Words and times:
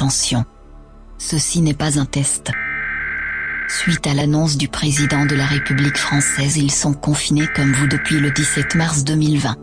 Attention, 0.00 0.46
ceci 1.18 1.60
n'est 1.60 1.74
pas 1.74 1.98
un 1.98 2.06
test. 2.06 2.50
Suite 3.68 4.06
à 4.06 4.14
l'annonce 4.14 4.56
du 4.56 4.66
président 4.66 5.26
de 5.26 5.34
la 5.34 5.44
République 5.44 5.98
française, 5.98 6.56
ils 6.56 6.70
sont 6.70 6.94
confinés 6.94 7.46
comme 7.54 7.74
vous 7.74 7.86
depuis 7.86 8.18
le 8.18 8.30
17 8.30 8.76
mars 8.76 9.04
2020. 9.04 9.56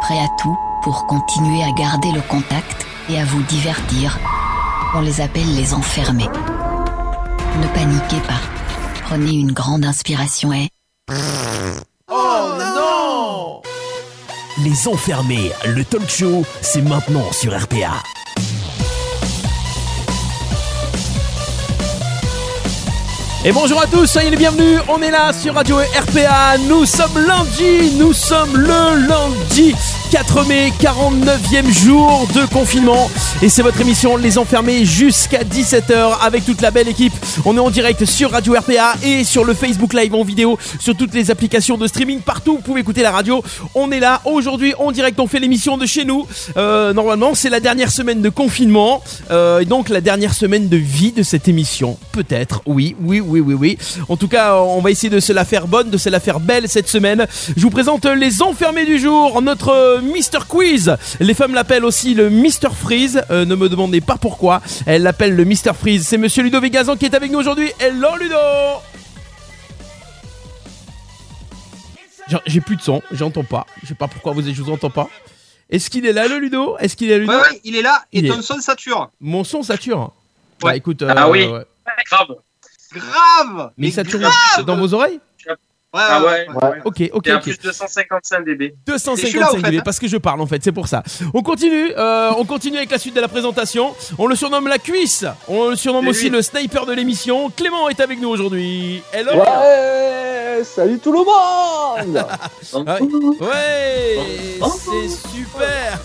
Prêts 0.00 0.18
à 0.18 0.26
tout 0.42 0.58
pour 0.82 1.06
continuer 1.06 1.62
à 1.62 1.70
garder 1.70 2.10
le 2.10 2.20
contact 2.22 2.84
et 3.08 3.20
à 3.20 3.24
vous 3.24 3.44
divertir. 3.44 4.18
On 4.96 5.02
les 5.02 5.20
appelle 5.20 5.54
les 5.54 5.72
enfermés. 5.72 6.26
Ne 6.26 7.68
paniquez 7.72 8.26
pas. 8.26 8.40
Prenez 9.04 9.34
une 9.34 9.52
grande 9.52 9.84
inspiration 9.84 10.52
et... 10.52 10.68
Oh 12.10 12.58
non 12.58 13.62
Les 14.64 14.88
Enfermés, 14.88 15.52
le 15.64 15.84
talk 15.84 16.08
show, 16.08 16.44
c'est 16.60 16.82
maintenant 16.82 17.30
sur 17.30 17.56
RPA. 17.56 18.02
Et 23.42 23.52
bonjour 23.52 23.80
à 23.80 23.86
tous, 23.86 24.06
soyez 24.06 24.28
les 24.28 24.36
bienvenus, 24.36 24.80
on 24.86 25.00
est 25.00 25.10
là 25.10 25.32
sur 25.32 25.54
Radio 25.54 25.78
RPA, 25.78 26.58
nous 26.68 26.84
sommes 26.84 27.18
lundi, 27.26 27.90
nous 27.96 28.12
sommes 28.12 28.54
le 28.54 29.06
lundi 29.08 29.74
4 30.10 30.48
mai, 30.48 30.72
49e 30.80 31.70
jour 31.84 32.26
de 32.34 32.44
confinement 32.52 33.08
et 33.42 33.48
c'est 33.48 33.62
votre 33.62 33.80
émission 33.80 34.16
Les 34.16 34.38
Enfermés 34.38 34.84
jusqu'à 34.84 35.44
17h 35.44 36.18
avec 36.20 36.44
toute 36.44 36.60
la 36.62 36.72
belle 36.72 36.88
équipe. 36.88 37.12
On 37.44 37.56
est 37.56 37.60
en 37.60 37.70
direct 37.70 38.04
sur 38.04 38.32
Radio 38.32 38.54
RPA 38.54 38.94
et 39.04 39.22
sur 39.22 39.44
le 39.44 39.54
Facebook 39.54 39.94
Live 39.94 40.12
en 40.14 40.24
vidéo, 40.24 40.58
sur 40.80 40.96
toutes 40.96 41.14
les 41.14 41.30
applications 41.30 41.78
de 41.78 41.86
streaming 41.86 42.22
partout, 42.22 42.56
vous 42.56 42.62
pouvez 42.62 42.80
écouter 42.80 43.02
la 43.02 43.12
radio. 43.12 43.42
On 43.76 43.92
est 43.92 44.00
là 44.00 44.20
aujourd'hui 44.24 44.74
en 44.78 44.90
direct, 44.90 45.20
on 45.20 45.28
fait 45.28 45.38
l'émission 45.38 45.78
de 45.78 45.86
chez 45.86 46.04
nous. 46.04 46.26
Euh, 46.56 46.92
normalement 46.92 47.34
c'est 47.34 47.50
la 47.50 47.60
dernière 47.60 47.92
semaine 47.92 48.20
de 48.20 48.30
confinement 48.30 49.02
euh, 49.30 49.60
et 49.60 49.64
donc 49.64 49.88
la 49.88 50.00
dernière 50.00 50.34
semaine 50.34 50.68
de 50.68 50.76
vie 50.76 51.12
de 51.12 51.22
cette 51.22 51.46
émission. 51.46 51.98
Peut-être, 52.10 52.62
oui, 52.66 52.96
oui, 53.00 53.20
oui, 53.20 53.38
oui, 53.38 53.54
oui. 53.54 53.78
En 54.08 54.16
tout 54.16 54.28
cas, 54.28 54.56
on 54.56 54.80
va 54.80 54.90
essayer 54.90 55.10
de 55.10 55.20
se 55.20 55.32
la 55.32 55.44
faire 55.44 55.68
bonne, 55.68 55.90
de 55.90 55.98
se 55.98 56.08
la 56.08 56.18
faire 56.18 56.40
belle 56.40 56.68
cette 56.68 56.88
semaine. 56.88 57.26
Je 57.56 57.62
vous 57.62 57.70
présente 57.70 58.06
les 58.06 58.42
enfermés 58.42 58.86
du 58.86 58.98
jour, 58.98 59.40
notre 59.40 59.99
Mister 60.00 60.38
Quiz. 60.48 60.96
Les 61.20 61.34
femmes 61.34 61.54
l'appellent 61.54 61.84
aussi 61.84 62.14
le 62.14 62.30
Mister 62.30 62.68
Freeze. 62.74 63.22
Euh, 63.30 63.44
ne 63.44 63.54
me 63.54 63.68
demandez 63.68 64.00
pas 64.00 64.16
pourquoi. 64.16 64.60
Elles 64.86 65.02
l'appellent 65.02 65.36
le 65.36 65.44
Mister 65.44 65.72
Freeze. 65.78 66.06
C'est 66.06 66.18
Monsieur 66.18 66.42
Ludo 66.42 66.60
Vegazan 66.60 66.96
qui 66.96 67.04
est 67.06 67.14
avec 67.14 67.30
nous 67.30 67.38
aujourd'hui. 67.38 67.70
Hello 67.78 68.08
Ludo 68.20 68.36
J'ai 72.46 72.60
plus 72.60 72.76
de 72.76 72.82
son, 72.82 73.02
j'entends 73.10 73.42
pas. 73.44 73.66
Je 73.82 73.88
sais 73.88 73.94
pas 73.94 74.06
pourquoi 74.06 74.32
vous 74.32 74.42
je 74.42 74.62
vous 74.62 74.70
entends 74.70 74.90
pas. 74.90 75.08
Est-ce 75.68 75.90
qu'il 75.90 76.06
est 76.06 76.12
là 76.12 76.28
le 76.28 76.38
Ludo? 76.38 76.76
Est-ce 76.78 76.96
qu'il 76.96 77.10
est 77.10 77.14
là 77.14 77.18
Ludo? 77.18 77.32
Ouais, 77.32 77.38
ouais, 77.40 77.60
il 77.64 77.74
est 77.76 77.82
là 77.82 78.04
et 78.12 78.20
Il 78.20 78.28
ton 78.28 78.38
est- 78.38 78.42
son 78.42 78.60
sature. 78.60 79.10
Mon 79.20 79.42
son 79.44 79.62
sature. 79.62 80.12
Ouais. 80.62 80.70
Bah 80.72 80.76
écoute, 80.76 81.02
euh, 81.02 81.12
Ah 81.16 81.28
oui. 81.28 81.46
ouais. 81.46 81.64
Grave. 82.10 82.36
Grave 82.94 83.70
mais 83.76 83.88
il 83.88 83.92
sature 83.92 84.18
grave 84.20 84.64
dans 84.66 84.76
vos 84.76 84.94
oreilles? 84.94 85.20
Ouais, 85.92 86.00
Ah 86.08 86.22
ouais. 86.22 86.46
Ok, 86.84 87.02
ok, 87.12 87.26
Et 87.26 87.32
en 87.32 87.36
ok. 87.38 87.42
plus 87.42 87.58
255 87.58 88.44
dB. 88.44 88.62
Et 88.62 88.74
je 88.86 88.92
suis 89.26 89.40
là, 89.40 89.46
255 89.46 89.48
en 89.48 89.58
fait, 89.58 89.70
dB 89.72 89.82
parce 89.84 89.98
que 89.98 90.06
je 90.06 90.16
parle 90.18 90.40
en 90.40 90.46
fait, 90.46 90.62
c'est 90.62 90.70
pour 90.70 90.86
ça. 90.86 91.02
On 91.34 91.42
continue, 91.42 91.90
euh, 91.98 92.30
on 92.38 92.44
continue 92.44 92.76
avec 92.76 92.92
la 92.92 92.98
suite 92.98 93.16
de 93.16 93.20
la 93.20 93.26
présentation. 93.26 93.92
On 94.16 94.28
le 94.28 94.36
surnomme 94.36 94.68
la 94.68 94.78
cuisse, 94.78 95.24
on 95.48 95.70
le 95.70 95.76
surnomme 95.76 96.04
C'est 96.04 96.10
aussi 96.10 96.22
lui. 96.24 96.30
le 96.36 96.42
sniper 96.42 96.86
de 96.86 96.92
l'émission. 96.92 97.50
Clément 97.50 97.88
est 97.88 97.98
avec 97.98 98.20
nous 98.20 98.28
aujourd'hui. 98.28 99.02
Hello. 99.12 99.32
Ouais, 99.34 100.62
salut 100.62 101.00
tout 101.00 101.10
le 101.12 101.18
monde 101.18 102.24
oui. 103.40 103.40
Ouais, 103.40 104.60
c'est 104.78 105.08
super. 105.08 105.98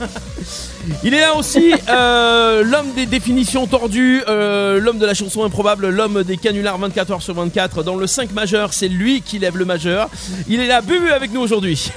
Il 1.03 1.13
est 1.13 1.19
là 1.19 1.35
aussi, 1.35 1.73
euh, 1.89 2.63
l'homme 2.63 2.93
des 2.93 3.05
définitions 3.05 3.67
tordues, 3.67 4.23
euh, 4.27 4.79
l'homme 4.79 4.99
de 4.99 5.05
la 5.05 5.13
chanson 5.13 5.43
improbable, 5.43 5.89
l'homme 5.89 6.23
des 6.23 6.37
canulars 6.37 6.77
24 6.77 7.11
heures 7.11 7.21
sur 7.21 7.33
24. 7.33 7.83
Dans 7.83 7.95
le 7.95 8.07
5 8.07 8.31
majeur, 8.31 8.73
c'est 8.73 8.87
lui 8.87 9.21
qui 9.21 9.39
lève 9.39 9.57
le 9.57 9.65
majeur. 9.65 10.09
Il 10.47 10.59
est 10.59 10.67
là, 10.67 10.81
Bubu, 10.81 11.11
avec 11.11 11.31
nous 11.31 11.41
aujourd'hui. 11.41 11.91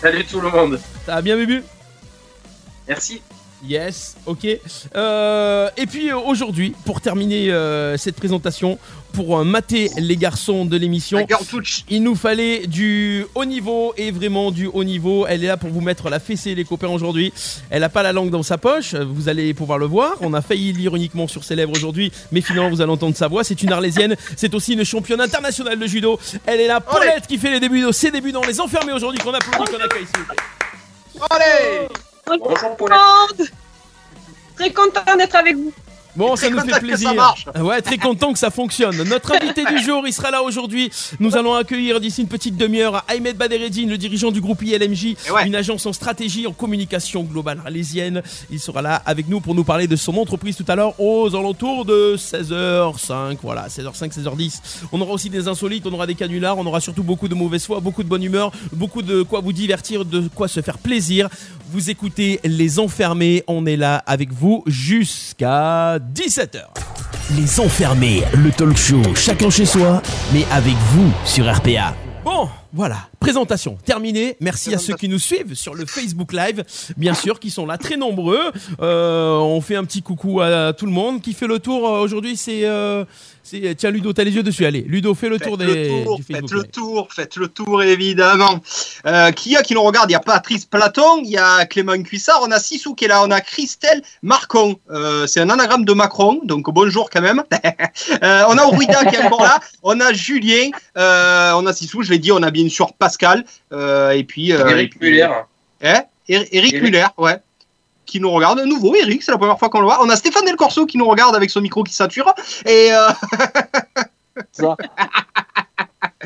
Salut 0.00 0.24
tout 0.24 0.40
le 0.40 0.50
monde. 0.50 0.80
Ça 1.06 1.16
va 1.16 1.22
bien, 1.22 1.36
Bubu? 1.36 1.62
Merci. 2.88 3.22
Yes, 3.64 4.16
ok. 4.26 4.46
Euh, 4.96 5.70
et 5.76 5.86
puis 5.86 6.10
euh, 6.10 6.18
aujourd'hui, 6.18 6.74
pour 6.84 7.00
terminer 7.00 7.52
euh, 7.52 7.96
cette 7.96 8.16
présentation, 8.16 8.76
pour 9.12 9.44
mater 9.44 9.88
les 9.98 10.16
garçons 10.16 10.64
de 10.64 10.76
l'émission, 10.76 11.18
La 11.18 11.38
il 11.88 12.02
nous 12.02 12.16
fallait 12.16 12.66
du 12.66 13.24
haut 13.36 13.44
niveau 13.44 13.94
et 13.96 14.10
vraiment 14.10 14.50
du 14.50 14.66
haut 14.66 14.82
niveau. 14.82 15.26
Elle 15.28 15.44
est 15.44 15.46
là 15.46 15.56
pour 15.56 15.70
vous 15.70 15.80
mettre 15.80 16.10
la 16.10 16.18
fessée, 16.18 16.56
les 16.56 16.64
copains, 16.64 16.88
aujourd'hui. 16.88 17.32
Elle 17.70 17.82
n'a 17.82 17.88
pas 17.88 18.02
la 18.02 18.12
langue 18.12 18.30
dans 18.30 18.42
sa 18.42 18.58
poche, 18.58 18.94
vous 18.94 19.28
allez 19.28 19.54
pouvoir 19.54 19.78
le 19.78 19.86
voir. 19.86 20.14
On 20.22 20.34
a 20.34 20.42
failli 20.42 20.72
lire 20.72 20.96
uniquement 20.96 21.28
sur 21.28 21.44
ses 21.44 21.54
lèvres 21.54 21.72
aujourd'hui, 21.76 22.10
mais 22.32 22.40
finalement, 22.40 22.70
vous 22.70 22.80
allez 22.80 22.90
entendre 22.90 23.16
sa 23.16 23.28
voix. 23.28 23.44
C'est 23.44 23.62
une 23.62 23.72
arlésienne, 23.72 24.16
c'est 24.36 24.54
aussi 24.54 24.72
une 24.72 24.84
championne 24.84 25.20
internationale 25.20 25.78
de 25.78 25.86
judo. 25.86 26.18
Elle 26.46 26.60
est 26.60 26.68
là, 26.68 26.80
Paulette, 26.80 27.28
qui 27.28 27.38
fait 27.38 27.50
les 27.50 27.60
débuts, 27.60 27.84
ses 27.92 28.10
débuts 28.10 28.32
dans 28.32 28.42
les 28.42 28.60
enfermés 28.60 28.92
aujourd'hui, 28.92 29.20
qu'on 29.20 29.34
applaudit, 29.34 29.70
qu'on 29.70 29.84
accueille, 29.84 30.06
plaît. 30.06 30.36
Allez 31.30 32.11
Bonjour 32.26 32.76
Très 34.56 34.72
content 34.72 35.16
d'être 35.16 35.34
avec 35.34 35.56
vous. 35.56 35.72
Bon, 36.14 36.36
ça 36.36 36.50
nous 36.50 36.60
fait 36.60 36.78
plaisir. 36.80 37.08
ça 37.08 37.14
marche. 37.14 37.46
Ouais, 37.60 37.80
très 37.80 37.96
content 37.96 38.32
que 38.32 38.38
ça 38.38 38.50
fonctionne. 38.50 39.02
Notre 39.04 39.34
invité 39.42 39.64
du 39.64 39.78
jour, 39.82 40.06
il 40.06 40.12
sera 40.12 40.30
là 40.30 40.42
aujourd'hui. 40.42 40.90
Nous 41.20 41.36
allons 41.36 41.54
accueillir 41.54 42.00
d'ici 42.00 42.20
une 42.20 42.28
petite 42.28 42.56
demi-heure 42.56 43.04
Ahmed 43.08 43.36
Badereddin, 43.36 43.86
le 43.86 43.96
dirigeant 43.96 44.30
du 44.30 44.40
groupe 44.40 44.62
ILMJ, 44.62 45.16
ouais. 45.32 45.46
une 45.46 45.54
agence 45.54 45.86
en 45.86 45.92
stratégie 45.92 46.46
en 46.46 46.52
communication 46.52 47.22
globale 47.22 47.60
arlésienne. 47.64 48.22
Il 48.50 48.60
sera 48.60 48.82
là 48.82 49.02
avec 49.06 49.28
nous 49.28 49.40
pour 49.40 49.54
nous 49.54 49.64
parler 49.64 49.86
de 49.86 49.96
son 49.96 50.16
entreprise 50.16 50.56
tout 50.56 50.66
à 50.68 50.76
l'heure 50.76 50.98
aux 51.00 51.34
alentours 51.34 51.84
de 51.84 52.16
16h05. 52.16 53.38
Voilà, 53.42 53.68
16h05, 53.68 54.12
16h10. 54.12 54.60
On 54.92 55.00
aura 55.00 55.12
aussi 55.12 55.30
des 55.30 55.48
insolites, 55.48 55.86
on 55.86 55.92
aura 55.92 56.06
des 56.06 56.14
canulars, 56.14 56.58
on 56.58 56.66
aura 56.66 56.80
surtout 56.80 57.02
beaucoup 57.02 57.28
de 57.28 57.34
mauvaise 57.34 57.64
foi, 57.64 57.80
beaucoup 57.80 58.02
de 58.02 58.08
bonne 58.08 58.22
humeur, 58.22 58.52
beaucoup 58.72 59.02
de 59.02 59.22
quoi 59.22 59.40
vous 59.40 59.52
divertir, 59.52 60.04
de 60.04 60.28
quoi 60.34 60.48
se 60.48 60.60
faire 60.60 60.78
plaisir. 60.78 61.28
Vous 61.70 61.88
écoutez 61.88 62.38
Les 62.44 62.78
Enfermés, 62.78 63.44
on 63.46 63.64
est 63.64 63.76
là 63.76 64.02
avec 64.06 64.30
vous 64.30 64.62
jusqu'à 64.66 65.98
17h. 66.14 66.60
Les 67.36 67.60
Enfermés, 67.60 68.22
le 68.34 68.50
talk 68.50 68.76
show, 68.76 69.02
chacun 69.14 69.50
chez 69.50 69.64
soi, 69.64 70.02
mais 70.32 70.44
avec 70.50 70.74
vous 70.92 71.10
sur 71.24 71.50
RPA. 71.52 71.94
Bon, 72.24 72.48
voilà, 72.74 72.96
présentation 73.20 73.76
terminée. 73.84 74.36
Merci 74.40 74.74
à 74.74 74.78
ceux 74.78 74.94
qui 74.94 75.08
nous 75.08 75.18
suivent 75.18 75.54
sur 75.54 75.74
le 75.74 75.84
Facebook 75.84 76.32
Live, 76.32 76.64
bien 76.96 77.12
sûr, 77.14 77.38
qui 77.38 77.50
sont 77.50 77.66
là 77.66 77.76
très 77.76 77.96
nombreux. 77.96 78.40
Euh, 78.80 79.36
on 79.36 79.60
fait 79.60 79.76
un 79.76 79.84
petit 79.84 80.00
coucou 80.02 80.40
à 80.40 80.72
tout 80.72 80.86
le 80.86 80.92
monde. 80.92 81.20
Qui 81.20 81.34
fait 81.34 81.46
le 81.46 81.58
tour 81.58 81.86
euh, 81.86 82.00
aujourd'hui 82.00 82.36
C'est 82.36 82.64
euh, 82.64 83.04
c'est- 83.42 83.74
tiens 83.76 83.90
Ludo, 83.90 84.12
t'as 84.14 84.24
les 84.24 84.30
yeux 84.30 84.42
dessus. 84.42 84.64
Allez, 84.64 84.80
Ludo, 84.88 85.14
fais 85.14 85.28
le 85.28 85.38
tour 85.38 85.58
Faites 85.58 85.66
des 85.68 85.88
le 85.98 86.04
tour, 86.04 86.16
du 86.16 86.22
faites 86.22 86.50
le 86.50 86.62
Live. 86.62 86.70
tour, 86.70 87.08
faites 87.14 87.36
le 87.36 87.48
tour 87.48 87.82
évidemment. 87.82 88.60
Euh, 89.06 89.32
qui 89.32 89.50
y 89.50 89.56
a 89.56 89.62
qui 89.62 89.74
nous 89.74 89.82
regarde? 89.82 90.08
Il 90.10 90.14
y 90.14 90.16
a 90.16 90.20
Patrice 90.20 90.64
Platon, 90.64 91.18
il 91.22 91.30
y 91.30 91.36
a 91.36 91.66
Clément 91.66 92.02
Cuissard, 92.02 92.40
on 92.42 92.50
a 92.50 92.58
Sissou 92.58 92.94
qui 92.94 93.04
est 93.04 93.08
là, 93.08 93.22
on 93.22 93.30
a 93.30 93.42
Christelle 93.42 94.00
Marcon. 94.22 94.76
C'est 95.26 95.40
un 95.40 95.50
anagramme 95.50 95.84
de 95.84 95.92
Macron, 95.92 96.40
donc 96.44 96.70
bonjour 96.72 97.10
quand 97.10 97.20
même. 97.20 97.42
On 98.22 98.56
a 98.58 98.66
Ouida 98.72 99.04
qui 99.04 99.16
est 99.16 99.24
encore 99.24 99.42
là, 99.42 99.58
on 99.82 99.98
a 100.00 100.12
Julien, 100.12 100.70
on 100.96 101.66
a 101.66 101.72
Sissou, 101.72 102.02
je 102.02 102.10
l'ai 102.10 102.18
dit, 102.18 102.32
on 102.32 102.42
a 102.42 102.50
bien 102.50 102.61
sûr 102.70 102.92
Pascal, 102.94 103.44
euh, 103.72 104.10
et 104.10 104.24
puis 104.24 104.52
euh, 104.52 104.66
Eric 104.68 105.00
Muller. 105.00 105.28
Hein 105.82 106.02
Eric, 106.28 106.48
Eric 106.52 106.72
Eric. 106.74 106.82
Muller, 106.82 107.06
ouais. 107.18 107.38
Qui 108.06 108.20
nous 108.20 108.30
regarde. 108.30 108.58
Un 108.60 108.66
Nouveau 108.66 108.94
Eric, 108.94 109.22
c'est 109.22 109.32
la 109.32 109.38
première 109.38 109.58
fois 109.58 109.68
qu'on 109.70 109.80
le 109.80 109.86
voit. 109.86 110.02
On 110.02 110.08
a 110.10 110.16
Stéphane 110.16 110.44
Del 110.44 110.56
Corso 110.56 110.86
qui 110.86 110.98
nous 110.98 111.06
regarde 111.08 111.34
avec 111.34 111.50
son 111.50 111.60
micro 111.60 111.82
qui 111.82 111.94
sature. 111.94 112.32
Et 112.66 112.90
euh. 112.92 113.08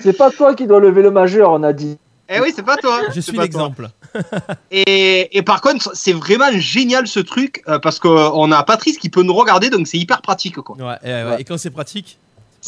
C'est 0.02 0.16
pas 0.16 0.30
toi 0.30 0.54
qui 0.54 0.66
dois 0.66 0.80
lever 0.80 1.02
le 1.02 1.10
majeur, 1.10 1.50
on 1.50 1.62
a 1.62 1.72
dit. 1.72 1.98
eh 2.28 2.40
oui, 2.40 2.52
c'est 2.54 2.62
pas 2.62 2.76
toi. 2.76 3.00
Je 3.08 3.14
c'est 3.20 3.30
suis 3.30 3.38
l'exemple. 3.38 3.88
Et, 4.70 5.36
et 5.36 5.42
par 5.42 5.60
contre, 5.60 5.90
c'est 5.94 6.12
vraiment 6.12 6.50
génial 6.52 7.06
ce 7.06 7.20
truc 7.20 7.62
euh, 7.68 7.78
parce 7.78 7.98
qu'on 7.98 8.50
a 8.52 8.62
Patrice 8.62 8.96
qui 8.98 9.10
peut 9.10 9.22
nous 9.22 9.34
regarder, 9.34 9.68
donc 9.70 9.86
c'est 9.86 9.98
hyper 9.98 10.22
pratique 10.22 10.56
quoi. 10.56 10.76
Ouais, 10.76 10.94
et, 11.04 11.08
ouais, 11.08 11.24
Ouais. 11.24 11.40
et 11.40 11.44
quand 11.44 11.58
c'est 11.58 11.70
pratique, 11.70 12.18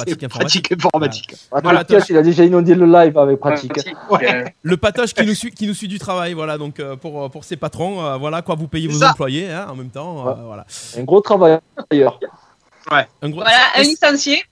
pratique 0.05 0.23
informatique. 0.25 0.69
pratique 0.69 0.85
informatique. 0.87 1.35
Voilà, 1.51 1.85
Pratique, 1.85 2.09
il 2.11 2.17
a 2.17 2.23
déjà 2.23 2.45
inondé 2.45 2.75
le 2.75 2.87
live 2.87 3.17
avec 3.19 3.39
pratique. 3.39 3.73
Pratique. 3.73 3.97
Ouais. 4.11 4.35
Euh, 4.35 4.45
Le 4.63 4.77
patoche 4.77 5.15
qui 5.15 5.25
nous 5.27 5.35
suit, 5.35 5.51
qui 5.51 5.67
nous 5.67 5.75
suit 5.75 5.89
du 5.89 5.99
travail, 5.99 6.33
voilà. 6.35 6.59
Donc 6.59 6.81
euh, 6.81 6.97
pour 6.97 7.31
pour 7.31 7.45
ses 7.45 7.57
patrons, 7.57 8.05
euh, 8.05 8.17
voilà 8.17 8.43
quoi, 8.43 8.55
vous 8.55 8.69
payez 8.69 8.89
vos 8.89 8.99
ça. 8.99 9.11
employés 9.11 9.51
hein, 9.51 9.67
en 9.71 9.75
même 9.77 9.91
temps, 9.91 10.27
euh, 10.27 10.31
Ouais. 10.31 10.41
voilà. 10.45 10.67
Un 10.97 11.03
gros 11.05 11.21
travail 11.21 11.59
d'ailleurs. 11.91 12.19
Un 12.91 13.29
gros. 13.31 13.41
Voilà, 13.43 13.59
un 13.77 13.83
licencié. 13.83 14.43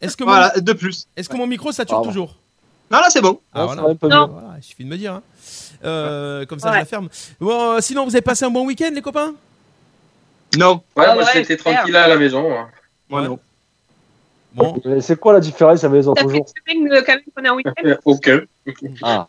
est-ce 0.00 0.16
que 0.16 0.24
mon, 0.24 0.30
Voilà, 0.30 0.50
de 0.58 0.72
plus. 0.72 1.06
est-ce 1.16 1.28
que 1.28 1.36
mon 1.36 1.46
micro 1.46 1.72
sature 1.72 1.96
Pardon. 1.96 2.08
toujours? 2.08 2.34
Non, 2.90 2.98
là 3.00 3.08
c'est 3.10 3.20
bon. 3.20 3.40
Ah, 3.52 3.60
Ouais, 3.60 3.66
voilà. 3.66 3.80
ça 3.82 3.86
va 3.86 3.92
un 3.92 3.96
peu 3.96 4.08
Non. 4.08 4.30
il 4.58 4.62
suffit 4.62 4.84
de 4.84 4.88
me 4.88 4.96
dire. 4.96 5.12
hein. 5.14 5.22
Euh, 5.84 6.46
comme 6.46 6.58
ça, 6.58 6.68
je 6.68 6.72
Ouais. 6.74 6.78
la 6.80 6.84
ferme. 6.84 7.08
Bon, 7.40 7.72
euh, 7.74 7.80
sinon, 7.80 8.04
vous 8.04 8.14
avez 8.14 8.22
passé 8.22 8.44
un 8.44 8.50
bon 8.50 8.64
week-end, 8.66 8.90
les 8.94 9.02
copains? 9.02 9.34
Non. 10.56 10.80
Ouais, 10.96 11.04
Ah 11.08 11.14
moi 11.14 11.24
ouais, 11.24 11.30
j'étais 11.34 11.56
tranquille 11.56 11.96
à 11.96 12.06
la 12.08 12.16
maison. 12.16 12.50
hein. 12.56 12.68
Moi 13.10 13.20
Ouais. 13.22 13.28
non. 13.28 13.38
Bon, 14.56 14.80
C'est 15.00 15.20
quoi 15.20 15.34
la 15.34 15.40
différence 15.40 15.84
avec 15.84 16.00
les 16.00 16.08
autres 16.08 16.22
jours 16.28 16.46
une 16.66 16.86
semaine 16.88 17.02
quand 17.04 17.12
même 17.12 17.22
qu'on 17.34 17.44
est 17.44 17.48
en 17.50 17.56
week-end. 17.56 17.96
Aucun. 18.04 18.40
Ah, 19.02 19.28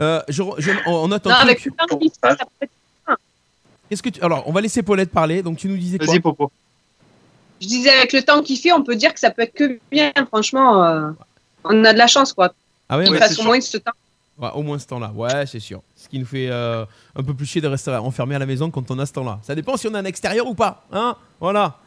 euh, 0.00 0.22
je, 0.28 0.42
je- 0.58 0.70
on 0.86 1.08
note 1.08 1.26
un 1.26 1.34
truc. 1.46 1.68
Qu'est-ce 3.88 4.02
que 4.02 4.08
tu... 4.08 4.22
Alors, 4.22 4.44
on 4.46 4.52
va 4.52 4.60
laisser 4.60 4.82
Paulette 4.82 5.10
parler. 5.10 5.42
Donc, 5.42 5.58
tu 5.58 5.68
nous 5.68 5.76
disais 5.76 5.98
quoi 5.98 6.06
Vas-y, 6.06 6.20
Popo. 6.20 6.50
Je 7.60 7.66
disais, 7.66 7.90
avec 7.90 8.12
le 8.12 8.22
temps 8.22 8.42
qu'il 8.42 8.58
fait, 8.58 8.72
on 8.72 8.82
peut 8.82 8.96
dire 8.96 9.14
que 9.14 9.20
ça 9.20 9.30
peut 9.30 9.42
être 9.42 9.54
que 9.54 9.78
bien. 9.90 10.12
Franchement, 10.28 10.84
euh, 10.84 11.10
on 11.64 11.84
a 11.84 11.92
de 11.92 11.98
la 11.98 12.06
chance, 12.06 12.32
quoi. 12.32 12.52
Ah 12.88 12.98
ouais, 12.98 13.06
fasse 13.18 13.32
au 13.32 13.34
sûr. 13.36 13.44
moins 13.44 13.60
ce 13.60 13.78
temps. 13.78 13.92
Ouais, 14.38 14.50
au 14.54 14.62
moins 14.62 14.78
ce 14.78 14.86
temps-là. 14.86 15.12
Ouais, 15.14 15.46
c'est 15.46 15.60
sûr. 15.60 15.80
Ce 15.96 16.08
qui 16.08 16.18
nous 16.18 16.26
fait 16.26 16.48
euh, 16.50 16.84
un 17.16 17.22
peu 17.22 17.32
plus 17.32 17.46
chier 17.46 17.60
de 17.60 17.68
rester 17.68 17.90
enfermé 17.92 18.34
à 18.34 18.38
la 18.38 18.46
maison 18.46 18.70
quand 18.70 18.90
on 18.90 18.98
a 18.98 19.06
ce 19.06 19.12
temps-là. 19.14 19.38
Ça 19.42 19.54
dépend 19.54 19.76
si 19.76 19.88
on 19.88 19.94
est 19.94 19.98
en 19.98 20.04
extérieur 20.04 20.46
ou 20.46 20.54
pas. 20.54 20.84
Hein 20.92 21.16
Voilà. 21.40 21.78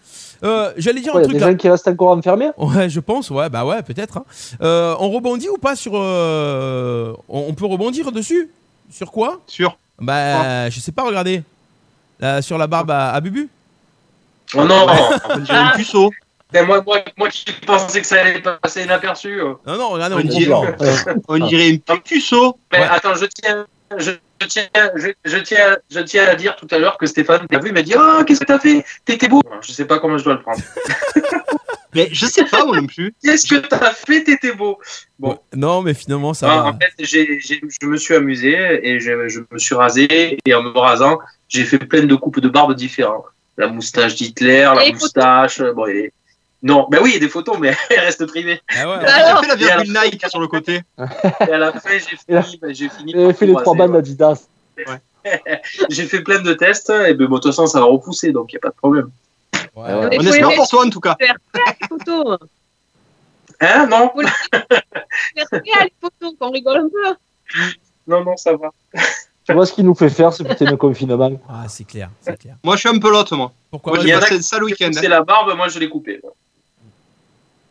Euh, 0.43 0.71
J'allais 0.77 1.01
dire 1.01 1.11
Il 1.15 1.17
un 1.17 1.19
y 1.19 1.23
a 1.23 1.25
truc 1.25 1.33
des 1.37 1.39
là. 1.45 1.51
gens 1.51 1.57
qui 1.57 1.69
restent 1.69 1.87
encore 1.87 2.09
enfermés. 2.17 2.49
Ouais, 2.57 2.89
je 2.89 2.99
pense. 2.99 3.29
Ouais, 3.29 3.49
bah 3.49 3.65
ouais, 3.65 3.81
peut-être. 3.83 4.17
hein. 4.17 4.25
Euh, 4.61 4.95
on 4.99 5.09
rebondit 5.09 5.49
ou 5.49 5.57
pas 5.57 5.75
sur. 5.75 5.91
euh, 5.95 7.13
on, 7.27 7.45
on 7.49 7.53
peut 7.53 7.65
rebondir 7.65 8.11
dessus? 8.11 8.49
Sur 8.91 9.11
quoi? 9.11 9.39
Sûr. 9.47 9.77
Bah, 9.99 10.69
je 10.69 10.79
sais 10.79 10.91
pas, 10.91 11.03
regardez. 11.03 11.43
Là, 12.19 12.41
sur 12.41 12.57
la 12.57 12.67
barbe 12.67 12.91
à, 12.91 13.11
à 13.11 13.21
Bubu 13.21 13.49
Oh 14.55 14.63
non 14.63 14.87
On 15.29 15.37
dirait 15.39 15.57
un 15.57 15.69
puceau. 15.71 16.11
Et 16.53 16.61
moi, 16.63 16.81
moi, 16.85 16.97
moi 17.17 17.29
qui 17.29 17.45
pensais 17.65 18.01
que 18.01 18.07
ça 18.07 18.21
allait 18.21 18.41
passer 18.41 18.83
inaperçu. 18.83 19.39
euh. 19.39 19.53
Non, 19.67 19.77
non, 19.77 19.89
regardez, 19.89 20.15
On 20.15 20.19
on 20.19 20.23
dirait-. 20.23 21.21
On 21.27 21.37
dirait 21.47 21.73
un 21.87 21.97
petit 21.97 22.15
puceau. 22.15 22.57
Mais 22.71 22.79
Ouais. 22.79 22.87
attends, 22.89 23.13
je 23.13 23.25
tiens, 23.27 23.65
je, 23.97 24.11
je 24.41 24.47
tiens, 24.47 24.67
je, 24.95 25.07
je 25.25 25.37
tiens, 25.37 25.77
je 25.89 25.99
tiens 25.99 26.25
à 26.27 26.35
dire 26.35 26.55
tout 26.55 26.67
à 26.71 26.77
l'heure 26.77 26.97
que 26.97 27.05
Stéphane 27.05 27.47
t'a 27.47 27.59
vu, 27.59 27.67
il 27.69 27.73
m'a 27.73 27.81
dit 27.81 27.93
Ah, 27.97 28.23
qu'est-ce 28.25 28.39
que 28.41 28.45
t'as 28.45 28.59
fait? 28.59 28.83
T'étais 29.05 29.27
beau. 29.27 29.41
Je 29.61 29.71
sais 29.71 29.85
pas 29.85 29.99
comment 29.99 30.17
je 30.17 30.23
dois 30.23 30.33
le 30.35 30.41
prendre. 30.41 30.59
Mais 31.95 32.07
je 32.11 32.25
sais 32.27 32.45
pas, 32.45 32.63
moi 32.65 32.79
non 32.79 32.85
plus. 32.85 33.13
Qu'est-ce 33.23 33.47
que 33.47 33.55
t'as 33.55 33.91
fait? 33.93 34.23
T'étais 34.23 34.53
beau. 34.53 34.79
Bon. 35.17 35.39
Non, 35.55 35.81
mais 35.81 35.95
finalement, 35.95 36.35
ça 36.35 36.47
Ah, 36.51 36.55
va. 36.57 36.65
en 36.69 36.77
fait, 36.77 36.93
je 37.03 37.85
me 37.87 37.97
suis 37.97 38.13
amusé 38.13 38.87
et 38.87 38.99
je, 38.99 39.27
je 39.27 39.39
me 39.51 39.57
suis 39.57 39.73
rasé 39.73 40.37
et 40.45 40.53
en 40.53 40.61
me 40.61 40.69
rasant, 40.77 41.17
j'ai 41.47 41.63
fait 41.65 41.79
plein 41.79 42.03
de 42.03 42.13
coupes 42.13 42.39
de 42.39 42.47
barbe 42.47 42.75
différentes. 42.75 43.25
La 43.57 43.67
moustache 43.69 44.15
d'Hitler, 44.15 44.71
la 44.75 44.85
Et 44.85 44.93
moustache. 44.93 45.61
Bon, 45.75 45.87
et- 45.87 46.13
Non, 46.61 46.87
ben 46.89 46.99
oui, 47.01 47.11
il 47.11 47.13
y 47.13 47.17
a 47.17 47.19
des 47.19 47.29
photos, 47.29 47.57
mais 47.57 47.75
elles 47.89 47.99
restent 47.99 48.25
privées. 48.25 48.61
Ah 48.69 48.89
ouais. 48.89 48.97
J'ai 49.01 49.07
Alors 49.07 49.41
fait 49.41 49.47
la 49.47 49.55
virgule 49.55 49.97
Nike 50.03 50.25
sur 50.27 50.39
le 50.39 50.47
côté. 50.47 50.81
Et 51.47 51.51
à 51.51 51.57
la 51.57 51.71
fin, 51.71 51.91
j'ai 51.91 51.99
fini, 51.99 52.57
ben, 52.61 52.73
j'ai 52.73 52.89
fini 52.89 53.33
fait 53.33 53.45
les 53.45 53.53
trois 53.53 53.75
bandes 53.75 53.93
d'Adidas. 53.93 54.47
J'ai 55.89 56.05
fait 56.05 56.21
plein 56.21 56.39
de 56.41 56.53
tests 56.53 56.89
et 56.89 57.13
ben, 57.13 57.27
bon, 57.27 57.35
de 57.35 57.41
toute 57.41 57.51
façon, 57.51 57.67
ça 57.67 57.79
va 57.81 57.85
repousser, 57.85 58.31
donc 58.31 58.51
il 58.51 58.55
n'y 58.55 58.59
a 58.59 58.61
pas 58.61 58.69
de 58.69 58.75
problème. 58.75 59.09
Ouais, 59.75 59.83
Ouais. 59.83 59.93
ouais. 59.93 60.17
On 60.17 60.23
faut 60.23 60.29
espère 60.29 60.55
pour 60.55 60.67
toi 60.67 60.85
en 60.85 60.89
tout 60.89 61.01
cas. 61.01 61.17
faire 61.19 61.35
les 61.53 61.87
photos. 61.87 62.37
Hein 63.59 63.85
Non 63.87 64.11
Faire 64.15 65.47
faire 65.49 65.83
les 65.83 65.93
photos, 66.01 66.33
qu'on 66.39 66.51
rigole 66.51 66.77
un 66.77 66.89
peu. 66.89 67.15
Non, 68.07 68.23
non, 68.23 68.37
ça 68.37 68.55
va. 68.55 68.69
Tu 69.43 69.53
vois 69.53 69.65
ce 69.65 69.73
qu'il 69.73 69.85
nous 69.85 69.95
fait 69.95 70.09
faire, 70.09 70.31
ce 70.31 70.43
putain 70.43 70.71
de 70.71 70.75
confinement? 70.75 71.31
Ah, 71.49 71.65
c'est 71.67 71.83
clair, 71.83 72.09
c'est 72.21 72.37
clair. 72.37 72.55
Moi, 72.63 72.75
je 72.75 72.79
suis 72.81 72.89
un 72.89 72.99
peu 72.99 73.11
l'autre, 73.11 73.35
moi. 73.35 73.51
Pourquoi 73.71 73.93
Moi, 73.93 74.03
Il 74.03 74.07
j'ai 74.07 74.13
a 74.13 74.19
passé 74.19 74.35
un 74.35 74.41
sale 74.41 74.63
week-end. 74.63 74.91
C'est 74.93 75.05
hein. 75.05 75.09
la 75.09 75.23
barbe, 75.23 75.55
moi 75.57 75.67
je 75.67 75.79
l'ai 75.79 75.89
coupé. 75.89 76.21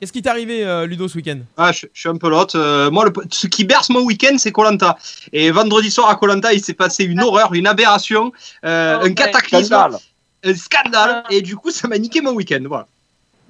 Qu'est-ce 0.01 0.13
qui 0.13 0.23
t'est 0.23 0.29
arrivé, 0.31 0.65
euh, 0.65 0.87
Ludo, 0.87 1.09
ce 1.09 1.17
week-end? 1.17 1.39
Ah, 1.57 1.73
je, 1.73 1.87
je 1.93 2.01
suis 2.01 2.09
un 2.09 2.17
peu 2.17 2.29
l'autre. 2.31 2.57
Euh, 2.57 2.89
moi, 2.91 3.05
le, 3.05 3.13
ce 3.31 3.49
qui 3.49 3.65
berce 3.65 3.89
mon 3.91 4.03
week-end, 4.03 4.37
c'est 4.39 4.53
Colanta. 4.53 4.97
Et 5.33 5.51
vendredi 5.51 5.91
soir 5.91 6.09
à 6.09 6.15
Colanta, 6.15 6.53
il 6.53 6.63
s'est 6.63 6.75
passé 6.75 7.03
une 7.05 7.21
horreur, 7.21 7.53
une 7.55 7.67
aberration, 7.67 8.33
euh, 8.65 8.97
Oh, 9.01 9.05
un 9.05 9.09
ouais. 9.09 9.15
cataclysme, 9.15 9.65
Scandale. 9.65 9.99
un 10.45 10.55
scandale. 10.55 11.23
Ah. 11.25 11.33
Et 11.33 11.43
du 11.43 11.57
coup, 11.57 11.73
ça 11.73 11.89
m'a 11.89 11.99
niqué 11.99 12.21
mon 12.21 12.31
week-end. 12.33 12.63
Voilà. 12.67 12.87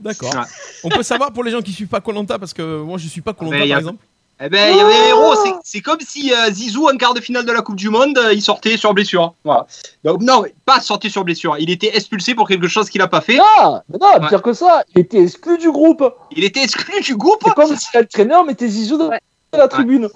D'accord. 0.01 0.33
Ouais. 0.35 0.41
On 0.85 0.89
peut 0.89 1.03
savoir 1.03 1.33
pour 1.33 1.45
les 1.45 1.51
gens 1.51 1.61
qui 1.61 1.73
suivent 1.73 1.89
pas 1.89 2.01
Colanta 2.01 2.39
parce 2.39 2.55
que 2.55 2.81
moi 2.83 2.99
je 2.99 3.09
suis 3.09 3.21
pas 3.21 3.33
Colanta 3.35 3.67
par 3.67 3.79
exemple. 3.79 4.05
Eh 4.41 4.49
ben, 4.49 4.71
il 4.73 4.77
y 4.77 4.81
avait 4.81 4.95
un 4.95 5.09
héros. 5.09 5.35
c'est- 5.65 5.81
comme 5.81 5.99
si 6.01 6.33
euh, 6.33 6.51
Zizou, 6.53 6.89
en 6.89 6.97
quart 6.97 7.13
de 7.15 7.21
finale 7.21 7.45
de 7.45 7.51
la 7.53 7.61
Coupe 7.63 7.77
du 7.77 7.89
Monde, 7.91 8.17
euh, 8.19 8.33
il 8.33 8.41
sortait 8.43 8.77
sur 8.77 8.95
blessure. 8.95 9.35
Voilà. 9.45 9.67
Donc, 10.05 10.23
non, 10.23 10.45
pas 10.65 10.81
sortait 10.81 11.09
sur 11.09 11.25
blessure. 11.25 11.57
Il 11.59 11.71
était 11.71 11.97
expulsé 11.97 12.35
pour 12.35 12.47
quelque 12.47 12.69
chose 12.69 12.89
qu'il 12.89 13.03
a 13.03 13.09
pas 13.09 13.21
fait. 13.21 13.37
Non, 13.37 13.81
mais 13.89 13.99
non, 14.01 14.13
Ouais. 14.21 14.29
pire 14.29 14.43
que 14.43 14.53
ça, 14.53 14.85
il 14.95 15.01
était 15.01 15.23
exclu 15.23 15.59
du 15.59 15.71
groupe. 15.73 16.05
Il 16.37 16.45
était 16.45 16.63
exclu 16.63 17.01
du 17.01 17.17
groupe. 17.17 17.41
C'est 17.45 17.55
comme 17.55 17.77
si 17.77 17.87
l'entraîneur 17.95 18.45
mettait 18.45 18.69
Zizou 18.69 18.97
dans 18.97 19.09
Ouais. 19.09 19.19
la 19.53 19.67
tribune. 19.69 20.09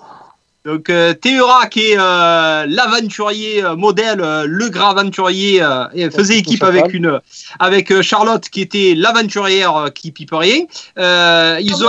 Donc 0.64 0.90
euh, 0.90 1.12
Théura 1.12 1.66
qui 1.66 1.80
est 1.90 1.96
euh, 1.98 2.66
l'aventurier 2.68 3.64
euh, 3.64 3.74
modèle, 3.74 4.20
euh, 4.20 4.44
le 4.46 4.68
grand 4.68 4.90
aventurier, 4.90 5.60
euh, 5.60 5.86
et 5.92 6.08
faisait 6.08 6.34
Ouais, 6.34 6.38
équipe 6.38 6.62
avec 6.62 6.94
une 6.94 7.18
avec 7.58 7.90
euh, 7.90 8.00
Charlotte 8.00 8.48
qui 8.48 8.60
était 8.60 8.94
l'aventurière 8.96 9.76
euh, 9.76 9.88
qui 9.88 10.12
pipe 10.12 10.30
rien. 10.32 10.60
Euh, 10.98 11.58
ils 11.60 11.84
ont 11.84 11.88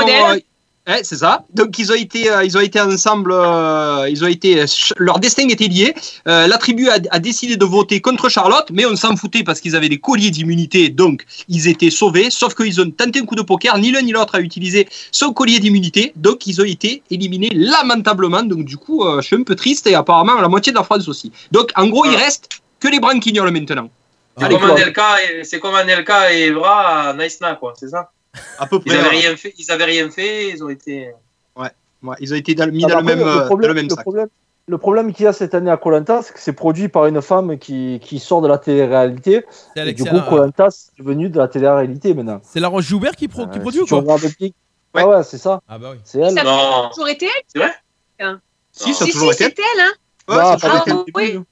euh, 0.90 0.98
c'est 1.04 1.16
ça. 1.18 1.46
Donc 1.54 1.80
ils 1.80 1.92
ont 1.92 1.96
été, 1.96 2.30
euh, 2.30 2.44
ils 2.44 2.58
ont 2.58 2.62
été 2.62 2.80
ensemble, 2.82 3.32
euh, 3.32 4.08
ils 4.10 4.24
ont 4.24 4.28
été, 4.28 4.56
ch- 4.68 4.94
leur 4.98 5.20
destin 5.20 5.48
était 5.50 5.68
lié. 5.68 5.94
Euh, 6.28 6.48
la 6.48 6.58
tribu 6.58 6.90
a, 6.90 6.98
a 7.10 7.20
décidé 7.20 7.56
de 7.58 7.66
voter 7.66 8.02
contre 8.02 8.28
Charlotte, 8.30 8.68
mais 8.72 8.86
on 8.86 8.96
s'en 8.96 9.16
foutait 9.16 9.44
parce 9.44 9.62
qu'ils 9.62 9.76
avaient 9.76 9.90
des 9.90 10.00
colliers 10.00 10.30
d'immunité, 10.32 10.90
donc 10.90 11.24
ils 11.48 11.68
étaient 11.68 11.90
sauvés. 11.90 12.30
Sauf 12.30 12.54
qu'ils 12.56 12.82
ont 12.82 12.92
tenté 12.92 13.20
un 13.20 13.26
coup 13.26 13.36
de 13.36 13.42
poker, 13.44 13.78
ni 13.78 13.92
l'un 13.92 14.02
ni 14.02 14.12
l'autre 14.12 14.36
a 14.36 14.40
utilisé 14.42 14.88
son 15.12 15.32
collier 15.34 15.60
d'immunité, 15.60 16.12
donc 16.16 16.48
ils 16.48 16.60
ont 16.62 16.66
été 16.66 17.02
éliminés 17.10 17.50
lamentablement. 17.54 18.44
Donc 18.44 18.66
du 18.66 18.78
coup, 18.78 19.04
euh, 19.06 19.22
je 19.22 19.28
suis 19.28 19.36
un 19.36 19.44
peu 19.44 19.56
triste 19.56 19.88
et 19.88 19.96
apparemment 19.96 20.34
la 20.42 20.50
moitié 20.50 20.72
de 20.74 20.78
la 20.78 20.84
France 20.84 21.08
aussi. 21.08 21.32
Donc 21.52 21.72
en 21.76 21.88
gros, 21.88 22.06
il 22.06 22.16
Ah. 22.16 22.20
reste 22.26 22.50
que 22.80 22.88
les 22.90 23.00
branquignoles 23.00 23.52
maintenant, 23.52 23.90
C'est 24.38 24.46
Allez, 24.46 24.56
comme, 24.56 24.66
Claude. 24.66 24.80
Anelka 24.80 25.08
et- 25.24 25.44
c'est 25.46 25.60
comme 25.60 25.76
Anelka 25.76 26.34
et 26.34 26.48
Evra 26.48 27.10
à 27.10 27.14
Naïsna, 27.14 27.56
quoi, 27.56 27.74
c'est 27.80 27.88
ça? 27.90 28.10
À 28.58 28.66
peu 28.68 28.78
Ils 28.78 28.92
près. 28.92 28.98
avaient 28.98 29.10
ouais. 29.10 29.16
rien 29.22 29.36
fait, 29.38 29.54
ils 29.58 29.72
avaient 29.72 29.84
rien 29.86 30.10
fait, 30.10 30.50
ils 30.50 30.64
ont 30.64 30.70
été. 30.70 31.12
Ouais, 31.56 32.16
ils 32.20 32.34
ont 32.34 32.36
été 32.38 32.54
dans- 32.56 32.68
mis 32.72 32.84
Ah, 32.86 32.90
dans, 32.90 32.98
le 33.00 33.04
même, 33.06 33.20
euh, 33.22 33.48
dans 33.48 33.56
le 33.56 33.74
même 33.74 33.84
le 33.86 33.90
sac. 33.92 34.02
problème, 34.02 34.28
le 34.68 34.78
problème 34.78 35.14
qu'il 35.14 35.24
y 35.26 35.28
a 35.28 35.34
cette 35.34 35.54
année 35.54 35.72
à 35.72 35.78
Colanta, 35.78 36.22
c'est 36.22 36.34
que 36.34 36.40
c'est 36.40 36.52
produit 36.54 36.90
par 36.90 37.06
une 37.06 37.22
femme 37.22 37.58
qui, 37.58 38.00
qui 38.04 38.20
sort 38.20 38.42
de 38.42 38.48
la 38.48 38.58
télé-réalité. 38.58 39.46
Et 39.78 39.94
du 39.94 40.04
coup, 40.04 40.20
Colanta, 40.30 40.70
c'est 40.70 40.92
devenu 41.00 41.30
de 41.30 41.38
la 41.38 41.48
télé-réalité 41.48 42.14
maintenant. 42.14 42.42
C'est 42.44 42.60
la 42.60 42.68
Roche 42.68 42.86
Joubert 42.86 43.16
qui, 43.16 43.28
pro- 43.30 43.48
qui 43.48 43.58
Euh, 43.58 43.62
produit 43.62 43.80
si 43.88 43.94
ou 43.94 44.02
quoi 44.04 44.16
Ouais. 44.16 45.02
Ah 45.02 45.08
ouais, 45.08 45.24
c'est 45.24 45.38
ça. 45.40 45.60
Ah 45.68 45.80
bah 45.80 45.90
oui. 45.94 45.98
C'est 46.04 46.20
elle. 46.20 46.34
Ça 46.34 46.42
a 46.42 46.90
toujours 46.90 47.08
été 47.10 47.28
elle 47.56 48.40
Si, 48.72 48.94
ça 48.94 49.04
a 49.06 49.08
Si, 49.08 49.14
toujours 49.14 49.34
si, 49.34 49.44
été. 49.44 49.56
c'est 49.58 49.64
elle, 49.76 49.82
hein 49.86 49.92
Ouais, 50.28 50.36
Non, 50.36 50.58
ça 50.60 50.72
a 50.74 50.80
toujours 50.82 50.82
été. 50.82 50.92
le 50.92 51.14
oui. 51.16 51.44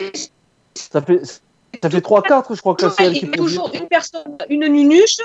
début. 0.00 0.12
Ça 0.74 1.02
fait, 1.02 1.20
ça 1.82 1.90
fait 1.90 2.00
3-4, 2.00 2.54
je 2.54 2.60
crois 2.60 2.74
que 2.74 2.88
c'est 2.88 3.04
elle 3.04 3.12
Il 3.16 3.20
qui 3.20 3.26
y 3.26 3.28
a 3.28 3.32
produit. 3.32 3.54
toujours 3.56 3.70
une 3.74 3.88
personne, 3.88 4.22
une 4.48 4.66
nunuche, 4.68 5.16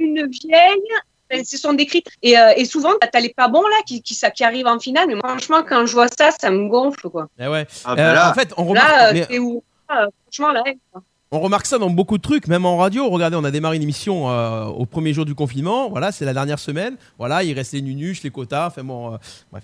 une 0.00 0.26
vieille. 0.28 0.82
ben, 1.30 1.44
Ce 1.44 1.56
sont 1.56 1.72
des 1.74 1.86
cris. 1.86 2.02
Et, 2.22 2.36
euh, 2.38 2.52
et 2.56 2.64
souvent, 2.64 2.90
t'as 3.12 3.20
les 3.20 3.32
pas 3.32 3.48
bons 3.48 3.62
là 3.62 3.76
qui, 3.86 4.02
qui, 4.02 4.14
ça, 4.14 4.30
qui 4.30 4.42
arrivent 4.44 4.66
en 4.66 4.78
finale. 4.80 5.06
Mais 5.08 5.14
moi, 5.14 5.28
franchement, 5.28 5.62
quand 5.66 5.86
je 5.86 5.92
vois 5.92 6.08
ça, 6.08 6.30
ça 6.32 6.50
me 6.50 6.68
gonfle. 6.68 7.08
Quoi. 7.08 7.28
Eh 7.38 7.46
ouais. 7.46 7.66
Ah, 7.84 7.92
Euh, 7.92 7.94
bah 7.96 8.14
là, 8.14 8.30
en 8.30 8.34
fait, 8.34 8.52
on 8.56 8.64
remarque, 8.64 8.88
Là, 8.88 9.08
euh, 9.08 9.12
mais 9.14 9.26
c'est 9.30 9.38
où? 9.38 9.62
Ah, 9.88 10.06
Franchement, 10.24 10.52
là, 10.52 10.62
quoi. 10.92 11.02
on 11.32 11.40
remarque 11.40 11.66
ça 11.66 11.78
dans 11.78 11.90
beaucoup 11.90 12.16
de 12.18 12.22
trucs, 12.22 12.46
même 12.48 12.64
en 12.66 12.76
radio. 12.76 13.08
Regardez, 13.10 13.36
on 13.36 13.44
a 13.44 13.50
démarré 13.50 13.76
une 13.76 13.82
émission 13.82 14.30
euh, 14.30 14.64
au 14.66 14.86
premier 14.86 15.12
jour 15.12 15.24
du 15.24 15.34
confinement. 15.34 15.88
Voilà, 15.90 16.10
c'est 16.12 16.24
la 16.24 16.32
dernière 16.34 16.58
semaine. 16.58 16.96
Voilà, 17.18 17.42
il 17.44 17.52
reste 17.54 17.72
les 17.72 17.82
nunuches, 17.82 18.22
les 18.22 18.30
quotas. 18.30 18.66
Enfin 18.68 18.82
bon, 18.84 19.14
euh, 19.14 19.16
bref. 19.52 19.62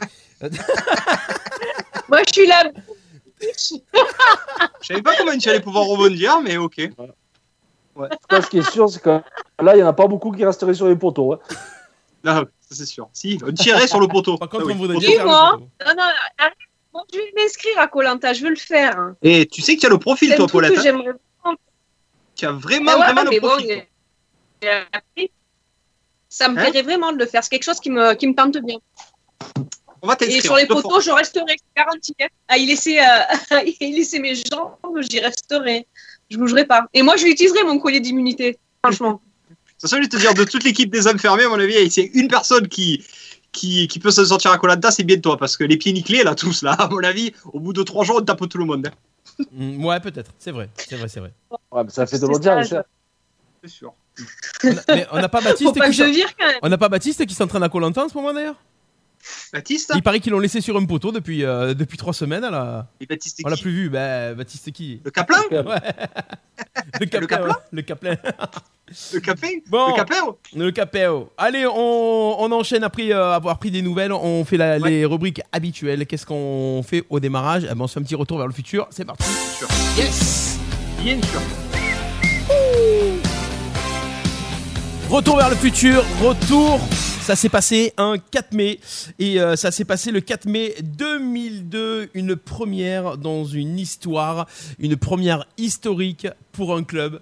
Moi, 2.09 2.21
je 2.29 2.33
suis 2.33 2.47
là. 2.47 2.65
je 3.41 4.87
savais 4.87 5.03
pas 5.03 5.15
comment 5.17 5.37
tu 5.37 5.49
allais 5.49 5.61
pouvoir 5.61 5.85
rebondir, 5.85 6.41
mais 6.43 6.57
ok. 6.57 6.91
Ça, 8.31 8.43
ce 8.43 8.49
qui 8.51 8.59
est 8.59 8.71
sûr, 8.71 8.89
c'est 8.89 9.01
que 9.03 9.09
là, 9.11 9.75
il 9.75 9.77
n'y 9.77 9.83
en 9.83 9.89
a 9.89 9.93
pas 9.93 10.07
beaucoup 10.07 10.31
qui 10.33 10.45
resteraient 10.45 10.75
sur 10.75 10.87
les 10.89 10.97
poteaux. 10.97 11.35
hein. 11.35 11.39
Non, 12.25 12.35
ça 12.35 12.75
c'est 12.75 12.87
sûr. 12.87 13.09
Si, 13.13 13.39
on 13.47 13.53
tirait 13.53 13.87
sur 13.87 14.01
le 14.01 14.09
poteau. 14.09 14.37
Par 14.37 14.49
contre, 14.49 14.65
Ah 14.65 14.67
oui, 14.67 14.73
on 14.75 14.79
voudrait 14.79 14.99
bien 14.99 15.11
photo. 15.19 15.27
Non, 15.29 15.95
non, 15.97 16.03
arrête. 16.39 16.55
Bon, 16.93 17.03
je 17.13 17.19
vais 17.19 17.33
m'inscrire 17.37 17.79
à 17.79 17.89
Colanta, 17.89 18.33
je 18.33 18.43
veux 18.43 18.51
le 18.51 18.57
faire. 18.57 18.99
hein. 18.99 19.17
Et 19.23 19.47
tu 19.47 19.61
sais 19.61 19.77
que 19.77 19.81
tu 19.81 19.87
as 19.87 19.91
le 19.91 19.99
profil, 19.99 20.35
toi, 20.35 20.47
hein. 20.53 20.71
j'aimerais 20.83 21.13
Tu 22.35 22.47
as 22.47 22.53
vraiment, 22.53 22.93
Ah 22.95 22.99
ouais, 22.99 23.13
vraiment 23.13 23.31
le 23.31 23.41
bon, 23.41 23.49
profil. 23.49 23.87
ça 26.29 26.49
me 26.49 26.57
Hein 26.59 26.63
plairait 26.63 26.83
vraiment 26.83 27.13
de 27.13 27.19
le 27.19 27.27
faire. 27.27 27.45
C'est 27.45 27.51
quelque 27.51 27.65
chose 27.65 27.81
qui 27.81 27.91
me, 27.91 28.15
qui 28.15 28.27
me 28.27 28.35
tente 28.35 28.57
bien. 28.59 28.79
On 30.03 30.07
va 30.09 30.17
Et 30.21 30.41
sur 30.41 30.57
les 30.57 30.67
poteaux, 30.67 31.01
je 31.01 31.11
resterai 31.11 31.57
garantie. 31.77 32.15
hein. 32.21 32.27
À 32.49 32.59
y 32.59 32.67
laisser, 32.67 32.99
euh, 32.99 33.57
à 33.57 33.63
y 33.65 33.93
laisser 33.93 34.19
mes 34.19 34.35
jambes, 34.35 34.77
j'y 35.09 35.21
resterai. 35.21 35.87
Je 36.31 36.37
bougerai 36.39 36.67
pas. 36.67 36.87
Et 36.95 37.03
moi, 37.03 37.17
je 37.17 37.27
utiliserai 37.27 37.63
mon 37.65 37.79
collier 37.79 38.01
d'immunité. 38.01 38.59
Franchement. 38.85 39.21
C'est 39.79 39.89
ça, 39.89 39.97
je 39.97 40.03
vais 40.03 40.09
te 40.09 40.17
dire, 40.17 40.33
de 40.35 40.45
toute 40.45 40.65
l'équipe 40.65 40.91
des 40.91 41.07
enfermés, 41.07 41.45
à 41.45 41.49
mon 41.49 41.59
avis, 41.61 41.91
c'est 41.91 42.11
une 42.15 42.29
personne 42.29 42.67
qui, 42.69 43.05
qui, 43.53 43.87
qui 43.89 43.99
peut 43.99 44.11
se 44.11 44.25
sortir 44.25 44.51
à 44.51 44.59
Colanta, 44.59 44.91
c'est 44.91 45.05
bien 45.05 45.19
toi. 45.21 45.37
Parce 45.37 45.57
que 45.57 45.65
les 45.65 45.77
pieds 45.77 45.93
nickelés, 45.93 46.23
là, 46.23 46.35
tous, 46.35 46.63
là, 46.63 46.73
à 46.73 46.89
mon 46.89 47.03
avis, 47.05 47.33
au 47.53 47.61
bout 47.61 47.73
de 47.73 47.83
trois 47.83 48.05
jours, 48.05 48.17
on 48.21 48.25
tape 48.25 48.49
tout 48.49 48.59
le 48.59 48.65
monde. 48.65 48.87
hein. 48.87 49.45
Mm, 49.53 49.85
ouais, 49.85 50.01
peut-être. 50.01 50.33
C'est 50.39 50.51
vrai. 50.51 50.71
C'est 50.77 50.97
vrai, 50.97 51.09
c'est 51.09 51.21
vrai. 51.21 51.33
Ouais, 51.71 51.85
mais 51.85 51.91
ça 51.91 52.07
fait 52.07 52.19
de 52.19 52.27
l'audience. 52.27 52.73
C'est 53.63 53.71
sûr. 53.71 53.93
On 54.65 54.69
a- 54.71 54.83
mais 54.95 55.07
on 55.13 55.17
n'a 55.19 55.29
pas 55.29 55.41
Baptiste 55.43 55.75
qui 55.75 56.03
on 56.63 56.71
pas 56.79 56.89
Baptiste 56.89 57.27
qui 57.27 57.35
s'entraîne 57.35 57.63
à 57.63 57.69
Colanta 57.69 58.05
en 58.05 58.09
ce 58.09 58.15
moment 58.15 58.33
d'ailleurs? 58.33 58.57
Baptiste 59.53 59.93
Il 59.95 60.03
paraît 60.03 60.21
qu'ils 60.21 60.33
l'ont 60.33 60.39
laissé 60.39 60.61
sur 60.61 60.77
un 60.77 60.85
poteau 60.85 61.13
depuis 61.13 61.39
depuis 61.41 61.75
depuis 61.75 61.99
trois 61.99 62.13
semaines. 62.13 62.45
À 62.45 62.51
la... 62.51 62.87
Et 63.01 63.07
Baptiste 63.07 63.41
On 63.45 63.49
l'a 63.49 63.57
plus 63.57 63.71
vu. 63.73 63.89
Bah, 63.91 64.35
Baptiste 64.35 64.73
qui 64.73 65.01
Le 65.05 65.11
Caplin 65.11 65.39
Ouais. 65.51 65.61
Le 67.01 67.07
Caplin. 67.07 67.27
Caplin 67.27 67.47
ouais, 67.49 67.55
Le 67.73 67.83
Caplin. 67.83 68.17
Le 69.13 69.21
café 69.21 69.63
Bon. 69.69 69.89
Le 69.89 69.95
café 70.05 70.21
Le 70.55 70.71
capéo. 70.71 71.31
Allez, 71.37 71.67
on, 71.67 72.37
on 72.41 72.53
enchaîne 72.53 72.85
après 72.85 73.13
euh, 73.13 73.33
avoir 73.33 73.59
pris 73.59 73.71
des 73.71 73.83
nouvelles. 73.83 74.13
On 74.13 74.45
fait 74.45 74.57
la- 74.57 74.79
Ouais. 74.79 74.91
les 74.91 75.05
rubriques 75.05 75.41
habituelles. 75.53 76.07
Qu'est-ce 76.07 76.25
qu'on 76.27 76.83
fait 76.87 77.05
au 77.11 77.19
démarrage? 77.21 77.65
Eh 77.65 77.75
ben, 77.75 77.81
On 77.83 77.87
se 77.87 77.95
fait 77.95 78.01
un 78.01 78.05
petit 78.05 78.15
retour 78.15 78.39
vers 78.39 78.47
le 78.47 78.53
futur. 78.53 78.87
C'est 78.91 79.05
parti. 79.05 79.25
sûr. 79.59 79.69
Yes 79.97 80.59
Bien 81.03 81.17
sûr. 81.23 81.41
Retour 85.11 85.37
vers 85.37 85.51
le 85.51 85.57
futur, 85.57 86.03
retour. 86.23 86.81
Ça 87.27 87.35
s'est 87.35 87.49
passé 87.49 87.93
un 87.97 88.19
4 88.19 88.53
mai 88.53 88.79
et 89.19 89.41
euh, 89.41 89.57
ça 89.57 89.73
s'est 89.73 89.85
passé 89.85 90.13
le 90.13 90.21
4 90.21 90.47
mai 90.47 90.77
2002, 90.81 92.11
une 92.15 92.37
première 92.37 93.19
dans 93.19 93.45
une 93.45 93.81
histoire, 93.81 94.47
une 94.79 94.97
première 94.97 95.45
historique 95.59 96.29
pour 96.53 96.77
un 96.77 96.85
club 96.85 97.21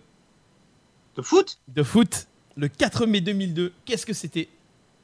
De 1.16 1.23
foot? 1.23 1.58
De 1.68 1.82
foot. 1.82 2.26
Le 2.54 2.68
4 2.68 3.06
mai 3.06 3.23
2002, 3.23 3.73
qu'est-ce 3.87 4.04
que 4.04 4.12
c'était? 4.12 4.49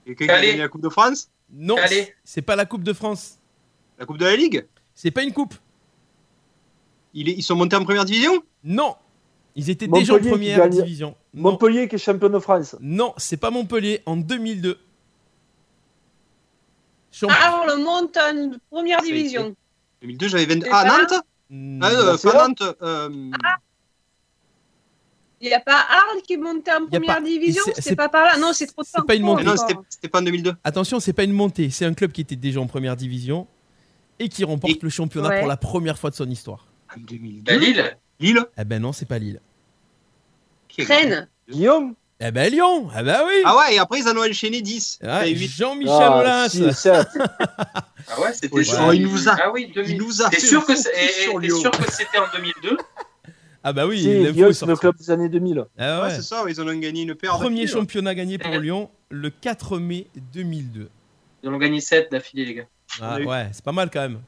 Et 0.04 0.14
quelqu'un 0.14 0.35
qui 0.35 0.38
a 0.38 0.47
gagné 0.49 0.59
la 0.59 0.69
Coupe 0.69 0.83
de 0.83 0.90
France? 0.90 1.30
Non, 1.50 1.76
c'est 2.23 2.42
pas 2.42 2.54
la 2.54 2.66
Coupe 2.66 2.83
de 2.85 2.92
France. 2.92 3.38
La 3.99 4.04
Coupe 4.04 4.19
de 4.19 4.26
la 4.26 4.37
Ligue? 4.37 4.66
C'est 4.95 5.11
pas 5.11 5.23
une 5.23 5.33
coupe. 5.33 5.54
Il 7.14 7.30
est- 7.30 7.33
Ils 7.38 7.42
sont 7.42 7.57
montés 7.57 7.76
en 7.76 7.85
première 7.85 8.04
division? 8.04 8.42
Non, 8.64 8.97
ils 9.57 9.71
étaient 9.71 9.88
déjà 9.88 10.16
en 10.16 10.19
qui 10.19 10.28
première 10.28 10.69
division. 10.69 11.14
Non, 11.33 11.52
Montpellier 11.52 11.88
qui 11.88 11.95
est 11.95 11.99
champion 11.99 12.28
de 12.28 12.38
France. 12.38 12.76
non, 12.80 13.14
c'est 13.16 13.38
pas 13.38 13.50
Montpellier 13.50 14.02
en 14.04 14.19
2002. 14.19 14.78
Champ- 17.12 17.29
Ah, 17.31 17.61
on 17.62 17.67
le 17.67 17.83
monte 17.83 18.17
en 18.17 18.50
première 18.71 19.02
division. 19.02 19.55
2002, 20.02 20.29
j'avais 20.29 20.47
20. 20.47 20.61
C'est 20.62 20.69
Ah, 20.73 20.85
Nantes 20.85 21.21
Hmm, 21.52 21.83
Ah, 21.83 21.90
euh, 21.90 22.17
pas. 22.17 22.49
Nantes. 22.49 22.62
euh, 22.83 23.09
Il 25.43 25.49
n'y 25.49 25.55
a 25.55 25.61
pas 25.61 25.73
Arles 25.88 26.21
qui 26.23 26.37
monte 26.37 26.69
en 26.69 26.73
Y 26.73 26.97
a 26.97 27.00
première 27.00 27.14
pas- 27.17 27.21
division 27.23 27.62
c'est- 27.79 27.97
pas 27.97 28.09
par 28.11 28.25
là? 28.25 28.37
Non, 28.38 28.52
c'est 28.52 28.67
trop 28.67 28.83
c'est 28.85 28.93
tard. 28.93 29.07
pas 29.07 29.14
une 29.14 29.23
montée. 29.23 29.43
Non, 29.43 29.57
c'était 29.57 29.75
c'était 29.88 30.09
pas 30.09 30.19
en 30.21 30.23
2002. 30.23 30.52
Attention, 30.62 31.00
c'est 31.00 31.14
pas 31.14 31.25
une 31.25 31.33
montée, 31.33 31.71
c'est 31.71 31.87
un 31.87 31.95
club 31.95 32.12
qui 32.12 32.21
était 32.21 32.37
déjà 32.37 32.61
en 32.61 32.67
première 32.67 32.95
division 32.95 33.47
et 34.19 34.29
qui 34.29 34.45
remporte 34.45 34.75
Et- 34.75 34.79
le 34.83 34.90
championnat 34.90 35.29
Ouais. 35.31 35.38
pour 35.40 35.49
la 35.49 35.57
première 35.57 35.99
fois 35.99 36.11
de 36.11 36.14
son 36.14 36.29
histoire. 36.29 36.67
En 36.95 37.00
2002 37.00 37.52
La 37.52 37.59
Lille? 37.59 37.97
Lille? 38.21 38.47
Eh 38.59 38.64
ben 38.64 38.83
non, 38.83 38.93
c'est 38.93 39.07
pas 39.07 39.19
Lille. 39.19 39.40
Rennes. 40.79 41.26
Guillaume? 41.49 41.95
Eh 42.23 42.31
ben 42.31 42.53
Lyon 42.53 42.89
Eh 42.99 43.03
ben 43.03 43.23
oui 43.27 43.43
Ah 43.45 43.57
ouais, 43.57 43.75
et 43.75 43.79
après 43.79 44.00
ils 44.00 44.09
en 44.09 44.17
ont 44.17 44.29
enchaîné 44.29 44.61
10. 44.61 44.99
Ah, 45.03 45.27
Et 45.27 45.31
8. 45.35 45.49
Jean-Michel 45.49 45.97
Ah, 45.99 46.19
Aulas. 46.19 46.59
Ah 48.12 48.21
ouais, 48.21 48.33
c'était 48.33 48.53
Ouais, 48.55 48.65
ça. 48.65 48.93
il 48.95 49.03
nous 49.07 49.29
a- 49.29 49.37
Ah 49.43 49.50
oui, 49.53 49.71
2000. 49.75 49.91
Il 49.95 49.99
nous 49.99 50.21
a 50.23 50.29
T'es 50.31 50.41
fait 50.41 50.47
sûr, 50.47 50.67
que 50.67 50.75
c'était 50.75 51.29
en 51.31 51.39
2002 51.39 52.77
Ah 53.62 53.73
bah 53.73 53.87
oui, 53.87 54.00
est 54.09 54.53
c'est 54.53 54.67
le 54.67 54.77
club 54.77 54.97
des 54.97 55.11
années 55.11 55.29
2000. 55.29 55.65
Ah 55.79 55.99
Ouais, 56.00 56.07
ouais. 56.09 56.15
c'est 56.15 56.23
ça, 56.23 56.43
ils 56.49 56.61
en 56.61 56.67
ont 56.69 56.75
gagné 56.79 57.03
une 57.03 57.15
paire. 57.15 57.33
Premier 57.39 57.67
championnat 57.67 58.15
gagné 58.15 58.37
pour 58.39 58.53
Lyon 58.59 58.91
le 59.11 59.31
4 59.31 59.79
mai 59.79 60.07
2002. 60.33 60.91
Ils 61.43 61.49
en 61.49 61.55
ont 61.55 61.59
gagné 61.59 61.81
7 61.81 62.11
d'affilée, 62.11 62.45
les 62.47 62.55
gars. 62.55 62.67
Ah 63.00 63.19
ouais, 63.21 63.49
c'est 63.53 63.65
pas 63.65 63.73
mal 63.73 63.89
quand 63.93 64.00
même. 64.00 64.21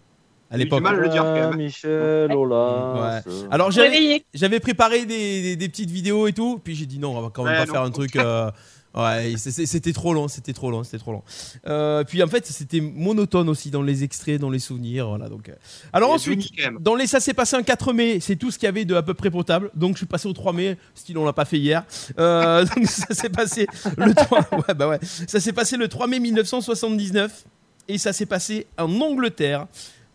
À 0.53 0.57
l'époque. 0.59 0.83
mal 0.83 0.95
à 0.97 0.99
le 1.01 1.09
dire, 1.09 1.23
quand 1.25 1.33
même. 1.35 1.51
Ah, 1.53 1.57
Michel, 1.57 2.33
Aulas. 2.33 3.23
Alors 3.51 3.71
j'avais 3.71 4.61
préparé 4.61 5.07
des, 5.07 5.43
des- 5.43 5.57
des 5.57 5.69
petites 5.69 5.91
vidéos 5.91 6.27
et 6.27 6.33
tout, 6.33 6.61
puis 6.63 6.75
j'ai 6.75 6.87
dit 6.87 6.99
non, 6.99 7.17
on 7.17 7.21
va 7.23 7.31
quand 7.33 7.43
même 7.45 7.53
Ouais, 7.55 7.59
pas 7.61 7.67
non. 7.67 7.73
faire 7.73 7.83
un 7.83 7.91
truc. 7.91 8.17
euh, 8.17 8.51
ouais, 8.95 9.35
c'était 9.39 9.93
trop 9.95 10.13
long, 10.13 10.29
c'était 10.29 10.53
trop 10.53 10.71
long, 10.71 10.85
c'était 10.85 10.99
trop 10.99 11.13
long. 11.13 11.23
Euh, 11.67 12.05
puis 12.05 12.23
en 12.23 12.27
fait, 12.27 12.45
c'était 12.47 12.81
monotone 12.81 13.49
aussi 13.49 13.71
dans 13.71 13.83
les 13.83 14.05
extraits, 14.05 14.39
dans 14.41 14.51
les 14.51 14.59
souvenirs, 14.59 15.09
voilà. 15.09 15.29
Donc, 15.31 15.49
euh. 15.49 15.55
alors 15.93 16.11
ensuite, 16.11 16.51
dans 16.81 16.95
les 16.95 17.07
ça 17.07 17.19
s'est 17.21 17.33
passé 17.35 17.57
un 17.57 17.63
4 17.63 17.93
mai, 17.95 18.21
c'est 18.21 18.37
tout 18.37 18.51
ce 18.51 18.59
qu'il 18.59 18.67
y 18.67 18.69
avait 18.69 18.85
de 18.85 18.95
à 18.95 19.03
peu 19.03 19.15
près 19.15 19.31
potable. 19.31 19.71
Donc 19.75 19.93
je 19.95 19.99
suis 19.99 20.07
passé 20.07 20.29
au 20.29 20.33
3 20.35 20.53
mai, 20.53 20.77
style 20.95 21.17
on 21.17 21.25
l'a 21.25 21.33
pas 21.33 21.47
fait 21.47 21.59
hier. 21.59 21.85
Euh, 22.19 22.65
donc 22.77 22.85
ça 22.87 23.07
s'est 23.15 23.31
passé 23.31 23.67
le 23.97 24.13
3 24.15 24.39
ouais, 24.69 24.75
bah 24.77 24.89
ouais. 24.89 24.99
Ça 25.27 25.41
s'est 25.41 25.53
passé 25.55 25.77
le 25.79 25.89
3 25.89 26.07
mai 26.09 26.21
1979 26.21 27.45
et 27.89 27.99
ça 27.99 28.13
s'est 28.13 28.27
passé 28.27 28.67
en 28.79 29.01
Angleterre 29.01 29.67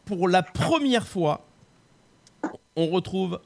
pour 0.08 0.28
la 0.30 0.42
première 0.42 1.06
fois. 1.08 1.46
On 2.76 2.88
retrouve 2.88 3.40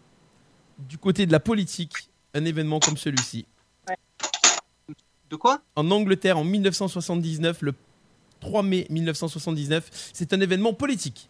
du 0.77 0.97
côté 0.97 1.25
de 1.25 1.31
la 1.31 1.39
politique 1.39 1.93
un 2.33 2.45
événement 2.45 2.79
comme 2.79 2.97
celui-ci. 2.97 3.45
De 5.29 5.35
quoi? 5.35 5.61
En 5.75 5.89
Angleterre 5.91 6.37
en 6.37 6.43
1979, 6.43 7.61
le 7.61 7.73
3 8.41 8.63
mai 8.63 8.85
1979, 8.89 9.89
c'est 10.13 10.33
un 10.33 10.41
événement 10.41 10.73
politique. 10.73 11.29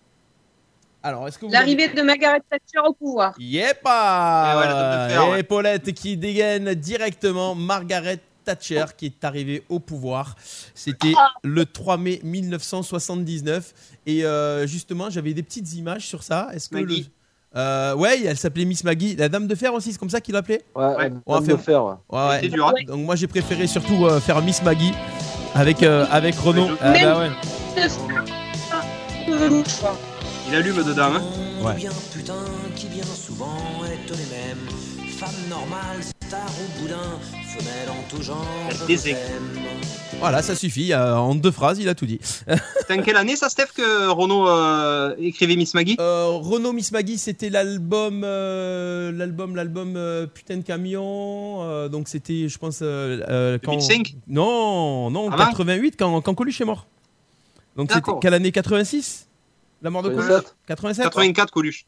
Alors, 1.03 1.27
est-ce 1.27 1.37
que 1.39 1.45
vous 1.45 1.51
L'arrivée 1.51 1.85
avez- 1.85 1.93
de 1.95 2.01
Margaret 2.03 2.41
Thatcher 2.49 2.79
au 2.87 2.93
pouvoir. 2.93 3.33
Yepa 3.39 5.09
Eh 5.13 5.17
ouais, 5.31 5.39
Et. 5.39 5.43
Paulette 5.43 5.93
qui 5.93 6.17
dégaine 6.17 6.73
directement 6.75 7.55
Margaret 7.55 8.19
Thatcher 8.43 8.85
qui 8.97 9.07
est 9.07 9.23
arrivée 9.23 9.63
au 9.69 9.79
pouvoir. 9.79 10.35
C'était 10.75 11.13
Ah. 11.17 11.29
le 11.43 11.65
3 11.65 11.97
mai 11.97 12.19
1979. 12.23 13.73
Et 14.05 14.25
euh, 14.25 14.65
justement, 14.67 15.09
j'avais 15.09 15.33
des 15.33 15.43
petites 15.43 15.73
images 15.73 16.07
sur 16.07 16.23
ça. 16.23 16.47
Est-ce 16.53 16.69
que 16.69 16.75
le- 16.77 16.81
Maggie. 16.85 17.11
Euh, 17.55 17.93
ouais, 17.95 18.21
elle 18.23 18.37
s'appelait 18.37 18.63
Miss 18.65 18.83
Maggie. 18.85 19.15
La 19.17 19.27
dame 19.27 19.45
de 19.45 19.55
fer 19.55 19.73
aussi, 19.73 19.91
c'est 19.91 19.97
comme 19.97 20.09
ça 20.09 20.21
qu'il 20.21 20.33
l'appelait 20.33 20.61
Ouais, 20.73 20.85
Ouais. 20.95 21.11
on 21.25 21.33
va 21.33 21.39
va 21.41 21.45
faire- 21.45 21.61
faire. 21.61 21.83
ouais. 21.85 21.93
Ouais, 22.09 22.27
ouais. 22.29 22.35
C'était 22.35 22.49
dur. 22.55 22.71
Donc 22.87 22.99
moi 23.05 23.15
j'ai 23.17 23.27
préféré 23.27 23.67
surtout 23.67 24.05
euh, 24.05 24.21
faire 24.21 24.41
Miss 24.41 24.63
Maggie 24.63 24.93
avec, 25.53 25.83
euh, 25.83 26.05
avec 26.11 26.35
Renaud. 26.35 26.69
Ah, 26.79 26.93
bah 26.93 27.19
ouais. 27.19 27.29
Il 30.47 30.55
allume 30.55 30.83
dedans. 30.83 31.13
Hein. 31.15 31.21
Ouais. 31.63 31.75
bien 31.75 31.91
putain 32.13 32.33
qui 32.75 32.87
bien 32.87 33.03
souvent 33.03 33.57
est 33.85 34.09
les 34.09 34.15
mêmes. 34.25 34.67
Femme 35.31 35.49
normale, 35.49 36.01
star 36.27 36.45
ou 36.45 36.81
boudin, 36.81 37.19
femelle 37.55 37.89
en 37.89 38.03
tout 38.09 38.21
genre. 38.21 38.45
Des. 38.87 39.15
Voilà, 40.19 40.41
ça 40.41 40.55
suffit. 40.55 40.91
euh, 40.93 41.15
en 41.15 41.35
deux 41.35 41.51
phrases, 41.51 41.79
il 41.79 41.87
a 41.89 41.95
tout 41.95 42.05
dit. 42.05 42.19
C'était 42.79 42.99
en 42.99 43.01
quelle 43.01 43.15
année 43.17 43.35
ça, 43.35 43.49
Steph, 43.49 43.67
que 43.75 44.09
Renault 44.09 44.47
euh, 44.49 45.15
écrivait 45.19 45.55
Miss 45.55 45.73
Maggie? 45.73 45.95
Euh, 45.99 46.25
Renaud 46.27 46.73
Miss 46.73 46.91
Maggie, 46.91 47.17
c'était 47.17 47.49
l'album, 47.49 48.23
euh, 48.25 49.11
l'album, 49.13 49.55
l'album 49.55 49.93
euh, 49.95 50.27
Putain 50.27 50.57
de 50.57 50.63
camion. 50.63 51.63
euh, 51.63 51.87
donc 51.87 52.07
c'était, 52.07 52.49
je 52.49 52.57
pense, 52.57 52.79
euh, 52.81 53.21
euh, 53.29 53.57
quand. 53.63 53.71
2005? 53.71 54.15
Non, 54.27 55.09
non, 55.09 55.31
Avant? 55.31 55.45
88 55.45 55.95
quand, 55.97 56.21
quand 56.21 56.33
Coluche 56.33 56.59
est 56.61 56.65
mort. 56.65 56.87
Donc 57.77 57.91
c'était 57.91 58.11
quelle 58.21 58.33
année 58.33 58.51
86 58.51 59.27
La 59.81 59.89
mort 59.89 60.03
de 60.03 60.09
Coluche? 60.09 60.27
87. 60.27 60.55
87 60.67 61.03
84, 61.05 61.51
Coluche. 61.51 61.85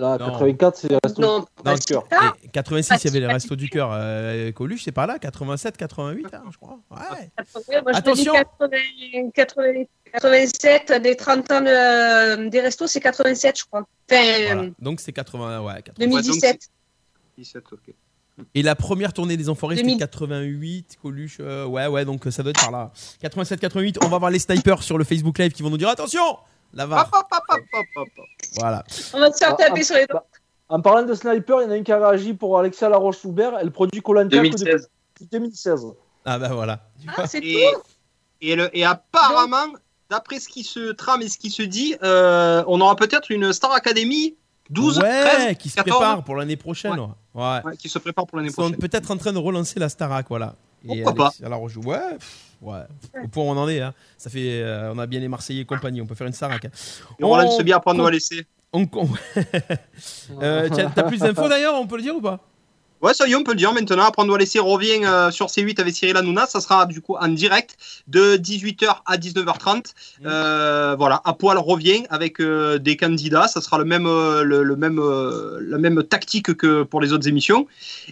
Là, 0.00 0.16
Non. 0.18 0.26
84, 0.30 0.76
c'est 0.76 0.88
Resto 1.04 1.20
Non, 1.20 1.38
dans 1.40 1.62
pas 1.64 1.72
le 1.74 1.78
cœur. 1.80 2.04
Ah, 2.12 2.32
Et 2.44 2.48
86, 2.48 2.94
il 3.02 3.06
y 3.06 3.10
avait 3.10 3.20
les 3.26 3.26
Restos 3.32 3.56
du 3.56 3.68
Cœur. 3.68 3.90
Euh, 3.92 4.52
Coluche, 4.52 4.82
c'est 4.84 4.92
par 4.92 5.06
là, 5.08 5.18
87, 5.18 5.76
88, 5.76 6.26
hein, 6.32 6.42
je 6.52 6.56
crois. 6.56 6.78
Ouais. 6.90 6.96
Ouais, 7.68 7.82
moi, 7.82 7.92
je 7.92 7.98
te 8.00 8.14
dis 8.14 8.28
Attention. 8.28 8.32
80, 8.34 9.30
80, 9.34 9.84
87, 10.12 10.92
des 11.02 11.16
30 11.16 11.50
ans 11.50 11.60
de- 11.60 12.48
des 12.48 12.60
restos, 12.60 12.86
c'est 12.86 13.00
87, 13.00 13.58
je 13.58 13.64
crois. 13.64 13.80
Enfin, 13.80 14.22
Voilà. 14.46 14.62
euh, 14.62 14.70
Donc 14.78 15.00
c'est 15.00 15.12
80, 15.12 15.62
ouais, 15.62 15.82
80. 15.82 15.94
2017. 15.98 16.68
17, 17.36 17.64
ok. 17.72 17.94
Et 18.54 18.62
la 18.62 18.76
première 18.76 19.12
tournée 19.12 19.36
des 19.36 19.48
Enfoirés, 19.48 19.74
c'était 19.76 19.88
2000. 19.88 19.98
88, 19.98 20.96
Coluche, 21.02 21.38
euh, 21.40 21.66
ouais, 21.66 21.88
ouais, 21.88 22.04
donc 22.04 22.22
ça 22.30 22.42
doit 22.44 22.50
être 22.50 22.60
par 22.60 22.70
là. 22.70 22.92
87, 23.20 23.58
88, 23.58 23.98
on 24.04 24.08
va 24.08 24.18
voir 24.18 24.30
les 24.30 24.38
snipers 24.38 24.82
sur 24.84 24.96
le 24.96 25.02
Facebook 25.02 25.36
Live 25.38 25.50
qui 25.52 25.62
vont 25.64 25.70
nous 25.70 25.76
dire 25.76 25.88
attention, 25.88 26.22
la 26.74 26.84
Hop, 26.84 26.90
VAR. 26.90 27.10
hop, 27.12 27.26
hop, 27.32 27.42
hop, 27.48 27.60
hop, 27.72 27.86
hop, 27.96 28.08
hop. 28.18 28.24
Voilà. 28.56 28.84
On 29.14 29.20
va 29.20 29.32
se 29.32 29.38
faire 29.38 29.56
taper 29.56 29.80
ah, 29.80 29.84
sur 29.84 29.96
les 29.96 30.06
doigts. 30.06 30.26
En 30.68 30.80
parlant 30.80 31.06
de 31.06 31.14
sniper, 31.14 31.62
il 31.62 31.64
y 31.64 31.66
en 31.66 31.70
a 31.70 31.74
un 31.74 31.82
qui 31.82 31.92
a 31.92 31.98
réagi 31.98 32.34
pour 32.34 32.58
Alexia 32.58 32.88
Laroche-Joubert. 32.88 33.58
Elle 33.58 33.70
produit 33.70 34.00
depuis 34.00 34.28
2016. 34.28 34.88
2016. 35.32 35.86
Ah 36.24 36.38
bah 36.38 36.48
voilà. 36.52 36.80
Ah, 37.16 37.26
c'est 37.26 37.38
Et, 37.38 37.70
tout. 37.72 37.80
et, 38.42 38.54
le- 38.54 38.76
et 38.76 38.84
apparemment, 38.84 39.72
d'après 40.10 40.40
ce 40.40 40.48
qui 40.48 40.62
se 40.62 40.92
trame 40.92 41.22
et 41.22 41.28
ce 41.28 41.38
qui 41.38 41.50
se 41.50 41.62
dit, 41.62 41.96
euh, 42.02 42.62
on 42.66 42.80
aura 42.80 42.96
peut-être 42.96 43.30
une 43.30 43.52
Star 43.52 43.72
Academy 43.72 44.36
12, 44.70 44.98
ouais, 44.98 45.20
13, 45.22 45.56
qui 45.56 45.70
se 45.70 45.76
14, 45.76 45.96
prépare 45.96 46.24
pour 46.24 46.36
l'année 46.36 46.56
prochaine. 46.56 46.98
Ouais. 47.00 47.06
Ouais. 47.34 47.60
ouais, 47.64 47.76
qui 47.78 47.88
se 47.88 47.98
prépare 47.98 48.26
pour 48.26 48.36
l'année 48.36 48.50
Ils 48.50 48.54
sont 48.54 48.62
prochaine. 48.62 48.78
peut-être 48.78 49.10
en 49.10 49.16
train 49.16 49.32
de 49.32 49.38
relancer 49.38 49.80
la 49.80 49.88
Starac, 49.88 50.26
voilà. 50.28 50.54
Et 50.88 51.02
Pourquoi 51.02 51.32
Alors 51.42 51.62
on 51.62 51.68
joue, 51.68 51.80
ouais, 51.82 51.98
pff, 52.18 52.36
ouais. 52.62 52.80
Au 53.24 53.28
point 53.28 53.44
où 53.44 53.46
on 53.48 53.56
en 53.56 53.68
est, 53.68 53.80
hein. 53.80 53.94
Ça 54.16 54.30
fait, 54.30 54.60
euh, 54.62 54.92
on 54.94 54.98
a 54.98 55.06
bien 55.06 55.20
les 55.20 55.28
Marseillais 55.28 55.62
et 55.62 55.64
compagnie. 55.64 56.00
On 56.02 56.06
peut 56.06 56.14
faire 56.14 56.26
une 56.26 56.32
Starac. 56.32 56.64
hein. 56.64 56.70
Et 57.18 57.24
Roland 57.24 57.48
On- 57.48 57.56
se 57.58 57.62
bien 57.62 57.76
apprendre 57.76 58.04
à 58.06 58.10
laisser. 58.10 58.46
On- 58.72 58.86
on- 58.94 59.08
Euh, 60.42 60.68
t'as 60.94 61.02
plus 61.04 61.18
d'infos 61.20 61.48
d'ailleurs, 61.48 61.74
on 61.80 61.86
peut 61.86 61.96
le 61.96 62.02
dire 62.02 62.14
ou 62.16 62.20
pas? 62.20 62.40
Ouais, 63.00 63.14
ça 63.14 63.28
y 63.28 63.32
est, 63.32 63.36
on 63.36 63.44
peut 63.44 63.52
le 63.52 63.58
dire 63.58 63.72
maintenant. 63.72 64.04
Après, 64.04 64.22
on 64.22 64.26
doit 64.26 64.38
laisser 64.38 64.58
revient 64.58 65.04
euh, 65.04 65.30
sur 65.30 65.46
C8 65.46 65.80
avec 65.80 65.94
Cyril 65.94 66.16
Hanouna. 66.16 66.46
Ça 66.46 66.60
sera 66.60 66.84
du 66.84 67.00
coup 67.00 67.14
en 67.14 67.28
direct 67.28 67.76
de 68.08 68.36
18h 68.36 69.02
à 69.06 69.16
19h30. 69.16 69.92
Euh, 70.26 70.96
voilà, 70.98 71.22
à 71.24 71.32
poil 71.34 71.58
revient 71.58 72.02
avec 72.10 72.40
euh, 72.40 72.78
des 72.78 72.96
candidats. 72.96 73.46
Ça 73.46 73.60
sera 73.60 73.78
le 73.78 73.84
même, 73.84 74.06
le, 74.06 74.64
le 74.64 74.76
même, 74.76 75.00
la 75.60 75.78
même 75.78 76.02
tactique 76.02 76.54
que 76.54 76.82
pour 76.82 77.00
les 77.00 77.12
autres 77.12 77.28
émissions. 77.28 77.68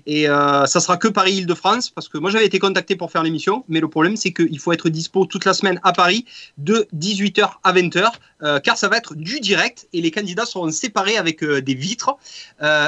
Et 0.07 0.26
ça 0.26 0.81
sera 0.81 0.97
que 0.97 1.09
Paris-Île-de-France 1.09 1.90
parce 1.90 2.09
que 2.09 2.19
moi 2.19 2.31
j'avais 2.31 2.47
été 2.47 2.59
contacté 2.59 2.95
pour 2.97 3.11
faire 3.11 3.23
l'émission, 3.23 3.64
mais 3.69 3.81
le 3.81 3.88
problème 3.88 4.16
c'est 4.16 4.33
qu'il 4.33 4.59
faut 4.59 4.73
être 4.73 4.88
dispo 4.88 5.26
toute 5.26 5.45
la 5.45 5.55
semaine 5.55 5.81
à 5.83 5.93
Paris 5.93 6.26
de 6.59 6.87
18h 6.97 7.50
à 7.64 7.73
20h 7.73 8.12
euh, 8.43 8.61
car 8.61 8.76
ça 8.76 8.88
va 8.88 8.99
être 8.99 9.14
du 9.14 9.40
direct 9.40 9.88
et 9.93 10.00
les 10.00 10.11
candidats 10.11 10.47
seront 10.47 10.71
séparés 10.71 11.16
avec 11.16 11.43
des 11.45 11.75
vitres. 11.75 12.16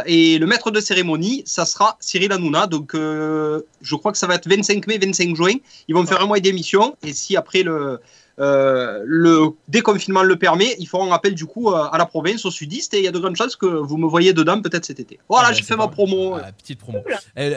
Et 0.06 0.38
le 0.38 0.46
maître 0.46 0.70
de 0.70 0.80
cérémonie, 0.80 1.42
ça 1.46 1.64
sera 1.64 1.87
3, 1.88 1.96
Cyril 2.00 2.32
Hanouna. 2.32 2.66
Donc, 2.66 2.94
euh, 2.94 3.62
je 3.80 3.94
crois 3.96 4.12
que 4.12 4.18
ça 4.18 4.26
va 4.26 4.34
être 4.34 4.48
25 4.48 4.86
mai, 4.86 4.98
25 4.98 5.34
juin. 5.36 5.54
Ils 5.88 5.94
vont 5.94 6.04
faire 6.06 6.20
un 6.22 6.26
mois 6.26 6.40
d'émission. 6.40 6.96
Et 7.02 7.12
si 7.12 7.36
après 7.36 7.62
le, 7.62 8.00
euh, 8.38 9.02
le 9.04 9.48
déconfinement 9.68 10.22
le 10.22 10.36
permet, 10.36 10.76
ils 10.78 10.86
feront 10.86 11.12
appel 11.12 11.34
du 11.34 11.46
coup 11.46 11.70
euh, 11.70 11.88
à 11.90 11.98
la 11.98 12.06
province, 12.06 12.44
au 12.44 12.50
sudiste. 12.50 12.94
Et 12.94 12.98
il 12.98 13.04
y 13.04 13.08
a 13.08 13.12
de 13.12 13.18
grandes 13.18 13.36
chances 13.36 13.56
que 13.56 13.66
vous 13.66 13.96
me 13.96 14.06
voyez 14.06 14.32
dedans 14.32 14.60
peut-être 14.60 14.84
cet 14.84 15.00
été. 15.00 15.18
Voilà, 15.28 15.48
Ah, 15.48 15.52
j'ai 15.52 15.62
c'est 15.62 15.68
fait 15.68 15.76
ma 15.76 15.88
promo. 15.88 16.34
Ah, 16.36 16.52
petite 16.52 16.78
promo. 16.78 16.98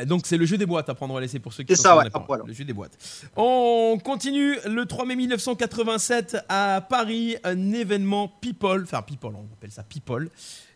Donc 0.05 0.21
c'est 0.25 0.37
le 0.37 0.45
jeu 0.45 0.57
des 0.57 0.65
boîtes 0.65 0.89
à 0.89 0.93
prendre 0.93 1.17
à 1.17 1.21
laisser 1.21 1.39
pour 1.39 1.53
ceux 1.53 1.63
qui 1.63 1.75
C'est 1.75 1.81
ça, 1.81 1.97
ouais, 1.97 2.05
voilà. 2.27 2.43
Le 2.47 2.53
jeu 2.53 2.63
des 2.63 2.73
boîtes. 2.73 2.97
On 3.35 3.97
continue 4.03 4.55
le 4.65 4.85
3 4.85 5.05
mai 5.05 5.15
1987 5.15 6.37
à 6.49 6.81
Paris, 6.87 7.37
un 7.43 7.73
événement 7.73 8.27
people, 8.41 8.83
enfin 8.83 9.01
people, 9.01 9.31
on 9.35 9.53
appelle 9.53 9.71
ça 9.71 9.83
people. 9.83 10.29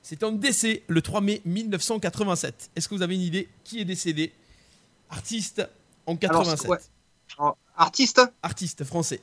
C'est 0.07 0.21
un 0.21 0.31
décès 0.33 0.83
le 0.87 1.01
3 1.01 1.19
mai 1.19 1.41
1987. 1.45 2.69
Est-ce 2.75 2.87
que 2.87 2.93
vous 2.93 3.01
avez 3.01 3.15
une 3.15 3.21
idée 3.21 3.49
qui 3.63 3.79
est 3.81 3.85
décédé? 3.85 4.31
Artiste 5.09 5.67
en 6.05 6.15
87. 6.15 6.69
ouais. 6.69 6.77
Alors, 7.39 7.57
artiste, 7.75 8.21
Artiste 8.43 8.83
français. 8.83 9.19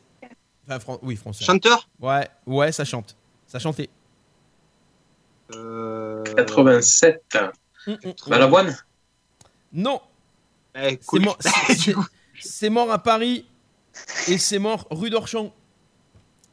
Enfin, 0.67 0.81
fran- 0.81 0.99
oui, 1.03 1.15
français. 1.15 1.45
chanteur? 1.45 1.89
Ouais, 2.01 2.29
ouais, 2.47 2.73
ça 2.73 2.85
chante. 2.85 3.17
Ça 3.47 3.61
chantait. 3.61 3.91
Euh, 5.55 6.25
87. 6.37 7.23
Hum, 7.87 7.99
hum. 8.05 8.12
Balavoine 8.27 8.77
Non, 9.73 10.01
eh, 10.75 10.99
c'est 12.41 12.71
mort, 12.71 12.91
à 12.91 12.99
Paris 13.01 13.47
et 14.27 14.37
c'est 14.37 14.59
mort 14.59 14.89
rue 14.91 15.11
d'Orchamps. 15.11 15.55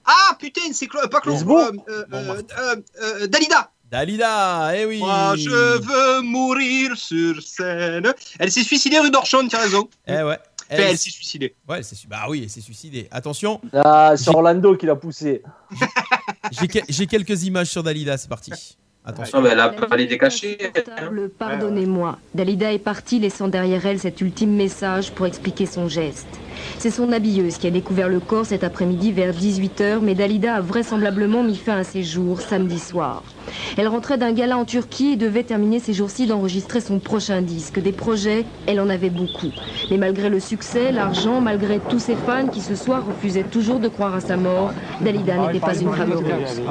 Ah 0.05 0.36
putain, 0.38 0.71
c'est 0.71 0.86
Clo- 0.86 1.09
pas 1.09 1.19
Claude. 1.19 1.41
Euh, 1.50 1.71
euh, 1.89 2.05
Bon, 2.07 2.17
euh, 2.17 2.41
euh, 2.59 2.75
euh, 3.01 3.27
Dalida. 3.27 3.71
Dalida, 3.91 4.72
eh 4.75 4.86
oui. 4.86 5.00
Moi, 5.00 5.36
je 5.36 5.50
veux 5.50 6.22
mourir 6.22 6.96
sur 6.96 7.41
scène. 7.41 8.13
Elle 8.38 8.51
s'est 8.51 8.63
suicidée 8.63 9.00
rue 9.00 9.10
d'Orchon, 9.10 9.48
tu 9.48 9.55
as 9.55 9.60
raison. 9.62 9.89
Eh 10.08 10.22
ouais. 10.22 10.38
Elle, 10.69 10.81
elle 10.81 10.98
s'est 11.00 11.10
suicidée. 11.10 11.55
ouais, 11.67 11.77
elle 11.77 11.84
s'est 11.84 11.96
Bah 12.08 12.25
oui, 12.29 12.41
elle 12.43 12.50
s'est 12.51 12.62
suicidée. 12.62 13.08
Attention, 13.10 13.60
Ah, 13.74 14.13
c'est 14.15 14.29
Orlando 14.29 14.75
qui 14.75 14.86
l'a 14.86 14.96
poussé. 14.96 15.41
j'ai 16.51 16.67
que- 16.67 16.86
j'ai 16.88 17.08
quelques 17.08 17.43
images 17.43 17.67
sur 17.72 17.81
Dalida, 17.81 18.17
c'est 18.19 18.29
parti. 18.29 18.51
Attention. 19.03 19.39
Ah, 19.39 19.41
ben, 19.41 19.51
Elle 19.53 19.60
a 19.60 19.69
pas 19.69 19.96
les 19.98 20.05
décachés. 20.05 20.60
Pardonnez-moi. 21.39 22.19
Dalida 22.36 22.72
est 22.72 22.77
partie 22.79 23.17
laissant 23.19 23.48
derrière 23.48 23.84
elle 23.88 24.00
cet 24.00 24.22
ultime 24.22 24.55
message 24.55 25.12
pour 25.12 25.25
expliquer 25.25 25.65
son 25.65 25.88
geste. 25.88 26.27
C'est 26.77 26.91
son 26.91 27.11
habilleuse 27.11 27.57
qui 27.57 27.67
a 27.67 27.71
découvert 27.71 28.09
le 28.09 28.19
corps 28.19 28.45
cet 28.45 28.63
après-midi 28.63 29.11
vers 29.11 29.33
18h, 29.33 29.99
mais 30.01 30.15
Dalida 30.15 30.55
a 30.55 30.61
vraisemblablement 30.61 31.43
mis 31.43 31.55
fin 31.55 31.77
à 31.77 31.83
ses 31.83 32.03
jours 32.03 32.41
samedi 32.41 32.79
soir. 32.79 33.23
Elle 33.77 33.87
rentrait 33.87 34.17
d'un 34.17 34.31
gala 34.31 34.57
en 34.57 34.65
Turquie 34.65 35.13
et 35.13 35.15
devait 35.15 35.43
terminer 35.43 35.79
ces 35.79 35.93
jours-ci 35.93 36.27
d'enregistrer 36.27 36.81
son 36.81 36.99
prochain 36.99 37.41
disque. 37.41 37.79
Des 37.79 37.91
projets, 37.91 38.45
elle 38.67 38.79
en 38.79 38.89
avait 38.89 39.09
beaucoup. 39.09 39.51
Mais 39.89 39.97
malgré 39.97 40.29
le 40.29 40.39
succès, 40.39 40.91
l'argent, 40.91 41.41
malgré 41.41 41.79
tous 41.79 41.99
ses 41.99 42.15
fans 42.15 42.47
qui 42.47 42.61
ce 42.61 42.75
soir 42.75 43.05
refusaient 43.05 43.43
toujours 43.43 43.79
de 43.79 43.87
croire 43.87 44.13
à 44.15 44.21
sa 44.21 44.37
mort, 44.37 44.71
Dalida 45.01 45.37
n'était 45.37 45.59
pas 45.59 45.75
une 45.75 45.91
femme 45.93 46.11
heureuse. 46.11 46.61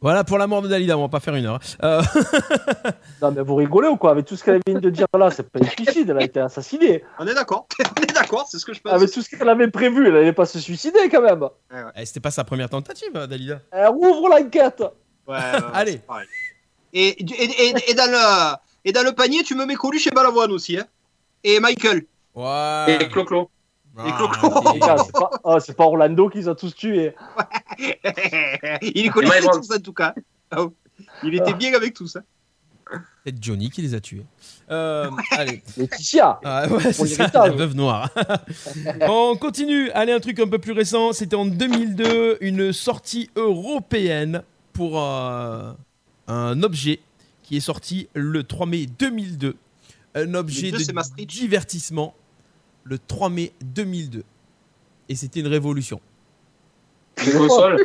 Voilà 0.00 0.24
pour 0.24 0.38
la 0.38 0.46
mort 0.46 0.62
de 0.62 0.68
Dalida, 0.68 0.96
on 0.96 1.02
va 1.02 1.08
pas 1.08 1.20
faire 1.20 1.34
une 1.34 1.46
heure. 1.46 1.58
Euh, 1.82 2.02
Non, 3.22 3.32
mais 3.32 3.42
vous 3.42 3.54
rigolez 3.54 3.88
ou 3.88 3.96
quoi? 3.96 4.10
Avec 4.10 4.26
tout 4.26 4.36
ce 4.36 4.44
qu'elle 4.44 4.60
vient 4.66 4.78
de 4.78 4.90
dire 4.90 5.06
là, 5.18 5.30
c'est 5.30 5.48
pas 5.50 5.60
un 5.60 5.64
suicide, 5.68 6.10
elle 6.10 6.18
a 6.18 6.22
été 6.24 6.40
assassinée. 6.40 7.02
On 7.18 7.26
est 7.26 7.34
d'accord. 7.34 7.66
On 7.98 8.02
est 8.02 8.12
d'accord, 8.14 8.46
c'est 8.50 8.58
ce 8.58 8.65
que 8.66 8.74
je 8.74 8.80
pense. 8.80 8.92
Avec 8.92 9.10
tout 9.10 9.22
ce 9.22 9.28
qu'elle 9.30 9.48
avait 9.48 9.68
prévu, 9.70 10.06
elle 10.08 10.16
allait 10.16 10.32
pas 10.32 10.44
se 10.46 10.58
suicider 10.58 11.08
quand 11.10 11.22
même. 11.22 11.48
eh, 11.96 12.04
C'était 12.04 12.20
pas 12.20 12.30
sa 12.30 12.44
première 12.44 12.68
tentative, 12.68 13.10
hein, 13.14 13.26
Dalida. 13.26 13.60
Elle 13.70 13.88
rouvre 13.88 14.28
l'enquête. 14.28 14.80
Ouais, 15.26 15.34
ouais, 15.36 15.52
ouais, 15.52 15.60
Allez. 15.72 16.00
Et, 16.92 17.08
et, 17.08 17.68
et, 17.68 17.90
et 17.90 17.94
dans 17.94 18.10
le, 18.10 18.56
et 18.84 18.92
dans 18.92 19.02
le 19.02 19.12
panier, 19.12 19.42
tu 19.42 19.54
me 19.54 19.64
mets 19.66 19.74
Coluche 19.74 20.06
et 20.06 20.10
Balavoine 20.10 20.52
aussi. 20.52 20.78
Hein. 20.78 20.86
Et 21.44 21.60
Michael. 21.60 22.04
Ouais. 22.34 22.98
Et 23.00 23.08
Clo-Clo. 23.08 23.50
Ah, 23.98 24.12
Clo-Clo. 24.16 24.50
Ah, 25.44 25.58
c'est 25.60 25.74
pas, 25.76 25.84
ah, 25.84 25.86
Orlando 25.86 26.28
qui 26.28 26.38
les 26.38 26.48
a 26.48 26.54
tous 26.54 26.74
tués. 26.74 27.14
Il 28.82 29.10
connaissait 29.10 29.40
Michael. 29.40 29.60
tous 29.60 29.74
en 29.74 29.78
tout 29.80 29.92
cas. 29.92 30.14
Oh. 30.56 30.72
Il 31.22 31.34
était 31.34 31.54
bien 31.54 31.74
avec 31.74 31.94
tout 31.94 32.06
ça. 32.06 32.20
Peut-être 33.26 33.42
Johnny 33.42 33.70
qui 33.70 33.82
les 33.82 33.92
a 33.94 34.00
tués. 34.00 34.24
Euh, 34.70 35.10
allez. 35.32 35.60
Laetitia. 35.76 36.38
Ah, 36.44 36.68
ouais, 36.68 36.92
c'est 36.92 37.08
ça, 37.08 37.28
la 37.34 37.50
veuve 37.50 37.74
noire. 37.74 38.08
On 39.00 39.34
continue. 39.36 39.90
Allez, 39.90 40.12
un 40.12 40.20
truc 40.20 40.38
un 40.38 40.46
peu 40.46 40.60
plus 40.60 40.70
récent. 40.70 41.12
C'était 41.12 41.34
en 41.34 41.44
2002, 41.44 42.38
une 42.40 42.72
sortie 42.72 43.28
européenne 43.34 44.44
pour 44.72 45.02
euh, 45.02 45.72
un 46.28 46.62
objet 46.62 47.00
qui 47.42 47.56
est 47.56 47.60
sorti 47.60 48.06
le 48.14 48.44
3 48.44 48.66
mai 48.66 48.86
2002. 48.86 49.56
Un 50.14 50.34
objet 50.34 50.70
2002, 50.70 51.02
c'est 51.02 51.16
de 51.16 51.24
divertissement 51.24 52.14
le 52.84 52.96
3 52.96 53.28
mai 53.28 53.52
2002. 53.60 54.22
Et 55.08 55.16
c'était 55.16 55.40
une 55.40 55.48
révolution. 55.48 56.00
Une 57.26 57.32
console. 57.32 57.84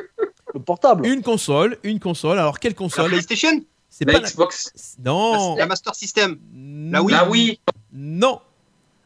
Le 0.53 0.59
portable. 0.63 1.07
Une 1.07 1.23
console, 1.23 1.79
une 1.81 1.99
console. 1.99 2.37
Alors, 2.37 2.59
quelle 2.59 2.73
La 2.73 2.77
console 2.77 3.09
PlayStation? 3.09 3.63
C'est 4.01 4.05
La 4.07 4.13
pas 4.13 4.19
la- 4.19 4.29
Xbox. 4.29 4.95
Non. 5.03 5.55
La 5.57 5.67
Master 5.67 5.93
System 5.93 6.39
La 6.91 7.03
Wii. 7.03 7.13
La 7.15 7.29
Wii. 7.29 7.59
Non. 7.93 8.41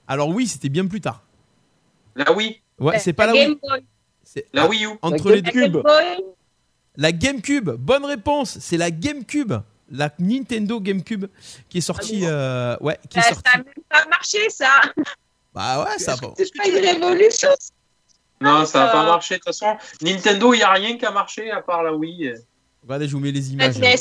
Alors 0.07 0.29
oui, 0.29 0.47
c'était 0.47 0.69
bien 0.69 0.87
plus 0.87 1.01
tard. 1.01 1.21
La 2.15 2.31
Wii. 2.31 2.61
Ouais, 2.79 2.97
c'est 2.99 3.11
pas 3.11 3.25
la, 3.27 3.33
Game 3.33 3.51
Wii. 3.51 3.59
Boy. 3.61 3.85
La 4.53 4.67
Wii 4.67 4.85
U. 4.85 4.89
entre 5.01 5.29
La 5.29 5.35
les 5.35 5.41
La 5.41 5.51
Cube. 5.51 5.73
Game. 5.83 6.21
La 6.97 7.11
GameCube, 7.11 7.71
bonne 7.71 8.05
réponse, 8.05 8.57
c'est 8.59 8.77
la 8.77 8.89
GameCube, 8.89 9.53
la 9.91 10.09
Nintendo 10.17 10.79
GameCube 10.79 11.25
qui 11.67 11.79
est 11.79 11.81
sortie, 11.81 12.21
euh, 12.23 12.77
ouais, 12.79 12.97
qui 13.09 13.17
est 13.17 13.21
Euh, 13.21 13.27
sortie. 13.27 13.43
Ça 13.51 13.57
n'a 13.57 13.63
même 13.65 13.73
pas 13.89 14.05
marché, 14.09 14.49
ça. 14.49 14.69
Bah 15.53 15.83
ouais, 15.83 15.99
ça 15.99 16.15
va. 16.15 16.29
C'est 16.37 16.55
pas 16.55 16.69
une 16.69 16.75
révolution. 16.77 17.49
Non, 18.39 18.65
ça 18.65 18.85
n'a 18.85 18.91
pas 18.93 19.03
marché. 19.03 19.35
De 19.35 19.39
toute 19.39 19.47
façon, 19.47 19.75
Nintendo, 20.01 20.53
il 20.53 20.57
n'y 20.57 20.63
a 20.63 20.71
rien 20.71 20.97
qui 20.97 21.05
a 21.05 21.11
marché 21.11 21.51
à 21.51 21.61
part 21.61 21.83
la 21.83 21.93
Wii 21.93 22.31
Regardez, 22.83 23.07
je 23.09 23.13
vous 23.13 23.19
mets 23.19 23.31
les 23.31 23.41
La 23.41 23.47
images, 23.67 23.77
NES. 23.79 23.95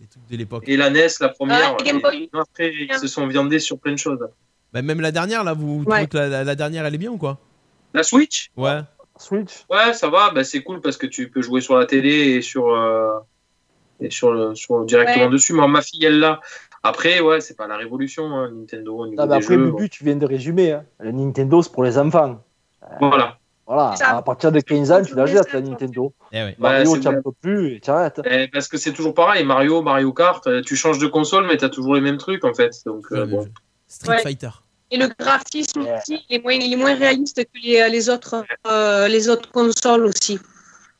Les 0.00 0.06
trucs 0.06 0.26
de 0.30 0.36
l'époque. 0.36 0.64
et 0.66 0.76
la 0.76 0.90
NES, 0.90 1.06
la 1.20 1.28
première. 1.28 1.58
Ah, 1.62 1.76
la 1.78 1.84
Game 1.84 2.00
Boy. 2.00 2.24
Et 2.24 2.30
Après, 2.38 2.72
ils 2.74 2.94
se 2.98 3.06
sont 3.06 3.26
viandés 3.26 3.58
sur 3.58 3.78
plein 3.78 3.92
de 3.92 3.98
choses. 3.98 4.18
Bah, 4.72 4.82
même 4.82 5.00
la 5.00 5.12
dernière, 5.12 5.44
là, 5.44 5.52
vous 5.52 5.80
Ouais. 5.86 6.06
trouvez 6.06 6.06
que 6.06 6.16
la, 6.16 6.28
la- 6.28 6.44
la 6.44 6.54
dernière, 6.54 6.86
elle 6.86 6.94
est 6.94 6.98
bien 6.98 7.10
ou 7.10 7.18
quoi? 7.18 7.38
La 7.92 8.02
Switch? 8.02 8.50
Ouais. 8.56 8.80
Switch. 9.18 9.64
Ouais, 9.68 9.92
ça 9.92 10.08
va. 10.08 10.30
Bah, 10.30 10.44
c'est 10.44 10.62
cool 10.62 10.80
parce 10.80 10.96
que 10.96 11.06
tu 11.06 11.28
peux 11.28 11.42
jouer 11.42 11.60
sur 11.60 11.76
la 11.76 11.84
télé 11.86 12.10
et 12.36 12.40
sur, 12.42 12.68
euh, 12.72 13.18
et 14.00 14.10
sur, 14.10 14.32
le, 14.32 14.54
sur 14.54 14.84
directement 14.86 15.24
Ouais. 15.26 15.30
dessus. 15.30 15.52
Mais 15.52 15.66
ma 15.68 15.82
fille, 15.82 16.04
elle 16.04 16.20
l'a. 16.20 16.40
Après, 16.82 17.20
ouais, 17.20 17.42
c'est 17.42 17.56
pas 17.56 17.66
la 17.66 17.76
révolution, 17.76 18.24
hein, 18.34 18.50
Nintendo, 18.50 18.96
au 18.96 19.06
niveau 19.06 19.20
Non, 19.20 19.28
mais 19.28 19.38
des 19.38 19.44
après, 19.44 19.54
jeux. 19.56 19.70
Bubu, 19.70 19.90
tu 19.90 20.04
viens 20.04 20.16
de 20.16 20.24
résumer. 20.24 20.72
Hein. 20.72 20.84
Le 21.00 21.12
Nintendo, 21.12 21.60
c'est 21.62 21.72
pour 21.72 21.84
les 21.84 21.98
enfants. 21.98 22.42
Voilà. 23.00 23.36
Voilà, 23.72 23.94
ça. 23.94 24.16
à 24.16 24.22
partir 24.22 24.50
de 24.50 24.58
15 24.58 24.90
ans, 24.90 25.00
tu 25.00 25.14
la 25.14 25.26
jettes, 25.26 25.52
la 25.52 25.60
Nintendo. 25.60 26.12
Eh. 26.32 26.56
Mario, 26.58 26.98
tu 26.98 27.06
n'en 27.06 27.22
peux 27.22 27.30
plus 27.40 27.76
et 27.76 27.80
tu 27.80 27.88
arrêtes. 27.88 28.20
Eh, 28.28 28.48
parce 28.48 28.66
que 28.66 28.76
c'est 28.76 28.92
toujours 28.92 29.14
pareil. 29.14 29.44
Mario, 29.44 29.80
Mario 29.80 30.12
Kart, 30.12 30.44
euh, 30.48 30.60
tu 30.60 30.74
changes 30.74 30.98
de 30.98 31.06
console, 31.06 31.46
mais 31.46 31.56
tu 31.56 31.64
as 31.64 31.68
toujours 31.68 31.94
les 31.94 32.00
mêmes 32.00 32.16
trucs, 32.16 32.44
en 32.44 32.52
fait. 32.52 32.72
Donc, 32.84 33.06
euh, 33.12 33.26
bon. 33.26 33.48
Street 33.86 34.10
Ouais. 34.16 34.22
Fighter. 34.22 34.50
Et 34.90 34.96
le 34.96 35.06
graphisme 35.16 35.82
aussi, 35.82 36.18
il 36.28 36.36
est 36.36 36.42
moins, 36.42 36.54
il 36.54 36.72
est 36.72 36.76
moins 36.76 36.96
réaliste 36.96 37.44
que 37.44 37.60
les, 37.62 37.88
les, 37.88 38.10
autres, 38.10 38.44
euh, 38.66 39.06
les 39.06 39.28
autres 39.28 39.48
consoles 39.52 40.04
aussi. 40.04 40.40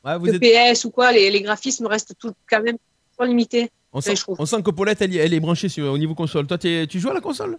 Ouais, 0.05 0.17
vous 0.17 0.27
Le 0.27 0.35
êtes... 0.41 0.73
PS 0.73 0.85
ou 0.85 0.91
quoi, 0.91 1.11
les, 1.11 1.29
les 1.29 1.41
graphismes 1.41 1.87
restent 1.87 2.15
tout, 2.17 2.31
quand 2.49 2.63
même 2.63 2.77
limités. 3.25 3.69
on, 3.91 3.99
sent, 3.99 4.13
on 4.27 4.45
sent 4.45 4.63
que 4.63 4.71
Paulette, 4.71 5.01
elle, 5.01 5.15
elle 5.17 5.33
est 5.33 5.39
branchée 5.41 5.67
sur, 5.67 5.91
au 5.91 5.97
niveau 5.97 6.15
console. 6.15 6.47
Toi, 6.47 6.57
tu 6.57 6.87
joues 6.99 7.09
à 7.09 7.13
la 7.13 7.21
console? 7.21 7.57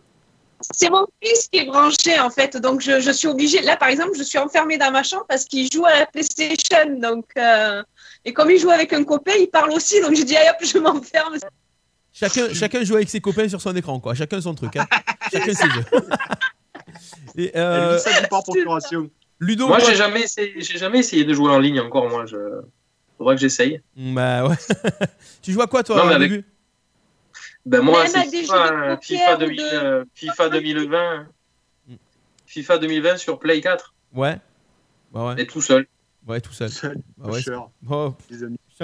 C'est 0.71 0.91
mon 0.91 1.07
fils 1.23 1.49
qui 1.53 1.59
est 1.61 1.65
branché 1.67 2.19
en 2.21 2.31
fait, 2.31 2.57
donc 2.57 2.81
je, 2.81 3.01
je 3.01 3.11
suis 3.11 3.29
obligée. 3.29 3.63
Là 3.63 3.77
par 3.77 3.89
exemple, 3.89 4.13
je 4.17 4.23
suis 4.23 4.39
enfermée 4.39 4.79
dans 4.79 4.91
ma 4.91 5.03
chambre 5.03 5.25
parce 5.29 5.45
qu'il 5.45 5.71
joue 5.73 5.85
à 5.85 5.99
la 6.01 6.07
PlayStation. 6.07 6.99
Donc, 7.01 7.27
euh, 7.37 7.83
Et 8.25 8.33
comme 8.33 8.51
il 8.51 8.59
joue 8.59 8.71
avec 8.71 8.93
un 8.93 9.05
copain, 9.05 9.33
il 9.39 9.49
parle 9.49 9.73
aussi, 9.73 10.01
donc 10.01 10.15
je 10.15 10.23
dis, 10.23 10.37
allez 10.37 10.49
hop, 10.51 10.57
je 10.67 10.79
m'enferme. 10.79 11.37
Chacun, 12.13 12.53
chacun 12.53 12.85
joue 12.85 12.97
avec 12.97 13.09
ses 13.09 13.21
copains 13.21 13.49
sur 13.49 13.61
son 13.61 13.75
écran, 13.75 13.99
quoi. 13.99 14.15
Chacun 14.15 14.41
son 14.41 14.55
truc. 14.55 14.77
Hein. 14.77 14.87
chacun 15.33 15.55
ses 15.55 15.71
jeux. 15.71 15.85
Et, 17.37 17.57
euh, 17.57 17.99
ça 17.99 18.21
du 18.21 18.27
par 18.29 18.43
procuration. 18.43 19.09
Ludo, 19.41 19.67
Moi, 19.67 19.79
j'ai 19.81 19.95
jamais, 19.97 20.21
essayé, 20.23 20.55
j'ai 20.59 20.79
jamais 20.79 20.99
essayé 21.01 21.25
de 21.25 21.33
jouer 21.33 21.51
en 21.51 21.59
ligne 21.59 21.81
encore. 21.81 22.09
Moi, 22.09 22.27
je 22.27 22.37
faudrait 23.19 23.35
que 23.35 23.41
j'essaye. 23.41 23.81
Bah 23.97 24.47
ouais. 24.47 24.57
tu 25.43 25.53
joues 25.53 25.63
à 25.63 25.67
quoi 25.67 25.83
toi 25.83 25.97
Non, 25.97 26.07
mais 26.07 26.15
avec- 26.15 26.31
Lubu 26.31 26.45
Ben 27.65 27.81
moi, 27.81 28.07
c'est 28.07 28.29
FIFA, 28.29 28.71
de 28.71 28.75
euh, 28.75 28.97
FIFA, 29.01 29.35
ou 29.35 29.39
2000, 29.39 29.57
de- 29.59 29.63
euh, 29.75 30.05
FIFA 30.15 30.49
2020. 30.49 31.27
FIFA 32.47 32.79
2020 32.79 33.17
sur 33.17 33.39
Play 33.39 33.61
4, 33.61 33.95
Ouais. 34.15 34.39
Bah 35.13 35.27
ouais. 35.29 35.43
et 35.43 35.47
tout 35.47 35.63
seul. 35.63 35.87
Ouais, 36.27 36.41
tout 36.41 36.53
seul. 36.53 36.71
Seul, 36.71 36.99
Bah 37.17 37.31
ouais, 37.31 37.41
Oh, 37.89 38.15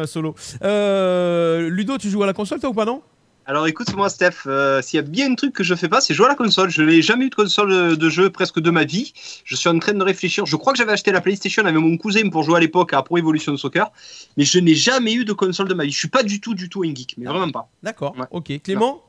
un 0.00 0.06
solo. 0.06 0.34
Euh, 0.62 1.68
Ludo, 1.68 1.98
tu 1.98 2.08
joues 2.08 2.22
à 2.22 2.26
la 2.26 2.32
console 2.32 2.60
toi 2.60 2.70
ou 2.70 2.74
pas 2.74 2.84
non? 2.84 3.02
Alors 3.50 3.66
écoute-moi 3.66 4.10
Steph, 4.10 4.44
euh, 4.46 4.82
s'il 4.82 4.98
y 4.98 5.00
a 5.00 5.02
bien 5.02 5.32
un 5.32 5.34
truc 5.34 5.54
que 5.54 5.64
je 5.64 5.74
fais 5.74 5.88
pas, 5.88 6.02
c'est 6.02 6.12
jouer 6.12 6.26
à 6.26 6.28
la 6.28 6.34
console. 6.34 6.68
Je 6.68 6.82
n'ai 6.82 7.00
jamais 7.00 7.24
eu 7.24 7.30
de 7.30 7.34
console 7.34 7.70
de, 7.70 7.94
de 7.94 8.08
jeu 8.10 8.28
presque 8.28 8.60
de 8.60 8.70
ma 8.70 8.84
vie. 8.84 9.14
Je 9.46 9.56
suis 9.56 9.70
en 9.70 9.78
train 9.78 9.94
de 9.94 10.02
réfléchir. 10.04 10.44
Je 10.44 10.54
crois 10.56 10.74
que 10.74 10.78
j'avais 10.78 10.92
acheté 10.92 11.12
la 11.12 11.22
PlayStation 11.22 11.64
avec 11.64 11.80
mon 11.80 11.96
cousin 11.96 12.28
pour 12.28 12.42
jouer 12.42 12.58
à 12.58 12.60
l'époque 12.60 12.92
à 12.92 13.02
Pro 13.02 13.16
Evolution 13.16 13.56
Soccer, 13.56 13.90
mais 14.36 14.44
je 14.44 14.58
n'ai 14.58 14.74
jamais 14.74 15.14
eu 15.14 15.24
de 15.24 15.32
console 15.32 15.66
de 15.66 15.72
ma 15.72 15.84
vie. 15.84 15.90
Je 15.92 15.98
suis 15.98 16.08
pas 16.08 16.22
du 16.22 16.42
tout, 16.42 16.54
du 16.54 16.68
tout 16.68 16.82
un 16.82 16.94
geek, 16.94 17.14
mais 17.16 17.24
vraiment 17.24 17.50
pas. 17.50 17.68
D'accord. 17.82 18.14
Ouais. 18.18 18.26
Ok. 18.32 18.52
Clément 18.62 19.00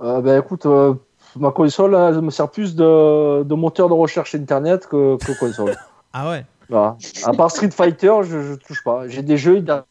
Euh, 0.00 0.20
ben 0.20 0.40
écoute, 0.40 0.66
euh, 0.66 0.94
ma 1.36 1.52
console, 1.52 1.94
elle 1.94 2.20
me 2.20 2.30
sert 2.30 2.50
plus 2.50 2.74
de, 2.74 3.44
de 3.44 3.54
moteur 3.54 3.88
de 3.90 3.94
recherche 3.94 4.34
internet 4.34 4.88
que, 4.88 5.16
que 5.24 5.38
console. 5.38 5.76
Ah 6.14 6.28
ouais 6.28 6.44
Voilà. 6.68 6.96
À 7.24 7.32
part 7.32 7.50
Street 7.52 7.70
Fighter, 7.70 8.12
je, 8.24 8.42
je 8.42 8.54
touche 8.54 8.82
pas. 8.84 9.06
J'ai 9.08 9.22
des 9.22 9.38
jeux 9.38 9.58
ils 9.58 9.64
datent 9.64 9.86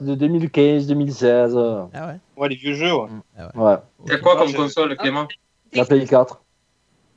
de 0.00 0.14
2015, 0.14 0.86
2016. 0.86 1.54
euh, 1.56 1.82
Ah 1.92 2.06
ouais 2.06 2.16
Ouais, 2.36 2.48
les 2.48 2.56
vieux 2.56 2.74
jeux, 2.74 2.92
ouais. 2.94 3.08
Ouais, 3.54 3.76
T'as 4.06 4.18
quoi 4.18 4.36
comme 4.36 4.48
je- 4.48 4.56
console, 4.56 4.96
Clément 4.96 5.26
la 5.72 5.84
Play 5.84 6.04
4. 6.06 6.40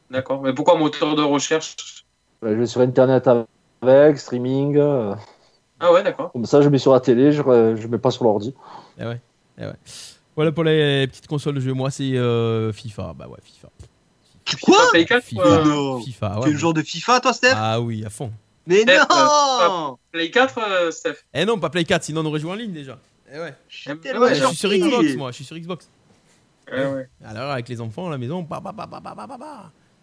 D'accord. 0.10 0.42
Mais 0.42 0.54
pourquoi 0.54 0.76
moteur 0.78 1.16
de 1.16 1.22
recherche 1.24 1.76
je 2.42 2.48
vais 2.48 2.66
sur 2.68 2.80
internet 2.82 3.30
avec, 3.82 4.18
streaming. 4.18 4.78
euh, 4.78 5.14
Ah 5.80 5.92
ouais, 5.92 6.04
d'accord. 6.04 6.32
comme 6.32 6.46
ça, 6.46 6.62
je 6.62 6.70
mets 6.70 6.78
sur 6.78 6.94
la 6.94 7.02
télé, 7.02 7.32
je, 7.34 7.42
je 7.44 7.88
mets 7.88 7.98
pas 7.98 8.12
sur 8.12 8.24
l'ordi. 8.24 8.54
Eh 8.98 9.04
ouais. 9.06 9.20
Ouais. 9.58 9.74
Voilà 10.38 10.54
pour 10.54 10.64
les 10.64 11.06
petites 11.08 11.28
consoles 11.28 11.56
de 11.56 11.60
jeu. 11.60 11.74
Moi, 11.74 11.92
c'est 11.92 12.16
euh, 12.16 12.72
FIFA. 12.72 13.14
Bah 13.18 13.28
ouais, 13.28 13.38
FIFA. 13.44 13.68
Quoi 14.64 14.78
Pas 14.78 14.90
Play 14.92 15.06
4 15.06 15.24
FIFA. 15.24 15.42
euh, 15.46 15.64
Non. 15.66 16.00
FIFA, 16.02 16.40
Tu 16.44 16.50
es 16.50 16.52
le 16.54 16.58
joueur 16.58 16.74
de 16.74 16.82
FIFA, 16.82 17.20
toi, 17.20 17.34
Steph 17.34 17.52
Ah 17.56 17.82
oui, 17.82 18.06
à 18.06 18.10
fond. 18.10 18.32
Mais 18.68 18.82
Steph, 18.84 19.00
non 19.10 19.98
Play 20.14 20.32
4, 20.32 20.58
euh, 20.60 20.92
Steph 20.92 21.16
Eh 21.34 21.44
non, 21.44 21.60
pas 21.60 21.70
Play 21.70 21.84
4, 21.84 22.04
sinon 22.04 22.22
on 22.22 22.26
aurait 22.28 22.40
joué 22.40 22.52
en 22.52 22.56
ligne 22.56 22.72
déjà. 22.72 22.98
Eh 23.32 23.38
je 23.68 23.78
suis, 23.78 24.56
sur 24.56 24.70
Xbox, 24.72 25.16
moi. 25.16 25.32
Je 25.32 25.36
suis 25.36 25.46
sur 25.46 25.58
Xbox. 25.58 25.90
Alors, 27.24 27.52
avec 27.52 27.70
les 27.70 27.82
enfants 27.82 28.08
à 28.08 28.12
la 28.12 28.18
maison, 28.18 28.48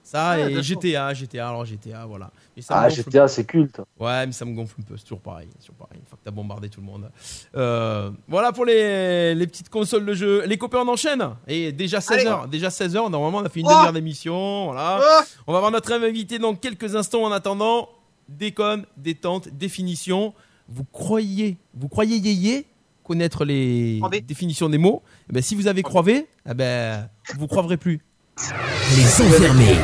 Ça 0.03 0.39
et 0.39 0.63
GTA, 0.63 1.13
GTA, 1.15 1.49
alors 1.49 1.65
GTA, 1.65 2.07
voilà. 2.07 2.31
Ah, 2.69 2.89
GTA, 2.89 3.27
c'est 3.27 3.45
culte. 3.45 3.81
Ouais, 3.99 4.25
mais 4.25 4.31
ça 4.31 4.45
me 4.45 4.55
gonfle 4.55 4.77
un 4.81 4.85
peu, 4.85 4.97
c'est 4.97 5.03
toujours 5.03 5.21
pareil. 5.21 5.49
Toujours 5.59 5.75
pareil, 5.75 5.99
une 5.99 6.07
fois 6.07 6.17
que 6.17 6.25
t'as 6.25 6.31
bombardé 6.31 6.69
tout 6.69 6.81
le 6.81 6.87
monde. 6.87 7.11
Euh, 7.57 8.13
voilà 8.29 8.53
pour 8.53 8.65
les, 8.65 9.35
petites 9.47 9.69
consoles 9.69 10.07
de 10.07 10.15
jeu. 10.15 10.45
Les 10.47 10.57
copains, 10.59 10.79
on 10.79 10.89
enchaîne. 10.89 11.29
Et 11.49 11.73
déjà 11.73 11.99
16h, 11.99 12.49
déjà 12.49 12.69
16h, 12.69 13.11
normalement, 13.11 13.39
on 13.39 13.45
a 13.45 13.49
fait 13.49 13.61
une 13.61 13.67
oh 13.67 13.71
demi-heure 13.71 13.93
on 15.49 15.53
va 15.53 15.59
voir 15.59 15.73
notre 15.73 15.93
invité 15.93 16.39
dans 16.39 16.55
quelques 16.55 16.95
instants. 16.95 17.25
En 17.25 17.33
attendant, 17.33 17.89
déconne, 18.29 18.87
détente, 18.97 19.49
définition. 19.49 20.35
Vous 20.69 20.85
croyez, 20.85 21.57
vous 21.75 21.89
croyez 21.89 22.17
yéyé? 22.17 22.67
Connaître 23.07 23.45
les 23.45 23.97
Croivé. 24.01 24.21
définitions 24.21 24.69
des 24.69 24.79
mots 24.79 25.03
Eh 25.31 25.33
ben, 25.33 25.43
Si 25.43 25.55
vous 25.55 25.69
avez 25.69 25.83
croivé, 25.83 26.27
eh 26.51 26.55
ben, 26.55 27.09
vous 27.39 27.47
croiverez 27.47 27.77
plus. 27.77 28.01
Les 28.97 29.23
enfermés, 29.27 29.75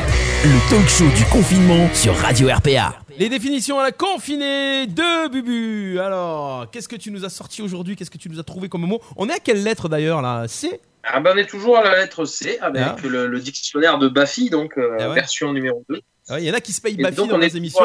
le 0.43 0.69
talk 0.69 0.87
show 0.87 1.05
du 1.17 1.25
confinement 1.31 1.91
sur 1.93 2.15
Radio 2.15 2.47
RPA. 2.53 2.95
Les 3.17 3.29
définitions 3.29 3.79
à 3.79 3.83
la 3.83 3.91
confinée 3.91 4.85
de 4.87 5.27
Bubu. 5.29 5.99
Alors, 5.99 6.69
qu'est-ce 6.71 6.87
que 6.87 6.95
tu 6.95 7.11
nous 7.11 7.25
as 7.25 7.29
sorti 7.29 7.61
aujourd'hui? 7.61 7.95
Qu'est-ce 7.95 8.11
que 8.11 8.17
tu 8.17 8.29
nous 8.29 8.39
as 8.39 8.43
trouvé 8.43 8.69
comme 8.69 8.81
mot? 8.85 9.01
On 9.15 9.27
est 9.29 9.33
à 9.33 9.39
quelle 9.39 9.63
lettre 9.63 9.87
d'ailleurs 9.89 10.21
là? 10.21 10.47
C? 10.47 10.79
Ah 11.03 11.19
ben, 11.19 11.31
on 11.35 11.37
est 11.37 11.45
toujours 11.49 11.77
à 11.77 11.83
la 11.83 11.95
lettre 11.97 12.25
C 12.25 12.57
avec 12.61 12.81
Ah. 12.83 12.95
le, 13.03 13.27
le 13.27 13.39
dictionnaire 13.39 13.97
de 13.99 14.07
Bafi, 14.07 14.49
donc 14.49 14.77
euh, 14.77 14.97
Ah 14.99 15.09
ouais. 15.09 15.15
version 15.15 15.51
numéro 15.53 15.83
2. 15.89 15.99
Ah 16.29 16.33
ouais, 16.35 16.43
Il 16.43 16.47
y 16.47 16.51
en 16.51 16.53
a 16.53 16.61
qui 16.61 16.71
se 16.73 16.79
payent 16.81 16.95
donc 16.95 17.29
dans 17.29 17.37
les 17.37 17.57
émissions. 17.57 17.83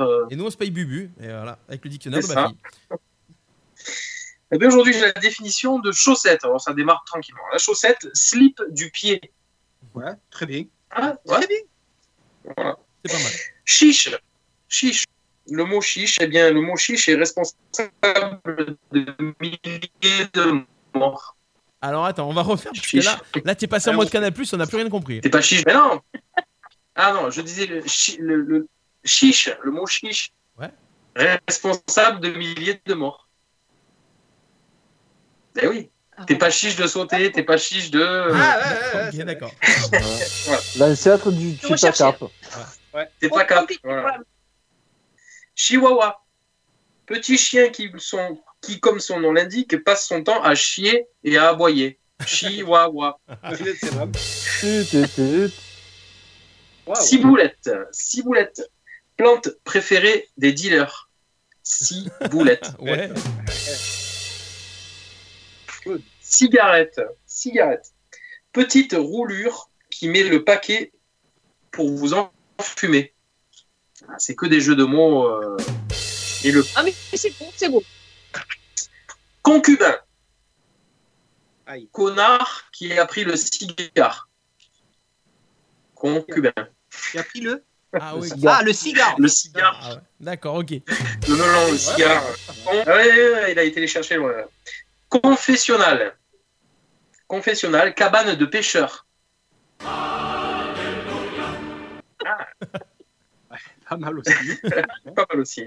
euh, 0.00 0.26
Et 0.30 0.36
nous 0.36 0.44
on 0.46 0.50
se 0.50 0.56
paye 0.56 0.70
Bubu. 0.70 1.10
Et 1.20 1.26
voilà, 1.26 1.58
avec 1.68 1.84
le 1.84 1.90
dictionnaire 1.90 2.20
de 2.20 2.26
Bafi. 2.26 2.54
Eh 4.50 4.58
bien, 4.58 4.68
aujourd'hui, 4.68 4.92
j'ai 4.94 5.00
la 5.00 5.12
définition 5.12 5.78
de 5.78 5.92
chaussette. 5.92 6.44
Alors, 6.44 6.60
ça 6.60 6.72
démarre 6.72 7.02
tranquillement. 7.06 7.42
La 7.52 7.58
chaussette, 7.58 8.06
slip 8.14 8.60
du 8.70 8.90
pied. 8.90 9.20
Ouais, 9.94 10.12
très 10.30 10.46
bien. 10.46 10.64
Ah, 10.90 11.14
ouais. 11.26 11.36
Très 11.36 11.46
bien. 11.46 11.58
Voilà. 12.56 12.76
C'est 13.04 13.12
pas 13.12 13.22
mal. 13.22 13.32
Chiche. 13.64 14.10
Chiche. 14.68 15.04
Le 15.50 15.64
mot 15.64 15.80
chiche, 15.80 16.18
eh 16.20 16.26
bien, 16.26 16.50
le 16.50 16.60
mot 16.60 16.76
chiche 16.76 17.08
est 17.08 17.14
responsable 17.14 17.56
de 18.92 19.16
milliers 19.40 20.26
de 20.34 20.62
morts. 20.94 21.36
Alors 21.80 22.04
attends, 22.04 22.28
on 22.28 22.34
va 22.34 22.42
refaire 22.42 22.72
parce 22.72 22.82
que 22.82 22.88
Chiche. 23.00 23.04
là, 23.06 23.18
là 23.44 23.54
t'es 23.54 23.66
passé 23.66 23.88
en 23.88 23.94
Ah, 23.94 23.96
mode. 23.96 24.10
Canal 24.10 24.32
Plus, 24.32 24.52
on 24.52 24.56
n'a 24.58 24.66
plus 24.66 24.76
rien 24.76 24.90
compris. 24.90 25.20
T'es 25.22 25.30
pas 25.30 25.40
chiche 25.40 25.62
Mais 25.66 25.72
non 25.74 26.02
Ah 26.94 27.12
non, 27.14 27.30
je 27.30 27.40
disais 27.40 27.64
le, 27.66 27.82
chi- 27.86 28.18
le, 28.18 28.42
le 28.42 28.68
chiche, 29.04 29.48
le 29.62 29.70
mot 29.70 29.86
chiche. 29.86 30.32
Ouais. 30.58 30.70
Responsable 31.16 32.20
de 32.20 32.30
milliers 32.30 32.80
de 32.84 32.94
morts. 32.94 33.27
Eh 35.62 35.66
oui. 35.66 35.90
T'es 36.26 36.36
pas 36.36 36.50
chiche 36.50 36.74
de 36.76 36.86
sauter, 36.86 37.30
t'es 37.30 37.44
pas 37.44 37.56
chiche 37.56 37.90
de. 37.90 38.02
Ah, 38.02 38.26
ouais, 38.26 38.34
ouais, 38.34 39.04
ouais, 39.04 39.10
c'est 39.12 39.24
d'accord. 39.24 39.54
L'ancêtre 40.76 41.30
du. 41.30 41.56
Chupacap. 41.56 42.24
T'es 43.20 43.28
pas 43.28 43.44
cap. 43.44 43.70
Voilà. 43.84 44.18
Chihuahua. 45.54 46.20
Petit 47.06 47.38
chien 47.38 47.70
qui, 47.70 47.90
sont, 47.98 48.38
qui, 48.60 48.80
comme 48.80 49.00
son 49.00 49.20
nom 49.20 49.32
l'indique, 49.32 49.82
passe 49.84 50.06
son 50.06 50.22
temps 50.22 50.42
à 50.42 50.54
chier 50.54 51.06
et 51.24 51.38
à 51.38 51.50
aboyer. 51.50 51.98
Chihuahua. 52.26 53.18
Ciboulette. 56.94 57.70
Ciboulette. 57.92 58.70
Plante 59.16 59.50
préférée 59.64 60.28
des 60.36 60.52
dealers. 60.52 61.08
Ciboulette. 61.62 62.72
Ouais. 62.80 63.10
Cigarette. 66.30 67.00
Cigarette. 67.26 67.92
Petite 68.52 68.94
roulure 68.98 69.70
qui 69.90 70.08
met 70.08 70.22
le 70.24 70.44
paquet 70.44 70.92
pour 71.70 71.90
vous 71.90 72.12
enfumer. 72.58 73.14
Ah, 74.08 74.14
C'est 74.18 74.34
que 74.36 74.46
des 74.46 74.60
jeux 74.60 74.76
de 74.76 74.84
mots. 74.84 75.26
euh, 75.26 75.56
Et 76.44 76.52
le 76.52 76.64
Ah, 76.76 76.82
mais 76.82 76.92
c'est 77.14 77.36
beau, 77.38 77.46
c'est 77.56 77.68
beau. 77.68 77.82
concubin. 79.42 79.96
Aïe. 81.66 81.88
Connard 81.92 82.64
qui 82.72 82.92
a 82.98 83.06
pris 83.06 83.24
le 83.24 83.36
cigare. 83.36 84.28
Concubin. 85.94 86.52
Tu 87.10 87.18
as 87.18 87.24
pris 87.24 87.40
le 87.40 87.64
Ah 87.92 88.16
oui. 88.16 88.28
Ah, 88.46 88.62
le 88.62 88.72
cigare. 88.72 89.16
Le 89.18 89.28
cigare. 89.28 89.80
Ah 89.82 89.94
ouais. 89.94 90.00
D'accord, 90.20 90.56
ok. 90.56 90.70
Le 90.70 91.34
melon, 91.36 91.72
le 91.72 91.78
cigare. 91.78 92.24
Ouais, 92.66 92.86
ouais, 92.86 93.32
ouais, 93.32 93.52
il 93.52 93.58
a 93.58 93.62
été 93.62 93.80
les 93.80 93.86
chercher 93.88 94.16
loin. 94.16 94.32
Confessionnal. 95.08 96.16
Confessionnal, 97.28 97.94
cabane 97.94 98.34
de 98.34 98.46
pêcheurs. 98.46 99.06
Pas 103.88 103.96
mal 103.96 104.18
aussi. 104.18 104.32
Pas 105.14 105.26
mal 105.30 105.40
aussi. 105.40 105.66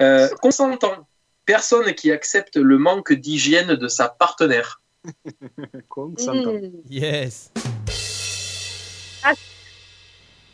Euh, 0.00 0.28
consentant. 0.42 1.08
Personne 1.46 1.94
qui 1.94 2.12
accepte 2.12 2.56
le 2.56 2.78
manque 2.78 3.12
d'hygiène 3.12 3.74
de 3.74 3.88
sa 3.88 4.08
partenaire. 4.08 4.82
Con, 5.88 6.14
s'entend. 6.16 6.52
Mmh. 6.52 6.82
Yes. 6.88 7.50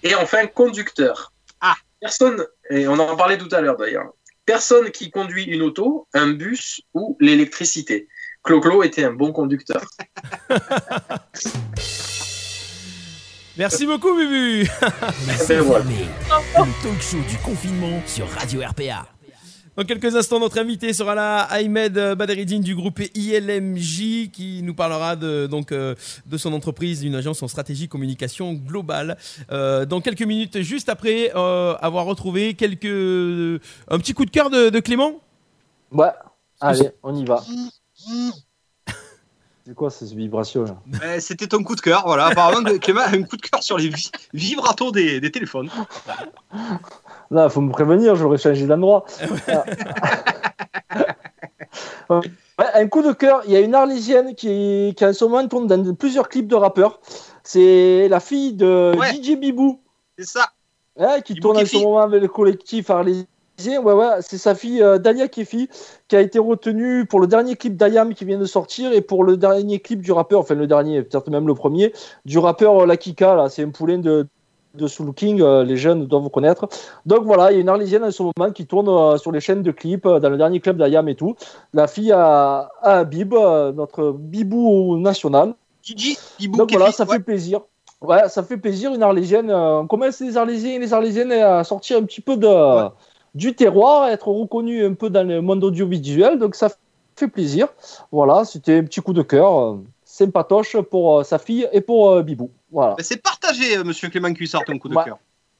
Et 0.02 0.14
enfin, 0.14 0.46
conducteur. 0.46 1.32
Ah. 1.60 1.74
Personne, 2.00 2.46
et 2.70 2.86
on 2.86 2.98
en 2.98 3.16
parlait 3.16 3.38
tout 3.38 3.48
à 3.50 3.60
l'heure 3.60 3.76
d'ailleurs, 3.76 4.12
personne 4.44 4.90
qui 4.92 5.10
conduit 5.10 5.44
une 5.44 5.62
auto, 5.62 6.06
un 6.14 6.28
bus 6.28 6.80
ou 6.94 7.16
l'électricité. 7.20 8.08
Clo-Clo 8.46 8.82
était 8.84 9.04
un 9.04 9.12
bon 9.12 9.32
conducteur. 9.32 9.82
Merci 13.58 13.86
beaucoup, 13.86 14.14
Bubu. 14.14 14.60
Les 14.62 14.68
ben 15.48 15.60
voilà. 15.62 15.84
le 15.84 16.82
talk 16.82 17.02
show 17.02 17.16
du 17.28 17.36
confinement 17.38 18.00
sur 18.06 18.28
Radio 18.28 18.60
RPA. 18.60 19.08
Dans 19.76 19.82
quelques 19.82 20.14
instants, 20.14 20.38
notre 20.38 20.60
invité 20.60 20.92
sera 20.92 21.16
là, 21.16 21.40
Ahmed 21.50 21.94
Badreddine 21.94 22.62
du 22.62 22.76
groupe 22.76 23.00
ILMJ, 23.16 24.30
qui 24.30 24.60
nous 24.62 24.74
parlera 24.74 25.16
de, 25.16 25.48
donc, 25.48 25.72
euh, 25.72 25.96
de 26.26 26.36
son 26.36 26.52
entreprise, 26.52 27.02
une 27.02 27.16
agence 27.16 27.42
en 27.42 27.48
stratégie 27.48 27.88
communication 27.88 28.52
globale. 28.52 29.16
Euh, 29.50 29.86
dans 29.86 30.00
quelques 30.00 30.22
minutes, 30.22 30.62
juste 30.62 30.88
après 30.88 31.32
euh, 31.34 31.74
avoir 31.80 32.04
retrouvé 32.04 32.54
quelques, 32.54 32.84
un 33.88 33.98
petit 33.98 34.14
coup 34.14 34.24
de 34.24 34.30
cœur 34.30 34.50
de, 34.50 34.68
de 34.68 34.78
Clément. 34.78 35.20
Ouais, 35.90 36.12
allez, 36.60 36.90
on 37.02 37.12
y 37.16 37.24
va. 37.24 37.42
C'est 39.66 39.74
quoi 39.74 39.90
ces 39.90 40.06
vibrations 40.14 40.62
là 40.64 40.76
Euh, 41.02 41.18
C'était 41.18 41.48
ton 41.48 41.64
coup 41.64 41.74
de 41.74 41.80
cœur, 41.80 42.04
voilà. 42.06 42.26
Apparemment, 42.26 42.78
Clément 42.80 43.00
a 43.00 43.08
un 43.08 43.22
coup 43.24 43.36
de 43.36 43.42
cœur 43.42 43.62
sur 43.64 43.76
les 43.78 43.88
vi- 43.88 44.12
vibratos 44.32 44.92
des, 44.92 45.20
des 45.20 45.30
téléphones. 45.32 45.68
Là, 47.32 47.48
faut 47.48 47.60
me 47.60 47.72
prévenir, 47.72 48.14
j'aurais 48.14 48.38
changé 48.38 48.64
d'endroit. 48.66 49.04
Ouais, 52.08 52.20
un 52.74 52.86
coup 52.88 53.02
de 53.02 53.12
cœur, 53.12 53.42
il 53.46 53.52
y 53.52 53.56
a 53.56 53.60
une 53.60 53.74
Arlésienne 53.74 54.34
qui, 54.34 54.94
qui 54.96 55.04
en 55.04 55.12
ce 55.12 55.24
moment 55.24 55.46
tourne 55.48 55.66
dans 55.66 55.94
plusieurs 55.94 56.28
clips 56.28 56.46
de 56.48 56.54
rappeurs. 56.54 57.00
C'est 57.42 58.08
la 58.08 58.20
fille 58.20 58.54
de 58.54 58.94
Ouais. 58.96 59.12
DJ 59.14 59.36
Bibou. 59.36 59.80
C'est 60.16 60.26
ça. 60.26 60.46
Ouais, 60.96 61.20
qui 61.22 61.34
Bibou 61.34 61.48
tourne 61.48 61.58
en 61.62 61.66
ce 61.66 61.76
moment 61.76 62.00
avec 62.00 62.22
le 62.22 62.28
collectif 62.28 62.88
arlésien. 62.90 63.24
Ouais, 63.64 63.78
ouais, 63.78 64.06
c'est 64.20 64.36
sa 64.36 64.54
fille 64.54 64.82
euh, 64.82 64.98
Dalia 64.98 65.28
Kefi 65.28 65.68
qui 66.08 66.16
a 66.16 66.20
été 66.20 66.38
retenue 66.38 67.06
pour 67.06 67.20
le 67.20 67.26
dernier 67.26 67.56
clip 67.56 67.76
d'Ayam 67.76 68.12
qui 68.14 68.24
vient 68.26 68.38
de 68.38 68.44
sortir 68.44 68.92
et 68.92 69.00
pour 69.00 69.24
le 69.24 69.36
dernier 69.38 69.80
clip 69.80 70.02
du 70.02 70.12
rappeur, 70.12 70.40
enfin 70.40 70.54
le 70.54 70.66
dernier, 70.66 71.02
peut-être 71.02 71.30
même 71.30 71.46
le 71.46 71.54
premier, 71.54 71.92
du 72.26 72.38
rappeur 72.38 72.82
euh, 72.82 72.86
La 72.86 72.96
Kika. 72.96 73.34
Là, 73.34 73.48
c'est 73.48 73.62
un 73.62 73.70
poulain 73.70 73.98
de, 73.98 74.26
de 74.74 74.86
Soul 74.86 75.14
King, 75.14 75.40
euh, 75.40 75.64
les 75.64 75.76
jeunes 75.76 76.06
doivent 76.06 76.22
vous 76.22 76.28
connaître. 76.30 76.68
Donc 77.06 77.24
voilà, 77.24 77.50
il 77.50 77.54
y 77.54 77.58
a 77.58 77.60
une 77.62 77.68
Arlésienne 77.68 78.04
en 78.04 78.10
ce 78.10 78.22
moment 78.22 78.52
qui 78.52 78.66
tourne 78.66 78.88
euh, 78.88 79.16
sur 79.16 79.32
les 79.32 79.40
chaînes 79.40 79.62
de 79.62 79.70
clips, 79.70 80.04
euh, 80.06 80.20
dans 80.20 80.28
le 80.30 80.36
dernier 80.36 80.60
clip 80.60 80.76
d'Ayam 80.76 81.08
et 81.08 81.14
tout. 81.14 81.34
La 81.72 81.86
fille 81.86 82.12
à, 82.12 82.68
à 82.82 83.00
euh, 83.00 83.72
notre 83.72 84.12
bibou 84.12 84.98
national. 84.98 85.54
Gigi, 85.82 86.18
Bibou, 86.38 86.58
Donc 86.58 86.72
voilà, 86.72 86.92
ça 86.92 87.04
ouais. 87.04 87.16
fait 87.16 87.22
plaisir. 87.22 87.60
Ouais, 88.02 88.28
ça 88.28 88.42
fait 88.42 88.58
plaisir 88.58 88.92
une 88.92 89.02
Arlésienne. 89.02 89.50
on 89.50 89.86
commence 89.86 90.20
les 90.20 90.36
Arlésiens 90.36 90.74
et 90.74 90.78
les 90.78 90.92
Arlésiennes 90.92 91.32
à 91.32 91.64
sortir 91.64 91.96
un 91.96 92.02
petit 92.02 92.20
peu 92.20 92.36
de, 92.36 92.46
Ouais. 92.46 92.90
Du 93.36 93.54
terroir, 93.54 94.02
à 94.04 94.10
être 94.12 94.28
reconnus 94.28 94.84
un 94.84 94.94
peu 94.94 95.08
dans 95.10 95.22
le 95.26 95.40
monde 95.40 95.62
audiovisuel. 95.62 96.38
Donc 96.38 96.54
ça 96.56 96.68
fait 97.14 97.28
plaisir. 97.28 97.68
Voilà, 98.10 98.44
c'était 98.44 98.78
un 98.78 98.84
petit 98.84 99.00
coup 99.00 99.12
de 99.12 99.22
cœur. 99.22 99.50
euh, 99.58 99.76
sympatoche 100.08 100.76
pour 100.90 101.18
euh, 101.18 101.24
sa 101.24 101.38
fille 101.38 101.68
et 101.72 101.82
pour 101.82 102.10
euh, 102.10 102.22
Bibou. 102.22 102.50
Voilà. 102.72 102.94
Ben, 102.96 103.02
c'est 103.02 103.20
partagé, 103.22 103.82
monsieur 103.84 104.08
Clément 104.08 104.32
Cuissard, 104.32 104.64
ton 104.64 104.78
coup 104.78 104.88
de 104.88 104.96
Ouais. 104.96 105.04
cœur. 105.04 105.18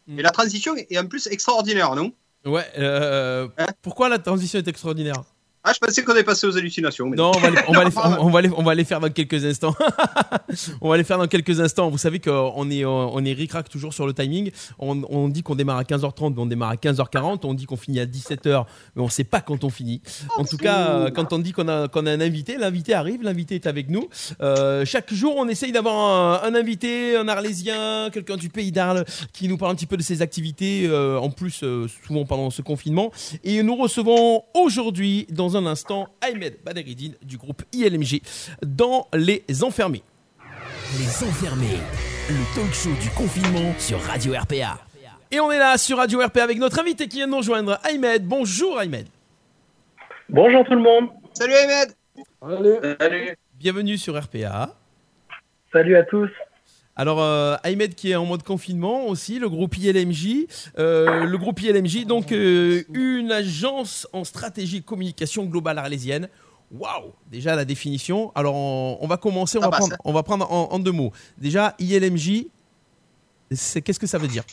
Et 0.09 0.23
la 0.23 0.31
transition 0.31 0.75
est 0.77 0.99
en 0.99 1.07
plus 1.07 1.27
extraordinaire, 1.27 1.95
non? 1.95 2.11
Ouais, 2.47 2.65
euh, 2.79 3.49
Hein? 3.59 3.67
pourquoi 3.83 4.09
la 4.09 4.19
transition 4.19 4.59
est 4.59 4.69
extraordinaire? 4.69 5.23
Ah, 5.69 5.73
je 5.75 5.81
pensais 5.81 6.05
qu'on 6.05 6.15
est 6.15 6.23
passé 6.23 6.47
aux 6.47 6.57
hallucinations. 6.57 7.07
mais 7.07 7.17
Non, 7.17 7.33
on 7.35 7.41
va, 7.41 7.51
les, 7.51 7.59
on, 7.67 7.73
va 7.73 7.85
les, 7.85 7.91
on, 8.21 8.31
va 8.31 8.41
les, 8.41 8.51
on 8.57 8.63
va 8.63 8.75
les 8.77 8.85
faire 8.85 9.01
dans 9.01 9.11
quelques 9.11 9.45
instants. 9.45 9.75
on 10.81 10.89
va 10.89 10.97
les 10.97 11.03
faire 11.03 11.19
dans 11.19 11.27
quelques 11.27 11.59
instants. 11.59 11.91
Vous 11.91 11.99
savez 11.99 12.21
qu'on 12.21 12.71
est, 12.71 12.85
on 12.85 13.25
est 13.25 13.33
ric-rac 13.33 13.69
toujours 13.69 13.93
sur 13.93 14.07
le 14.07 14.15
timing. 14.15 14.53
On, 14.79 15.03
on 15.11 15.29
dit 15.29 15.43
qu'on 15.43 15.57
démarre 15.57 15.79
à 15.79 15.83
15h30, 15.83 16.35
mais 16.37 16.41
on 16.41 16.47
démarre 16.47 16.71
à 16.71 16.77
15h40. 16.77 17.41
On 17.43 17.53
dit 17.53 17.67
qu'on 17.67 17.77
finit 17.77 17.99
à 17.99 18.07
17h, 18.07 18.65
mais 18.95 19.03
on 19.03 19.07
ne 19.07 19.11
sait 19.11 19.25
pas 19.25 19.41
quand 19.41 19.65
on 19.65 19.71
finit. 19.71 20.03
En 20.37 20.45
tout 20.45 20.57
cas, 20.57 21.11
quand 21.11 21.33
on 21.33 21.41
dit 21.41 21.51
qu'on 21.51 21.67
a, 21.67 21.89
qu'on 21.89 22.07
a 22.07 22.13
un 22.13 22.21
invité, 22.21 22.59
l'invité 22.59 22.95
arrive, 22.95 23.25
l'invité 23.25 23.57
est 23.57 23.67
avec 23.67 23.91
nous. 23.91 24.09
Euh, 24.43 24.85
chaque 24.85 25.13
jour, 25.13 25.35
on 25.37 25.49
essaye 25.49 25.73
d'avoir 25.73 26.45
un, 26.45 26.49
un 26.49 26.55
invité, 26.55 27.17
un 27.17 27.27
Arlésien, 27.27 28.11
quelqu'un 28.13 28.37
du 28.37 28.51
pays 28.51 28.71
d'Arles 28.71 29.05
qui 29.33 29.49
nous 29.49 29.57
parle 29.57 29.73
un 29.73 29.75
petit 29.75 29.87
peu 29.87 29.97
de 29.97 30.03
ses 30.03 30.23
activités, 30.23 30.87
euh, 30.87 31.19
en 31.19 31.31
plus, 31.31 31.65
euh, 31.65 31.89
souvent 32.07 32.25
pendant 32.25 32.51
ce 32.51 32.63
confinement. 32.63 33.11
Et 33.43 33.65
nous 33.65 33.75
recevons 33.75 34.45
aujourd'hui, 34.55 35.27
dans 35.31 35.56
un 35.56 35.56
instant, 35.65 36.09
Ahmed 36.21 36.59
Baderidine 36.65 37.15
du 37.23 37.39
groupe 37.39 37.63
ILMG 37.73 38.21
dans 38.63 39.09
Les 39.15 39.45
Enfermés. 39.63 40.03
Les 40.99 41.27
enfermés, 41.27 41.79
le 42.29 42.55
talk 42.55 42.73
show 42.73 42.91
du 43.01 43.09
confinement 43.11 43.75
sur 43.79 44.01
Radio 44.03 44.35
RPA. 44.35 44.79
Et 45.31 45.41
on 45.41 45.51
est 45.51 45.59
là 45.59 45.77
sur 45.79 45.97
Radio 45.97 46.21
RP 46.21 46.37
avec 46.37 46.59
notre 46.59 46.79
invité 46.79 47.09
qui 47.09 47.17
vient 47.17 47.27
de 47.27 47.33
nous 47.33 47.39
rejoindre, 47.39 47.81
Ahmed. 47.83 48.25
Bonjour 48.25 48.79
Ahmed. 48.79 49.07
Bonjour 50.29 50.65
tout 50.65 50.75
le 50.75 50.83
monde. 50.83 51.09
Salut 51.33 51.55
Ahmed 51.55 51.93
Allez. 52.43 52.97
Salut. 53.01 53.37
Bienvenue 53.55 53.97
sur 53.97 54.21
RPA. 54.21 54.75
Salut 55.73 55.97
à 55.97 56.05
tous. 56.05 56.31
Alors, 56.97 57.23
euh, 57.23 57.57
Ahmed 57.63 57.95
qui 57.95 58.11
est 58.11 58.17
en 58.17 58.25
mode 58.25 58.43
confinement 58.43 59.07
aussi, 59.07 59.39
le 59.39 59.49
groupe 59.49 59.77
ILMJ. 59.77 60.47
Euh, 60.79 61.25
le 61.25 61.39
groupe 61.39 61.61
ILMJ, 61.61 62.07
donc 62.07 62.33
euh, 62.33 62.83
une 62.95 63.31
agence 63.33 64.09
en 64.13 64.25
stratégie 64.25 64.83
communication 64.83 65.45
globale 65.45 65.79
arlésienne. 65.79 66.29
Waouh 66.73 67.13
Déjà 67.31 67.55
la 67.55 67.65
définition. 67.65 68.33
Alors, 68.35 68.55
on, 68.57 68.99
on 69.01 69.07
va 69.07 69.19
commencer, 69.19 69.59
on 69.59 69.61
va 69.61 69.69
prendre, 69.71 69.97
on 70.05 70.13
va 70.13 70.23
prendre 70.23 70.51
en, 70.53 70.73
en 70.73 70.79
deux 70.79 70.91
mots. 70.93 71.13
Déjà, 71.39 71.75
ILMJ, 71.79 72.45
c'est 73.53 73.83
qu'est-ce 73.83 74.01
que 74.01 74.07
ça 74.07 74.19
veut 74.19 74.27
dire? 74.29 74.45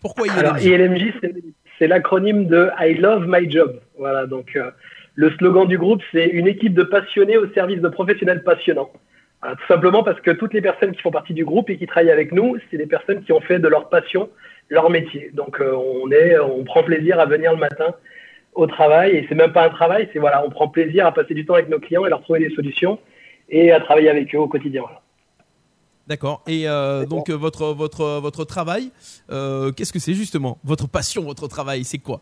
Pourquoi 0.00 0.26
ILMJ 0.26 0.38
Alors 0.38 0.58
ILMJ, 0.58 1.12
c'est- 1.20 1.34
c'est 1.78 1.86
l'acronyme 1.88 2.46
de 2.46 2.70
I 2.80 2.94
Love 2.94 3.26
My 3.28 3.50
Job. 3.50 3.80
Voilà, 3.98 4.26
donc 4.26 4.56
euh, 4.56 4.70
le 5.14 5.30
slogan 5.36 5.68
du 5.68 5.76
groupe, 5.76 6.00
c'est 6.10 6.26
une 6.26 6.46
équipe 6.46 6.72
de 6.72 6.82
passionnés 6.84 7.36
au 7.36 7.52
service 7.52 7.80
de 7.82 7.88
professionnels 7.90 8.42
passionnants. 8.44 8.90
Voilà, 9.40 9.56
tout 9.56 9.66
simplement 9.68 10.02
parce 10.02 10.20
que 10.20 10.30
toutes 10.30 10.54
les 10.54 10.62
personnes 10.62 10.92
qui 10.92 11.02
font 11.02 11.10
partie 11.10 11.34
du 11.34 11.44
groupe 11.44 11.70
et 11.70 11.76
qui 11.76 11.86
travaillent 11.86 12.10
avec 12.10 12.32
nous, 12.32 12.56
c'est 12.70 12.78
des 12.78 12.86
personnes 12.86 13.22
qui 13.22 13.32
ont 13.32 13.40
fait 13.40 13.58
de 13.58 13.68
leur 13.68 13.88
passion 13.88 14.28
leur 14.68 14.90
métier. 14.90 15.30
Donc 15.32 15.60
euh, 15.60 15.74
on 15.74 16.10
est, 16.10 16.38
on 16.38 16.64
prend 16.64 16.82
plaisir 16.82 17.20
à 17.20 17.26
venir 17.26 17.52
le 17.52 17.58
matin 17.58 17.94
au 18.54 18.66
travail 18.66 19.12
et 19.12 19.26
c'est 19.28 19.34
même 19.34 19.52
pas 19.52 19.66
un 19.66 19.70
travail, 19.70 20.08
c'est 20.12 20.18
voilà, 20.18 20.44
on 20.44 20.50
prend 20.50 20.68
plaisir 20.68 21.06
à 21.06 21.12
passer 21.12 21.34
du 21.34 21.44
temps 21.44 21.54
avec 21.54 21.68
nos 21.68 21.78
clients 21.78 22.06
et 22.06 22.10
leur 22.10 22.22
trouver 22.22 22.40
des 22.40 22.54
solutions 22.54 22.98
et 23.48 23.70
à 23.70 23.80
travailler 23.80 24.08
avec 24.08 24.34
eux 24.34 24.38
au 24.38 24.48
quotidien. 24.48 24.82
Voilà. 24.82 25.02
D'accord. 26.06 26.42
Et 26.46 26.68
euh, 26.68 27.04
donc, 27.04 27.28
euh, 27.28 27.34
votre, 27.34 27.66
votre, 27.74 28.20
votre 28.20 28.44
travail, 28.44 28.90
euh, 29.30 29.72
qu'est-ce 29.72 29.92
que 29.92 29.98
c'est 29.98 30.14
justement? 30.14 30.58
Votre 30.64 30.88
passion, 30.88 31.22
votre 31.22 31.48
travail, 31.48 31.84
c'est 31.84 31.98
quoi? 31.98 32.20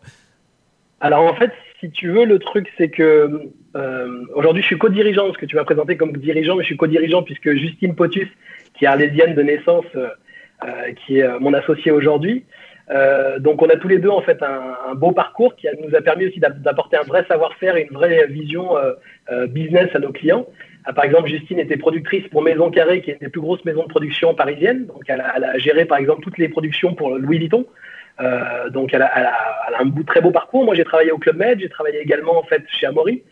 Alors 0.99 1.23
en 1.23 1.35
fait, 1.35 1.51
si 1.85 1.91
tu 1.91 2.09
veux, 2.09 2.25
le 2.25 2.39
truc 2.39 2.67
c'est 2.77 2.89
que 2.89 3.51
euh, 3.75 4.25
aujourd'hui 4.33 4.63
je 4.63 4.67
suis 4.67 4.77
co-dirigeant, 4.77 5.31
ce 5.31 5.37
que 5.37 5.45
tu 5.45 5.55
m'as 5.55 5.63
présenté 5.63 5.97
comme 5.97 6.13
dirigeant, 6.17 6.55
mais 6.55 6.63
je 6.63 6.67
suis 6.67 6.77
co-dirigeant 6.77 7.21
puisque 7.21 7.53
Justine 7.53 7.93
Potus, 7.93 8.27
qui 8.73 8.85
est 8.85 8.87
arlésienne 8.87 9.35
de 9.35 9.41
naissance, 9.43 9.85
euh, 9.95 10.07
euh, 10.65 10.93
qui 11.05 11.19
est 11.19 11.39
mon 11.39 11.53
associé 11.53 11.91
aujourd'hui, 11.91 12.45
donc 13.39 13.61
on 13.61 13.69
a 13.69 13.77
tous 13.77 13.87
les 13.87 13.97
deux 13.97 14.09
en 14.09 14.21
fait 14.21 14.41
un, 14.43 14.95
beau 14.95 15.11
parcours 15.11 15.55
qui 15.55 15.67
nous 15.83 15.95
a 15.95 16.01
permis 16.01 16.27
aussi 16.27 16.39
d'a- 16.39 16.49
d'apporter 16.49 16.97
un 16.97 17.03
vrai 17.03 17.25
savoir-faire 17.27 17.75
et 17.77 17.87
une 17.89 17.95
vraie 17.97 18.27
vision 18.27 18.69
business 19.49 19.89
à 19.95 19.99
nos 19.99 20.11
clients. 20.11 20.45
Ah, 20.85 20.93
par 20.93 21.03
exemple, 21.03 21.27
Justine 21.27 21.57
était 21.57 21.77
productrice 21.77 22.27
pour 22.27 22.43
Maison 22.43 22.69
Carrée, 22.69 23.01
qui 23.01 23.09
est 23.09 23.13
une 23.13 23.19
des 23.21 23.29
plus 23.29 23.41
grosses 23.41 23.65
maisons 23.65 23.81
de 23.83 23.87
production 23.87 24.35
parisiennes. 24.35 24.85
Donc 24.85 25.01
elle 25.07 25.21
a, 25.21 25.33
elle 25.35 25.43
a 25.45 25.57
géré 25.57 25.85
par 25.85 25.97
exemple 25.97 26.21
toutes 26.21 26.37
les 26.37 26.47
productions 26.47 26.93
pour 26.93 27.17
Louis 27.17 27.39
Vuitton. 27.39 27.65
Euh, 28.21 28.69
donc 28.69 28.93
elle 28.93 29.01
a, 29.01 29.11
un 29.79 29.89
très 30.07 30.21
beau 30.21 30.31
parcours. 30.31 30.63
Moi 30.63 30.75
j'ai 30.75 30.85
travaillé 30.85 31.11
au 31.11 31.17
Club 31.17 31.37
Med, 31.37 31.59
j'ai 31.59 31.69
travaillé 31.69 31.99
également 31.99 32.37
en 32.37 32.43
fait 32.43 32.63
chez 32.67 32.85
Amaury. 32.85 33.23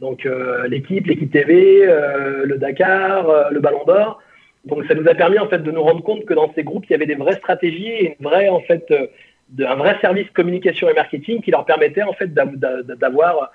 Donc 0.00 0.26
euh, 0.26 0.68
l'équipe, 0.68 1.06
l'équipe 1.06 1.30
TV, 1.30 1.84
euh, 1.86 2.44
le 2.44 2.58
Dakar, 2.58 3.50
le 3.50 3.60
Ballon 3.60 3.84
d'Or. 3.84 4.20
Donc 4.64 4.84
ça 4.86 4.94
nous 4.94 5.08
a 5.08 5.14
permis 5.14 5.38
en 5.38 5.48
fait 5.48 5.58
de 5.62 5.70
nous 5.70 5.82
rendre 5.82 6.02
compte 6.02 6.24
que 6.24 6.34
dans 6.34 6.52
ces 6.54 6.62
groupes 6.62 6.84
il 6.88 6.92
y 6.92 6.94
avait 6.94 7.06
des 7.06 7.14
vraies 7.14 7.36
stratégies 7.36 7.88
et 7.88 8.16
une 8.18 8.26
vraie 8.26 8.48
en 8.48 8.60
fait 8.60 8.84
un 9.58 9.74
vrai 9.76 9.96
service 10.00 10.28
communication 10.34 10.88
et 10.90 10.94
marketing 10.94 11.40
qui 11.40 11.50
leur 11.50 11.64
permettait 11.64 12.02
en 12.02 12.12
fait 12.12 12.32
d'av- 12.32 12.56
d'a- 12.56 12.82
d'avoir 12.82 13.50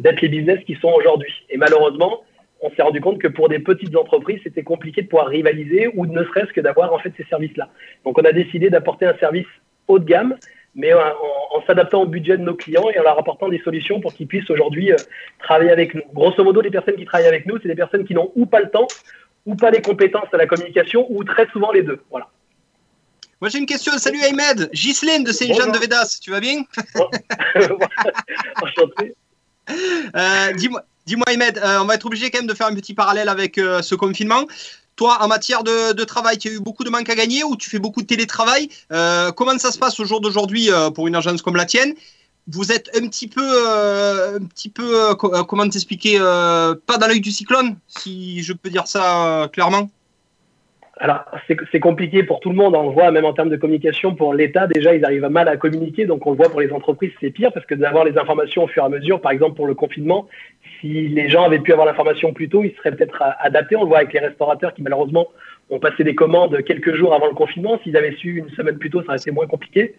d'être 0.00 0.20
les 0.20 0.28
business 0.28 0.58
qui 0.66 0.74
sont 0.76 0.90
aujourd'hui. 0.90 1.32
Et 1.50 1.56
malheureusement 1.56 2.22
on 2.60 2.70
s'est 2.70 2.82
rendu 2.82 3.00
compte 3.00 3.18
que 3.18 3.28
pour 3.28 3.48
des 3.48 3.60
petites 3.60 3.96
entreprises, 3.96 4.40
c'était 4.42 4.64
compliqué 4.64 5.02
de 5.02 5.06
pouvoir 5.06 5.28
rivaliser 5.28 5.88
ou 5.94 6.06
ne 6.06 6.24
serait-ce 6.24 6.52
que 6.52 6.60
d'avoir 6.60 6.92
en 6.92 6.98
fait 6.98 7.12
ces 7.16 7.24
services-là. 7.24 7.68
Donc 8.04 8.18
on 8.18 8.22
a 8.22 8.32
décidé 8.32 8.68
d'apporter 8.68 9.06
un 9.06 9.16
service 9.18 9.46
haut 9.88 9.98
de 9.98 10.04
gamme, 10.04 10.36
mais 10.74 10.92
en, 10.94 10.98
en- 11.00 11.62
s'adaptant 11.66 12.02
au 12.02 12.06
budget 12.06 12.36
de 12.38 12.42
nos 12.42 12.54
clients 12.54 12.88
et 12.94 12.98
en 12.98 13.02
leur 13.02 13.18
apportant 13.18 13.48
des 13.48 13.58
solutions 13.60 14.00
pour 14.00 14.14
qu'ils 14.14 14.26
puissent 14.28 14.48
aujourd'hui 14.50 14.92
euh, 14.92 14.96
travailler 15.42 15.70
avec 15.70 15.94
nous. 15.94 16.02
Grosso 16.14 16.42
modo, 16.44 16.60
les 16.60 16.70
personnes 16.70 16.96
qui 16.96 17.04
travaillent 17.04 17.26
avec 17.28 17.46
nous, 17.46 17.58
c'est 17.60 17.68
des 17.68 17.74
personnes 17.74 18.04
qui 18.06 18.14
n'ont 18.14 18.30
ou 18.36 18.46
pas 18.46 18.60
le 18.60 18.70
temps, 18.70 18.86
ou 19.44 19.54
pas 19.56 19.70
les 19.70 19.82
compétences 19.82 20.28
à 20.32 20.36
la 20.36 20.46
communication, 20.46 21.06
ou 21.10 21.24
très 21.24 21.46
souvent 21.50 21.72
les 21.72 21.82
deux. 21.82 22.00
Voilà. 22.10 22.28
Moi 23.40 23.48
j'ai 23.50 23.58
une 23.58 23.66
question. 23.66 23.92
Salut 23.98 24.20
Ahmed 24.22 24.70
Ghislaine 24.72 25.24
de 25.24 25.32
Saint-Jean 25.32 25.70
de 25.72 25.78
Védas, 25.78 26.18
tu 26.22 26.30
vas 26.30 26.40
bien? 26.40 26.62
Enchanté. 28.62 29.14
Euh, 29.70 30.52
Dis-moi, 30.54 30.82
dis-moi 31.06 31.24
Ahmed, 31.28 31.58
euh, 31.58 31.78
on 31.82 31.84
va 31.84 31.94
être 31.94 32.06
obligé 32.06 32.30
quand 32.30 32.38
même 32.38 32.46
de 32.48 32.54
faire 32.54 32.66
un 32.66 32.74
petit 32.74 32.94
parallèle 32.94 33.28
avec 33.28 33.58
euh, 33.58 33.82
ce 33.82 33.94
confinement. 33.94 34.44
Toi, 34.98 35.16
en 35.22 35.28
matière 35.28 35.62
de, 35.62 36.04
travail, 36.04 36.38
tu 36.38 36.48
as 36.48 36.50
eu 36.50 36.58
beaucoup 36.58 36.82
de 36.82 36.90
manques 36.90 37.08
à 37.08 37.14
gagner 37.14 37.44
ou 37.44 37.54
tu 37.54 37.70
fais 37.70 37.78
beaucoup 37.78 38.02
de 38.02 38.06
télétravail 38.08 38.68
Euh, 38.90 39.30
Comment 39.30 39.56
ça 39.56 39.70
se 39.70 39.78
passe 39.78 40.00
au 40.00 40.04
jour 40.04 40.20
d'aujourd'hui 40.20 40.72
euh, 40.72 40.90
pour 40.90 41.06
une 41.06 41.14
agence 41.14 41.40
comme 41.40 41.54
la 41.54 41.66
tienne? 41.66 41.94
Vous 42.48 42.72
êtes 42.72 42.90
un 42.96 43.06
petit 43.06 43.28
peu, 43.28 43.46
euh, 43.46 44.40
comment 45.46 45.68
t'expliquer, 45.68 46.18
pas 46.18 46.96
dans 46.98 47.06
l'œil 47.06 47.20
du 47.20 47.30
cyclone, 47.30 47.76
si 47.86 48.42
je 48.42 48.52
peux 48.52 48.70
dire 48.70 48.88
ça 48.88 49.48
clairement? 49.52 49.88
Alors, 51.00 51.24
c'est 51.46 51.80
compliqué 51.80 52.24
pour 52.24 52.40
tout 52.40 52.50
le 52.50 52.56
monde. 52.56 52.74
On 52.74 52.88
le 52.88 52.92
voit 52.92 53.10
même 53.12 53.24
en 53.24 53.32
termes 53.32 53.50
de 53.50 53.56
communication. 53.56 54.16
Pour 54.16 54.34
l'État, 54.34 54.66
déjà, 54.66 54.94
ils 54.94 55.04
arrivent 55.04 55.26
mal 55.26 55.46
à 55.46 55.56
communiquer. 55.56 56.06
Donc, 56.06 56.26
on 56.26 56.32
le 56.32 56.36
voit 56.36 56.48
pour 56.48 56.60
les 56.60 56.72
entreprises, 56.72 57.12
c'est 57.20 57.30
pire 57.30 57.52
parce 57.52 57.66
que 57.66 57.76
d'avoir 57.76 58.04
les 58.04 58.18
informations 58.18 58.64
au 58.64 58.66
fur 58.66 58.82
et 58.82 58.86
à 58.86 58.88
mesure, 58.88 59.20
par 59.20 59.30
exemple, 59.30 59.54
pour 59.54 59.66
le 59.66 59.74
confinement, 59.74 60.26
si 60.80 61.08
les 61.08 61.28
gens 61.28 61.44
avaient 61.44 61.60
pu 61.60 61.72
avoir 61.72 61.86
l'information 61.86 62.32
plus 62.32 62.48
tôt, 62.48 62.64
ils 62.64 62.74
seraient 62.76 62.90
peut-être 62.90 63.22
adaptés. 63.38 63.76
On 63.76 63.82
le 63.82 63.88
voit 63.88 63.98
avec 63.98 64.12
les 64.12 64.18
restaurateurs 64.18 64.74
qui, 64.74 64.82
malheureusement, 64.82 65.28
ont 65.70 65.78
passé 65.78 66.02
des 66.02 66.16
commandes 66.16 66.64
quelques 66.64 66.94
jours 66.94 67.14
avant 67.14 67.28
le 67.28 67.34
confinement. 67.34 67.78
S'ils 67.84 67.96
avaient 67.96 68.16
su 68.16 68.38
une 68.38 68.50
semaine 68.50 68.78
plus 68.78 68.90
tôt, 68.90 69.02
ça 69.02 69.08
aurait 69.08 69.18
été 69.18 69.30
moins 69.30 69.46
compliqué. 69.46 69.94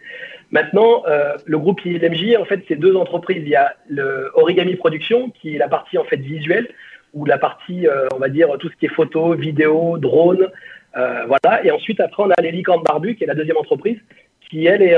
Maintenant, 0.52 1.04
euh, 1.08 1.36
le 1.46 1.58
groupe 1.60 1.84
ILMJ, 1.86 2.36
en 2.38 2.46
fait, 2.46 2.62
c'est 2.68 2.76
deux 2.76 2.96
entreprises. 2.98 3.44
Il 3.44 3.50
y 3.50 3.56
a 3.56 3.74
le 3.88 4.32
Origami 4.34 4.76
Production, 4.76 5.30
qui 5.30 5.56
est 5.56 5.60
la 5.60 5.70
partie, 5.70 5.98
en 5.98 6.04
fait, 6.04 6.18
visuelle, 6.18 6.68
ou 7.14 7.26
la 7.26 7.38
partie, 7.38 7.88
euh, 7.88 8.08
on 8.14 8.20
va 8.20 8.28
dire, 8.28 8.50
tout 8.60 8.70
ce 8.70 8.76
qui 8.76 8.88
est 8.88 8.94
photo, 8.94 9.34
vidéo, 9.34 9.98
drone, 9.98 10.50
euh, 10.98 11.26
voilà. 11.26 11.64
Et 11.66 11.72
ensuite, 11.72 12.00
après, 12.00 12.24
on 12.24 12.32
a 12.32 12.42
les 12.42 12.52
Licornes 12.52 12.84
Barbu, 12.84 13.16
qui 13.16 13.24
est 13.24 13.28
la 13.28 13.36
deuxième 13.36 13.58
entreprise, 13.58 13.98
qui, 14.50 14.66
elle, 14.66 14.82
est 14.82 14.98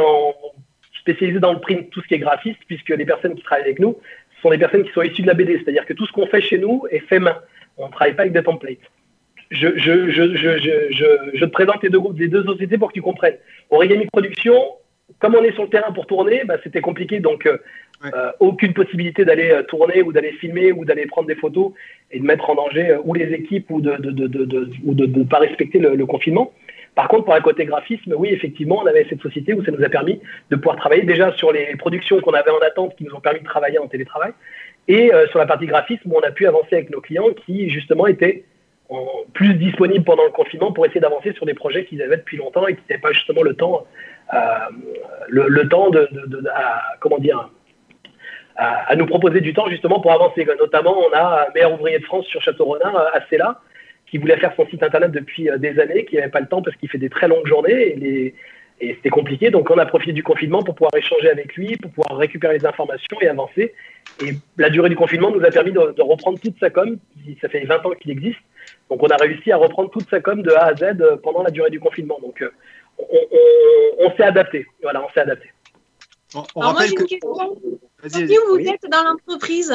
spécialisée 1.00 1.40
dans 1.40 1.54
le 1.54 1.60
print, 1.60 1.90
tout 1.90 2.02
ce 2.02 2.08
qui 2.08 2.14
est 2.14 2.20
graphiste, 2.20 2.60
puisque 2.68 2.90
les 2.90 3.06
personnes 3.06 3.36
qui 3.36 3.44
travaillent 3.44 3.66
avec 3.66 3.80
nous 3.80 3.98
sont 4.42 4.50
des 4.50 4.58
personnes 4.58 4.84
qui 4.84 4.92
sont 4.94 5.02
issues 5.02 5.22
de 5.22 5.28
la 5.28 5.34
BD. 5.34 5.60
C'est-à-dire 5.60 5.86
que 5.86 5.94
tout 5.94 6.06
ce 6.06 6.12
qu'on 6.12 6.28
fait 6.28 6.42
chez 6.42 6.58
nous 6.58 6.84
est 6.90 7.00
fait 7.00 7.20
main. 7.20 7.38
On 7.78 7.88
ne 7.88 7.92
travaille 7.92 8.16
pas 8.16 8.24
avec 8.24 8.34
des 8.34 8.44
templates. 8.44 8.78
Je, 9.50 9.68
je, 9.76 10.10
je, 10.10 10.32
je 11.34 11.46
te 11.46 11.52
présente 11.52 11.84
les 11.84 11.90
deux, 11.90 12.00
groupes, 12.00 12.18
les 12.18 12.30
deux 12.30 12.44
sociétés 12.46 12.78
pour 12.78 12.88
que 12.88 12.94
tu 12.94 13.02
comprennes. 13.02 13.36
Origami 13.70 14.06
Production, 14.06 14.56
comme 15.20 15.36
on 15.36 15.44
est 15.44 15.52
sur 15.54 15.64
le 15.64 15.70
terrain 15.70 15.92
pour 15.92 16.08
tourner, 16.08 16.44
bah, 16.46 16.56
c'était 16.64 16.82
compliqué. 16.82 17.20
Donc, 17.20 17.46
euh, 17.46 17.58
euh, 18.06 18.32
aucune 18.40 18.74
possibilité 18.74 19.26
d'aller 19.26 19.52
euh, 19.52 19.64
tourner 19.64 20.02
ou 20.02 20.12
d'aller 20.12 20.32
filmer 20.34 20.72
ou 20.72 20.86
d'aller 20.86 21.06
prendre 21.06 21.28
des 21.28 21.36
photos 21.36 21.72
et 22.12 22.20
de 22.20 22.26
mettre 22.26 22.50
en 22.50 22.56
danger 22.56 22.90
euh, 22.92 23.00
ou 23.04 23.14
les 23.14 23.32
équipes 23.34 23.70
ou 23.70 23.82
de 23.82 23.92
ne 23.92 23.98
de, 23.98 24.28
de, 24.28 24.46
de, 24.46 24.70
de, 24.84 25.06
de 25.06 25.24
pas 25.24 25.40
respecter 25.40 25.80
le, 25.80 25.96
le 25.96 26.06
confinement. 26.06 26.52
Par 26.96 27.08
contre, 27.08 27.24
pour 27.26 27.34
un 27.36 27.42
côté 27.42 27.64
graphisme, 27.66 28.14
oui, 28.18 28.30
effectivement, 28.32 28.80
on 28.84 28.86
avait 28.86 29.06
cette 29.10 29.22
société 29.22 29.54
où 29.54 29.64
ça 29.64 29.72
nous 29.72 29.82
a 29.84 29.88
permis 29.90 30.20
de 30.50 30.56
pouvoir 30.58 30.76
travailler 30.76 31.04
déjà 31.04 31.32
sur 31.34 31.52
les 31.54 31.76
productions 31.78 32.20
qu'on 32.20 32.34
avait 32.34 32.52
en 32.52 32.60
attente 32.60 32.96
qui 32.98 33.06
nous 33.06 33.14
ont 33.16 33.22
permis 33.22 33.40
de 33.40 33.46
travailler 33.46 33.78
en 33.80 33.88
télétravail 33.88 34.32
et 34.88 35.14
euh, 35.14 35.26
sur 35.28 35.40
la 35.40 35.46
partie 35.46 35.68
graphisme 35.68 36.12
où 36.12 36.18
on 36.18 36.22
a 36.28 36.32
pu 36.32 36.48
avancer 36.48 36.74
avec 36.74 36.90
nos 36.90 37.00
clients 37.00 37.30
qui, 37.46 37.70
justement, 37.70 38.08
étaient, 38.08 38.44
en- 38.90 39.08
plus 39.34 39.54
disponibles 39.54 40.04
pendant 40.04 40.26
le 40.26 40.32
confinement 40.32 40.74
pour 40.74 40.86
essayer 40.86 41.00
d'avancer 41.00 41.32
sur 41.34 41.46
des 41.46 41.54
projets 41.54 41.86
qu'ils 41.86 42.02
avaient 42.02 42.18
depuis 42.18 42.36
longtemps 42.38 42.68
et 42.68 42.76
qui 42.76 42.82
n'avaient 42.90 43.02
pas 43.02 43.14
justement 43.14 43.42
le 43.44 43.54
temps, 43.54 43.86
euh, 44.34 44.38
le, 45.30 45.48
le 45.48 45.70
temps 45.70 45.92
de, 45.92 46.10
de- 46.12 46.26
de- 46.28 46.48
à, 46.54 46.82
comment 47.00 47.20
dire, 47.20 47.50
à, 48.62 48.96
nous 48.96 49.08
proposer 49.08 49.42
du 49.42 49.54
temps 49.54 49.68
justement 49.70 50.00
pour 50.00 50.12
avancer. 50.12 50.46
Notamment, 50.60 50.96
on 51.00 51.12
a 51.14 51.48
un 51.48 51.54
meilleur 51.54 51.74
ouvrier 51.74 51.98
de 51.98 52.06
France 52.06 52.26
sur 52.28 52.42
Château-Renard, 52.42 52.96
euh, 52.96 53.18
Acela, 53.20 53.60
qui 54.06 54.20
voulait 54.20 54.38
faire 54.38 54.54
son 54.56 54.68
site 54.68 54.84
internet 54.84 55.12
depuis 55.12 55.50
euh, 55.50 55.58
des 55.58 55.80
années, 55.80 56.06
qui 56.06 56.16
n'avait 56.16 56.30
pas 56.30 56.42
le 56.42 56.48
temps 56.48 56.62
parce 56.62 56.76
qu'il 56.78 56.90
fait 56.90 57.00
des 57.00 57.10
très 57.10 57.28
longues 57.28 57.48
journées 57.48 57.98
et, 58.04 58.36
c'était 58.84 59.10
compliqué. 59.10 59.52
Donc, 59.52 59.70
on 59.70 59.78
a 59.78 59.86
profité 59.86 60.12
du 60.12 60.24
confinement 60.24 60.64
pour 60.64 60.74
pouvoir 60.74 60.92
échanger 60.96 61.30
avec 61.30 61.54
lui, 61.56 61.78
pour 61.78 61.92
pouvoir 61.92 62.18
récupérer 62.18 62.58
les 62.58 62.66
informations 62.66 63.16
et 63.22 63.28
avancer. 63.28 63.76
Et 64.26 64.32
la 64.58 64.72
durée 64.72 64.90
du 64.90 64.96
confinement 64.96 65.30
nous 65.30 65.44
a 65.46 65.52
permis 65.52 65.72
de, 65.72 66.02
reprendre 66.02 66.40
toute 66.40 66.58
sa 66.60 66.72
com. 66.72 66.98
Ça 67.42 67.48
fait 67.48 67.64
20 67.64 67.86
ans 67.86 67.92
qu'il 67.92 68.10
existe. 68.10 68.40
Donc, 68.90 69.04
on 69.04 69.08
a 69.08 69.18
réussi 69.18 69.52
à 69.52 69.58
reprendre 69.58 69.92
toute 69.92 70.10
sa 70.10 70.20
com 70.20 70.42
de 70.42 70.50
A 70.50 70.66
à 70.66 70.76
Z 70.76 70.84
euh, 71.00 71.16
pendant 71.22 71.44
la 71.44 71.52
durée 71.52 71.70
du 71.70 71.80
confinement. 71.80 72.18
Donc, 72.24 72.44
on, 72.98 73.04
on- 73.04 74.08
on 74.08 74.16
s'est 74.16 74.24
adapté. 74.24 74.66
Voilà, 74.82 75.04
on 75.06 75.12
s'est 75.12 75.20
adapté. 75.20 75.50
On, 76.36 76.44
on 76.56 76.62
Alors 76.62 76.74
moi 76.74 76.86
j'ai 76.86 76.96
que. 76.96 77.02
une 77.02 77.08
question. 77.08 77.30
Combien 77.34 78.40
vous 78.48 78.56
Oui. 78.56 78.68
êtes 78.70 78.90
dans 78.90 79.04
l'entreprise 79.04 79.74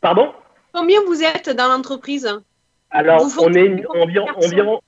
Pardon? 0.00 0.32
Combien 0.72 1.00
vous 1.06 1.22
êtes 1.22 1.50
dans 1.50 1.68
l'entreprise 1.68 2.28
Alors, 2.90 3.22
Vous 3.26 3.40
on 3.40 3.52
est 3.54 3.64
une- 3.66 3.86
environ, 3.88 4.26
environ, 4.36 4.80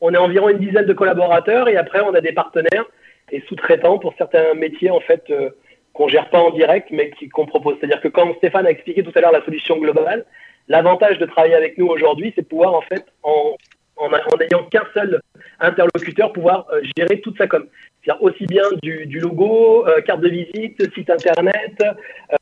on 0.00 0.12
est 0.14 0.16
environ 0.18 0.48
une 0.50 0.58
dizaine 0.58 0.86
de 0.86 0.92
collaborateurs 0.92 1.68
et 1.68 1.76
après, 1.76 2.00
on 2.00 2.14
a 2.14 2.20
des 2.20 2.32
partenaires 2.32 2.84
et 3.32 3.42
sous-traitants 3.48 3.98
pour 3.98 4.14
certains 4.18 4.54
métiers, 4.54 4.90
en 4.90 5.00
fait, 5.00 5.24
euh, 5.30 5.50
qu'on 5.92 6.08
gère 6.08 6.28
pas 6.30 6.38
en 6.40 6.50
direct, 6.50 6.88
mais 6.90 7.10
qui- 7.12 7.28
qu'on 7.28 7.46
propose. 7.46 7.76
C'est-à-dire 7.78 8.00
que 8.00 8.08
comme 8.08 8.34
Stéphane 8.36 8.66
a 8.66 8.70
expliqué 8.70 9.02
tout 9.02 9.12
à 9.14 9.20
l'heure 9.20 9.32
la 9.32 9.44
solution 9.44 9.76
globale, 9.78 10.24
l'avantage 10.68 11.18
de 11.18 11.26
travailler 11.26 11.54
avec 11.54 11.78
nous 11.78 11.86
aujourd'hui, 11.86 12.32
c'est 12.34 12.42
de 12.42 12.46
pouvoir, 12.46 12.74
en 12.74 12.82
fait, 12.82 13.04
en, 13.22 13.56
en, 13.96 14.06
en 14.06 14.36
n'ayant 14.38 14.64
qu'un 14.70 14.84
seul 14.92 15.20
interlocuteur, 15.60 16.32
pouvoir 16.32 16.66
euh, 16.72 16.80
gérer 16.96 17.20
toute 17.20 17.38
sa 17.38 17.46
com. 17.46 17.66
C'est-à-dire 18.04 18.22
aussi 18.22 18.44
bien 18.46 18.64
du, 18.82 19.18
logo, 19.18 19.86
euh, 19.86 20.00
carte 20.02 20.20
de 20.20 20.28
visite, 20.28 20.94
site 20.94 21.08
internet, 21.08 21.82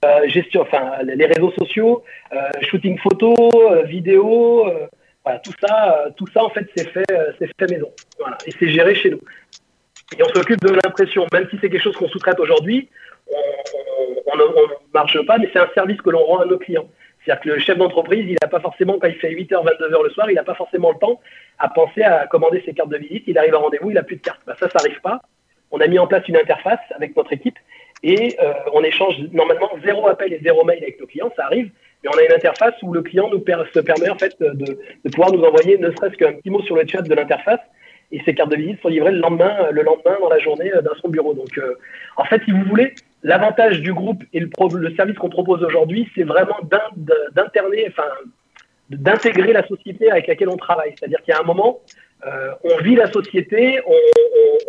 euh, 0.04 0.28
gestion, 0.28 0.62
enfin, 0.62 0.98
les 1.04 1.26
réseaux 1.26 1.52
sociaux, 1.52 2.02
euh, 2.32 2.38
shooting 2.62 2.98
photo, 2.98 3.34
vidéo, 3.84 4.66
voilà, 5.24 5.38
tout 5.38 5.52
ça, 5.60 6.06
tout 6.16 6.26
ça 6.34 6.44
en 6.44 6.50
fait, 6.50 6.66
c'est 6.74 6.88
fait, 6.88 7.04
fait 7.38 7.70
maison. 7.70 7.90
Et 8.46 8.50
c'est 8.58 8.70
géré 8.70 8.94
chez 8.96 9.10
nous. 9.10 9.20
Et 10.18 10.22
on 10.22 10.28
s'occupe 10.34 10.60
de 10.60 10.74
l'impression, 10.84 11.26
même 11.32 11.46
si 11.48 11.58
c'est 11.60 11.70
quelque 11.70 11.82
chose 11.82 11.96
qu'on 11.96 12.08
sous-traite 12.08 12.40
aujourd'hui, 12.40 12.88
on 13.28 14.36
ne 14.36 14.44
marche 14.92 15.24
pas, 15.26 15.38
mais 15.38 15.48
c'est 15.52 15.60
un 15.60 15.70
service 15.74 16.00
que 16.00 16.10
l'on 16.10 16.24
rend 16.24 16.38
à 16.38 16.44
nos 16.44 16.58
clients. 16.58 16.88
C'est-à-dire 17.24 17.42
que 17.42 17.48
le 17.50 17.60
chef 17.60 17.78
d'entreprise, 17.78 18.24
il 18.26 18.36
n'a 18.42 18.48
pas 18.48 18.58
forcément, 18.58 18.98
quand 18.98 19.06
il 19.06 19.14
fait 19.14 19.30
8h, 19.30 19.64
22h 19.64 20.02
le 20.02 20.10
soir, 20.10 20.28
il 20.28 20.34
n'a 20.34 20.42
pas 20.42 20.56
forcément 20.56 20.90
le 20.90 20.98
temps 20.98 21.20
à 21.60 21.68
penser 21.68 22.02
à 22.02 22.26
commander 22.26 22.60
ses 22.66 22.74
cartes 22.74 22.90
de 22.90 22.98
visite. 22.98 23.22
Il 23.28 23.38
arrive 23.38 23.54
à 23.54 23.58
rendez-vous, 23.58 23.90
il 23.90 23.94
n'a 23.94 24.02
plus 24.02 24.16
de 24.16 24.22
carte. 24.22 24.40
Bah, 24.44 24.56
ça, 24.58 24.68
ça 24.68 24.78
n'arrive 24.80 25.00
pas. 25.00 25.22
On 25.72 25.80
a 25.80 25.86
mis 25.86 25.98
en 25.98 26.06
place 26.06 26.26
une 26.28 26.36
interface 26.36 26.80
avec 26.94 27.16
notre 27.16 27.32
équipe 27.32 27.58
et 28.02 28.36
euh, 28.40 28.52
on 28.72 28.82
échange 28.82 29.16
normalement 29.32 29.70
zéro 29.84 30.06
appel 30.08 30.32
et 30.32 30.40
zéro 30.42 30.64
mail 30.64 30.82
avec 30.82 31.00
nos 31.00 31.06
clients, 31.06 31.32
ça 31.36 31.46
arrive. 31.46 31.70
Mais 32.02 32.10
on 32.12 32.18
a 32.18 32.24
une 32.24 32.32
interface 32.32 32.74
où 32.82 32.92
le 32.92 33.02
client 33.02 33.28
nous 33.30 33.38
se 33.38 33.80
permet 33.80 34.10
en 34.10 34.18
fait 34.18 34.34
de, 34.40 34.78
pouvoir 35.10 35.32
nous 35.32 35.42
envoyer 35.42 35.78
ne 35.78 35.90
serait-ce 35.90 36.16
qu'un 36.16 36.32
petit 36.32 36.50
mot 36.50 36.62
sur 36.62 36.76
le 36.76 36.86
chat 36.86 37.02
de 37.02 37.14
l'interface 37.14 37.60
et 38.10 38.20
ses 38.24 38.34
cartes 38.34 38.50
de 38.50 38.56
visite 38.56 38.80
sont 38.82 38.88
livrées 38.88 39.12
le 39.12 39.20
lendemain, 39.20 39.70
le 39.70 39.82
lendemain 39.82 40.16
dans 40.20 40.28
la 40.28 40.38
journée 40.38 40.72
euh, 40.74 40.82
dans 40.82 40.94
son 41.00 41.08
bureau. 41.08 41.32
Donc, 41.32 41.56
euh, 41.58 41.78
en 42.16 42.24
fait, 42.24 42.42
si 42.44 42.50
vous 42.50 42.64
voulez, 42.64 42.94
l'avantage 43.22 43.80
du 43.80 43.92
groupe 43.92 44.22
et 44.32 44.40
le, 44.40 44.50
service 44.96 45.16
qu'on 45.16 45.30
propose 45.30 45.62
aujourd'hui, 45.62 46.10
c'est 46.14 46.24
vraiment 46.24 46.58
d'intégrer 48.90 49.52
la 49.52 49.66
société 49.66 50.10
avec 50.10 50.26
laquelle 50.26 50.50
on 50.50 50.56
travaille. 50.56 50.94
C'est-à-dire 50.98 51.22
qu'il 51.22 51.32
y 51.32 51.36
a 51.36 51.40
un 51.40 51.44
moment, 51.44 51.80
euh, 52.24 52.52
on 52.62 52.76
vit 52.82 52.94
la 52.94 53.10
société, 53.10 53.80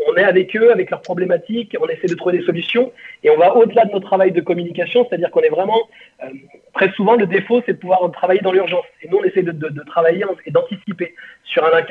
on, 0.07 0.15
est 0.15 0.23
avec 0.23 0.55
eux, 0.55 0.71
avec 0.71 0.89
leurs 0.89 1.01
problématiques, 1.01 1.75
on 1.79 1.87
essaie 1.87 2.07
de 2.07 2.15
trouver 2.15 2.39
des 2.39 2.45
solutions 2.45 2.91
et 3.23 3.29
on 3.29 3.37
va 3.37 3.55
au-delà 3.55 3.85
de 3.85 3.91
notre 3.91 4.05
travail 4.05 4.31
de 4.31 4.41
communication, 4.41 5.05
c'est-à-dire 5.07 5.31
qu'on 5.31 5.41
est 5.41 5.49
vraiment, 5.49 5.87
euh, 6.23 6.27
très 6.73 6.91
souvent, 6.91 7.15
le 7.15 7.25
défaut, 7.25 7.61
c'est 7.65 7.73
de 7.73 7.77
pouvoir 7.77 8.09
travailler 8.11 8.41
dans 8.41 8.51
l'urgence. 8.51 8.85
Et 9.01 9.07
nous, 9.07 9.17
on 9.17 9.23
essaie 9.23 9.43
de, 9.43 9.83
travailler 9.85 10.25
et 10.45 10.51
d'anticiper 10.51 11.15
sur 11.43 11.63
un, 11.65 11.81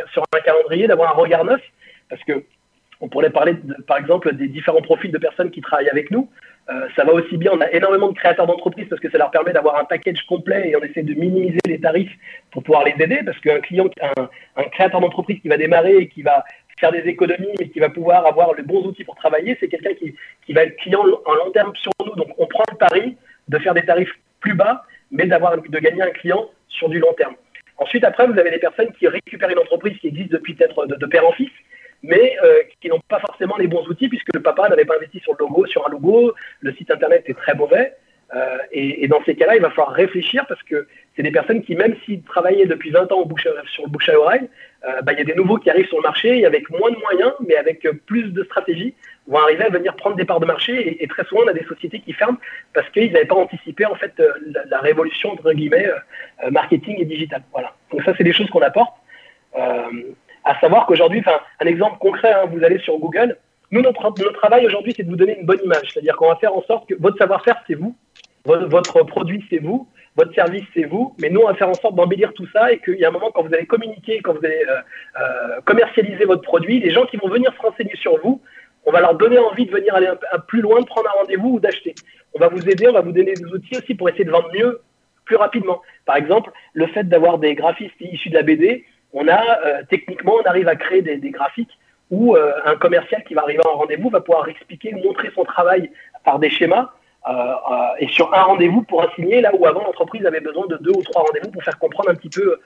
calendrier, 0.40 0.86
d'avoir 0.86 1.16
un 1.16 1.20
regard 1.20 1.44
neuf, 1.44 1.60
parce 2.08 2.22
que 2.24 2.44
on 3.00 3.08
pourrait 3.08 3.30
parler, 3.30 3.56
par 3.88 3.98
exemple, 3.98 4.32
des 4.34 4.46
différents 4.46 4.82
profils 4.82 5.10
de 5.10 5.18
personnes 5.18 5.50
qui 5.50 5.60
travaillent 5.60 5.90
avec 5.90 6.12
nous. 6.12 6.30
Euh, 6.70 6.88
ça 6.94 7.04
va 7.04 7.12
aussi 7.12 7.36
bien, 7.36 7.50
on 7.52 7.60
a 7.60 7.70
énormément 7.72 8.08
de 8.08 8.14
créateurs 8.14 8.46
d'entreprises 8.46 8.86
parce 8.88 9.00
que 9.00 9.10
ça 9.10 9.18
leur 9.18 9.32
permet 9.32 9.52
d'avoir 9.52 9.80
un 9.80 9.84
package 9.84 10.22
complet 10.28 10.70
et 10.70 10.76
on 10.76 10.82
essaie 10.82 11.02
de 11.02 11.12
minimiser 11.14 11.58
les 11.66 11.80
tarifs 11.80 12.12
pour 12.52 12.62
pouvoir 12.62 12.84
les 12.84 12.94
aider 13.02 13.20
parce 13.24 13.38
qu'un 13.40 13.60
client, 13.60 13.88
un, 14.56 14.62
créateur 14.70 15.00
d'entreprise 15.00 15.40
qui 15.40 15.48
va 15.48 15.56
démarrer 15.56 15.96
et 15.96 16.08
qui 16.08 16.22
va 16.22 16.44
faire 16.78 16.92
des 16.92 17.00
économies 17.08 17.52
mais 17.58 17.68
qui 17.68 17.80
va 17.80 17.88
pouvoir 17.88 18.26
avoir 18.26 18.54
les 18.54 18.62
bons 18.62 18.86
outils 18.86 19.02
pour 19.02 19.16
travailler, 19.16 19.56
c'est 19.58 19.68
quelqu'un 19.68 19.94
qui, 19.94 20.52
va 20.52 20.62
être 20.62 20.76
client 20.76 21.04
en 21.26 21.34
long 21.34 21.50
terme 21.50 21.72
sur 21.74 21.90
nous. 22.06 22.14
Donc 22.14 22.28
on 22.38 22.46
prend 22.46 22.64
le 22.70 22.76
pari 22.76 23.16
de 23.48 23.58
faire 23.58 23.74
des 23.74 23.84
tarifs 23.84 24.14
plus 24.40 24.54
bas 24.54 24.84
mais 25.10 25.26
d'avoir 25.26 25.60
de 25.60 25.78
gagner 25.78 26.02
un 26.02 26.10
client 26.10 26.48
sur 26.68 26.88
du 26.88 27.00
long 27.00 27.12
terme. 27.14 27.34
Ensuite, 27.78 28.04
après, 28.04 28.26
vous 28.26 28.38
avez 28.38 28.50
des 28.50 28.58
personnes 28.58 28.92
qui 28.92 29.08
récupèrent 29.08 29.50
une 29.50 29.58
entreprise 29.58 29.98
qui 29.98 30.06
existe 30.06 30.30
depuis 30.30 30.54
peut-être 30.54 30.86
de 30.86 31.06
père 31.06 31.26
en 31.26 31.32
fils, 31.32 31.50
mais 32.02 32.36
euh, 32.44 32.62
qui 32.80 32.88
n'ont 32.88 33.00
pas 33.08 33.20
forcément 33.20 33.56
les 33.56 33.66
bons 33.68 33.86
outils 33.88 34.08
puisque 34.08 34.34
le 34.34 34.40
papa 34.42 34.68
n'avait 34.68 34.84
pas 34.84 34.96
investi 34.96 35.20
sur 35.20 35.32
le 35.32 35.38
logo, 35.40 35.66
sur 35.66 35.86
un 35.86 35.90
logo, 35.90 36.34
le 36.60 36.72
site 36.74 36.90
internet 36.90 37.22
est 37.26 37.34
très 37.34 37.54
mauvais. 37.54 37.94
euh, 38.34 38.56
et, 38.72 39.04
et 39.04 39.08
dans 39.08 39.22
ces 39.24 39.34
cas-là, 39.34 39.56
il 39.56 39.62
va 39.62 39.68
falloir 39.70 39.90
réfléchir 39.92 40.46
parce 40.48 40.62
que 40.62 40.86
c'est 41.14 41.22
des 41.22 41.30
personnes 41.30 41.62
qui, 41.62 41.74
même 41.76 41.94
s'ils 42.04 42.22
travaillaient 42.22 42.64
depuis 42.66 42.90
20 42.90 43.12
ans 43.12 43.20
au 43.20 43.26
bouche 43.26 43.46
à- 43.46 43.50
sur 43.74 43.84
le 43.84 43.90
bouche 43.90 44.08
à 44.08 44.18
oreille, 44.18 44.48
euh, 44.88 45.02
bah, 45.02 45.12
il 45.12 45.18
y 45.18 45.20
a 45.20 45.24
des 45.24 45.34
nouveaux 45.34 45.58
qui 45.58 45.68
arrivent 45.70 45.86
sur 45.86 45.98
le 45.98 46.02
marché 46.02 46.38
et 46.40 46.46
avec 46.46 46.70
moins 46.70 46.90
de 46.90 46.96
moyens, 46.96 47.34
mais 47.46 47.56
avec 47.56 47.84
euh, 47.84 47.92
plus 48.06 48.32
de 48.32 48.42
stratégie, 48.44 48.94
vont 49.28 49.38
arriver 49.38 49.64
à 49.64 49.68
venir 49.68 49.94
prendre 49.96 50.16
des 50.16 50.24
parts 50.24 50.40
de 50.40 50.46
marché. 50.46 50.72
Et, 50.72 51.04
et 51.04 51.06
très 51.08 51.24
souvent, 51.26 51.42
on 51.44 51.48
a 51.48 51.52
des 51.52 51.64
sociétés 51.64 52.00
qui 52.00 52.12
ferment 52.14 52.38
parce 52.72 52.88
qu'ils 52.90 53.12
n'avaient 53.12 53.26
pas 53.26 53.36
anticipé 53.36 53.84
en 53.84 53.94
fait 53.96 54.14
euh, 54.18 54.32
la, 54.46 54.64
la 54.64 54.78
révolution 54.80 55.30
entre 55.32 55.52
guillemets 55.52 55.86
euh, 55.86 55.94
euh, 56.46 56.50
marketing 56.50 56.96
et 57.00 57.04
digital. 57.04 57.42
Voilà. 57.52 57.74
Donc 57.92 58.02
ça, 58.02 58.14
c'est 58.16 58.24
des 58.24 58.32
choses 58.32 58.48
qu'on 58.50 58.62
apporte. 58.62 58.94
À 60.44 60.58
savoir 60.60 60.86
qu'aujourd'hui, 60.86 61.20
enfin, 61.20 61.40
un 61.60 61.66
exemple 61.66 61.98
concret, 61.98 62.32
hein, 62.32 62.46
vous 62.50 62.64
allez 62.64 62.78
sur 62.78 62.98
Google. 62.98 63.36
Nous, 63.70 63.80
notre, 63.80 64.10
travail 64.34 64.66
aujourd'hui, 64.66 64.92
c'est 64.96 65.02
de 65.02 65.08
vous 65.08 65.16
donner 65.16 65.38
une 65.38 65.46
bonne 65.46 65.60
image. 65.64 65.90
C'est-à-dire 65.92 66.16
qu'on 66.16 66.28
va 66.28 66.36
faire 66.36 66.54
en 66.54 66.62
sorte 66.62 66.88
que 66.88 66.94
votre 66.98 67.16
savoir-faire, 67.16 67.62
c'est 67.66 67.74
vous, 67.74 67.94
votre, 68.44 69.02
produit, 69.04 69.44
c'est 69.48 69.58
vous, 69.58 69.88
votre 70.16 70.34
service, 70.34 70.64
c'est 70.74 70.84
vous. 70.84 71.14
Mais 71.20 71.30
nous, 71.30 71.40
on 71.40 71.46
va 71.46 71.54
faire 71.54 71.68
en 71.68 71.74
sorte 71.74 71.94
d'embellir 71.94 72.32
tout 72.34 72.46
ça 72.52 72.72
et 72.72 72.78
qu'il 72.78 72.98
y 72.98 73.04
a 73.04 73.08
un 73.08 73.12
moment, 73.12 73.30
quand 73.32 73.42
vous 73.42 73.54
allez 73.54 73.66
communiquer, 73.66 74.20
quand 74.20 74.34
vous 74.34 74.44
allez 74.44 74.64
euh, 74.68 75.20
euh, 75.20 75.60
commercialiser 75.64 76.24
votre 76.24 76.42
produit, 76.42 76.80
les 76.80 76.90
gens 76.90 77.06
qui 77.06 77.16
vont 77.16 77.28
venir 77.28 77.52
se 77.54 77.62
renseigner 77.62 77.96
sur 77.96 78.18
vous, 78.20 78.42
on 78.84 78.90
va 78.90 79.00
leur 79.00 79.14
donner 79.14 79.38
envie 79.38 79.64
de 79.64 79.70
venir 79.70 79.94
aller 79.94 80.08
un, 80.08 80.18
un 80.32 80.38
plus 80.40 80.60
loin, 80.60 80.80
de 80.80 80.86
prendre 80.86 81.08
un 81.08 81.20
rendez-vous 81.20 81.54
ou 81.54 81.60
d'acheter. 81.60 81.94
On 82.34 82.40
va 82.40 82.48
vous 82.48 82.68
aider, 82.68 82.88
on 82.88 82.92
va 82.92 83.00
vous 83.00 83.12
donner 83.12 83.32
des 83.34 83.46
outils 83.46 83.76
aussi 83.76 83.94
pour 83.94 84.08
essayer 84.08 84.24
de 84.24 84.30
vendre 84.30 84.50
mieux, 84.52 84.80
plus 85.24 85.36
rapidement. 85.36 85.80
Par 86.04 86.16
exemple, 86.16 86.50
le 86.74 86.86
fait 86.88 87.04
d'avoir 87.04 87.38
des 87.38 87.54
graphistes 87.54 87.94
issus 88.00 88.30
de 88.30 88.34
la 88.34 88.42
BD, 88.42 88.84
on 89.12 89.28
a 89.28 89.60
euh, 89.66 89.82
techniquement, 89.88 90.34
on 90.42 90.48
arrive 90.48 90.68
à 90.68 90.76
créer 90.76 91.02
des, 91.02 91.16
des 91.16 91.30
graphiques 91.30 91.78
où 92.10 92.36
euh, 92.36 92.52
un 92.64 92.76
commercial 92.76 93.24
qui 93.24 93.34
va 93.34 93.42
arriver 93.42 93.62
en 93.66 93.76
rendez-vous 93.76 94.10
va 94.10 94.20
pouvoir 94.20 94.48
expliquer, 94.48 94.92
montrer 94.92 95.30
son 95.34 95.44
travail 95.44 95.90
par 96.24 96.38
des 96.38 96.50
schémas 96.50 96.90
euh, 97.28 97.52
et 97.98 98.08
sur 98.08 98.34
un 98.34 98.42
rendez-vous 98.42 98.82
pour 98.82 99.02
un 99.02 99.10
signer, 99.14 99.40
là 99.40 99.50
où 99.54 99.66
avant 99.66 99.82
l'entreprise 99.82 100.24
avait 100.26 100.40
besoin 100.40 100.66
de 100.66 100.76
deux 100.78 100.90
ou 100.90 101.02
trois 101.02 101.22
rendez-vous 101.22 101.50
pour 101.50 101.62
faire 101.62 101.78
comprendre 101.78 102.10
un 102.10 102.14
petit 102.14 102.28
peu 102.28 102.60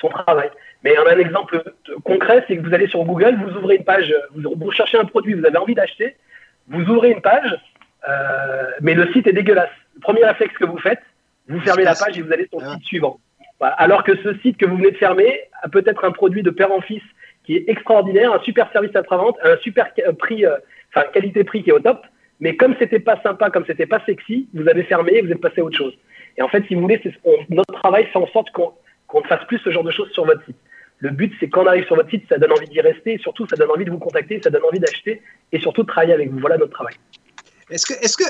son 0.00 0.08
travail. 0.08 0.50
Mais 0.84 0.98
on 0.98 1.06
a 1.06 1.14
un 1.14 1.18
exemple 1.18 1.62
concret, 2.04 2.44
c'est 2.48 2.56
que 2.56 2.62
vous 2.66 2.74
allez 2.74 2.88
sur 2.88 3.04
Google, 3.04 3.36
vous 3.44 3.56
ouvrez 3.58 3.76
une 3.76 3.84
page, 3.84 4.14
vous, 4.34 4.54
vous 4.56 4.70
cherchez 4.70 4.98
un 4.98 5.04
produit, 5.04 5.34
vous 5.34 5.44
avez 5.44 5.58
envie 5.58 5.74
d'acheter, 5.74 6.16
vous 6.68 6.82
ouvrez 6.88 7.10
une 7.10 7.20
page, 7.20 7.58
euh, 8.08 8.70
mais 8.80 8.94
le 8.94 9.12
site 9.12 9.26
est 9.26 9.32
dégueulasse. 9.32 9.70
Le 9.94 10.00
premier 10.00 10.24
réflexe 10.24 10.56
que 10.56 10.64
vous 10.64 10.78
faites, 10.78 11.02
vous 11.48 11.60
fermez 11.60 11.84
la 11.84 11.94
page 11.94 12.16
et 12.18 12.22
vous 12.22 12.32
allez 12.32 12.46
sur 12.48 12.60
le 12.60 12.66
site 12.74 12.84
suivant. 12.84 13.20
Alors 13.62 14.04
que 14.04 14.16
ce 14.22 14.34
site 14.38 14.56
que 14.56 14.66
vous 14.66 14.76
venez 14.76 14.90
de 14.90 14.96
fermer 14.96 15.40
a 15.62 15.68
peut-être 15.68 16.04
un 16.04 16.10
produit 16.12 16.42
de 16.42 16.50
père 16.50 16.72
en 16.72 16.80
fils 16.80 17.02
qui 17.44 17.56
est 17.56 17.68
extraordinaire, 17.68 18.32
un 18.32 18.40
super 18.40 18.70
service 18.72 18.94
après-vente, 18.94 19.36
un 19.42 19.56
super 19.58 19.86
ca- 19.96 20.12
prix, 20.12 20.44
euh, 20.44 20.56
enfin 20.94 21.06
qualité-prix 21.12 21.62
qui 21.62 21.70
est 21.70 21.72
au 21.72 21.80
top. 21.80 22.04
Mais 22.40 22.56
comme 22.56 22.74
c'était 22.78 22.98
pas 23.00 23.20
sympa, 23.22 23.50
comme 23.50 23.64
c'était 23.66 23.86
pas 23.86 24.00
sexy, 24.04 24.48
vous 24.54 24.68
avez 24.68 24.82
fermé 24.84 25.12
et 25.14 25.22
vous 25.22 25.30
êtes 25.30 25.40
passé 25.40 25.60
à 25.60 25.64
autre 25.64 25.76
chose. 25.76 25.96
Et 26.36 26.42
en 26.42 26.48
fait, 26.48 26.64
si 26.66 26.74
vous 26.74 26.80
voulez, 26.82 27.00
notre 27.50 27.74
travail 27.74 28.06
fait 28.06 28.18
en 28.18 28.26
sorte 28.28 28.50
qu'on 28.50 28.72
qu'on 29.06 29.20
ne 29.20 29.26
fasse 29.26 29.44
plus 29.46 29.58
ce 29.58 29.70
genre 29.70 29.84
de 29.84 29.90
choses 29.90 30.10
sur 30.12 30.24
votre 30.24 30.42
site. 30.44 30.56
Le 30.98 31.10
but, 31.10 31.32
c'est 31.38 31.48
quand 31.50 31.64
on 31.64 31.66
arrive 31.66 31.84
sur 31.84 31.96
votre 31.96 32.08
site, 32.08 32.24
ça 32.28 32.38
donne 32.38 32.52
envie 32.52 32.68
d'y 32.68 32.80
rester, 32.80 33.12
et 33.14 33.18
surtout, 33.18 33.46
ça 33.46 33.56
donne 33.56 33.70
envie 33.70 33.84
de 33.84 33.90
vous 33.90 33.98
contacter, 33.98 34.40
ça 34.40 34.48
donne 34.48 34.62
envie 34.64 34.78
d'acheter, 34.78 35.20
et 35.52 35.58
surtout 35.58 35.82
de 35.82 35.88
travailler 35.88 36.14
avec 36.14 36.30
vous. 36.30 36.38
Voilà 36.38 36.56
notre 36.56 36.72
travail. 36.72 36.94
Est-ce 37.72 37.86
que, 37.86 37.94
est-ce 38.04 38.16
que, 38.18 38.24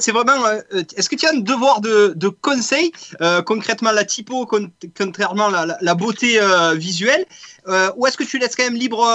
c'est 0.00 0.12
vraiment, 0.12 0.44
euh, 0.46 0.60
euh, 0.74 0.82
est-ce 0.96 1.08
que 1.08 1.14
tu 1.16 1.26
as 1.26 1.30
un 1.30 1.38
devoir 1.38 1.80
de, 1.80 2.12
de 2.16 2.28
conseil, 2.28 2.90
euh, 3.20 3.40
concrètement 3.40 3.92
la 3.92 4.04
typo, 4.04 4.46
con- 4.46 4.70
contrairement 4.98 5.46
à 5.46 5.50
la, 5.50 5.66
la- 5.66 5.78
la 5.80 5.94
beauté 5.94 6.40
euh, 6.40 6.74
visuelle, 6.74 7.24
euh, 7.68 7.90
ou 7.96 8.06
est-ce 8.06 8.16
que 8.16 8.24
tu 8.24 8.38
laisses 8.38 8.56
quand 8.56 8.64
même 8.64 8.74
libre, 8.74 9.06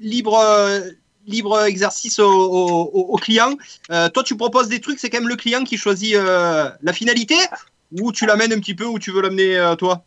libre, 0.00 0.38
libre 1.26 1.64
exercice 1.64 2.18
au, 2.20 2.30
au, 2.30 2.90
au- 2.98 3.06
au 3.14 3.16
client? 3.16 3.54
Toi, 4.14 4.22
tu 4.24 4.36
proposes 4.36 4.68
des 4.68 4.80
trucs, 4.80 4.98
c'est 5.00 5.10
quand 5.10 5.20
même 5.20 5.28
le 5.28 5.36
client 5.36 5.64
qui 5.64 5.76
choisit 5.76 6.14
la 6.14 6.92
finalité, 6.92 7.36
ou 8.00 8.12
tu 8.12 8.24
l'amènes 8.24 8.52
un 8.52 8.60
petit 8.60 8.74
peu 8.74 8.84
où 8.84 8.98
tu 8.98 9.10
veux 9.10 9.22
l'amener 9.22 9.74
toi? 9.78 10.04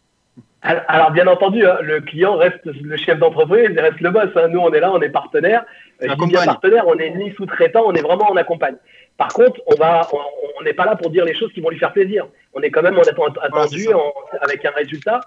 Alors, 0.64 1.10
bien 1.10 1.26
entendu, 1.26 1.66
hein, 1.66 1.78
le 1.82 2.02
client 2.02 2.36
reste 2.38 2.64
le 2.66 2.96
chef 2.96 3.18
d'entreprise, 3.18 3.70
il 3.72 3.80
reste 3.80 4.00
le 4.00 4.12
boss. 4.12 4.30
hein. 4.36 4.48
Nous, 4.50 4.60
on 4.60 4.72
est 4.72 4.80
là, 4.80 4.92
on 4.94 5.02
est 5.02 5.10
partenaire. 5.10 5.66
Je 6.00 6.08
dis 6.14 6.26
bien 6.28 6.46
partenaire, 6.46 6.84
on 6.88 6.98
est 7.00 7.10
ni 7.16 7.34
sous-traitant, 7.34 7.82
on 7.86 7.94
est 7.94 8.02
vraiment 8.02 8.30
en 8.30 8.36
accompagne. 8.36 8.76
Par 9.24 9.34
contre, 9.40 9.60
on 9.72 9.76
va, 9.76 10.08
on- 10.14 10.18
on 10.60 10.64
n'est 10.64 10.74
pas 10.74 10.86
là 10.86 10.96
pour 10.96 11.10
dire 11.16 11.26
les 11.26 11.36
choses 11.40 11.52
qui 11.54 11.62
vont 11.62 11.70
lui 11.70 11.78
faire 11.84 11.94
plaisir. 11.94 12.22
On 12.56 12.62
est 12.66 12.72
quand 12.72 12.82
même 12.88 12.98
attend- 12.98 13.26
attendu 13.50 13.84
en- 13.94 14.14
avec 14.48 14.66
un 14.66 14.72
résultat. 14.82 15.20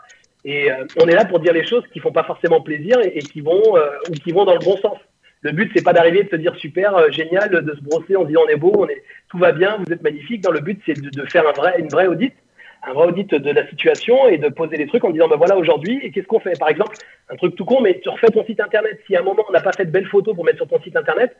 Et 0.44 0.62
euh, 0.70 0.84
on 1.00 1.06
est 1.10 1.14
là 1.20 1.24
pour 1.24 1.38
dire 1.38 1.52
les 1.60 1.64
choses 1.70 1.84
qui 1.92 2.00
font 2.00 2.10
pas 2.20 2.24
forcément 2.24 2.60
plaisir 2.60 2.96
et, 3.04 3.10
et 3.18 3.20
qui 3.20 3.40
vont 3.40 3.62
euh, 3.76 4.08
ou 4.10 4.12
qui 4.24 4.32
vont 4.32 4.44
dans 4.44 4.54
le 4.60 4.64
bon 4.68 4.76
sens. 4.78 4.98
Le 5.42 5.52
but 5.52 5.70
c'est 5.74 5.84
pas 5.84 5.92
d'arriver 5.92 6.24
de 6.24 6.28
se 6.28 6.36
dire 6.44 6.54
super 6.56 6.88
euh, 6.96 7.08
génial 7.20 7.48
de 7.68 7.72
se 7.78 7.82
brosser 7.88 8.16
en 8.16 8.22
se 8.22 8.28
disant 8.30 8.42
on 8.46 8.48
est 8.48 8.56
beau, 8.56 8.72
on 8.76 8.88
est 8.88 9.00
tout 9.30 9.38
va 9.38 9.52
bien, 9.52 9.70
vous 9.86 9.92
êtes 9.92 10.02
magnifique. 10.02 10.44
Non, 10.44 10.50
le 10.50 10.60
but 10.68 10.78
c'est 10.84 10.98
de, 11.00 11.10
de 11.10 11.24
faire 11.30 11.46
un 11.48 11.52
vrai 11.52 11.72
une 11.78 11.88
vraie 11.96 12.08
audit, 12.08 12.34
un 12.86 12.92
vrai 12.94 13.06
audit 13.10 13.30
de 13.32 13.50
la 13.58 13.64
situation 13.72 14.16
et 14.28 14.38
de 14.38 14.48
poser 14.48 14.76
des 14.76 14.88
trucs 14.88 15.04
en 15.04 15.10
disant 15.10 15.28
ben 15.28 15.36
voilà 15.36 15.56
aujourd'hui 15.56 16.00
et 16.02 16.10
qu'est-ce 16.10 16.26
qu'on 16.26 16.40
fait? 16.40 16.58
Par 16.58 16.68
exemple, 16.74 16.96
un 17.30 17.36
truc 17.36 17.54
tout 17.54 17.64
con, 17.64 17.80
mais 17.80 18.00
tu 18.02 18.08
refais 18.08 18.26
ton 18.36 18.44
site 18.44 18.60
internet. 18.60 18.98
Si 19.06 19.14
à 19.16 19.20
un 19.20 19.22
moment 19.22 19.44
on 19.48 19.52
n'a 19.52 19.60
pas 19.68 19.72
fait 19.72 19.86
de 19.86 19.92
belles 19.96 20.08
photos 20.08 20.34
pour 20.34 20.44
mettre 20.44 20.58
sur 20.58 20.68
ton 20.68 20.80
site 20.82 20.96
internet, 20.96 21.30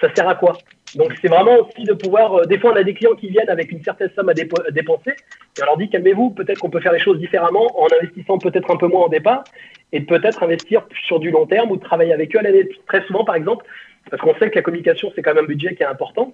ça 0.00 0.14
sert 0.14 0.28
à 0.28 0.34
quoi? 0.34 0.56
Donc 0.94 1.12
c'est 1.20 1.28
vraiment 1.28 1.56
aussi 1.58 1.84
de 1.84 1.92
pouvoir. 1.92 2.34
euh, 2.34 2.44
des 2.44 2.58
fois, 2.58 2.72
on 2.72 2.76
a 2.76 2.82
des 2.82 2.94
clients 2.94 3.14
qui 3.14 3.28
viennent 3.28 3.50
avec 3.50 3.70
une 3.72 3.82
certaine 3.82 4.10
somme 4.14 4.28
à, 4.28 4.34
dépenser, 4.34 5.10
et 5.10 5.62
on 5.62 5.66
leur 5.66 5.76
dit 5.76 5.90
calmez-vous, 5.90 6.30
peut-être 6.30 6.58
qu'on 6.60 6.70
peut 6.70 6.80
faire 6.80 6.92
les 6.92 7.00
choses 7.00 7.18
différemment 7.18 7.66
en 7.80 7.86
investissant 8.00 8.38
peut-être 8.38 8.70
un 8.70 8.76
peu 8.76 8.86
moins 8.86 9.04
en 9.04 9.08
départ, 9.08 9.44
et 9.92 10.00
peut-être 10.00 10.42
investir 10.42 10.86
sur 11.06 11.18
du 11.20 11.30
long 11.30 11.46
terme 11.46 11.70
ou 11.70 11.76
travailler 11.76 12.12
avec 12.12 12.34
eux 12.34 12.38
à 12.38 12.42
l'année. 12.42 12.68
Très 12.86 13.02
souvent, 13.04 13.24
par 13.24 13.34
exemple, 13.34 13.66
parce 14.10 14.22
qu'on 14.22 14.34
sait 14.36 14.50
que 14.50 14.56
la 14.56 14.62
communication 14.62 15.12
c'est 15.14 15.22
quand 15.22 15.34
même 15.34 15.44
un 15.44 15.48
budget 15.48 15.74
qui 15.74 15.82
est 15.82 15.86
important 15.86 16.32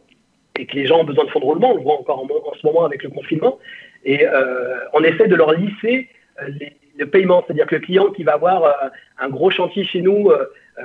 et 0.57 0.67
que 0.67 0.77
les 0.77 0.87
gens 0.87 1.01
ont 1.01 1.05
besoin 1.05 1.25
de 1.25 1.31
fonds 1.31 1.41
de 1.41 1.45
roulement. 1.45 1.73
On 1.73 1.77
le 1.77 1.83
voit 1.83 1.99
encore 1.99 2.23
en, 2.23 2.55
ce 2.55 2.65
moment 2.65 2.85
avec 2.85 3.03
le 3.03 3.11
confinement, 3.11 3.59
et 4.05 4.27
euh, 4.27 4.77
on 4.93 5.03
essaie 5.03 5.27
de 5.27 5.35
leur 5.35 5.53
lisser 5.53 6.09
euh, 6.41 6.49
le 6.97 7.07
paiement, 7.07 7.43
c'est-à-dire 7.45 7.67
que 7.67 7.75
le 7.75 7.81
client 7.81 8.11
qui 8.11 8.23
va 8.23 8.35
avoir 8.35 8.73
un 9.19 9.29
gros 9.29 9.51
chantier 9.51 9.83
chez 9.83 10.01
nous 10.01 10.31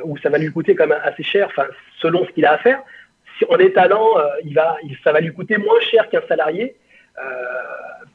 où 0.04 0.18
ça 0.18 0.30
va 0.30 0.38
lui 0.38 0.52
coûter 0.52 0.76
quand 0.76 0.88
même 0.88 1.00
assez 1.04 1.24
cher, 1.24 1.48
enfin 1.48 1.68
selon 2.00 2.26
ce 2.26 2.32
qu'il 2.32 2.46
a 2.46 2.54
à 2.54 2.58
faire. 2.60 2.82
Si 3.38 3.46
en 3.50 3.58
étalant, 3.58 4.18
euh, 4.20 4.24
il 4.44 4.62
il- 4.84 4.98
ça 5.04 5.12
va 5.12 5.20
lui 5.22 5.34
coûter 5.34 5.58
moins 5.58 5.80
cher 5.82 6.10
qu'un 6.10 6.22
salarié. 6.28 6.76
Euh, 7.18 7.24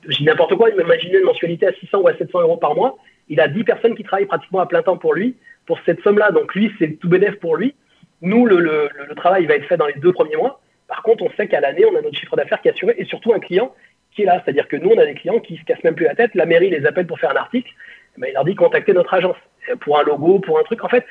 dis 0.08 0.24
n'importe 0.24 0.54
quoi, 0.54 0.70
imaginez 0.70 1.18
une 1.18 1.24
mensualité 1.24 1.66
à 1.66 1.72
600 1.72 1.98
ou 2.00 2.08
à 2.08 2.14
700 2.16 2.40
euros 2.40 2.56
par 2.56 2.74
mois. 2.74 2.96
Il 3.28 3.40
a 3.40 3.48
10 3.48 3.64
personnes 3.64 3.94
qui 3.96 4.02
travaillent 4.04 4.26
pratiquement 4.26 4.60
à 4.60 4.66
plein 4.66 4.82
temps 4.82 4.96
pour 4.98 5.14
lui, 5.14 5.36
pour 5.66 5.78
cette 5.86 6.00
somme-là. 6.02 6.30
Donc 6.30 6.54
lui, 6.54 6.72
c'est 6.78 6.98
tout 7.00 7.08
bénéf 7.08 7.36
pour 7.40 7.56
lui. 7.56 7.74
Nous, 8.20 8.46
le, 8.46 8.58
le- 8.58 8.88
le- 9.08 9.14
travail 9.14 9.46
va 9.46 9.54
être 9.54 9.66
fait 9.66 9.76
dans 9.76 9.86
les 9.86 9.94
deux 9.94 10.12
premiers 10.12 10.36
mois. 10.36 10.60
Par 10.88 11.02
contre, 11.02 11.24
on 11.24 11.30
sait 11.36 11.48
qu'à 11.48 11.60
l'année, 11.60 11.84
on 11.86 11.96
a 11.96 12.02
notre 12.02 12.16
chiffre 12.16 12.36
d'affaires 12.36 12.60
qui 12.60 12.68
est 12.68 12.72
assuré 12.72 12.94
et 12.98 13.04
surtout 13.06 13.32
un 13.32 13.38
client 13.40 13.74
qui 14.14 14.22
est 14.22 14.26
là. 14.26 14.40
C'est-à-dire 14.44 14.68
que 14.68 14.76
nous, 14.76 14.90
on 14.90 14.98
a 14.98 15.06
des 15.06 15.14
clients 15.14 15.40
qui 15.40 15.56
se 15.56 15.64
cassent 15.64 15.82
même 15.84 15.94
plus 15.94 16.04
la 16.04 16.14
tête. 16.14 16.34
La 16.34 16.46
mairie 16.46 16.70
les 16.70 16.86
appelle 16.86 17.06
pour 17.06 17.18
faire 17.18 17.30
un 17.32 17.36
article. 17.36 17.70
Il 18.18 18.32
leur 18.32 18.44
dit 18.44 18.54
contactez 18.54 18.92
notre 18.92 19.12
agence 19.14 19.36
euh, 19.70 19.76
pour 19.76 19.98
un 19.98 20.02
logo, 20.04 20.38
pour 20.38 20.58
un 20.58 20.62
truc. 20.62 20.84
En 20.84 20.88
fait, 20.88 21.04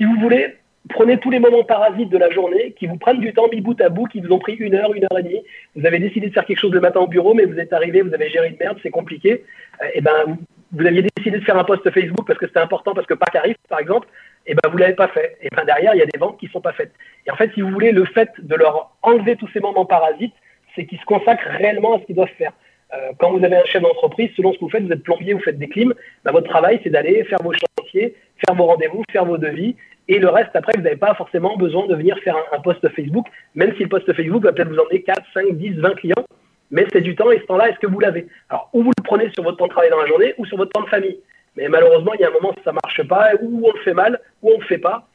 si 0.00 0.06
vous 0.06 0.16
voulez, 0.18 0.56
prenez 0.88 1.18
tous 1.18 1.30
les 1.30 1.38
moments 1.38 1.62
parasites 1.62 2.08
de 2.08 2.16
la 2.16 2.30
journée 2.30 2.72
qui 2.78 2.86
vous 2.86 2.96
prennent 2.96 3.20
du 3.20 3.34
temps 3.34 3.48
mis 3.52 3.60
bout 3.60 3.78
à 3.82 3.90
bout, 3.90 4.06
qui 4.06 4.20
vous 4.20 4.32
ont 4.32 4.38
pris 4.38 4.54
une 4.54 4.74
heure, 4.74 4.94
une 4.94 5.04
heure 5.04 5.18
et 5.18 5.22
demie. 5.22 5.42
Vous 5.76 5.84
avez 5.84 5.98
décidé 5.98 6.28
de 6.28 6.32
faire 6.32 6.46
quelque 6.46 6.58
chose 6.58 6.72
le 6.72 6.80
matin 6.80 7.00
au 7.00 7.06
bureau, 7.06 7.34
mais 7.34 7.44
vous 7.44 7.58
êtes 7.58 7.74
arrivé, 7.74 8.00
vous 8.00 8.14
avez 8.14 8.30
géré 8.30 8.48
une 8.48 8.56
merde, 8.58 8.78
c'est 8.82 8.90
compliqué. 8.90 9.44
Euh, 9.82 9.86
et 9.92 10.00
ben, 10.00 10.38
vous, 10.72 10.86
aviez 10.86 11.04
décidé 11.14 11.38
de 11.38 11.44
faire 11.44 11.58
un 11.58 11.64
post 11.64 11.88
Facebook 11.90 12.26
parce 12.26 12.38
que 12.38 12.46
c'était 12.46 12.60
important, 12.60 12.94
parce 12.94 13.06
que 13.06 13.12
Pâques 13.12 13.36
arrive, 13.36 13.56
par 13.68 13.78
exemple. 13.78 14.08
Et 14.46 14.54
ben, 14.54 14.70
vous 14.70 14.78
l'avez 14.78 14.94
pas 14.94 15.08
fait. 15.08 15.36
Et 15.42 15.48
ben, 15.54 15.66
derrière, 15.66 15.94
il 15.94 15.98
y 15.98 16.02
a 16.02 16.06
des 16.06 16.18
ventes 16.18 16.38
qui 16.40 16.48
sont 16.48 16.62
pas 16.62 16.72
faites. 16.72 16.92
Et 17.26 17.30
en 17.30 17.36
fait, 17.36 17.52
si 17.52 17.60
vous 17.60 17.68
voulez, 17.68 17.92
le 17.92 18.06
fait 18.06 18.30
de 18.38 18.54
leur 18.54 18.92
enlever 19.02 19.36
tous 19.36 19.50
ces 19.52 19.60
moments 19.60 19.84
parasites, 19.84 20.34
c'est 20.74 20.86
qu'ils 20.86 20.98
se 20.98 21.04
consacrent 21.04 21.46
réellement 21.58 21.96
à 21.96 22.00
ce 22.00 22.06
qu'ils 22.06 22.16
doivent 22.16 22.28
faire. 22.38 22.52
Euh, 22.94 23.12
quand 23.18 23.32
vous 23.32 23.44
avez 23.44 23.56
un 23.56 23.64
chef 23.66 23.82
d'entreprise, 23.82 24.30
selon 24.34 24.52
ce 24.52 24.58
que 24.58 24.64
vous 24.64 24.70
faites, 24.70 24.82
vous 24.82 24.92
êtes 24.92 25.02
plombier, 25.02 25.34
vous 25.34 25.40
faites 25.40 25.58
des 25.58 25.68
clims, 25.68 25.94
ben, 26.24 26.32
votre 26.32 26.48
travail, 26.48 26.80
c'est 26.82 26.90
d'aller 26.90 27.22
faire 27.24 27.38
vos 27.42 27.52
chantiers, 27.52 28.14
faire 28.44 28.54
vos 28.54 28.64
rendez-vous, 28.64 29.02
faire 29.12 29.24
vos 29.24 29.38
devis. 29.38 29.76
Et 30.10 30.18
le 30.18 30.28
reste, 30.28 30.50
après, 30.54 30.72
vous 30.76 30.82
n'avez 30.82 30.96
pas 30.96 31.14
forcément 31.14 31.56
besoin 31.56 31.86
de 31.86 31.94
venir 31.94 32.18
faire 32.24 32.34
un, 32.52 32.58
post 32.58 32.86
Facebook, 32.96 33.26
même 33.54 33.72
si 33.76 33.84
le 33.84 33.88
post 33.88 34.12
Facebook 34.12 34.42
va 34.42 34.52
peut-être 34.52 34.68
vous 34.68 34.80
emmener 34.80 35.02
4, 35.02 35.22
5, 35.32 35.56
10, 35.56 35.74
20 35.74 35.94
clients. 35.94 36.24
Mais 36.72 36.84
c'est 36.92 37.00
du 37.00 37.14
temps, 37.14 37.30
et 37.30 37.38
ce 37.38 37.44
temps-là, 37.44 37.70
est-ce 37.70 37.78
que 37.78 37.86
vous 37.86 38.00
l'avez? 38.00 38.26
Alors, 38.48 38.68
ou 38.72 38.82
vous 38.82 38.90
le 38.98 39.04
prenez 39.04 39.30
sur 39.32 39.44
votre 39.44 39.58
temps 39.58 39.66
de 39.66 39.70
travail 39.70 39.88
dans 39.88 40.00
la 40.00 40.08
journée, 40.08 40.34
ou 40.36 40.46
sur 40.46 40.56
votre 40.56 40.72
temps 40.72 40.82
de 40.82 40.88
famille. 40.88 41.16
Mais 41.56 41.68
malheureusement, 41.68 42.12
il 42.14 42.22
y 42.22 42.24
a 42.24 42.28
un 42.28 42.32
moment 42.32 42.50
où 42.50 42.62
ça 42.64 42.72
marche 42.72 43.06
pas, 43.06 43.30
ou 43.40 43.68
on 43.68 43.72
le 43.72 43.78
fait 43.84 43.94
mal, 43.94 44.18
ou 44.42 44.50
on 44.50 44.58
le 44.58 44.66
fait 44.66 44.78
pas, 44.78 45.06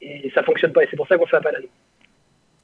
et 0.00 0.30
ça 0.36 0.44
fonctionne 0.44 0.72
pas. 0.72 0.84
Et 0.84 0.88
c'est 0.88 0.96
pour 0.96 1.08
ça 1.08 1.18
qu'on 1.18 1.26
fait 1.26 1.36
appel 1.36 1.56
à 1.56 1.60
nous. 1.60 1.68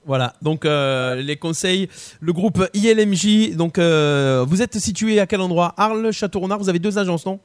Voilà, 0.04 0.34
donc 0.42 0.64
euh, 0.64 1.16
les 1.16 1.36
conseils, 1.36 1.88
le 2.20 2.32
groupe 2.32 2.64
ILMJ, 2.72 3.56
donc 3.56 3.78
euh, 3.78 4.44
vous 4.46 4.62
êtes 4.62 4.74
situé 4.74 5.18
à 5.18 5.26
quel 5.26 5.40
endroit? 5.40 5.74
Arles, 5.76 6.12
Château-Renard, 6.12 6.60
vous 6.60 6.68
avez 6.68 6.78
deux 6.78 6.98
agences, 6.98 7.26
non? 7.26 7.40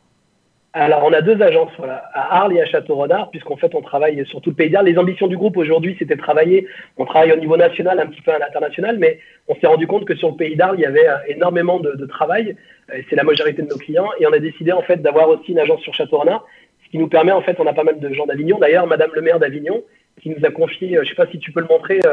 Alors, 0.78 1.05
on 1.05 1.13
a 1.13 1.21
deux 1.21 1.41
agences, 1.41 1.71
voilà, 1.78 2.03
à 2.13 2.39
Arles 2.41 2.57
et 2.57 2.61
à 2.61 2.65
Château-Renard, 2.65 3.30
puisqu'en 3.30 3.55
fait, 3.55 3.73
on 3.76 3.82
travaille 3.82 4.26
sur 4.26 4.41
tout 4.41 4.49
le 4.49 4.57
pays 4.57 4.69
d'Arles. 4.69 4.88
Les 4.88 4.97
ambitions 4.97 5.28
du 5.28 5.38
groupe 5.38 5.55
aujourd'hui, 5.55 5.95
c'était 5.97 6.17
travailler, 6.17 6.67
on 6.97 7.05
travaille 7.05 7.32
au 7.32 7.38
niveau 7.38 7.55
national, 7.55 7.97
un 7.97 8.07
petit 8.07 8.21
peu 8.21 8.32
à 8.32 8.39
l'international, 8.39 8.97
mais 8.97 9.19
on 9.47 9.55
s'est 9.55 9.67
rendu 9.67 9.88
compte 9.88 10.03
que 10.03 10.15
sur 10.15 10.32
le 10.32 10.36
pays 10.36 10.57
d'Arles, 10.57 10.76
il 10.78 10.82
y 10.82 10.86
avait 10.86 11.07
euh, 11.07 11.15
énormément 11.30 11.80
de, 11.80 11.93
de 11.93 12.05
travail, 12.05 12.57
euh, 12.93 13.01
c'est 13.09 13.15
la 13.15 13.23
majorité 13.23 13.61
de 13.61 13.69
nos 13.69 13.78
clients, 13.78 14.09
et 14.19 14.28
on 14.28 14.34
a 14.34 14.39
décidé, 14.39 14.73
en 14.73 14.82
fait, 14.82 15.01
d'avoir 15.01 15.30
aussi 15.30 15.53
une 15.53 15.59
agence 15.59 15.80
sur 15.80 15.93
Château-Renard, 15.93 16.45
ce 16.84 16.89
qui 16.89 16.97
nous 16.97 17.07
permet, 17.07 17.32
en 17.32 17.41
fait, 17.41 17.57
on 17.61 17.67
a 17.67 17.73
pas 17.73 17.86
mal 17.86 17.97
de 17.97 18.13
gens 18.13 18.26
d'Avignon, 18.26 18.57
d'ailleurs, 18.59 18.86
Madame 18.86 19.11
le 19.13 19.21
maire 19.21 19.39
d'Avignon, 19.39 19.82
qui 20.21 20.30
nous 20.30 20.45
a 20.45 20.51
confié, 20.51 20.97
euh, 20.97 21.03
je 21.05 21.09
sais 21.09 21.15
pas 21.15 21.28
si 21.28 21.39
tu 21.39 21.53
peux 21.53 21.61
le 21.61 21.67
montrer, 21.67 22.01
euh, 22.05 22.11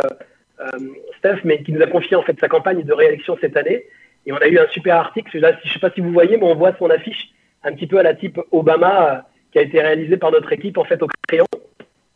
euh, 0.60 0.78
Steph, 1.18 1.40
mais 1.42 1.64
qui 1.64 1.72
nous 1.72 1.82
a 1.82 1.88
confié, 1.88 2.14
en 2.14 2.22
fait, 2.22 2.38
sa 2.38 2.46
campagne 2.46 2.84
de 2.84 2.92
réélection 2.92 3.36
cette 3.40 3.56
année, 3.56 3.86
et 4.24 4.32
on 4.32 4.36
a 4.36 4.46
eu 4.46 4.60
un 4.60 4.68
super 4.68 4.94
article, 4.94 5.36
là, 5.40 5.50
je 5.64 5.72
sais 5.72 5.80
pas 5.80 5.90
si 5.90 6.00
vous 6.00 6.12
voyez, 6.12 6.36
mais 6.36 6.44
on 6.44 6.54
voit 6.54 6.76
son 6.78 6.88
affiche, 6.90 7.32
un 7.64 7.72
petit 7.72 7.86
peu 7.86 7.98
à 7.98 8.02
la 8.02 8.14
type 8.14 8.40
Obama, 8.50 9.10
euh, 9.10 9.18
qui 9.52 9.58
a 9.58 9.62
été 9.62 9.80
réalisé 9.80 10.16
par 10.16 10.30
notre 10.30 10.52
équipe 10.52 10.78
en 10.78 10.84
fait 10.84 11.02
au 11.02 11.08
crayon 11.28 11.46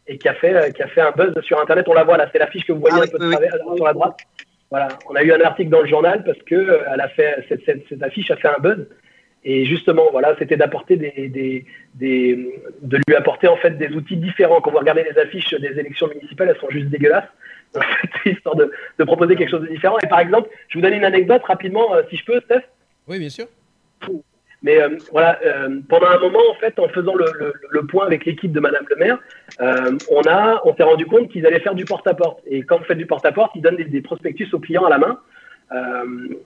et 0.07 0.18
qui 0.18 0.28
a 0.28 0.34
fait 0.34 0.55
euh, 0.55 0.70
qui 0.70 0.82
a 0.82 0.88
fait 0.88 1.01
un 1.01 1.12
buzz 1.12 1.34
sur 1.42 1.61
internet. 1.61 1.86
On 1.88 1.94
la 1.94 2.05
voit 2.05 2.16
là, 2.16 2.28
c'est 2.32 2.38
l'affiche 2.38 2.64
que 2.64 2.72
vous 2.72 2.80
voyez 2.80 2.97
Ah 3.01 3.05
un 3.05 3.07
peu 3.07 3.18
de 3.18 3.26
oui, 3.26 3.32
travers 3.32 3.55
sur 3.74 3.84
la 3.84 3.92
droite. 3.92 4.18
Voilà, 4.70 4.88
on 5.09 5.14
a 5.14 5.22
eu 5.22 5.32
un 5.32 5.40
article 5.40 5.70
dans 5.70 5.82
le 5.82 5.88
journal 5.88 6.24
parce 6.24 6.38
que 6.42 6.55
euh, 6.55 6.78
elle 6.92 7.01
a 7.01 7.09
fait 7.09 7.44
cette, 7.49 7.64
cette, 7.64 7.88
cette 7.88 8.03
affiche 8.03 8.30
a 8.30 8.36
fait 8.36 8.49
un 8.49 8.59
buzz 8.61 8.86
et 9.44 9.64
justement 9.64 10.11
voilà, 10.11 10.34
c'était 10.38 10.57
d'apporter 10.57 10.97
des, 10.97 11.28
des, 11.28 11.64
des 11.94 12.61
de 12.82 12.99
lui 13.07 13.14
apporter 13.14 13.47
en 13.47 13.57
fait 13.57 13.78
des 13.78 13.90
outils 13.94 14.16
différents. 14.16 14.61
Quand 14.61 14.72
vous 14.72 14.78
regardez 14.78 15.05
les 15.05 15.18
affiches 15.18 15.55
des 15.55 15.78
élections 15.78 16.09
municipales, 16.09 16.49
elles 16.51 16.61
sont 16.61 16.70
juste 16.70 16.88
dégueulasses. 16.88 17.28
Donc, 17.74 17.84
histoire 18.24 18.57
de, 18.57 18.70
de 18.99 19.05
proposer 19.05 19.36
quelque 19.36 19.51
chose 19.51 19.62
de 19.62 19.68
différent. 19.68 19.99
Et 20.03 20.09
par 20.09 20.20
exemple, 20.20 20.49
je 20.68 20.78
vous 20.78 20.82
donne 20.82 20.94
une 20.94 21.05
anecdote 21.05 21.42
rapidement, 21.44 21.94
euh, 21.94 22.03
si 22.09 22.16
je 22.16 22.24
peux, 22.24 22.40
Steph? 22.40 22.62
Oui, 23.07 23.18
bien 23.18 23.28
sûr. 23.28 23.47
Mais 24.66 24.82
euh, 24.82 24.88
voilà, 25.12 25.38
euh, 25.46 25.78
pendant 25.88 26.08
un 26.08 26.18
moment, 26.18 26.40
en 26.50 26.54
fait, 26.54 26.76
en 26.80 26.88
faisant 26.88 27.14
le, 27.14 27.86
point 27.86 28.04
avec 28.04 28.24
l'équipe 28.24 28.50
de 28.50 28.58
Madame 28.58 28.84
le 28.90 28.96
maire, 28.96 29.18
euh, 29.60 29.96
on, 30.10 30.22
on 30.64 30.74
s'est 30.74 30.82
rendu 30.82 31.06
compte 31.06 31.30
qu'ils 31.30 31.46
allaient 31.46 31.60
faire 31.60 31.76
du 31.76 31.84
porte-à-porte. 31.84 32.40
Et 32.48 32.62
quand 32.62 32.78
vous 32.78 32.84
faites 32.84 32.98
du 32.98 33.06
porte-à-porte, 33.06 33.52
ils 33.54 33.62
donnent 33.62 33.76
des, 33.76 34.00
prospectus 34.00 34.52
aux 34.52 34.58
clients 34.58 34.84
à 34.84 34.90
la 34.90 34.98
main. 34.98 35.20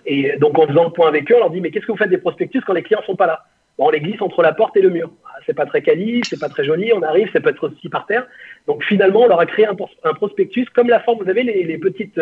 Et 0.05 0.37
donc, 0.37 0.59
en 0.59 0.67
faisant 0.67 0.85
le 0.85 0.91
point 0.91 1.09
avec 1.09 1.33
eux, 1.33 1.37
on 1.37 1.39
leur 1.39 1.51
dit 1.51 1.63
Mais 1.63 1.71
qu'est-ce 1.71 1.87
que 1.87 1.93
vous 1.93 1.99
faites 1.99 2.11
des 2.11 2.19
prospectus 2.19 2.61
quand 2.61 2.75
les 2.75 2.83
clients 2.83 3.03
sont 3.07 3.17
pas 3.17 3.27
là? 3.27 3.47
On 3.79 3.89
les 3.89 4.01
glisse 4.01 4.21
entre 4.21 4.43
la 4.43 4.53
porte 4.53 4.77
et 4.77 4.83
le 4.83 4.91
mur. 4.91 5.11
Ah, 5.25 5.39
C'est 5.47 5.57
pas 5.57 5.65
très 5.65 5.81
quali, 5.81 6.21
c'est 6.25 6.39
pas 6.39 6.51
très 6.51 6.65
joli, 6.65 6.93
on 6.93 7.01
arrive, 7.03 7.31
ça 7.33 7.41
peut 7.41 7.49
être 7.49 7.69
aussi 7.69 7.89
par 7.89 8.05
terre. 8.05 8.27
Donc, 8.67 8.85
finalement, 8.85 9.23
on 9.23 9.29
leur 9.29 9.41
a 9.41 9.47
créé 9.47 9.65
un, 9.67 9.75
pros- 9.75 9.89
un 10.05 10.13
prospectus 10.13 10.67
comme 10.75 10.89
la 10.89 11.01
forme, 11.01 11.23
vous 11.23 11.31
avez 11.31 11.43
les, 11.43 11.79
petites. 11.79 12.21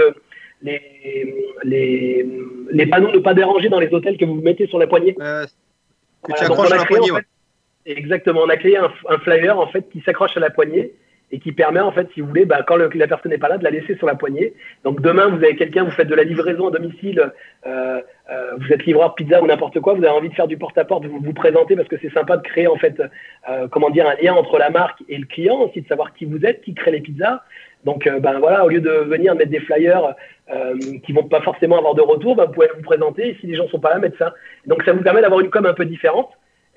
les, 0.62 0.80
les, 1.64 2.24
les 2.70 2.86
panneaux 2.86 3.11
ne 3.11 3.18
pas 3.18 3.34
déranger 3.34 3.68
dans 3.68 3.80
les 3.80 3.92
hôtels 3.92 4.16
que 4.16 4.24
vous 4.24 4.40
mettez 4.40 4.68
sur 4.68 4.78
la 4.78 4.86
poignée. 4.86 5.16
Que 6.29 6.33
Voilà, 6.33 6.43
tu 6.43 6.49
donc 6.49 6.59
accroches 6.59 6.68
on 6.70 6.72
à 6.72 6.74
a 6.74 6.79
la 6.79 6.85
créé, 6.85 6.97
poignée. 6.99 7.11
en 7.12 7.14
ouais. 7.16 7.20
fait, 7.20 7.93
Exactement, 7.93 8.41
on 8.45 8.49
a 8.51 8.57
créé 8.57 8.76
un, 8.76 8.91
un 9.09 9.18
flyer 9.18 9.59
en 9.59 9.66
fait 9.68 9.89
qui 9.91 10.01
s'accroche 10.03 10.37
à 10.37 10.41
la 10.41 10.51
poignée 10.51 10.93
et 11.31 11.39
qui 11.41 11.53
permet 11.53 11.81
en 11.81 11.93
fait, 11.93 12.09
si 12.14 12.20
vous 12.20 12.26
voulez, 12.29 12.45
bah, 12.47 12.62
quand 12.66 12.76
le- 12.76 12.91
la 12.95 13.07
personne 13.07 13.31
n'est 13.33 13.39
pas 13.39 13.49
là, 13.49 13.59
de 13.59 13.64
la 13.64 13.70
laisser 13.70 13.97
sur 13.97 14.07
la 14.07 14.14
poignée. 14.14 14.55
Donc 14.85 15.01
demain, 15.03 15.29
vous 15.29 15.37
avez 15.37 15.57
quelqu'un, 15.57 15.85
vous 15.85 15.91
faites 15.91 16.09
de 16.09 16.14
la 16.14 16.22
livraison 16.24 16.68
à 16.68 16.70
domicile, 16.70 17.33
euh, 17.66 18.01
euh, 18.31 18.51
vous 18.59 18.72
êtes 18.72 18.85
livreur 18.87 19.14
pizza 19.14 19.43
ou 19.43 19.47
n'importe 19.47 19.79
quoi, 19.81 19.93
vous 19.95 20.05
avez 20.05 20.09
envie 20.12 20.29
de 20.31 20.35
faire 20.35 20.49
du 20.49 20.57
porte-à-porte, 20.59 21.05
vous 21.07 21.18
vous 21.20 21.33
présentez 21.35 21.76
parce 21.76 21.89
que 21.89 21.97
c'est 22.01 22.12
sympa 22.12 22.37
de 22.39 22.43
créer 22.43 22.66
en 22.66 22.76
fait, 22.76 23.01
euh, 23.49 23.68
comment 23.68 23.91
dire, 23.91 24.07
un 24.09 24.14
lien 24.22 24.35
entre 24.35 24.59
la 24.59 24.70
marque 24.70 25.03
et 25.09 25.16
le 25.18 25.26
client, 25.26 25.57
aussi 25.61 25.81
de 25.83 25.89
savoir 25.89 26.12
qui 26.14 26.24
vous 26.26 26.45
êtes, 26.45 26.61
qui 26.62 26.74
crée 26.74 26.91
les 26.93 27.01
pizzas. 27.01 27.43
Donc 27.89 28.07
euh, 28.07 28.20
ben 28.20 28.39
voilà, 28.39 28.66
au 28.66 28.68
lieu 28.68 28.82
de 28.82 28.91
venir 29.14 29.34
mettre 29.34 29.51
des 29.51 29.61
flyers 29.61 30.14
euh, 30.53 30.74
qui 31.05 31.12
vont 31.12 31.26
pas 31.34 31.41
forcément 31.41 31.78
avoir 31.78 31.95
de 31.95 32.03
retour, 32.03 32.36
ben, 32.36 32.45
vous 32.45 32.53
pouvez 32.53 32.68
vous 32.76 32.82
présenter 32.82 33.30
et 33.30 33.34
si 33.41 33.47
les 33.47 33.57
gens 33.57 33.66
sont 33.68 33.80
pas 33.80 33.93
là, 33.95 33.99
mettre 33.99 34.18
ça. 34.18 34.34
Donc 34.66 34.82
ça 34.84 34.93
vous 34.93 35.03
permet 35.03 35.22
d'avoir 35.22 35.41
une 35.41 35.49
com 35.49 35.64
un 35.64 35.72
peu 35.72 35.86
différente. 35.86 36.30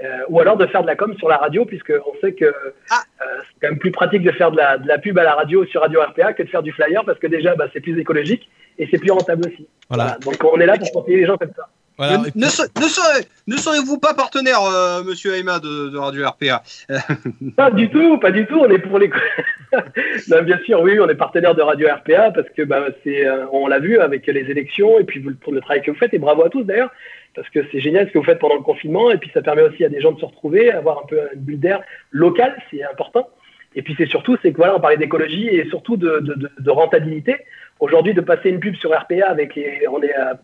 Euh, 0.04 0.08
ou 0.30 0.40
alors 0.40 0.58
de 0.58 0.66
faire 0.66 0.82
de 0.82 0.88
la 0.88 0.96
com 0.96 1.14
sur 1.18 1.28
la 1.28 1.38
radio, 1.38 1.64
puisque 1.66 1.94
on 2.10 2.14
sait 2.22 2.34
que 2.34 2.50
Ah. 2.90 3.02
euh, 3.22 3.26
c'est 3.46 3.56
quand 3.62 3.70
même 3.72 3.78
plus 3.78 3.92
pratique 3.92 4.24
de 4.24 4.32
faire 4.32 4.52
de 4.52 4.58
la, 4.58 4.78
de 4.80 4.88
la 4.88 4.98
pub 4.98 5.16
à 5.20 5.24
la 5.24 5.36
radio 5.36 5.64
sur 5.66 5.82
Radio 5.82 6.00
RPA 6.02 6.34
que 6.34 6.44
de 6.44 6.50
faire 6.50 6.64
du 6.64 6.72
flyer, 6.72 7.04
parce 7.06 7.20
que 7.20 7.28
déjà 7.28 7.54
bah, 7.56 7.68
c'est 7.74 7.82
plus 7.82 8.00
écologique 8.00 8.50
et 8.80 8.88
c'est 8.90 8.98
plus 8.98 9.12
rentable 9.12 9.44
aussi. 9.48 9.68
Voilà. 9.90 10.18
Donc 10.26 10.38
on 10.44 10.60
est 10.60 10.66
là 10.66 10.78
pour 10.78 10.92
conseiller 10.94 11.18
les 11.18 11.26
gens 11.26 11.38
comme 11.38 11.54
ça. 11.56 11.68
Voilà, 11.98 12.18
ne, 12.18 12.24
puis- 12.24 12.32
ne 12.36 12.46
se- 12.46 12.62
ne 12.80 12.88
serez- 12.88 13.26
ne 13.48 13.56
serez-vous 13.58 14.00
pas 14.00 14.14
partenaire, 14.14 14.60
euh, 14.64 15.04
monsieur 15.04 15.36
Aima 15.36 15.60
de, 15.60 15.90
de 15.90 15.98
Radio 15.98 16.28
RPA 16.28 16.64
Pas 17.58 17.72
du 17.72 17.90
tout, 17.90 18.18
pas 18.18 18.32
du 18.32 18.46
tout. 18.48 18.58
On 18.60 18.70
est 18.70 18.80
pour 18.80 18.98
les. 19.00 19.10
Non, 20.30 20.42
bien 20.44 20.58
sûr, 20.66 20.82
oui, 20.82 21.00
on 21.00 21.08
est 21.08 21.16
partenaire 21.16 21.56
de 21.56 21.62
Radio 21.62 21.88
RPA 21.88 22.32
parce 22.32 22.50
que 22.50 22.64
bah, 22.64 22.88
c'est, 23.04 23.26
euh, 23.26 23.46
on 23.54 23.68
l'a 23.68 23.80
vu 23.80 24.00
avec 24.00 24.28
les 24.28 24.42
élections 24.52 25.00
et 25.00 25.04
puis 25.06 25.20
vous- 25.22 25.34
pour 25.36 25.54
le 25.54 25.62
travail 25.62 25.82
que 25.82 25.92
vous 25.92 25.98
faites 25.98 26.14
et 26.14 26.20
bravo 26.20 26.44
à 26.44 26.50
tous 26.50 26.64
d'ailleurs 26.64 26.92
parce 27.36 27.48
que 27.50 27.60
c'est 27.72 27.80
génial 27.80 28.08
ce 28.08 28.12
que 28.12 28.18
vous 28.18 28.26
faites 28.26 28.40
pendant 28.40 28.56
le 28.56 28.62
confinement 28.62 29.10
et 29.12 29.18
puis 29.18 29.32
ça 29.34 29.42
permet 29.42 29.62
aussi 29.62 29.86
à 29.86 29.90
des 29.90 30.02
gens 30.02 30.12
de 30.12 30.20
se 30.20 30.26
retrouver, 30.26 30.70
avoir 30.72 31.00
un 31.04 31.06
peu 31.08 31.18
une 31.34 31.40
bulle 31.42 31.60
d'air 31.62 31.82
locale, 32.12 32.54
c'est 32.70 32.84
important. 32.84 33.30
Et 33.74 33.82
puis 33.84 33.96
c'est 33.98 34.06
surtout, 34.08 34.38
c'est 34.42 34.52
que 34.52 34.58
voilà, 34.58 34.76
on 34.76 34.82
parlait 34.82 34.98
d'écologie 34.98 35.48
et 35.48 35.66
surtout 35.70 35.96
de, 35.96 36.20
de- 36.20 36.34
de- 36.34 36.52
de 36.60 36.70
rentabilité. 36.72 37.38
Aujourd'hui, 37.80 38.14
de 38.14 38.20
passer 38.22 38.50
une 38.50 38.60
pub 38.60 38.76
sur 38.76 38.92
RPA 38.92 39.28
avec 39.30 39.56
les, 39.56 39.88
on 39.90 40.02
est 40.04 40.14
à- 40.14 40.38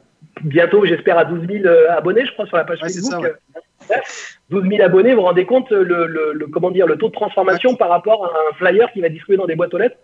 bientôt, 0.43 0.85
j'espère, 0.85 1.17
à 1.17 1.25
12 1.25 1.47
000 1.47 1.65
euh, 1.65 1.89
abonnés, 1.91 2.25
je 2.25 2.31
crois, 2.33 2.45
sur 2.45 2.57
la 2.57 2.63
page 2.63 2.79
Ouais, 2.81 2.89
Facebook. 2.89 3.11
ça, 3.11 3.19
ouais. 3.19 3.33
Euh, 3.91 3.95
12 4.49 4.67
000 4.69 4.81
abonnés, 4.83 5.11
vous 5.13 5.21
vous 5.21 5.27
rendez 5.27 5.45
compte 5.45 5.69
le, 5.71 5.83
le- 5.83 6.33
le- 6.33 6.47
comment 6.47 6.71
dire, 6.71 6.87
le 6.87 6.97
taux 6.97 7.07
de 7.07 7.13
transformation 7.13 7.75
par 7.75 7.89
rapport 7.89 8.25
à 8.25 8.29
un 8.29 8.53
flyer 8.55 8.91
qui 8.91 9.01
va 9.01 9.09
distribuer 9.09 9.37
dans 9.37 9.45
des 9.45 9.55
boîtes 9.55 9.73
aux 9.73 9.77
lettres. 9.77 9.97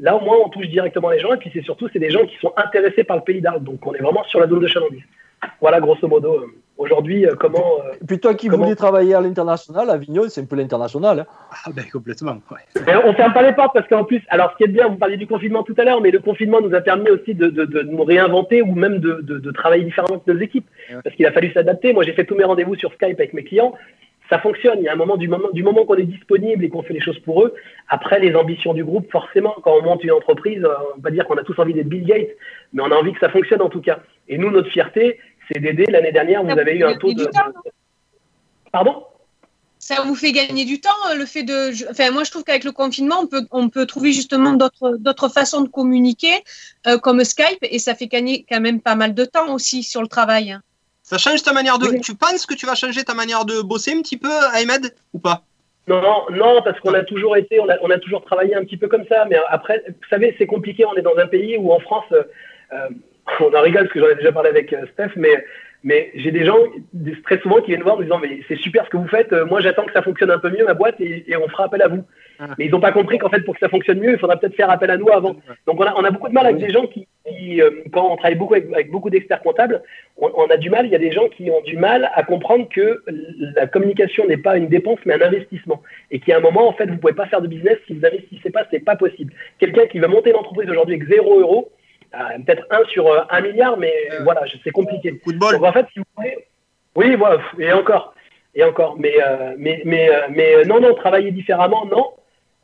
Là, 0.00 0.16
au 0.16 0.20
moins, 0.20 0.36
on 0.44 0.48
touche 0.48 0.68
directement 0.68 1.10
les 1.10 1.18
gens. 1.18 1.32
Et 1.34 1.38
puis, 1.38 1.50
c'est 1.52 1.62
surtout, 1.62 1.88
c'est 1.92 1.98
des 1.98 2.10
gens 2.10 2.24
qui 2.24 2.36
sont 2.38 2.52
intéressés 2.56 3.02
par 3.04 3.16
le 3.16 3.22
pays 3.22 3.40
d'Arles. 3.40 3.64
Donc, 3.64 3.84
on 3.86 3.94
est 3.94 4.02
vraiment 4.02 4.22
sur 4.24 4.38
la 4.40 4.46
zone 4.48 4.60
de 4.60 4.66
chalandise. 4.68 5.02
Voilà, 5.60 5.80
grosso 5.80 6.06
modo, 6.06 6.34
euh, 6.34 6.46
aujourd'hui, 6.78 7.26
euh, 7.26 7.34
comment. 7.38 7.80
euh, 7.84 7.92
Et 8.00 8.06
puis 8.06 8.18
toi 8.20 8.34
qui 8.34 8.48
Comment 8.48 8.64
voulais 8.64 8.76
travailler 8.76 9.14
à 9.14 9.20
l'international, 9.20 9.90
Avignon, 9.90 10.22
c'est 10.28 10.40
un 10.40 10.44
peu 10.46 10.56
l'international. 10.56 11.20
hein. 11.20 11.26
Ah 11.66 11.70
ben 11.74 11.84
complètement. 11.92 12.38
ouais. 12.50 12.82
Mais 12.86 12.94
on 13.04 13.12
ferme 13.14 13.32
pas 13.34 13.42
les 13.42 13.52
portes 13.52 13.74
parce 13.74 13.88
qu'en 13.88 14.04
plus, 14.04 14.22
alors 14.28 14.52
ce 14.52 14.56
qui 14.56 14.64
est 14.64 14.68
bien, 14.72 14.88
vous 14.88 14.96
parliez 14.96 15.16
du 15.16 15.26
confinement 15.26 15.62
tout 15.64 15.74
à 15.76 15.84
l'heure, 15.84 16.00
mais 16.00 16.10
le 16.10 16.20
confinement 16.20 16.60
nous 16.60 16.74
a 16.74 16.80
permis 16.80 17.10
aussi 17.10 17.34
de, 17.34 17.48
de- 17.48 17.64
de 17.66 17.82
nous 17.82 18.02
réinventer 18.04 18.62
ou 18.62 18.74
même 18.74 18.98
de, 18.98 19.20
de- 19.22 19.38
de 19.38 19.50
travailler 19.50 19.84
différemment 19.84 20.14
avec 20.14 20.26
nos 20.26 20.40
équipes. 20.40 20.66
Ouais. 20.90 20.96
Parce 21.04 21.14
qu'il 21.16 21.26
a 21.26 21.32
fallu 21.32 21.52
s'adapter. 21.52 21.92
Moi, 21.92 22.04
j'ai 22.04 22.12
fait 22.12 22.24
tous 22.24 22.34
mes 22.36 22.44
rendez-vous 22.44 22.76
sur 22.76 22.92
Skype 22.94 23.18
avec 23.18 23.34
mes 23.34 23.44
clients. 23.44 23.74
Ça 24.30 24.38
fonctionne. 24.38 24.78
Il 24.80 24.84
y 24.84 24.88
a 24.88 24.92
un 24.92 24.96
moment 24.96 25.16
du 25.16 25.26
moment, 25.26 25.48
du 25.54 25.62
moment 25.62 25.86
qu'on 25.86 25.94
est 25.94 26.02
disponible 26.02 26.62
et 26.62 26.68
qu'on 26.68 26.82
fait 26.82 26.92
les 26.92 27.00
choses 27.00 27.18
pour 27.20 27.42
eux. 27.44 27.54
Après, 27.88 28.20
les 28.20 28.34
ambitions 28.36 28.74
du 28.74 28.84
groupe, 28.84 29.10
forcément, 29.10 29.54
quand 29.62 29.72
on 29.80 29.82
monte 29.82 30.04
une 30.04 30.12
entreprise, 30.12 30.62
euh, 30.64 30.68
on 30.92 30.96
va 30.96 31.02
pas 31.04 31.10
dire 31.10 31.24
qu'on 31.26 31.36
a 31.38 31.42
tous 31.44 31.58
envie 31.58 31.72
d'être 31.72 31.88
Bill 31.88 32.04
Gates, 32.04 32.28
mais 32.74 32.82
on 32.82 32.90
a 32.92 32.94
envie 32.94 33.14
que 33.14 33.20
ça 33.20 33.30
fonctionne 33.30 33.62
en 33.62 33.70
tout 33.70 33.80
cas. 33.80 34.00
Et 34.28 34.36
nous, 34.36 34.50
notre 34.50 34.68
fierté, 34.68 35.18
c'est 35.50 35.60
d'aider. 35.60 35.84
L'année 35.88 36.12
dernière, 36.12 36.42
vous 36.44 36.50
avez 36.58 36.74
eu 36.76 36.84
un 36.84 36.96
taux 36.96 37.12
de. 37.12 37.28
Pardon 38.72 39.04
Ça 39.78 40.02
vous 40.02 40.14
fait 40.14 40.32
gagner 40.32 40.64
du 40.64 40.80
temps, 40.80 40.90
euh, 41.10 41.14
le 41.14 41.24
fait 41.24 41.42
de. 41.42 41.90
Enfin, 41.90 42.10
moi, 42.10 42.24
je 42.24 42.30
trouve 42.30 42.44
qu'avec 42.44 42.64
le 42.64 42.72
confinement, 42.72 43.20
on 43.22 43.26
peut, 43.26 43.46
on 43.50 43.68
peut 43.68 43.86
trouver 43.86 44.12
justement 44.12 44.52
d'autres 44.52 44.96
d'autres 44.98 45.28
façons 45.28 45.62
de 45.62 45.68
communiquer, 45.68 46.34
euh, 46.86 46.98
comme 46.98 47.22
Skype, 47.24 47.58
et 47.62 47.78
ça 47.78 47.94
fait 47.94 48.08
gagner 48.08 48.44
quand 48.48 48.60
même 48.60 48.80
pas 48.80 48.94
mal 48.94 49.14
de 49.14 49.24
temps 49.24 49.52
aussi 49.54 49.82
sur 49.82 50.02
le 50.02 50.08
travail. 50.08 50.52
hein. 50.52 50.62
Ça 51.02 51.16
change 51.16 51.42
ta 51.42 51.54
manière 51.54 51.78
de. 51.78 51.88
Oui. 51.88 52.00
Tu 52.00 52.14
penses 52.14 52.44
que 52.44 52.54
tu 52.54 52.66
vas 52.66 52.74
changer 52.74 53.02
ta 53.04 53.14
manière 53.14 53.44
de 53.46 53.62
bosser 53.62 53.92
un 53.96 54.02
petit 54.02 54.18
peu, 54.18 54.30
Ahmed, 54.52 54.94
ou 55.14 55.18
pas? 55.18 55.42
Non, 55.86 56.26
non, 56.30 56.60
parce 56.62 56.78
qu'on 56.80 56.92
a 56.92 57.02
toujours 57.02 57.38
été, 57.38 57.58
on 57.60 57.68
a, 57.70 57.76
on 57.80 57.90
a 57.90 57.98
toujours 57.98 58.22
travaillé 58.22 58.54
un 58.54 58.62
petit 58.62 58.76
peu 58.76 58.88
comme 58.88 59.06
ça. 59.08 59.24
Mais 59.24 59.38
après, 59.48 59.82
vous 59.88 60.08
savez, 60.10 60.34
c'est 60.36 60.46
compliqué. 60.46 60.84
On 60.84 60.94
est 60.96 61.02
dans 61.02 61.16
un 61.16 61.26
pays 61.26 61.56
où 61.56 61.72
en 61.72 61.80
France, 61.80 62.04
euh, 62.12 62.88
on 63.40 63.54
en 63.54 63.60
rigole 63.62 63.82
parce 63.82 63.92
que 63.92 64.00
j'en 64.00 64.08
ai 64.08 64.14
déjà 64.16 64.32
parlé 64.32 64.50
avec 64.50 64.72
euh, 64.72 64.86
Steph, 64.92 65.12
mais, 65.16 65.44
mais 65.84 66.10
j'ai 66.14 66.30
des 66.30 66.44
gens 66.44 66.58
très 67.24 67.38
souvent 67.40 67.60
qui 67.60 67.68
viennent 67.68 67.82
voir 67.82 67.96
en 67.96 67.98
me 67.98 68.04
disant 68.04 68.18
mais 68.18 68.40
c'est 68.48 68.56
super 68.56 68.84
ce 68.84 68.90
que 68.90 68.96
vous 68.96 69.08
faites. 69.08 69.32
euh, 69.32 69.44
Moi, 69.46 69.60
j'attends 69.60 69.84
que 69.84 69.92
ça 69.92 70.02
fonctionne 70.02 70.30
un 70.30 70.38
peu 70.38 70.50
mieux 70.50 70.64
ma 70.64 70.74
boîte 70.74 71.00
et, 71.00 71.24
et 71.30 71.36
on 71.36 71.48
fera 71.48 71.64
appel 71.64 71.82
à 71.82 71.88
vous. 71.88 72.04
Ah. 72.40 72.46
Mais 72.56 72.66
ils 72.66 72.70
n'ont 72.70 72.80
pas 72.80 72.92
compris 72.92 73.18
qu'en 73.18 73.30
fait, 73.30 73.40
pour 73.40 73.54
que 73.54 73.60
ça 73.60 73.68
fonctionne 73.68 73.98
mieux, 73.98 74.12
il 74.12 74.18
faudra 74.18 74.36
peut-être 74.36 74.54
faire 74.54 74.70
appel 74.70 74.90
à 74.90 74.96
nous 74.96 75.08
avant. 75.10 75.36
Donc 75.66 75.80
on 75.80 75.82
a, 75.82 75.92
on 75.96 76.04
a 76.04 76.10
beaucoup 76.10 76.28
de 76.28 76.34
mal 76.34 76.46
avec 76.46 76.58
des 76.58 76.70
gens 76.70 76.86
qui, 76.86 77.06
qui, 77.26 77.60
euh, 77.60 77.70
quand 77.92 78.08
on 78.12 78.16
travaille 78.16 78.36
beaucoup 78.36 78.54
avec, 78.54 78.72
avec 78.72 78.90
beaucoup 78.90 79.10
d'experts 79.10 79.42
comptables, 79.42 79.82
on, 80.18 80.30
on 80.36 80.46
a 80.46 80.56
du 80.56 80.70
mal, 80.70 80.86
il 80.86 80.92
y 80.92 80.94
a 80.94 81.00
des 81.00 81.10
gens 81.10 81.28
qui 81.28 81.50
ont 81.50 81.60
du 81.62 81.76
mal 81.76 82.10
à 82.14 82.22
comprendre 82.22 82.68
que 82.68 83.02
la 83.56 83.66
communication 83.66 84.26
n'est 84.26 84.36
pas 84.36 84.56
une 84.56 84.68
dépense 84.68 85.00
mais 85.04 85.14
un 85.14 85.26
investissement. 85.26 85.82
Et 86.12 86.20
qu'à 86.20 86.36
un 86.36 86.40
moment, 86.40 86.68
en 86.68 86.72
fait, 86.72 86.86
vous 86.86 86.94
ne 86.94 86.98
pouvez 86.98 87.12
pas 87.12 87.26
faire 87.26 87.40
de 87.42 87.48
business 87.48 87.76
si 87.86 87.94
vous 87.94 88.00
n'investissez 88.00 88.50
pas, 88.50 88.64
c'est 88.70 88.84
pas 88.84 88.96
possible. 88.96 89.32
Quelqu'un 89.58 89.86
qui 89.86 89.98
veut 89.98 90.06
monter 90.08 90.30
une 90.30 90.36
entreprise 90.36 90.70
aujourd'hui 90.70 90.94
avec 90.94 91.08
0 91.08 91.40
euros, 91.40 91.70
euh, 91.72 91.74
peut-être 92.12 92.66
1 92.70 92.84
sur 92.88 93.06
euh, 93.06 93.20
1 93.30 93.40
milliard, 93.40 93.76
mais 93.76 93.92
voilà, 94.22 94.42
c'est 94.64 94.70
compliqué. 94.70 95.18
Coup 95.18 95.32
de 95.32 95.38
bol. 95.38 95.52
Donc 95.52 95.64
en 95.64 95.72
fait, 95.72 95.86
si 95.92 95.98
vous 95.98 96.04
voulez, 96.16 96.46
oui, 96.94 97.14
voilà, 97.14 97.40
et 97.58 97.72
encore, 97.72 98.14
et 98.54 98.64
encore, 98.64 98.96
mais, 98.98 99.14
euh, 99.24 99.54
mais, 99.56 99.82
mais, 99.84 100.10
euh, 100.10 100.22
mais 100.30 100.56
euh, 100.56 100.64
non, 100.64 100.80
non, 100.80 100.94
travailler 100.94 101.30
différemment, 101.30 101.86
non, 101.86 102.10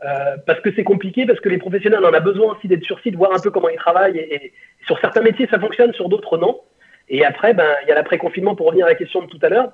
euh, 0.05 0.37
parce 0.47 0.61
que 0.61 0.71
c'est 0.75 0.83
compliqué, 0.83 1.25
parce 1.25 1.41
que 1.41 1.49
les 1.49 1.59
professionnels, 1.59 2.01
on 2.03 2.09
en 2.09 2.13
a 2.13 2.21
besoin 2.21 2.55
aussi 2.55 2.67
d'être 2.67 2.83
sur 2.83 2.99
site, 3.01 3.15
voir 3.15 3.33
un 3.33 3.41
peu 3.41 3.51
comment 3.51 3.69
ils 3.69 3.77
travaillent, 3.77 4.19
et, 4.19 4.35
et 4.35 4.53
sur 4.87 4.99
certains 4.99 5.23
métiers, 5.23 5.47
ça 5.49 5.61
fonctionne, 5.61 5.93
sur 5.93 6.09
d'autres, 6.09 6.37
non. 6.37 6.61
Et 7.09 7.25
après, 7.25 7.55
ben, 7.55 7.69
il 7.83 7.89
y 7.89 7.93
a 7.93 7.95
l'après-confinement, 7.95 8.57
pour 8.57 8.67
revenir 8.67 8.87
à 8.87 8.89
la 8.89 8.95
question 8.97 9.23
de 9.23 9.27
tout 9.27 9.39
à 9.43 9.49
l'heure, 9.49 9.71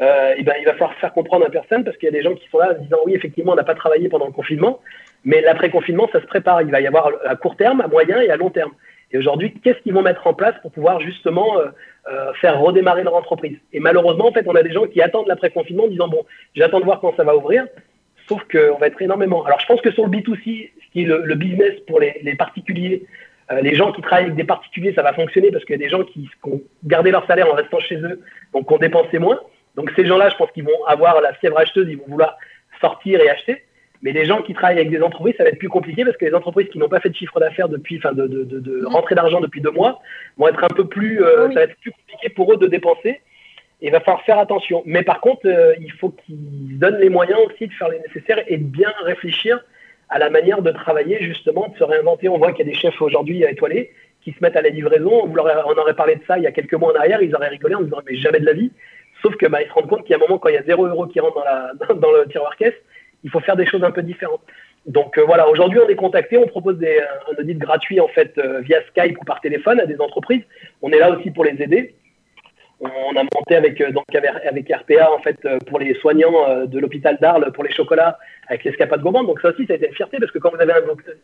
euh, 0.00 0.34
et 0.36 0.42
ben, 0.42 0.54
il 0.58 0.64
va 0.64 0.72
falloir 0.72 0.94
faire 0.96 1.12
comprendre 1.12 1.46
à 1.46 1.50
personne, 1.50 1.84
parce 1.84 1.96
qu'il 1.96 2.06
y 2.06 2.10
a 2.10 2.12
des 2.12 2.22
gens 2.22 2.34
qui 2.34 2.48
sont 2.50 2.58
là 2.58 2.74
en 2.76 2.82
disant, 2.82 2.98
oui, 3.06 3.14
effectivement, 3.14 3.52
on 3.52 3.56
n'a 3.56 3.64
pas 3.64 3.74
travaillé 3.74 4.08
pendant 4.08 4.26
le 4.26 4.32
confinement, 4.32 4.80
mais 5.24 5.40
l'après-confinement, 5.40 6.08
ça 6.12 6.20
se 6.20 6.26
prépare, 6.26 6.62
il 6.62 6.70
va 6.70 6.80
y 6.80 6.86
avoir 6.86 7.10
à 7.24 7.36
court 7.36 7.56
terme, 7.56 7.80
à 7.80 7.86
moyen 7.86 8.20
et 8.20 8.30
à 8.30 8.36
long 8.36 8.50
terme. 8.50 8.72
Et 9.12 9.18
aujourd'hui, 9.18 9.54
qu'est-ce 9.62 9.78
qu'ils 9.80 9.92
vont 9.92 10.02
mettre 10.02 10.26
en 10.26 10.34
place 10.34 10.54
pour 10.62 10.72
pouvoir 10.72 11.00
justement 11.00 11.58
euh, 11.58 11.66
euh, 12.10 12.32
faire 12.34 12.58
redémarrer 12.58 13.04
leur 13.04 13.14
entreprise? 13.14 13.58
Et 13.72 13.80
malheureusement, 13.80 14.28
en 14.28 14.32
fait, 14.32 14.46
on 14.48 14.54
a 14.54 14.62
des 14.62 14.72
gens 14.72 14.86
qui 14.86 15.02
attendent 15.02 15.28
l'après-confinement 15.28 15.84
en 15.84 15.88
disant 15.88 16.08
bon, 16.08 16.24
j'attends 16.54 16.80
de 16.80 16.84
voir 16.84 17.00
quand 17.00 17.14
ça 17.16 17.24
va 17.24 17.36
ouvrir. 17.36 17.66
Sauf 18.28 18.42
qu'on 18.50 18.78
va 18.78 18.86
être 18.86 19.02
énormément. 19.02 19.44
Alors, 19.44 19.60
je 19.60 19.66
pense 19.66 19.80
que 19.80 19.90
sur 19.90 20.06
le 20.06 20.10
B2C, 20.10 20.70
ce 20.86 20.92
qui 20.92 21.02
est 21.02 21.06
le, 21.06 21.22
le 21.24 21.34
business 21.34 21.72
pour 21.86 22.00
les, 22.00 22.20
les 22.22 22.34
particuliers, 22.36 23.04
euh, 23.50 23.60
les 23.60 23.74
gens 23.74 23.92
qui 23.92 24.00
travaillent 24.00 24.26
avec 24.26 24.36
des 24.36 24.44
particuliers, 24.44 24.94
ça 24.94 25.02
va 25.02 25.12
fonctionner 25.12 25.50
parce 25.50 25.64
qu'il 25.64 25.74
y 25.74 25.78
a 25.82 25.84
des 25.84 25.90
gens 25.90 26.04
qui, 26.04 26.22
qui 26.22 26.50
ont 26.50 26.62
gardé 26.84 27.10
leur 27.10 27.26
salaire 27.26 27.50
en 27.50 27.54
restant 27.54 27.80
chez 27.80 27.96
eux, 27.96 28.20
donc 28.54 28.70
ont 28.70 28.78
dépensé 28.78 29.18
moins. 29.18 29.40
Donc, 29.74 29.90
ces 29.96 30.06
gens-là, 30.06 30.30
je 30.30 30.36
pense 30.36 30.50
qu'ils 30.52 30.64
vont 30.64 30.84
avoir 30.86 31.20
la 31.20 31.34
fièvre 31.34 31.58
acheteuse, 31.58 31.88
ils 31.90 31.98
vont 31.98 32.06
vouloir 32.08 32.36
sortir 32.80 33.20
et 33.20 33.28
acheter. 33.28 33.62
Mais 34.02 34.12
les 34.12 34.24
gens 34.24 34.42
qui 34.42 34.52
travaillent 34.52 34.78
avec 34.78 34.90
des 34.90 35.00
entreprises, 35.00 35.34
ça 35.36 35.44
va 35.44 35.50
être 35.50 35.58
plus 35.58 35.68
compliqué 35.68 36.04
parce 36.04 36.16
que 36.16 36.24
les 36.24 36.34
entreprises 36.34 36.68
qui 36.68 36.78
n'ont 36.78 36.88
pas 36.88 36.98
fait 37.00 37.08
de 37.10 37.14
chiffre 37.14 37.38
d'affaires 37.38 37.68
depuis, 37.68 37.98
enfin, 37.98 38.12
de, 38.12 38.26
de, 38.26 38.42
de, 38.44 38.58
de 38.58 38.84
rentrée 38.84 39.14
d'argent 39.14 39.40
depuis 39.40 39.60
deux 39.60 39.70
mois, 39.70 40.00
vont 40.38 40.48
être 40.48 40.64
un 40.64 40.68
peu 40.68 40.86
plus, 40.86 41.22
euh, 41.22 41.46
Oui. 41.46 41.54
ça 41.54 41.60
va 41.60 41.64
être 41.66 41.76
plus 41.80 41.92
compliqué 41.92 42.28
pour 42.30 42.52
eux 42.52 42.56
de 42.56 42.66
dépenser. 42.66 43.20
Et 43.80 43.86
il 43.86 43.90
va 43.92 44.00
falloir 44.00 44.22
faire 44.24 44.38
attention. 44.38 44.82
Mais 44.86 45.02
par 45.02 45.20
contre, 45.20 45.42
euh, 45.46 45.74
il 45.80 45.90
faut 45.92 46.10
qu'ils 46.10 46.78
donnent 46.78 46.98
les 46.98 47.08
moyens 47.10 47.38
aussi 47.46 47.66
de 47.68 47.72
faire 47.72 47.88
les 47.88 48.00
nécessaires 48.00 48.42
et 48.46 48.56
de 48.56 48.64
bien 48.64 48.92
réfléchir 49.04 49.60
à 50.08 50.18
la 50.18 50.30
manière 50.30 50.62
de 50.62 50.70
travailler, 50.72 51.18
justement, 51.22 51.68
de 51.68 51.76
se 51.78 51.84
réinventer. 51.84 52.28
On 52.28 52.38
voit 52.38 52.52
qu'il 52.52 52.66
y 52.66 52.68
a 52.68 52.72
des 52.72 52.78
chefs 52.78 53.00
aujourd'hui 53.00 53.44
étoilés 53.44 53.92
qui 54.22 54.32
se 54.32 54.36
mettent 54.40 54.56
à 54.56 54.62
la 54.62 54.68
livraison. 54.68 55.24
Avez- 55.24 55.62
on 55.66 55.78
aurait 55.80 55.94
parlé 55.94 56.16
de 56.16 56.22
ça 56.26 56.38
il 56.38 56.44
y 56.44 56.46
a 56.46 56.52
quelques 56.52 56.74
mois 56.74 56.92
en 56.92 56.96
arrière, 56.96 57.22
ils 57.22 57.34
auraient 57.34 57.48
rigolé 57.48 57.74
en 57.76 57.82
disant 57.82 57.98
mais 58.08 58.16
jamais 58.16 58.38
de 58.40 58.46
la 58.46 58.52
vie. 58.52 58.70
Sauf 59.22 59.36
que 59.36 59.46
bah, 59.46 59.62
ils 59.62 59.68
se 59.68 59.72
rendent 59.72 59.88
compte 59.88 60.02
qu'il 60.02 60.10
y 60.10 60.14
a 60.14 60.16
un 60.16 60.20
moment 60.20 60.38
quand 60.38 60.48
il 60.48 60.54
y 60.54 60.58
a 60.58 60.62
zéro 60.64 60.86
euro 60.86 61.06
qui 61.06 61.18
rentre 61.20 61.36
dans, 61.36 61.44
la, 61.44 61.72
dans 61.94 62.10
le 62.12 62.26
tiroir 62.28 62.56
caisse, 62.56 62.74
il 63.24 63.30
faut 63.30 63.40
faire 63.40 63.56
des 63.56 63.66
choses 63.66 63.84
un 63.84 63.90
peu 63.90 64.02
différentes. 64.02 64.42
Donc 64.86 65.16
euh, 65.16 65.24
voilà, 65.24 65.48
aujourd'hui 65.48 65.78
on 65.78 65.88
est 65.88 65.96
contacté, 65.96 66.36
on 66.38 66.46
propose 66.46 66.78
des, 66.78 66.98
un 67.30 67.40
audit 67.40 67.58
gratuit 67.58 68.00
en 68.00 68.08
fait 68.08 68.36
euh, 68.38 68.60
via 68.60 68.80
Skype 68.88 69.16
ou 69.20 69.24
par 69.24 69.40
téléphone 69.40 69.80
à 69.80 69.86
des 69.86 70.00
entreprises. 70.00 70.42
On 70.82 70.90
est 70.90 70.98
là 70.98 71.10
aussi 71.10 71.30
pour 71.30 71.44
les 71.44 71.62
aider. 71.62 71.94
On 72.82 73.16
a 73.16 73.22
monté 73.22 73.54
avec 73.54 73.80
euh, 73.80 73.92
RPA 73.92 75.12
en 75.12 75.18
fait 75.20 75.38
euh, 75.44 75.58
pour 75.68 75.78
les 75.78 75.94
soignants 75.94 76.48
euh, 76.48 76.66
de 76.66 76.80
l'hôpital 76.80 77.16
d'Arles 77.20 77.52
pour 77.52 77.62
les 77.62 77.72
chocolats 77.72 78.18
avec 78.48 78.64
l'escapade 78.64 79.00
gourmande. 79.00 79.28
Donc 79.28 79.40
ça 79.40 79.50
aussi 79.50 79.66
ça 79.66 79.74
a 79.74 79.76
été 79.76 79.86
une 79.86 79.94
fierté 79.94 80.18
parce 80.18 80.32
que 80.32 80.40
quand 80.40 80.50
vous 80.50 80.60
avez 80.60 80.72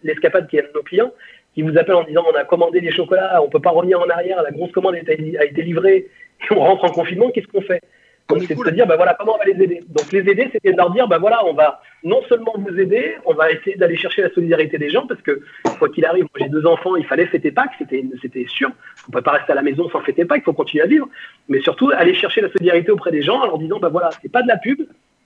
l'escapade 0.04 0.46
qui 0.46 0.56
est 0.56 0.60
un 0.60 0.68
de 0.68 0.72
nos 0.72 0.84
clients 0.84 1.12
qui 1.54 1.62
vous 1.62 1.76
appelle 1.76 1.96
en 1.96 2.04
disant 2.04 2.22
on 2.32 2.36
a 2.36 2.44
commandé 2.44 2.80
des 2.80 2.92
chocolats, 2.92 3.42
on 3.42 3.48
peut 3.48 3.60
pas 3.60 3.70
revenir 3.70 4.00
en 4.00 4.08
arrière, 4.08 4.40
la 4.40 4.52
grosse 4.52 4.70
commande 4.70 4.94
a 4.94 4.98
été, 4.98 5.36
a 5.36 5.44
été 5.44 5.62
livrée 5.62 5.96
et 5.96 6.54
on 6.54 6.60
rentre 6.60 6.84
en 6.84 6.90
confinement, 6.90 7.30
qu'est-ce 7.30 7.48
qu'on 7.48 7.62
fait? 7.62 7.82
Donc 8.28 8.38
On 8.38 8.42
est 8.42 8.46
c'est 8.46 8.54
de 8.54 8.62
se 8.62 8.70
dire 8.70 8.86
bah 8.86 8.96
voilà 8.96 9.14
comment 9.18 9.36
on 9.36 9.38
va 9.38 9.44
les 9.44 9.62
aider? 9.62 9.82
Donc 9.88 10.12
les 10.12 10.20
aider 10.30 10.50
c'était 10.52 10.72
de 10.72 10.76
leur 10.76 10.90
dire 10.90 11.08
bah 11.08 11.16
voilà 11.16 11.44
on 11.46 11.54
va 11.54 11.80
non 12.04 12.20
seulement 12.28 12.54
vous 12.58 12.78
aider, 12.78 13.16
on 13.24 13.32
va 13.32 13.50
essayer 13.50 13.76
d'aller 13.76 13.96
chercher 13.96 14.20
la 14.20 14.30
solidarité 14.30 14.76
des 14.76 14.90
gens 14.90 15.06
parce 15.06 15.22
que 15.22 15.40
quoi 15.78 15.88
qu'il 15.88 16.04
arrive, 16.04 16.24
moi 16.24 16.38
j'ai 16.38 16.50
deux 16.50 16.66
enfants, 16.66 16.96
il 16.96 17.06
fallait 17.06 17.26
fêter 17.26 17.52
Pâques, 17.52 17.72
c'était 17.78 18.04
c'était 18.20 18.44
sûr. 18.46 18.70
On 19.08 19.12
peut 19.12 19.22
pas 19.22 19.30
rester 19.32 19.52
à 19.52 19.54
la 19.54 19.62
maison 19.62 19.88
sans 19.88 20.00
fêter 20.00 20.26
Pâques, 20.26 20.42
il 20.42 20.44
faut 20.44 20.52
continuer 20.52 20.84
à 20.84 20.86
vivre, 20.86 21.08
mais 21.48 21.60
surtout 21.60 21.90
aller 21.94 22.12
chercher 22.12 22.42
la 22.42 22.50
solidarité 22.50 22.90
auprès 22.90 23.10
des 23.10 23.22
gens 23.22 23.40
en 23.40 23.46
leur 23.46 23.58
disant 23.58 23.78
bah 23.78 23.88
voilà 23.88 24.10
c'est 24.20 24.30
pas 24.30 24.42
de 24.42 24.48
la 24.48 24.58
pub, 24.58 24.82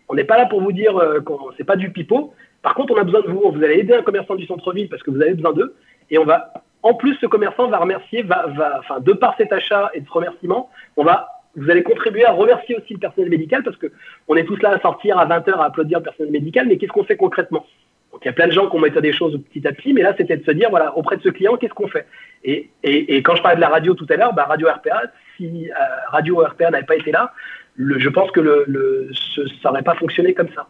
on 0.08 0.14
n'est 0.14 0.24
pas 0.24 0.36
là 0.36 0.46
pour 0.46 0.60
vous 0.62 0.72
dire 0.72 0.96
euh, 0.96 1.20
qu'on 1.20 1.50
c'est 1.56 1.64
pas 1.64 1.76
du 1.76 1.90
pipeau. 1.90 2.32
Par 2.62 2.74
contre 2.74 2.94
on 2.94 2.98
a 2.98 3.04
besoin 3.04 3.22
de 3.22 3.26
vous, 3.26 3.50
vous 3.50 3.64
allez 3.64 3.80
aider 3.80 3.94
un 3.94 4.02
commerçant 4.02 4.36
du 4.36 4.46
centre-ville 4.46 4.88
parce 4.88 5.02
que 5.02 5.10
vous 5.10 5.20
avez 5.20 5.34
besoin 5.34 5.52
d'eux 5.52 5.74
et 6.10 6.18
on 6.18 6.24
va 6.24 6.52
en 6.84 6.94
plus 6.94 7.16
ce 7.16 7.26
commerçant 7.26 7.66
va 7.66 7.78
remercier, 7.78 8.22
va, 8.22 8.46
va 8.46 8.78
enfin 8.78 9.00
de 9.00 9.12
par 9.12 9.36
cet 9.36 9.52
achat 9.52 9.90
et 9.94 10.00
de 10.00 10.06
ce 10.06 10.12
remerciement, 10.12 10.70
on 10.96 11.02
va 11.02 11.41
vous 11.56 11.70
allez 11.70 11.82
contribuer 11.82 12.24
à 12.24 12.32
remercier 12.32 12.76
aussi 12.76 12.94
le 12.94 12.98
personnel 12.98 13.30
médical 13.30 13.62
parce 13.62 13.76
que 13.76 13.88
on 14.28 14.36
est 14.36 14.44
tous 14.44 14.60
là 14.62 14.70
à 14.70 14.80
sortir 14.80 15.18
à 15.18 15.26
20h 15.26 15.52
à 15.54 15.64
applaudir 15.66 15.98
le 15.98 16.04
personnel 16.04 16.32
médical, 16.32 16.66
mais 16.66 16.76
qu'est-ce 16.78 16.92
qu'on 16.92 17.04
fait 17.04 17.16
concrètement? 17.16 17.66
Donc 18.12 18.20
il 18.24 18.26
y 18.26 18.30
a 18.30 18.32
plein 18.34 18.46
de 18.46 18.52
gens 18.52 18.68
qui 18.68 18.76
ont 18.76 18.80
méthode 18.80 19.02
des 19.02 19.12
choses 19.12 19.38
petit 19.50 19.66
à 19.66 19.72
petit, 19.72 19.92
mais 19.92 20.02
là 20.02 20.14
c'était 20.16 20.36
de 20.36 20.44
se 20.44 20.50
dire 20.50 20.70
voilà 20.70 20.96
auprès 20.96 21.16
de 21.16 21.22
ce 21.22 21.28
client 21.30 21.56
qu'est-ce 21.56 21.74
qu'on 21.74 21.88
fait? 21.88 22.06
Et, 22.44 22.70
et, 22.82 23.16
et 23.16 23.22
quand 23.22 23.36
je 23.36 23.42
parlais 23.42 23.56
de 23.56 23.60
la 23.60 23.68
radio 23.68 23.94
tout 23.94 24.06
à 24.10 24.16
l'heure, 24.16 24.32
bah, 24.34 24.44
Radio 24.44 24.68
RPA, 24.68 25.02
si 25.36 25.70
euh, 25.70 25.74
Radio 26.08 26.40
RPA 26.44 26.70
n'avait 26.70 26.84
pas 26.86 26.96
été 26.96 27.10
là, 27.12 27.32
le- 27.76 27.98
je 27.98 28.08
pense 28.08 28.30
que 28.30 28.40
le, 28.40 28.64
le, 28.66 29.08
ce- 29.12 29.46
ça 29.62 29.68
n'aurait 29.70 29.82
pas 29.82 29.94
fonctionné 29.94 30.34
comme 30.34 30.48
ça. 30.54 30.66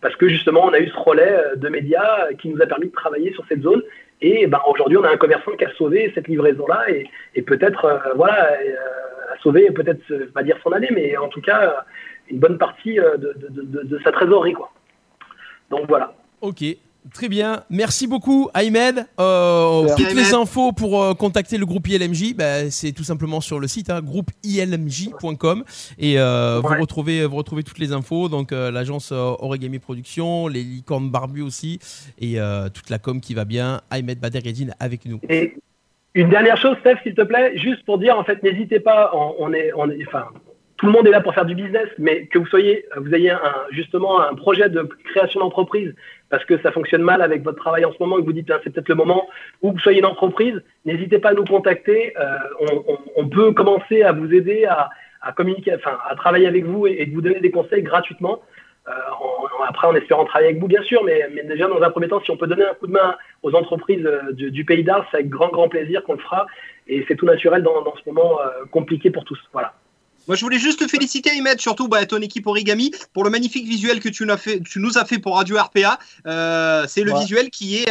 Parce 0.00 0.16
que 0.16 0.28
justement, 0.28 0.64
on 0.66 0.72
a 0.72 0.78
eu 0.78 0.88
ce 0.88 0.96
relais 0.98 1.32
euh, 1.32 1.56
de 1.56 1.68
médias 1.68 2.28
qui 2.38 2.48
nous 2.48 2.60
a 2.60 2.66
permis 2.66 2.88
de 2.88 2.92
travailler 2.92 3.32
sur 3.32 3.44
cette 3.48 3.62
zone. 3.62 3.82
Et 4.20 4.46
ben, 4.46 4.60
aujourd'hui, 4.68 4.98
on 4.98 5.02
a 5.04 5.10
un 5.10 5.16
commerçant 5.16 5.52
qui 5.52 5.64
a 5.64 5.70
sauvé 5.72 6.12
cette 6.14 6.28
livraison-là 6.28 6.90
et, 6.90 7.06
et 7.34 7.42
peut-être 7.42 7.84
euh, 7.86 7.98
voilà, 8.14 8.52
euh, 8.52 8.74
a 9.34 9.38
sauvé 9.42 9.70
peut-être, 9.70 10.02
euh, 10.10 10.30
pas 10.34 10.42
dire 10.42 10.56
son 10.62 10.70
année, 10.72 10.90
mais 10.94 11.16
en 11.16 11.28
tout 11.28 11.40
cas 11.40 11.60
euh, 11.62 11.70
une 12.30 12.38
bonne 12.38 12.58
partie 12.58 12.98
euh, 12.98 13.16
de, 13.16 13.34
de- 13.48 13.62
de- 13.62 13.82
de 13.82 14.00
sa 14.04 14.12
trésorerie. 14.12 14.54
Quoi. 14.54 14.70
Donc 15.70 15.86
voilà. 15.88 16.14
Ok. 16.40 16.62
Très 17.12 17.28
bien, 17.28 17.64
merci 17.68 18.06
beaucoup 18.06 18.48
Ahmed. 18.54 19.04
Euh, 19.20 19.86
toutes 19.94 20.14
les 20.14 20.32
infos 20.32 20.72
pour 20.72 21.02
euh, 21.02 21.12
contacter 21.12 21.58
le 21.58 21.66
groupe 21.66 21.86
ILMJ, 21.86 22.34
bah, 22.34 22.70
c'est 22.70 22.92
tout 22.92 23.04
simplement 23.04 23.42
sur 23.42 23.60
le 23.60 23.66
site 23.68 23.90
hein, 23.90 24.00
groupeilmj.com 24.00 25.64
et 25.98 26.18
euh, 26.18 26.62
Ouais. 26.62 26.76
vous 26.76 26.80
retrouvez 26.80 27.26
vous 27.26 27.36
retrouvez 27.36 27.62
toutes 27.62 27.78
les 27.78 27.92
infos 27.92 28.30
donc 28.30 28.52
euh, 28.52 28.70
l'agence 28.70 29.12
euh, 29.12 29.16
Origami 29.38 29.80
Production, 29.80 30.48
les 30.48 30.62
licornes 30.62 31.10
barbues 31.10 31.42
aussi 31.42 31.78
et 32.18 32.40
euh, 32.40 32.70
toute 32.70 32.88
la 32.88 32.98
com 32.98 33.20
qui 33.20 33.34
va 33.34 33.44
bien. 33.44 33.82
Ahmed 33.90 34.18
Baderedine 34.18 34.74
avec 34.80 35.04
nous. 35.04 35.20
Et 35.28 35.54
une 36.14 36.28
dernière 36.28 36.56
chose, 36.56 36.76
Steph, 36.80 36.98
s'il 37.02 37.14
te 37.14 37.22
plaît, 37.22 37.56
juste 37.56 37.84
pour 37.84 37.98
dire, 37.98 38.16
en 38.18 38.24
fait, 38.24 38.42
n'hésitez 38.42 38.78
pas, 38.78 39.10
on, 39.14 39.52
est, 39.52 39.72
enfin, 40.06 40.26
tout 40.76 40.86
le 40.86 40.92
monde 40.92 41.06
est 41.08 41.10
là 41.10 41.20
pour 41.20 41.34
faire 41.34 41.44
du 41.44 41.56
business, 41.56 41.88
mais 41.98 42.26
que 42.26 42.38
vous 42.38 42.46
soyez, 42.46 42.84
vous 42.96 43.12
ayez 43.14 43.30
un, 43.30 43.40
justement 43.70 44.20
un 44.20 44.34
projet 44.34 44.68
de 44.68 44.88
création 45.10 45.40
d'entreprise, 45.40 45.92
parce 46.30 46.44
que 46.44 46.56
ça 46.62 46.70
fonctionne 46.70 47.02
mal 47.02 47.20
avec 47.20 47.42
votre 47.42 47.58
travail 47.58 47.84
en 47.84 47.92
ce 47.92 47.96
moment, 47.98 48.18
et 48.18 48.20
que 48.20 48.26
vous 48.26 48.32
dites, 48.32 48.50
Ah, 48.50 48.60
c'est 48.62 48.70
peut-être 48.72 48.88
le 48.88 48.94
moment, 48.94 49.26
ou 49.60 49.70
que 49.70 49.74
vous 49.74 49.80
soyez 49.80 49.98
une 49.98 50.06
entreprise, 50.06 50.62
n'hésitez 50.84 51.18
pas 51.18 51.30
à 51.30 51.34
nous 51.34 51.44
contacter. 51.44 52.14
Euh, 52.16 52.68
on, 53.16 53.28
peut 53.28 53.52
commencer 53.52 54.02
à 54.02 54.12
vous 54.12 54.32
aider 54.32 54.66
à, 54.66 54.90
communiquer, 55.32 55.74
enfin, 55.74 55.98
à 56.08 56.14
travailler 56.14 56.46
avec 56.46 56.64
vous 56.64 56.86
et, 56.86 56.96
et 57.00 57.06
vous 57.06 57.22
donner 57.22 57.40
des 57.40 57.50
conseils 57.50 57.82
gratuitement. 57.82 58.40
Euh, 58.86 58.92
en- 59.18 59.44
en- 59.62 59.64
après, 59.66 59.86
en 59.86 59.94
espérant 59.94 60.24
travailler 60.26 60.50
avec 60.50 60.60
vous, 60.60 60.68
bien 60.68 60.82
sûr, 60.82 61.02
mais, 61.04 61.26
mais 61.34 61.42
déjà, 61.44 61.66
dans 61.68 61.80
un 61.80 61.90
premier 61.90 62.08
temps, 62.08 62.20
si 62.22 62.30
on 62.30 62.36
peut 62.36 62.46
donner 62.46 62.64
un 62.66 62.74
coup 62.74 62.86
de 62.86 62.92
main 62.92 63.14
aux 63.42 63.54
entreprises 63.54 64.04
euh, 64.04 64.32
du, 64.32 64.50
du 64.50 64.64
Pays 64.66 64.84
d'Arles, 64.84 65.06
c'est 65.10 65.16
avec 65.18 65.30
grand, 65.30 65.48
grand 65.48 65.68
plaisir 65.70 66.02
qu'on 66.04 66.12
le 66.14 66.18
fera. 66.18 66.46
Et 66.86 67.02
c'est 67.08 67.16
tout 67.16 67.24
naturel 67.24 67.62
dans, 67.62 67.80
dans 67.82 67.94
ce 67.96 68.02
moment 68.06 68.38
euh, 68.40 68.64
compliqué 68.70 69.10
pour 69.10 69.24
tous. 69.24 69.38
Voilà. 69.54 69.72
Moi, 70.28 70.36
je 70.36 70.42
voulais 70.42 70.58
juste 70.58 70.80
te 70.80 70.88
féliciter, 70.88 71.30
Ahmed, 71.38 71.60
surtout 71.60 71.88
bah, 71.88 72.04
ton 72.06 72.18
équipe 72.20 72.46
Origami, 72.46 72.90
pour 73.14 73.24
le 73.24 73.30
magnifique 73.30 73.66
visuel 73.66 74.00
que 74.00 74.08
tu, 74.10 74.24
nous 74.26 74.32
as 74.32 74.36
fait, 74.38 74.60
tu 74.60 74.78
nous 74.80 74.98
as 74.98 75.04
fait 75.06 75.18
pour 75.18 75.36
Radio 75.36 75.56
RPA. 75.58 75.98
Euh, 76.26 76.84
c'est 76.86 77.02
le 77.04 77.12
Ouais. 77.12 77.20
visuel 77.20 77.48
qui 77.50 77.78
est, 77.82 77.90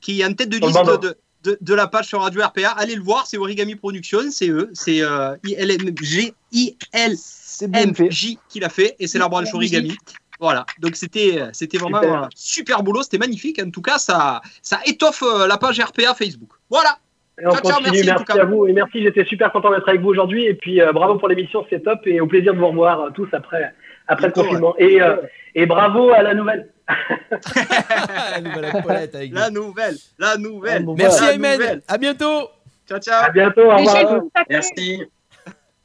qui 0.00 0.20
est 0.20 0.24
en 0.24 0.32
tête 0.34 0.48
de 0.50 0.58
liste 0.58 0.84
de, 1.02 1.16
de, 1.44 1.58
de 1.60 1.74
la 1.74 1.86
page 1.88 2.06
sur 2.06 2.20
Radio 2.20 2.42
RPA. 2.42 2.70
Allez 2.76 2.94
le 2.94 3.02
voir, 3.02 3.26
c'est 3.26 3.38
Origami 3.38 3.74
Production, 3.74 4.20
c'est 4.30 4.48
eux, 4.50 4.70
c'est 4.72 5.02
ILMG, 5.44 6.34
C'est 6.52 6.76
bien 6.92 7.12
fait. 7.58 8.04
ILMJ 8.04 8.36
qui 8.48 8.60
l'a 8.60 8.68
fait, 8.68 8.96
et 8.98 9.06
c'est 9.06 9.18
la 9.18 9.28
branche 9.28 9.52
Origami. 9.54 9.96
Voilà, 10.40 10.66
donc 10.80 10.96
c'était 10.96 11.40
c'était 11.52 11.78
vraiment 11.78 12.00
Super. 12.00 12.14
un 12.24 12.28
super 12.34 12.82
boulot, 12.82 13.02
c'était 13.02 13.18
magnifique. 13.18 13.60
En 13.64 13.70
tout 13.70 13.82
cas, 13.82 13.98
ça, 13.98 14.40
ça 14.60 14.80
étoffe 14.86 15.22
euh, 15.22 15.46
la 15.46 15.56
page 15.56 15.78
RPA 15.80 16.14
Facebook. 16.14 16.50
Voilà. 16.68 16.98
Et 17.40 17.46
on 17.46 17.50
Ciao, 17.52 17.60
ciao, 17.62 17.72
continue. 17.78 17.90
merci, 17.92 18.02
en 18.02 18.12
Merci, 18.12 18.24
tout 18.24 18.32
cas. 18.34 18.42
à 18.42 18.44
vous. 18.44 18.66
Et 18.66 18.72
merci, 18.72 19.02
j'étais 19.02 19.24
super 19.24 19.52
content 19.52 19.70
d'être 19.70 19.88
avec 19.88 20.00
vous 20.00 20.08
aujourd'hui. 20.08 20.44
Et 20.46 20.54
puis, 20.54 20.80
euh, 20.82 20.92
bravo 20.92 21.14
pour 21.16 21.28
l'émission, 21.28 21.64
c'est 21.70 21.82
top. 21.82 22.00
Et 22.06 22.20
au 22.20 22.26
plaisir 22.26 22.52
de 22.54 22.58
vous 22.58 22.66
revoir 22.68 23.00
euh, 23.00 23.10
tous 23.10 23.28
après, 23.32 23.72
après 24.08 24.26
le 24.26 24.32
Bientôt, 24.32 24.48
confinement. 24.48 24.74
Et, 24.78 25.00
euh, 25.00 25.16
et 25.54 25.64
bravo 25.66 26.10
à 26.10 26.22
la 26.22 26.34
nouvelle. 26.34 26.68
la 26.88 28.40
nouvelle 28.40 28.82
Paulette 28.82 29.14
avec 29.14 29.30
nous. 29.30 29.38
La 29.38 29.50
nouvelle, 29.50 29.96
la 30.18 30.36
nouvelle. 30.36 30.76
Ah, 30.78 30.84
bon, 30.84 30.94
Merci 30.96 31.38
nouvelle. 31.38 31.82
à 31.88 31.98
bientôt. 31.98 32.50
Ciao, 32.88 32.98
ciao. 32.98 33.24
À 33.26 33.30
bientôt. 33.30 33.62
Au 33.62 33.76
revoir. 33.76 34.22
je 34.50 35.21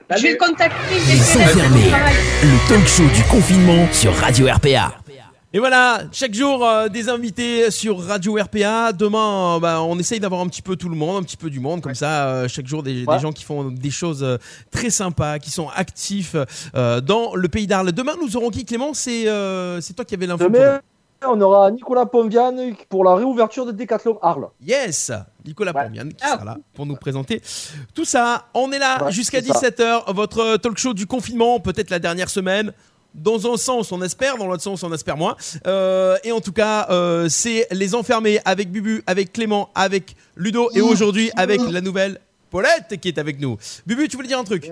Merci. 0.09 0.23
Je 0.23 0.27
vais 0.27 0.33
le 0.33 0.39
contacter. 0.39 0.95
Les 0.95 1.89
travail. 1.89 2.15
Le 2.43 2.69
talk 2.69 2.87
show 2.87 3.03
du 3.13 3.23
confinement 3.23 3.91
sur 3.91 4.13
Radio 4.15 4.47
RPA. 4.47 4.93
Et 5.53 5.59
voilà, 5.59 6.01
chaque 6.11 6.33
jour 6.33 6.65
euh, 6.65 6.87
des 6.87 7.09
invités 7.09 7.71
sur 7.71 7.99
Radio 7.99 8.35
RPA. 8.35 8.91
Demain, 8.93 9.55
euh, 9.55 9.59
bah, 9.59 9.81
on 9.81 9.97
essaye 9.97 10.19
d'avoir 10.19 10.41
un 10.41 10.47
petit 10.47 10.61
peu 10.61 10.75
tout 10.75 10.89
le 10.89 10.95
monde, 10.95 11.17
un 11.17 11.23
petit 11.23 11.37
peu 11.37 11.49
du 11.49 11.59
monde, 11.59 11.81
comme 11.81 11.95
ça, 11.95 12.27
euh, 12.27 12.47
chaque 12.47 12.67
jour 12.67 12.83
des, 12.83 13.05
gens 13.19 13.31
qui 13.31 13.43
font 13.43 13.71
des 13.71 13.89
choses 13.89 14.23
euh, 14.23 14.37
très 14.71 14.89
sympas, 14.89 15.39
qui 15.39 15.49
sont 15.49 15.69
actifs 15.75 16.35
euh, 16.75 17.01
dans 17.01 17.33
le 17.33 17.47
pays 17.47 17.65
d'Arles. 17.65 17.91
Demain, 17.93 18.13
nous 18.21 18.35
aurons 18.35 18.49
qui, 18.49 18.65
Clément? 18.65 18.93
C'est 18.93 19.23
euh, 19.27 19.79
toi 19.95 20.05
qui 20.05 20.15
avais 20.15 20.27
l'info. 20.27 20.45
pour 20.45 20.53
Demain, 20.53 20.81
on 21.25 21.41
aura 21.41 21.71
Nicolas 21.71 22.05
Pomvian 22.05 22.53
pour 22.89 23.03
la 23.03 23.15
réouverture 23.15 23.65
de 23.65 23.71
Decathlon 23.71 24.19
Arles. 24.21 24.49
Yes 24.61 25.11
Nicolas 25.47 25.73
Ouais. 25.73 25.83
Pombian 25.85 26.09
qui 26.09 26.15
Ah. 26.21 26.33
sera 26.33 26.45
là 26.45 26.57
pour 26.73 26.85
nous 26.85 26.95
présenter 26.95 27.41
tout 27.95 28.05
ça. 28.05 28.47
On 28.53 28.71
est 28.71 28.79
là 28.79 29.05
Ouais, 29.05 29.11
jusqu'à 29.11 29.41
c'est 29.41 29.47
ça. 29.47 29.59
17h, 29.59 30.13
votre 30.13 30.57
talk 30.57 30.77
show 30.77 30.93
du 30.93 31.07
confinement, 31.07 31.59
peut-être 31.59 31.89
la 31.89 31.99
dernière 31.99 32.29
semaine. 32.29 32.71
Dans 33.15 33.51
un 33.51 33.57
sens, 33.57 33.91
on 33.91 34.01
espère, 34.03 34.37
dans 34.37 34.45
l'autre 34.45 34.61
sens, 34.61 34.83
on 34.83 34.93
espère 34.93 35.17
moins. 35.17 35.35
Euh, 35.65 36.17
et 36.23 36.31
en 36.31 36.41
tout 36.41 36.51
cas, 36.51 36.85
euh, 36.91 37.27
c'est 37.29 37.65
Les 37.71 37.95
Enfermés 37.95 38.39
avec 38.45 38.71
Bubu, 38.71 39.01
avec 39.07 39.33
Clément, 39.33 39.71
avec 39.73 40.15
Ludo 40.35 40.69
et 40.75 40.81
aujourd'hui 40.81 41.31
avec 41.35 41.59
la 41.71 41.81
nouvelle 41.81 42.19
Paulette 42.51 42.99
qui 43.01 43.07
est 43.07 43.17
avec 43.17 43.39
nous. 43.39 43.57
Bubu, 43.87 44.07
tu 44.07 44.17
voulais 44.17 44.27
dire 44.27 44.37
un 44.37 44.43
truc? 44.43 44.71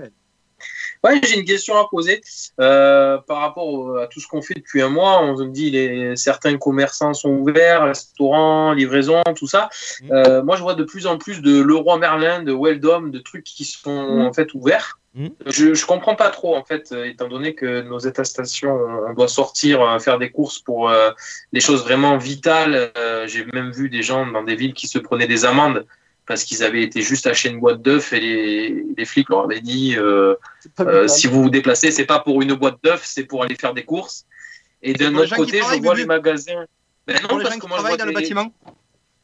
Ouais, 1.06 1.22
j'ai 1.24 1.38
une 1.38 1.46
question 1.46 1.78
à 1.78 1.88
poser 1.88 2.22
Euh, 2.60 3.18
par 3.28 3.40
rapport 3.42 3.68
au- 3.68 3.98
à 3.98 4.08
tout 4.08 4.20
ce 4.20 4.28
qu'on 4.28 4.42
fait 4.42 4.56
depuis 4.56 4.82
un 4.82 4.90
mois. 4.90 5.22
On 5.22 5.38
se 5.38 5.44
dit 5.44 5.70
les 5.70 6.16
certains 6.16 6.58
commerçants 6.58 7.14
sont 7.14 7.30
ouverts, 7.30 7.84
restaurants, 7.84 8.72
livraison, 8.74 9.22
tout 9.36 9.46
ça. 9.48 9.70
Mhm. 10.02 10.10
Euh, 10.12 10.44
moi, 10.44 10.56
je 10.56 10.62
vois 10.64 10.74
de 10.74 10.84
plus 10.84 11.06
en 11.06 11.18
plus 11.18 11.42
de 11.42 11.62
Leroy 11.62 11.98
Merlin, 12.00 12.42
de 12.44 12.54
Weldom, 12.54 13.10
de 13.12 13.20
trucs 13.20 13.44
qui 13.44 13.66
sont 13.66 13.92
en 13.92 14.34
fait 14.34 14.54
ouverts. 14.54 15.00
Mhm. 15.14 15.30
Je, 15.46 15.74
je 15.76 15.86
comprends 15.86 16.16
pas 16.16 16.30
trop 16.30 16.56
en 16.56 16.64
fait, 16.64 16.92
euh, 16.92 17.06
étant 17.06 17.28
donné 17.28 17.56
que 17.56 17.82
nos 17.82 18.06
attestations, 18.08 18.76
on 19.08 19.14
doit 19.14 19.28
sortir, 19.28 20.02
faire 20.02 20.18
des 20.18 20.32
courses 20.32 20.60
pour 20.60 20.90
euh, 20.90 21.12
des 21.54 21.62
choses 21.62 21.84
vraiment 21.84 22.18
vitales. 22.18 22.92
J'ai 23.28 23.46
même 23.54 23.72
vu 23.72 23.90
des 23.90 24.02
gens 24.02 24.26
dans 24.26 24.44
des 24.44 24.56
villes 24.56 24.74
qui 24.74 24.88
se 24.88 24.98
prenaient 25.00 25.28
des 25.28 25.46
amendes 25.46 25.86
parce 26.28 26.44
qu'ils 26.44 26.64
avaient 26.64 26.82
été 26.84 27.02
juste 27.02 27.28
acheter 27.28 27.50
une 27.50 27.60
boîte 27.60 27.82
d'œufs 27.82 28.14
et 28.14 28.20
les, 28.20 28.86
les 28.98 29.06
flics 29.06 29.30
leur 29.30 29.44
avaient 29.44 29.62
dit 29.62 29.96
euh, 29.98 30.36
euh, 30.80 31.08
si 31.08 31.28
vous 31.28 31.44
vous 31.44 31.50
déplacez, 31.50 31.92
c'est 31.92 32.06
pas 32.06 32.20
pour 32.20 32.42
une 32.42 32.54
boîte 32.54 32.78
d'œufs, 32.84 33.02
c'est 33.06 33.24
pour 33.26 33.44
aller 33.44 33.56
faire 33.56 33.74
des 33.74 33.84
courses. 33.84 34.26
Et 34.82 34.94
d'un 34.94 35.12
pour 35.12 35.20
les 35.22 35.26
autre 35.26 35.36
qui 35.36 35.42
côté, 35.42 35.62
je 35.76 35.82
vois 35.82 35.96
les 35.96 36.06
magasins. 36.06 36.66
Ben 37.08 37.18
non, 37.22 37.28
Pour 37.28 37.38
les 37.38 37.44
parce 37.44 37.56
gens 37.56 37.60
que 37.60 37.66
qui 37.66 37.70
moi 37.70 37.78
je, 37.78 37.84
travaillent 37.84 37.98
vois 37.98 38.06
dans 38.06 38.06
le 38.12 38.14
bâtiment. 38.14 38.54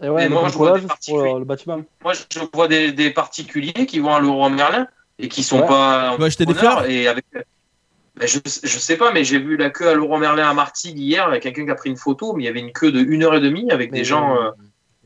Et 0.03 0.09
ouais, 0.09 0.29
moi, 0.29 0.47
je 0.49 0.53
vois 0.57 0.79
des 0.79 0.87
pour 1.07 1.19
euh, 1.21 1.39
le 1.39 1.45
bâtiment. 1.45 1.83
moi, 2.03 2.13
je 2.13 2.39
vois 2.53 2.67
des, 2.67 2.91
des 2.91 3.11
particuliers 3.11 3.85
qui 3.85 3.99
vont 3.99 4.13
à 4.13 4.19
Leroy 4.19 4.49
Merlin 4.49 4.87
et 5.19 5.27
qui 5.27 5.43
sont 5.43 5.61
Ouais. 5.61 5.67
pas 5.67 6.11
Tu 6.15 6.21
vas 6.21 6.25
acheter 6.27 6.45
des 6.45 6.53
fleurs 6.55 6.85
et 6.89 7.07
avec 7.07 7.25
ben, 7.33 8.27
je, 8.27 8.39
je 8.45 8.77
sais 8.79 8.97
pas, 8.97 9.11
mais 9.13 9.23
j'ai 9.23 9.39
vu 9.39 9.57
la 9.57 9.69
queue 9.69 9.87
à 9.87 9.93
Leroy 9.95 10.19
Merlin 10.19 10.47
à 10.49 10.53
Martigues 10.53 10.99
hier, 10.99 11.25
avec 11.27 11.43
quelqu'un 11.43 11.65
qui 11.65 11.71
a 11.71 11.75
pris 11.75 11.89
une 11.89 11.97
photo, 11.97 12.33
mais 12.33 12.43
il 12.43 12.45
y 12.45 12.49
avait 12.49 12.59
une 12.59 12.71
queue 12.73 12.91
de 12.91 12.99
une 12.99 13.23
heure 13.23 13.33
et 13.35 13.39
demie 13.39 13.71
avec 13.71 13.91
Mais- 13.91 13.99
des 13.99 14.03
gens 14.03 14.35
euh, 14.35 14.51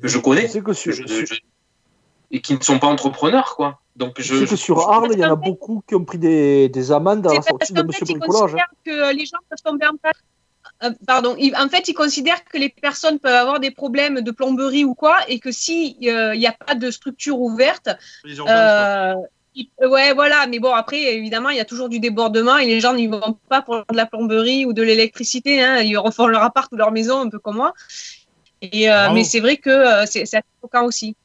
que 0.02 0.08
je 0.08 0.18
connais 0.18 0.48
sais 0.48 0.62
que 0.62 0.74
sur, 0.74 0.92
que 0.92 0.98
je- 1.04 1.08
sur- 1.08 1.26
je- 1.26 1.40
et 2.32 2.42
qui 2.42 2.54
ne 2.56 2.62
sont 2.62 2.80
pas 2.80 2.88
entrepreneurs, 2.88 3.56
quoi. 3.56 3.80
Donc 3.96 4.16
je, 4.20 4.34
sais 4.36 4.44
que 4.46 4.50
je- 4.52 4.56
sur 4.56 4.90
Arles, 4.90 5.10
il 5.14 5.20
y 5.20 5.26
en 5.26 5.32
a 5.32 5.36
beaucoup 5.36 5.82
qui 5.88 5.96
ont 5.96 6.04
pris 6.04 6.18
des, 6.18 6.68
des 6.70 6.92
amendes 6.92 7.26
à 7.28 7.34
la 7.36 7.42
sortie 7.42 7.58
parce 7.60 7.72
de 7.72 7.88
Monsieur 7.88 8.06
Bricolage. 8.06 8.56
hein. 8.56 8.76
que 8.86 9.16
les 9.16 9.26
gens 9.26 9.38
peuvent 9.50 9.62
tomber 9.64 9.88
en. 9.88 9.92
Euh, 10.84 10.90
pardon, 11.08 11.38
en 11.58 11.70
fait, 11.70 11.88
ils 11.88 11.94
considèrent 11.94 12.44
que 12.44 12.58
les 12.58 12.68
personnes 12.70 13.20
peuvent 13.20 13.34
avoir 13.36 13.60
des 13.62 13.72
problèmes 13.72 14.20
de 14.22 14.32
plomberie 14.32 14.84
ou 14.84 14.96
quoi, 14.96 15.18
et 15.30 15.40
que 15.40 15.52
s'il 15.52 15.96
n'y 16.00 16.10
a 16.48 16.52
pas 16.52 16.76
de 16.76 16.92
structure 16.92 17.40
ouverte, 17.40 17.88
euh, 18.50 19.14
ils- 19.54 19.70
ouais, 19.88 20.12
voilà. 20.14 20.46
Mais 20.48 20.60
bon, 20.60 20.74
après, 20.74 21.02
évidemment, 21.16 21.48
il 21.50 21.56
y 21.58 21.62
a 21.62 21.66
toujours 21.66 21.88
du 21.88 22.00
débordement 22.02 22.58
et 22.58 22.66
les 22.66 22.82
gens 22.82 22.94
n'y 22.94 23.08
vont 23.08 23.38
pas 23.48 23.62
pour 23.62 23.76
de 23.90 23.96
la 23.96 24.06
plomberie 24.06 24.66
ou 24.66 24.74
de 24.74 24.82
l'électricité. 24.84 25.64
Hein, 25.64 25.78
ils 25.78 25.98
refont 25.98 26.28
leur 26.28 26.44
appart 26.44 26.70
ou 26.74 26.76
leur 26.76 26.92
maison, 26.92 27.22
un 27.22 27.30
peu 27.30 27.40
comme 27.40 27.56
moi. 27.58 27.74
Et, 28.62 28.90
euh, 28.92 29.08
mais 29.14 29.24
c'est 29.24 29.40
vrai 29.40 29.56
que 29.58 29.70
euh, 29.70 30.06
c'est 30.06 30.26
c'est 30.26 30.38
assez 30.38 30.46
choquant 30.62 30.84
aussi. 30.86 31.16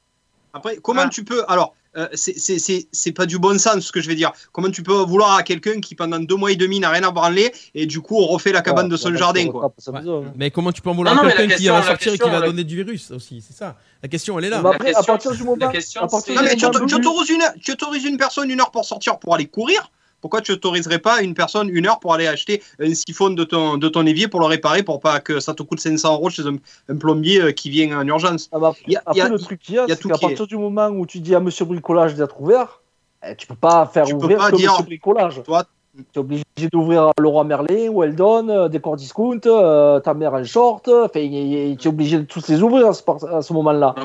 Après, 0.53 0.77
comment 0.83 1.03
Ah. 1.07 1.09
tu 1.09 1.25
peux. 1.25 1.45
Alors, 1.49 1.75
euh, 1.97 2.09
c'est- 2.15 2.39
c'est 2.39 2.59
c'est- 2.59 2.87
c'est 2.93 3.13
pas 3.13 3.27
du 3.27 3.39
bon 3.39 3.59
sens 3.59 3.81
ce 3.87 3.93
que 3.93 4.01
je 4.01 4.09
vais 4.09 4.15
dire. 4.15 4.33
Comment 4.53 4.71
tu 4.71 4.83
peux 4.83 4.95
vouloir 4.95 5.37
à 5.37 5.43
quelqu'un 5.43 5.81
qui 5.81 5.95
pendant 5.95 6.19
deux 6.21 6.37
mois 6.37 6.53
et 6.53 6.57
demi 6.57 6.79
n'a 6.81 6.91
rien 6.91 7.03
à 7.05 7.11
branler 7.11 7.53
et 7.75 7.87
du 7.87 8.01
coup 8.01 8.17
on 8.17 8.27
refait 8.27 8.53
la 8.53 8.63
cabane 8.63 8.87
Ouais, 8.87 8.91
de 8.93 8.97
son 8.97 9.15
jardin 9.17 9.47
quoi. 9.49 9.73
hein. 9.97 10.33
Mais 10.37 10.51
comment 10.51 10.71
tu 10.73 10.83
peux 10.83 10.91
en 10.91 10.95
vouloir 10.95 11.15
Non, 11.17 11.23
à 11.23 11.33
quelqu'un 11.33 11.57
qui 11.57 11.67
va 11.69 11.83
sortir 11.83 12.13
et 12.15 12.19
qui 12.19 12.29
va 12.31 12.41
la- 12.41 12.47
donner 12.47 12.65
du 12.65 12.77
virus 12.77 13.11
aussi 13.11 13.43
C'est 13.47 13.57
ça. 13.57 13.77
La 14.03 14.09
question, 14.09 14.39
elle 14.39 14.47
est 14.47 14.51
là. 14.51 14.61
Mais 14.63 14.71
après, 14.71 14.91
à 14.91 14.95
question- 14.95 15.13
partir 15.15 15.33
du 15.33 15.43
moment, 15.43 15.57
la 15.61 15.69
question, 15.69 16.01
à 16.03 16.09
partir 16.09 16.21
c'est- 16.27 16.35
Non, 16.35 16.43
du 16.43 16.49
mais 16.49 16.57
tu, 16.57 16.65
autorises 16.95 17.31
une, 17.31 17.43
tu 17.61 17.73
autorises 17.73 18.05
une 18.05 18.17
personne 18.17 18.51
une 18.51 18.61
heure 18.61 18.71
pour 18.71 18.85
sortir 18.85 19.19
pour 19.19 19.35
aller 19.35 19.47
courir. 19.47 19.91
Pourquoi 20.21 20.41
tu 20.41 20.53
autoriserais 20.53 20.99
pas 20.99 21.23
une 21.23 21.35
personne 21.35 21.69
une 21.69 21.87
heure 21.87 21.99
pour 22.01 22.13
aller 22.15 22.27
acheter 22.27 22.63
un 22.81 22.93
siphon 22.95 23.31
de 23.31 23.45
ton, 23.45 23.77
de 23.79 23.89
ton 23.89 24.05
évier 24.07 24.29
pour 24.29 24.41
le 24.41 24.47
réparer 24.47 24.83
pour 24.83 25.01
pas 25.01 25.21
que 25.21 25.41
ça 25.41 25.55
te 25.55 25.63
coûte 25.63 25.81
500 25.81 26.13
euros 26.15 26.31
chez 26.31 26.43
un, 26.47 26.57
un 26.89 26.97
plombier 26.97 27.41
euh, 27.41 27.53
qui 27.53 27.71
vient 27.71 27.99
en 27.99 28.07
urgence? 28.07 28.49
Ah 28.53 28.59
bah, 28.59 28.73
Il 28.87 28.93
y 28.93 28.97
a- 28.97 29.03
après, 29.07 29.19
y 29.19 29.23
a- 29.23 29.29
le 29.29 29.39
truc 29.39 29.61
qu'il 29.61 29.75
y 29.75 29.79
a, 29.79 29.85
il 29.85 29.89
y 29.89 29.93
a 29.93 29.97
c'est 29.97 30.09
qu'à 30.09 30.15
est- 30.15 30.21
partir 30.21 30.47
du 30.47 30.57
moment 30.57 30.89
où 30.89 31.07
tu 31.07 31.21
dis 31.21 31.35
à 31.35 31.41
Monsieur 31.41 31.65
Bricolage 31.65 32.15
d'être 32.15 32.41
ouvert, 32.41 32.81
eh, 33.27 33.35
tu 33.37 33.47
peux 33.47 33.55
pas 33.55 33.87
faire 33.87 34.05
Tu 34.05 34.13
peux 34.13 34.19
ouvrir 34.25 34.39
pas 34.39 34.51
que 34.51 34.57
dire- 34.57 34.71
Monsieur 34.71 34.85
Bricolage. 34.85 35.43
Toi- 35.45 35.65
Tu 35.93 36.05
es 36.15 36.19
obligé 36.21 36.45
d'ouvrir 36.73 37.11
Leroy 37.19 37.43
Merlin, 37.43 37.89
Weldon, 37.91 38.49
euh, 38.49 38.69
Décor 38.69 38.95
Discount, 38.95 39.41
euh, 39.47 39.99
ta 39.99 40.15
mère 40.15 40.33
en 40.35 40.45
short. 40.45 40.89
Tu 41.13 41.19
es 41.19 41.87
obligé 41.89 42.19
de 42.19 42.23
tous 42.23 42.47
les 42.47 42.63
ouvrir 42.63 42.87
à 42.87 42.93
ce, 42.95 43.03
par- 43.03 43.25
à 43.25 43.43
ce 43.43 43.53
moment-là. 43.55 43.97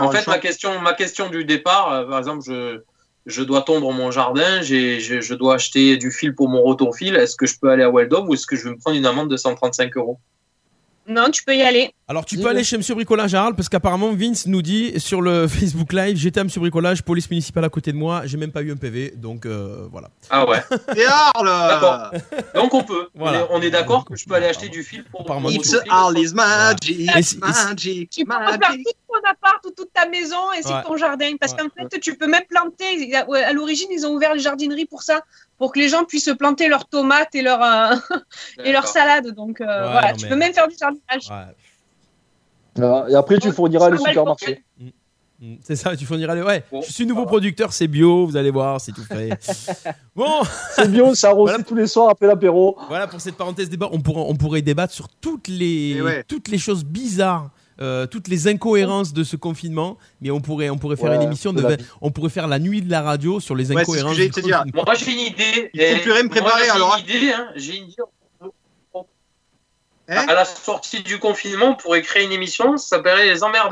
En 0.00 0.10
fait, 0.10 0.26
ma 0.26 0.38
question, 0.40 0.80
ma 0.80 0.92
question 0.92 1.28
du 1.30 1.44
départ, 1.44 1.92
euh, 1.92 2.08
par 2.08 2.18
exemple, 2.18 2.42
je, 2.44 2.80
je 3.26 3.42
dois 3.42 3.62
tondre 3.62 3.92
mon 3.92 4.10
jardin, 4.10 4.62
j'ai, 4.62 5.00
je, 5.00 5.20
je 5.20 5.34
dois 5.34 5.54
acheter 5.54 5.96
du 5.96 6.10
fil 6.10 6.34
pour 6.34 6.48
mon 6.48 6.62
rotor-fil. 6.62 7.16
Est-ce 7.16 7.36
que 7.36 7.46
je 7.46 7.58
peux 7.58 7.70
aller 7.70 7.82
à 7.82 7.90
Weldom 7.90 8.26
ou 8.28 8.34
est-ce 8.34 8.46
que 8.46 8.56
je 8.56 8.64
vais 8.64 8.70
me 8.70 8.78
prendre 8.78 8.96
une 8.96 9.06
amende 9.06 9.30
de 9.30 9.36
135 9.36 9.96
euros? 9.96 10.18
Non, 11.10 11.28
tu 11.30 11.42
peux 11.42 11.56
y 11.56 11.62
aller. 11.62 11.92
Alors 12.06 12.24
tu 12.24 12.38
peux 12.38 12.48
aller 12.48 12.62
chez 12.62 12.76
Monsieur 12.76 12.94
Bricolage 12.94 13.34
Harald 13.34 13.56
parce 13.56 13.68
qu'apparemment 13.68 14.12
Vince 14.12 14.46
nous 14.46 14.62
dit 14.62 14.98
sur 15.00 15.20
le 15.20 15.48
Facebook 15.48 15.92
Live 15.92 16.16
j'étais 16.16 16.40
à 16.40 16.44
Monsieur 16.44 16.60
Bricolage, 16.60 17.02
police 17.02 17.28
municipale 17.30 17.64
à 17.64 17.68
côté 17.68 17.92
de 17.92 17.96
moi, 17.96 18.22
j'ai 18.26 18.36
même 18.36 18.52
pas 18.52 18.62
eu 18.62 18.70
un 18.70 18.76
PV 18.76 19.14
donc 19.16 19.44
euh, 19.44 19.86
voilà. 19.90 20.10
Ah 20.28 20.48
ouais. 20.48 20.60
Et 20.96 21.04
Arles 21.04 21.46
D'accord. 21.46 22.10
Donc 22.54 22.74
on 22.74 22.84
peut. 22.84 23.08
Voilà. 23.14 23.46
On 23.50 23.60
est, 23.60 23.70
d'accord 23.70 24.04
que 24.04 24.14
je 24.14 24.24
peux 24.24 24.34
aller 24.34 24.46
acheter 24.46 24.68
du 24.68 24.84
fil 24.84 25.04
pour. 25.04 25.24
Pour 25.24 25.50
It's 25.50 25.70
fil. 25.70 26.34
Magic, 26.34 27.38
magic, 27.40 28.10
Tu 28.10 28.24
peux 28.24 28.28
magic. 28.28 28.86
Ton 29.12 29.30
appart 29.30 29.64
ou 29.66 29.70
toute 29.70 29.92
ta 29.92 30.08
maison 30.08 30.36
Ouais. 30.50 30.60
que 30.62 30.86
ton 30.86 30.96
jardin. 30.96 31.34
Parce 31.40 31.52
Ouais. 31.52 31.58
qu'en 31.58 31.88
fait, 31.90 31.98
tu 32.00 32.16
peux 32.16 32.26
même 32.28 32.44
planter. 32.48 33.14
À 33.14 33.52
l'origine, 33.52 33.88
ils 33.90 34.06
ont 34.06 34.14
ouvert 34.14 34.34
les 34.34 34.40
jardineries 34.40 34.86
pour 34.86 35.02
ça, 35.02 35.20
pour 35.58 35.72
que 35.72 35.78
les 35.78 35.88
gens 35.88 36.04
puissent 36.04 36.32
planter 36.38 36.68
leurs 36.68 36.86
tomates 36.86 37.34
et 37.34 37.42
leurs 37.42 37.62
euh, 37.62 37.96
et 38.64 38.72
leurs 38.72 38.86
salades. 38.86 39.28
Donc 39.34 39.60
euh, 39.60 39.64
Ouais, 39.66 39.92
voilà, 39.92 40.12
tu 40.14 40.24
mais- 40.24 40.30
peux 40.30 40.36
même 40.36 40.52
faire 40.54 40.68
du 40.68 40.76
jardinage. 40.78 41.28
Ouais. 41.30 41.54
Voilà. 42.76 43.10
Et 43.10 43.14
après, 43.14 43.38
tu 43.38 43.50
fourniras 43.52 43.90
les 43.90 43.98
supermarchés. 43.98 44.62
Mm, 45.42 45.54
C'est 45.62 45.74
ça, 45.76 45.96
tu 45.96 46.04
fourniras 46.04 46.34
les. 46.34 46.42
Ouais, 46.42 46.62
Bon, 46.70 46.82
je 46.82 46.92
suis 46.92 47.06
nouveau 47.06 47.24
producteur, 47.24 47.72
c'est 47.72 47.88
bio, 47.88 48.26
vous 48.26 48.36
allez 48.36 48.50
voir, 48.50 48.78
c'est 48.80 48.92
tout 48.92 49.02
frais. 49.04 49.30
bon, 50.14 50.42
C'est 50.76 50.90
bio, 50.90 51.14
ça 51.14 51.28
arrose 51.30 51.48
Voilà. 51.50 51.64
tous 51.64 51.74
les 51.74 51.86
soirs 51.86 52.10
après 52.10 52.26
l'apéro. 52.26 52.76
voilà 52.88 53.06
pour 53.06 53.20
cette 53.22 53.36
parenthèse 53.36 53.70
débat. 53.70 53.88
On 53.90 54.00
pourrait, 54.02 54.24
on 54.26 54.36
pourrait 54.36 54.60
débattre 54.62 54.92
sur 54.92 55.08
toutes 55.08 55.48
les, 55.48 55.92
Et 55.96 56.02
ouais. 56.02 56.24
toutes 56.28 56.48
les 56.48 56.58
choses 56.58 56.84
bizarres. 56.84 57.50
Euh, 57.82 58.06
toutes 58.06 58.28
les 58.28 58.46
incohérences 58.48 59.12
de 59.12 59.24
ce 59.24 59.36
confinement, 59.36 59.96
mais 60.20 60.30
on 60.30 60.40
pourrait, 60.40 60.68
on 60.70 60.76
pourrait 60.78 60.96
faire 60.96 61.10
Ouais, 61.10 61.16
une 61.16 61.22
émission 61.22 61.52
de, 61.52 61.76
on 62.00 62.10
pourrait 62.10 62.28
faire 62.30 62.46
la 62.48 62.58
nuit 62.58 62.82
de 62.82 62.90
la 62.90 63.00
radio 63.02 63.40
sur 63.40 63.54
les 63.56 63.70
Ouais, 63.72 63.76
c'est 63.76 63.80
ce 63.80 63.86
que 63.86 63.90
incohérences. 63.92 64.16
j'allais 64.16 64.28
du 64.28 64.34
te 64.34 64.40
dire. 64.40 64.58
confinement. 64.58 64.82
Moi 64.86 64.94
j'ai 64.94 65.12
une 65.12 65.18
idée. 65.20 65.70
Il 65.74 65.80
faut 65.80 65.86
et- 65.96 66.00
plus 66.00 66.12
rien 66.12 66.22
me 66.24 66.28
préparer, 66.28 66.52
moi, 66.52 66.62
j'ai 66.64 66.70
alors, 66.70 66.98
Une 66.98 67.16
idée, 67.16 67.32
hein. 67.32 67.48
J'ai 67.56 67.76
une 67.78 67.84
idée. 67.84 67.94
Hein 70.12 70.24
à 70.28 70.34
la 70.34 70.44
sortie 70.44 71.02
du 71.04 71.18
confinement, 71.20 71.66
on 71.66 71.74
pourrait 71.76 72.02
créer 72.02 72.24
une 72.24 72.32
émission, 72.32 72.76
ça 72.76 72.96
s'appellerait 72.96 73.26
Les 73.32 73.44
Emmerdeurs. 73.44 73.70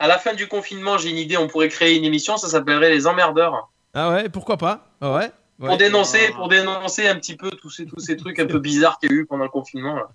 À 0.00 0.08
la 0.08 0.18
fin 0.18 0.34
du 0.34 0.48
confinement, 0.48 0.98
j'ai 0.98 1.10
une 1.10 1.16
idée, 1.16 1.36
on 1.36 1.46
pourrait 1.46 1.68
créer 1.68 1.96
une 1.96 2.04
émission, 2.04 2.36
ça 2.36 2.48
s'appellerait 2.48 2.90
Les 2.90 3.06
Emmerdeurs. 3.06 3.70
Ah 3.94 4.10
ouais, 4.10 4.28
pourquoi 4.28 4.56
pas? 4.56 4.88
Ah 5.00 5.12
ouais, 5.14 5.30
ouais. 5.60 5.68
Pour 5.68 5.76
dénoncer, 5.76 6.30
pour 6.34 6.48
dénoncer 6.48 7.06
un 7.06 7.14
petit 7.14 7.36
peu 7.36 7.50
tous 7.50 7.70
ces, 7.70 7.86
tous 7.86 8.00
ces 8.00 8.16
trucs 8.16 8.38
un 8.40 8.46
peu 8.46 8.58
bizarres 8.58 8.98
qu'il 8.98 9.10
y 9.10 9.14
a 9.14 9.16
eu 9.16 9.26
pendant 9.26 9.44
le 9.44 9.48
confinement. 9.50 9.94
là. 9.94 10.08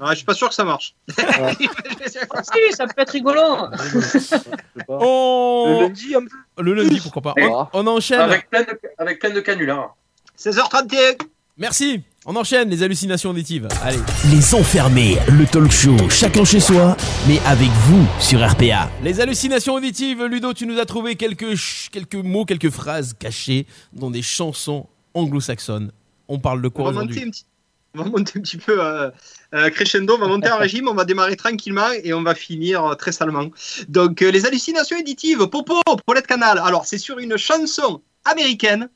Ouais, 0.00 0.10
je 0.10 0.14
suis 0.16 0.24
pas 0.24 0.34
sûr 0.34 0.48
que 0.48 0.54
ça 0.54 0.64
marche. 0.64 0.94
Si, 2.06 2.72
ça 2.72 2.86
peut 2.86 3.02
être 3.02 3.10
rigolo. 3.10 3.40
Je 3.92 4.18
sais 4.18 4.38
pas. 4.38 4.44
On- 4.88 5.80
Le 5.80 5.86
lundi, 5.86 6.14
un 6.14 6.20
peu. 6.20 6.62
Le 6.62 6.74
lundi, 6.74 7.00
pourquoi 7.00 7.22
pas. 7.22 7.34
On, 7.40 7.66
on 7.72 7.86
enchaîne. 7.86 8.20
Avec 8.20 8.48
plein, 8.48 8.62
de, 8.62 8.78
avec 8.98 9.18
plein 9.18 9.30
de 9.30 9.40
canulars. 9.40 9.94
16h31. 10.38 11.18
Merci. 11.56 12.02
On 12.24 12.36
enchaîne 12.36 12.68
les 12.70 12.82
hallucinations 12.82 13.30
auditives. 13.30 13.66
Allez. 13.82 13.98
Les 14.30 14.54
enfermés, 14.54 15.16
le 15.28 15.46
talk 15.46 15.70
show, 15.72 15.96
chacun 16.10 16.44
chez 16.44 16.60
soi, 16.60 16.96
mais 17.26 17.40
avec 17.46 17.68
vous 17.70 18.06
sur 18.20 18.46
RPA. 18.46 18.90
Les 19.02 19.20
hallucinations 19.20 19.74
auditives, 19.74 20.22
Ludo, 20.24 20.52
tu 20.52 20.66
nous 20.66 20.78
as 20.78 20.84
trouvé 20.86 21.16
quelques, 21.16 21.54
quelques 21.90 22.14
mots, 22.16 22.44
quelques 22.44 22.70
phrases 22.70 23.14
cachées 23.18 23.66
dans 23.92 24.10
des 24.10 24.22
chansons 24.22 24.86
anglo-saxonnes. 25.14 25.90
On 26.28 26.38
parle 26.38 26.60
de 26.62 26.68
quoi 26.68 26.90
aujourd'hui. 26.90 27.32
On 27.94 28.02
va 28.02 28.10
monter 28.10 28.38
un 28.38 28.42
petit 28.42 28.58
peu 28.58 28.84
euh, 28.84 29.10
euh, 29.54 29.70
crescendo, 29.70 30.14
on 30.14 30.18
va 30.18 30.28
monter 30.28 30.48
un 30.48 30.56
régime, 30.66 30.88
on 30.88 30.94
va 30.94 31.04
démarrer 31.04 31.36
tranquillement 31.36 31.90
et 32.02 32.12
on 32.12 32.22
va 32.22 32.34
finir 32.34 32.84
euh, 32.84 32.94
très 32.94 33.12
salement. 33.12 33.48
Donc, 33.88 34.22
euh, 34.22 34.30
les 34.30 34.46
hallucinations 34.46 34.96
éditives, 34.96 35.46
Popo, 35.46 35.80
Paulette 36.06 36.26
Canal. 36.26 36.58
Alors, 36.58 36.86
c'est 36.86 36.98
sur 36.98 37.18
une 37.18 37.36
chanson 37.36 38.02
américaine 38.24 38.88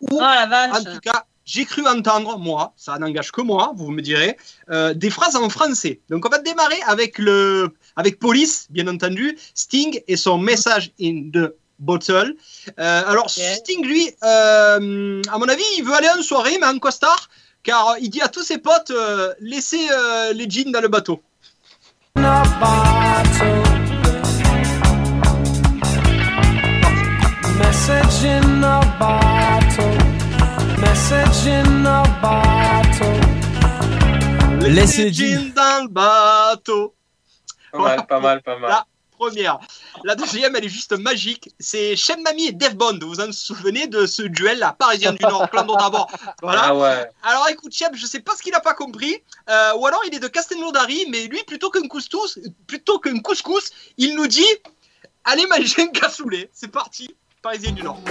où, 0.00 0.08
Oh 0.12 0.20
la 0.20 0.70
en 0.72 0.82
tout 0.82 1.00
cas, 1.00 1.24
j'ai 1.46 1.64
cru 1.64 1.86
entendre, 1.86 2.38
moi, 2.38 2.74
ça 2.76 2.98
n'engage 2.98 3.30
que 3.30 3.40
moi, 3.40 3.72
vous 3.76 3.90
me 3.90 4.02
direz, 4.02 4.36
euh, 4.70 4.92
des 4.94 5.10
phrases 5.10 5.36
en 5.36 5.48
français. 5.48 6.00
Donc, 6.10 6.26
on 6.26 6.28
va 6.28 6.38
démarrer 6.38 6.80
avec, 6.86 7.18
le, 7.18 7.72
avec 7.94 8.18
Police, 8.18 8.66
bien 8.70 8.88
entendu, 8.88 9.38
Sting 9.54 10.00
et 10.08 10.16
son 10.16 10.38
message 10.38 10.90
in 11.00 11.30
the 11.32 11.54
bottle. 11.78 12.34
Euh, 12.78 13.02
alors, 13.06 13.30
Sting, 13.30 13.86
lui, 13.86 14.10
euh, 14.24 15.22
à 15.30 15.38
mon 15.38 15.48
avis, 15.48 15.62
il 15.78 15.84
veut 15.84 15.94
aller 15.94 16.10
en 16.10 16.22
soirée, 16.22 16.58
mais 16.60 16.66
en 16.66 16.78
costard, 16.80 17.30
car 17.66 17.96
il 18.00 18.08
dit 18.08 18.22
à 18.22 18.28
tous 18.28 18.44
ses 18.44 18.58
potes 18.58 18.92
euh, 18.92 19.34
laissez 19.40 19.88
euh, 19.90 20.32
les 20.32 20.48
jeans 20.48 20.70
dans 20.70 20.80
le 20.80 20.88
bateau. 20.88 21.20
Laissez 34.60 35.04
les 35.06 35.12
jeans 35.12 35.52
dans 35.52 35.82
le 35.82 35.88
bateau. 35.88 36.94
Pas 37.72 37.78
mal, 37.78 38.06
pas 38.06 38.20
mal, 38.20 38.42
pas 38.42 38.58
mal. 38.58 38.70
Première. 39.16 39.58
La 40.04 40.14
deuxième, 40.14 40.54
elle 40.56 40.64
est 40.64 40.68
juste 40.68 40.92
magique. 40.92 41.50
C'est 41.58 41.96
Shem 41.96 42.22
Mami 42.22 42.46
et 42.46 42.52
Dave 42.52 42.74
Bond. 42.74 42.98
Vous 43.00 43.08
vous 43.08 43.20
en 43.20 43.32
souvenez 43.32 43.86
de 43.86 44.06
ce 44.06 44.22
duel 44.22 44.58
là, 44.58 44.76
Parisien 44.78 45.12
du 45.12 45.22
Nord, 45.22 45.50
clan 45.50 45.64
d'abord. 45.64 46.10
Voilà. 46.42 46.62
Ah 46.66 46.74
ouais. 46.74 47.10
Alors 47.22 47.48
écoute, 47.48 47.72
Cheb, 47.72 47.94
je 47.94 48.06
sais 48.06 48.20
pas 48.20 48.34
ce 48.36 48.42
qu'il 48.42 48.54
a 48.54 48.60
pas 48.60 48.74
compris. 48.74 49.16
Euh, 49.48 49.74
ou 49.76 49.86
alors 49.86 50.02
il 50.06 50.14
est 50.14 50.20
de 50.20 50.28
Castelnaudary, 50.28 51.06
mais 51.10 51.24
lui, 51.24 51.42
plutôt 51.44 51.70
qu'un 51.70 51.88
couscous, 51.88 52.38
plutôt 52.66 52.98
qu'un 52.98 53.18
couscous, 53.20 53.70
il 53.96 54.14
nous 54.14 54.26
dit 54.26 54.44
Allez 55.24 55.46
manger 55.46 55.82
un 55.82 55.88
cassoulet. 55.88 56.50
C'est 56.52 56.70
parti, 56.70 57.14
Parisien 57.42 57.72
du 57.72 57.82
Nord. 57.82 58.00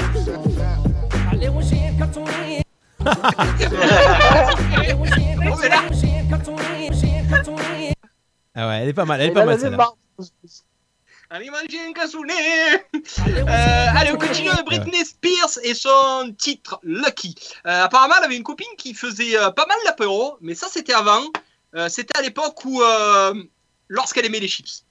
On 5.47 5.61
est 5.61 5.69
là. 5.69 5.83
Ah 8.57 8.67
ouais, 8.69 8.79
elle 8.81 8.89
est 8.89 8.93
pas 8.93 9.05
mal, 9.05 9.21
elle 9.21 9.29
est 9.29 9.33
pas 9.33 9.45
mal. 9.45 9.59
Allez 11.35 11.49
manger 11.49 11.81
un 11.85 11.91
cassoulet 11.91 12.33
euh, 12.95 13.87
Allez, 13.93 14.13
on 14.13 14.17
continue 14.17 14.47
avec 14.47 14.63
Britney 14.63 15.03
Spears 15.03 15.59
et 15.63 15.73
son 15.73 16.33
titre 16.37 16.79
Lucky. 16.81 17.35
Euh, 17.67 17.83
apparemment, 17.83 18.13
elle 18.19 18.23
avait 18.23 18.37
une 18.37 18.43
copine 18.43 18.69
qui 18.77 18.93
faisait 18.93 19.37
euh, 19.37 19.51
pas 19.51 19.65
mal 19.65 19.75
d'apéro, 19.83 20.37
mais 20.39 20.55
ça 20.55 20.67
c'était 20.71 20.93
avant. 20.93 21.23
Euh, 21.75 21.89
c'était 21.89 22.17
à 22.17 22.21
l'époque 22.21 22.63
où, 22.63 22.81
euh, 22.81 23.33
lorsqu'elle 23.89 24.25
aimait 24.25 24.39
les 24.39 24.47
chips. 24.47 24.85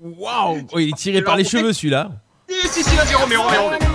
Waouh 0.00 0.66
Oh, 0.72 0.78
Il 0.80 0.88
est 0.88 0.96
tiré 0.96 1.22
par 1.22 1.36
les 1.36 1.44
cheveux 1.44 1.72
celui-là. 1.72 2.10
Si, 2.48 2.68
si, 2.68 2.82
si, 2.82 2.96
vas-y, 2.96 3.14
remets, 3.14 3.36
remets, 3.36 3.93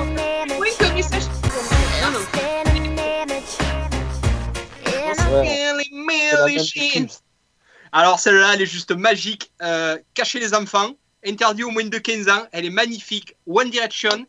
Alors 7.92 8.20
celle-là, 8.20 8.54
elle 8.54 8.62
est 8.62 8.68
juste 8.68 8.92
magique. 8.92 9.52
Euh, 9.62 9.98
Cacher 10.14 10.40
les 10.40 10.54
enfants, 10.54 10.92
interdit 11.26 11.64
aux 11.64 11.72
moins 11.72 11.86
de 11.86 11.98
15 11.98 12.30
ans. 12.30 12.48
Elle 12.52 12.66
est 12.66 12.72
magnifique. 12.72 13.36
One 13.48 13.70
Direction 13.70 14.26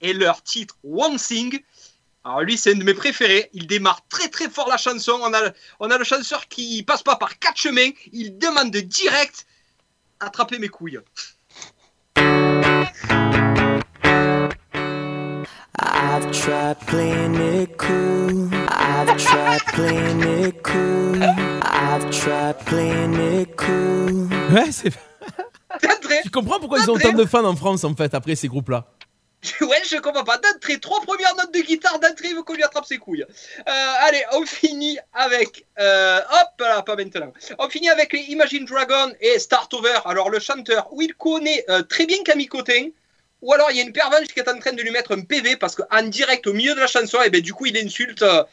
et 0.00 0.12
leur 0.12 0.42
titre 0.42 0.76
One 0.84 1.16
Thing. 1.16 1.60
Alors 2.24 2.42
lui, 2.42 2.56
c'est 2.58 2.72
un 2.72 2.76
de 2.76 2.84
mes 2.84 2.94
préférés. 2.94 3.48
Il 3.52 3.66
démarre 3.66 4.06
très 4.08 4.28
très 4.28 4.48
fort 4.48 4.68
la 4.68 4.76
chanson. 4.76 5.18
On 5.22 5.32
a, 5.32 5.52
on 5.80 5.90
a 5.90 5.98
le 5.98 6.04
chanteur 6.04 6.48
qui 6.48 6.82
passe 6.82 7.02
pas 7.02 7.16
par 7.16 7.38
quatre 7.38 7.56
chemins. 7.56 7.90
Il 8.12 8.38
demande 8.38 8.76
direct 8.76 9.46
attraper 10.20 10.58
mes 10.58 10.68
couilles. 10.68 11.00
I've 15.78 16.30
tried 16.32 16.78
playing 16.86 17.34
it 17.36 17.76
cool. 17.78 18.48
I've 18.68 19.16
tried 19.16 19.60
playing 19.72 20.20
it 20.46 20.62
cool. 20.62 21.22
I've 21.22 22.10
tried 22.10 22.58
playing 22.66 23.14
it 23.40 23.56
cool. 23.56 24.28
Ouais, 24.52 24.70
c'est. 24.72 24.90
Tu 26.22 26.30
comprends 26.30 26.58
pourquoi 26.58 26.80
ils 26.80 26.90
ont 26.90 26.94
autant 26.94 27.12
de 27.12 27.24
fans 27.24 27.44
en 27.44 27.54
France 27.56 27.84
en 27.84 27.94
fait 27.94 28.12
après 28.14 28.34
ces 28.34 28.48
groupes-là? 28.48 28.86
Ouais, 29.62 29.80
je 29.88 29.96
comprends 29.96 30.24
pas. 30.24 30.36
D'entrée, 30.36 30.78
trois 30.78 31.00
premières 31.00 31.34
notes 31.36 31.54
de 31.54 31.60
guitare. 31.60 31.98
D'entrée, 31.98 32.28
il 32.28 32.34
veut 32.36 32.42
qu'on 32.42 32.52
lui 32.52 32.62
attrape 32.62 32.84
ses 32.84 32.98
couilles. 32.98 33.24
Euh, 33.24 33.92
allez, 34.02 34.22
on 34.32 34.44
finit 34.44 34.98
avec. 35.14 35.64
euh, 35.78 36.18
hop 36.18 36.60
là, 36.60 36.82
pas 36.82 36.94
maintenant. 36.94 37.32
On 37.58 37.66
finit 37.70 37.88
avec 37.88 38.12
les 38.12 38.20
Imagine 38.28 38.66
Dragon 38.66 39.10
et 39.18 39.38
Start 39.38 39.72
Over. 39.72 40.00
Alors, 40.04 40.28
le 40.28 40.40
chanteur, 40.40 40.88
où 40.92 41.00
il 41.00 41.14
connaît 41.14 41.64
euh, 41.70 41.80
très 41.82 42.04
bien 42.04 42.18
Camille 42.22 42.48
Cotin. 42.48 42.88
Ou 43.42 43.52
alors, 43.54 43.70
il 43.70 43.76
y 43.78 43.80
a 43.80 43.82
une 43.82 43.92
pervenche 43.92 44.28
qui 44.28 44.38
est 44.40 44.48
en 44.48 44.58
train 44.58 44.72
de 44.72 44.82
lui 44.82 44.90
mettre 44.90 45.16
un 45.16 45.22
PV 45.22 45.56
parce 45.56 45.74
qu'en 45.74 46.02
direct, 46.02 46.46
au 46.46 46.52
milieu 46.52 46.74
de 46.74 46.80
la 46.80 46.86
chanson, 46.86 47.22
et 47.22 47.30
ben, 47.30 47.40
du 47.40 47.54
coup, 47.54 47.66
il 47.66 47.76
insulte 47.78 48.22
euh, 48.22 48.44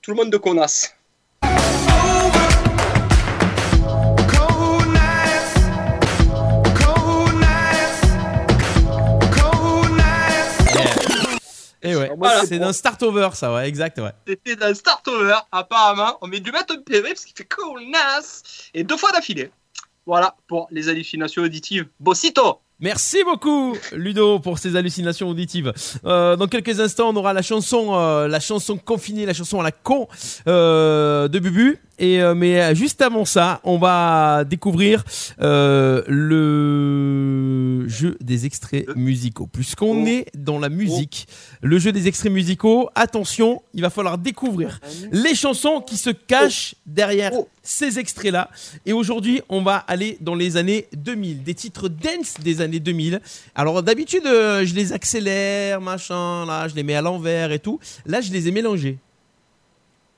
tout 0.00 0.10
le 0.10 0.16
monde 0.16 0.30
de 0.30 0.36
connasse. 0.36 0.94
Eh 11.84 11.96
ouais, 11.96 12.12
Voilà. 12.16 12.46
c'est 12.46 12.60
d'un 12.60 12.72
start 12.72 13.02
over 13.02 13.30
ça, 13.34 13.52
ouais, 13.52 13.68
exact, 13.68 13.98
ouais. 13.98 14.12
C'était 14.26 14.54
dans 14.54 14.72
Start 14.72 15.06
Over, 15.08 15.38
apparemment. 15.50 16.16
On 16.20 16.28
met 16.28 16.38
dû 16.38 16.52
mettre 16.52 16.74
un 16.74 16.80
PV 16.80 17.08
parce 17.08 17.24
qu'il 17.24 17.34
fait 17.36 17.44
connasse. 17.44 18.70
Et 18.72 18.84
deux 18.84 18.96
fois 18.96 19.10
d'affilée. 19.10 19.50
Voilà 20.06 20.36
pour 20.46 20.68
les 20.70 20.88
hallucinations 20.88 21.42
auditives. 21.42 21.88
Bossito 21.98 22.60
Merci 22.82 23.22
beaucoup 23.22 23.76
Ludo 23.92 24.40
pour 24.40 24.58
ces 24.58 24.74
hallucinations 24.74 25.28
auditives. 25.28 25.72
Euh, 26.04 26.34
dans 26.34 26.48
quelques 26.48 26.80
instants, 26.80 27.10
on 27.10 27.16
aura 27.16 27.32
la 27.32 27.40
chanson, 27.40 27.94
euh, 27.94 28.26
la 28.26 28.40
chanson 28.40 28.76
confinée, 28.76 29.24
la 29.24 29.34
chanson 29.34 29.60
à 29.60 29.62
la 29.62 29.70
con 29.70 30.08
euh, 30.48 31.28
de 31.28 31.38
Bubu. 31.38 31.78
Et 32.02 32.20
euh, 32.20 32.34
mais 32.34 32.74
juste 32.74 33.00
avant 33.00 33.24
ça, 33.24 33.60
on 33.62 33.78
va 33.78 34.42
découvrir 34.44 35.04
euh, 35.40 36.02
le 36.08 37.86
jeu 37.88 38.18
des 38.20 38.44
extraits 38.44 38.88
musicaux. 38.96 39.46
Puisqu'on 39.46 40.04
est 40.04 40.26
dans 40.36 40.58
la 40.58 40.68
musique, 40.68 41.28
le 41.62 41.78
jeu 41.78 41.92
des 41.92 42.08
extraits 42.08 42.32
musicaux. 42.32 42.90
Attention, 42.96 43.62
il 43.72 43.82
va 43.82 43.90
falloir 43.90 44.18
découvrir 44.18 44.80
les 45.12 45.36
chansons 45.36 45.80
qui 45.80 45.96
se 45.96 46.10
cachent 46.10 46.74
derrière 46.86 47.30
ces 47.62 48.00
extraits-là. 48.00 48.50
Et 48.84 48.92
aujourd'hui, 48.92 49.40
on 49.48 49.62
va 49.62 49.76
aller 49.76 50.18
dans 50.20 50.34
les 50.34 50.56
années 50.56 50.88
2000, 50.96 51.44
des 51.44 51.54
titres 51.54 51.88
dance 51.88 52.34
des 52.42 52.60
années 52.62 52.80
2000. 52.80 53.20
Alors 53.54 53.80
d'habitude, 53.80 54.26
euh, 54.26 54.66
je 54.66 54.74
les 54.74 54.92
accélère, 54.92 55.80
machin, 55.80 56.46
là, 56.46 56.66
je 56.66 56.74
les 56.74 56.82
mets 56.82 56.96
à 56.96 57.02
l'envers 57.02 57.52
et 57.52 57.60
tout. 57.60 57.78
Là, 58.06 58.20
je 58.20 58.32
les 58.32 58.48
ai 58.48 58.50
mélangés. 58.50 58.98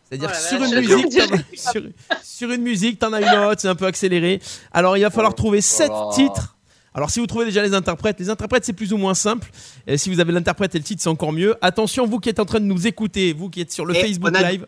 C'est-à-dire 0.09 0.31
Oh 0.33 0.49
sur, 0.49 0.63
une 0.63 0.81
musique, 0.81 1.23
sur, 1.55 1.83
sur 2.23 2.51
une 2.53 2.63
musique, 2.63 2.99
t'en 2.99 3.13
as 3.13 3.21
une 3.21 3.45
autre, 3.47 3.61
c'est 3.61 3.69
un 3.69 3.75
peu 3.75 3.87
accéléré. 3.87 4.41
Alors 4.73 4.97
il 4.97 5.03
va 5.03 5.11
falloir 5.11 5.35
trouver 5.35 5.61
sept 5.61 5.91
Oh. 5.93 6.11
titres. 6.15 6.57
Alors 6.97 7.11
si 7.11 7.19
vous 7.19 7.27
trouvez 7.27 7.45
déjà 7.47 7.63
les 7.63 7.75
interprètes, 7.75 8.21
les 8.21 8.31
interprètes 8.31 8.65
c'est 8.65 8.73
plus 8.73 8.93
ou 8.93 8.97
moins 8.99 9.15
simple. 9.15 9.51
Et 9.87 9.97
si 9.99 10.11
vous 10.13 10.21
avez 10.21 10.33
l'interprète 10.33 10.75
et 10.75 10.79
le 10.79 10.85
titre, 10.85 11.03
c'est 11.03 11.09
encore 11.09 11.33
mieux. 11.33 11.57
Attention, 11.63 12.07
vous 12.07 12.21
qui 12.21 12.29
êtes 12.29 12.39
en 12.39 12.45
train 12.45 12.61
de 12.61 12.67
nous 12.67 12.87
écouter, 12.87 13.33
vous 13.33 13.49
qui 13.51 13.61
êtes 13.63 13.73
sur 13.73 13.85
le 13.87 13.97
Et 13.97 14.01
Facebook 14.01 14.31
on 14.33 14.35
a- 14.35 14.51
Live. 14.53 14.67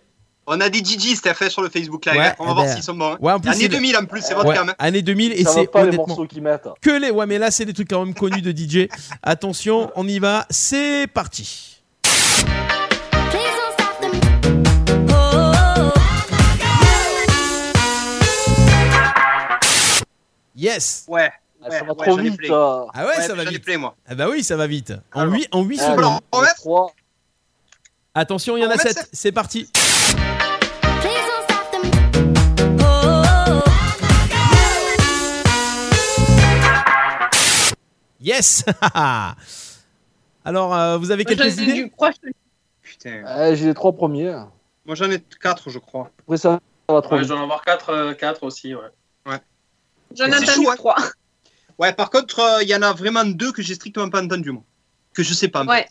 On 0.48 0.60
a 0.60 0.68
des 0.68 0.78
DJ, 0.78 1.16
c'était 1.16 1.34
fait 1.34 1.50
sur 1.50 1.60
le 1.60 1.68
Facebook 1.68 2.06
Live. 2.06 2.16
Ouais, 2.16 2.26
hein. 2.28 2.34
On 2.38 2.44
va 2.44 2.50
eh 2.52 2.54
voir 2.54 2.66
ben, 2.66 2.74
s'ils 2.74 2.82
sont 2.84 2.94
bons. 2.94 3.12
hein. 3.14 3.18
ouais, 3.20 3.32
en 3.32 3.40
plus, 3.40 3.50
Année 3.50 3.62
c'est- 3.62 3.68
2000 3.68 3.96
en 3.96 4.04
plus, 4.04 4.22
c'est 4.22 4.34
votre 4.34 4.48
Ouais, 4.48 4.54
cam. 4.54 4.68
hein. 4.68 4.74
année 4.78 5.02
2000 5.02 5.32
et 5.32 5.44
c'est 5.44 5.66
pas 5.66 5.80
les 5.80 5.88
honnêtement 5.88 6.06
morceaux 6.06 6.26
qu'ils 6.26 6.40
mettent. 6.42 6.68
que 6.80 6.90
les. 6.90 7.10
Ouais, 7.10 7.26
mais 7.26 7.38
là 7.38 7.50
c'est 7.50 7.64
des 7.64 7.72
trucs 7.72 7.88
quand 7.90 8.04
même 8.04 8.14
connus 8.14 8.42
de 8.42 8.52
DJ. 8.52 8.88
Attention, 9.24 9.90
on 9.96 10.06
y 10.06 10.18
va, 10.20 10.46
c'est 10.50 11.08
parti. 11.12 11.75
Yes. 20.66 21.04
Ouais. 21.06 21.30
Ah, 21.62 21.68
ouais, 21.68 21.78
ça 21.78 21.84
va 21.84 21.92
ouais, 21.92 22.04
trop 22.06 22.16
vite. 22.16 22.40
Ah 22.50 22.86
ouais, 22.96 23.04
Ouais, 23.06 23.22
ça 23.22 23.34
va 23.36 23.44
vite. 23.44 23.62
plein, 23.64 23.78
moi. 23.78 23.94
Ah 24.08 24.16
bah 24.16 24.26
oui, 24.28 24.42
ça 24.42 24.56
va 24.56 24.66
vite. 24.66 24.92
En 25.14 25.20
Alors. 25.20 25.34
8 25.34 25.48
en 25.52 25.62
8 25.62 25.78
Ah, 25.80 25.84
secondes. 25.84 26.00
non, 26.00 26.20
on 26.32 26.38
va 26.40 26.42
mettre 26.42 26.56
trois. 26.56 26.92
Attention, 28.14 28.56
il 28.56 28.64
y 28.64 28.66
en 28.66 28.70
a 28.70 28.74
On 28.74 28.76
va 28.76 28.82
mettre 28.82 28.96
7. 28.96 28.98
sept. 28.98 29.08
C'est 29.12 29.30
parti. 29.32 29.68
Yes 38.20 38.64
Alors, 40.44 40.74
euh, 40.74 40.96
vous 40.98 41.10
avez 41.10 41.24
Moi, 41.24 41.34
quelques 41.34 41.58
idées 41.60 41.72
du. 41.72 41.92
Putain. 42.82 43.22
Ah, 43.26 43.54
J'ai 43.54 43.66
les 43.66 43.74
trois 43.74 43.92
premiers. 43.92 44.32
Moi 44.84 44.94
j'en 44.94 45.10
ai 45.10 45.20
4, 45.20 45.70
je 45.70 45.78
crois. 45.80 46.10
Après 46.20 46.36
ça, 46.36 46.60
ça 46.88 46.94
va 46.94 47.02
trop 47.02 47.14
Ouais, 47.14 47.20
vite. 47.20 47.28
je 47.28 47.32
dois 47.32 47.40
en 47.40 47.44
avoir 47.44 47.62
4, 47.64 48.42
aussi, 48.44 48.74
ouais. 48.74 48.82
J'en 50.14 50.26
ai 50.26 50.30
C'est 50.32 50.36
entendu 50.50 50.64
chaud, 50.66 50.70
hein. 50.70 50.74
trois. 50.76 50.96
Ouais, 51.78 51.92
par 51.92 52.10
contre, 52.10 52.40
euh, 52.40 52.62
il 52.62 52.68
y 52.68 52.74
en 52.74 52.82
a 52.82 52.92
vraiment 52.92 53.24
deux 53.24 53.52
que 53.52 53.62
j'ai 53.62 53.74
strictement 53.74 54.08
pas 54.08 54.22
entendu, 54.22 54.50
moi. 54.52 54.62
Que 55.14 55.22
je 55.22 55.34
sais 55.34 55.48
pas. 55.48 55.62
en 55.62 55.66
Ouais. 55.68 55.86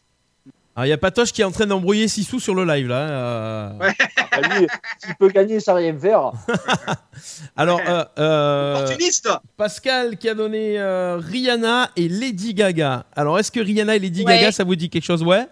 Alors, 0.76 0.88
il 0.88 0.90
y 0.90 0.94
a 0.94 0.98
Patoche 0.98 1.32
qui 1.32 1.42
est 1.42 1.46
en 1.46 1.52
train 1.52 1.66
d'embrouiller 1.68 2.08
Sissou 2.10 2.40
sur 2.40 2.54
le 2.54 2.66
live 2.66 2.88
là. 2.90 3.10
euh. 3.10 3.78
Ouais. 3.80 3.94
Ah, 4.32 4.42
lui, 4.42 4.68
S'il 4.98 5.16
peut 5.16 5.30
gagner 5.30 5.60
sans 5.62 5.76
rien 5.76 5.98
faire. 5.98 6.34
Alors, 7.56 7.80
euh, 7.88 8.04
euh, 8.20 8.76
Opportuniste 8.76 9.30
Pascal 9.58 10.18
qui 10.18 10.28
a 10.28 10.34
donné 10.34 10.78
euh, 10.80 11.18
Rihanna 11.18 11.92
et 11.96 12.10
Lady 12.10 12.54
Gaga. 12.54 13.06
Alors, 13.16 13.40
est-ce 13.40 13.52
que 13.52 13.60
Rihanna 13.62 13.96
et 13.96 14.00
Lady 14.00 14.24
Ouais. 14.26 14.36
Gaga, 14.36 14.52
ça 14.52 14.64
vous 14.64 14.76
dit 14.76 14.90
quelque 14.90 15.06
chose? 15.06 15.24
Ouais. 15.24 15.48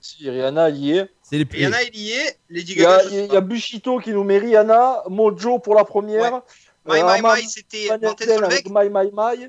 Si 0.00 0.28
Rihanna 0.30 0.70
y 0.70 0.92
est. 0.98 1.10
C'est 1.22 1.38
les 1.38 1.46
Il 1.54 1.60
y 1.62 1.66
en 1.66 1.72
a, 1.72 1.82
il 1.82 1.96
y 2.00 2.12
est. 2.12 2.38
Lady 2.48 2.72
Il 2.76 2.82
y 2.82 2.86
a, 2.86 2.96
Gaga. 2.98 3.08
il 3.10 3.14
y 3.14 3.18
a- 3.18 3.24
il 3.24 3.26
y 3.26 3.30
a 3.30 3.34
pas. 3.34 3.40
Bushito 3.40 3.98
qui 3.98 4.10
nous 4.12 4.24
met 4.24 4.38
Rihanna, 4.38 5.02
Mojo 5.08 5.58
pour 5.58 5.74
la 5.74 5.84
première. 5.84 6.42
My 6.90 7.00
euh, 7.00 7.14
My 7.14 7.22
My, 7.22 7.48
c'était 7.48 7.90
avec 7.90 8.22
Solveig. 8.22 8.62
My 8.68 8.88
My 8.88 9.10
My. 9.12 9.48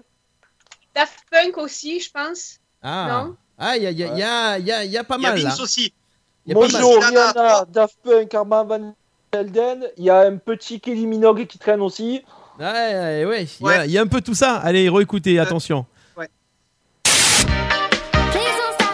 Daft 0.95 1.19
Punk 1.31 1.57
aussi, 1.57 1.99
je 1.99 2.11
pense. 2.11 2.59
Ah. 2.81 3.07
Non? 3.25 3.35
Ah, 3.57 3.77
il 3.77 3.83
y 3.83 3.87
a, 3.87 3.91
il 3.91 3.99
y, 3.99 4.03
a, 4.03 4.07
il 4.13 4.17
y, 4.17 4.23
a, 4.23 4.57
il 4.59 4.65
y, 4.65 4.71
a, 4.71 4.83
il 4.85 4.91
y 4.91 4.97
a 4.97 5.03
pas 5.03 5.17
Il 5.17 5.23
y 5.23 5.25
a 5.25 5.29
mal. 5.31 5.39
Vince 5.39 5.59
aussi. 5.59 5.93
Il 6.45 6.53
y 6.53 6.55
a 6.55 6.59
mal. 6.59 6.71
Mojo, 6.71 6.99
Rihanna. 6.99 7.65
Daft 7.69 7.97
Punk, 8.03 8.33
Armand 8.33 8.65
Van 8.65 8.95
Elden. 9.31 9.87
Il 9.97 10.03
y 10.05 10.09
a 10.09 10.21
un 10.21 10.37
petit 10.37 10.79
Kelly 10.79 11.05
Minogue 11.05 11.45
qui 11.47 11.57
traîne 11.59 11.81
aussi. 11.81 12.23
Ouais, 12.59 12.65
ouais, 12.65 13.25
ouais. 13.25 13.43
Il 13.43 13.65
y, 13.65 13.69
a, 13.69 13.79
Ouais. 13.79 13.85
il 13.85 13.91
y 13.91 13.97
a 13.97 14.01
un 14.01 14.07
peu 14.07 14.21
tout 14.21 14.35
ça. 14.35 14.57
Allez, 14.57 14.89
réécoutez, 14.89 15.39
attention. 15.39 15.85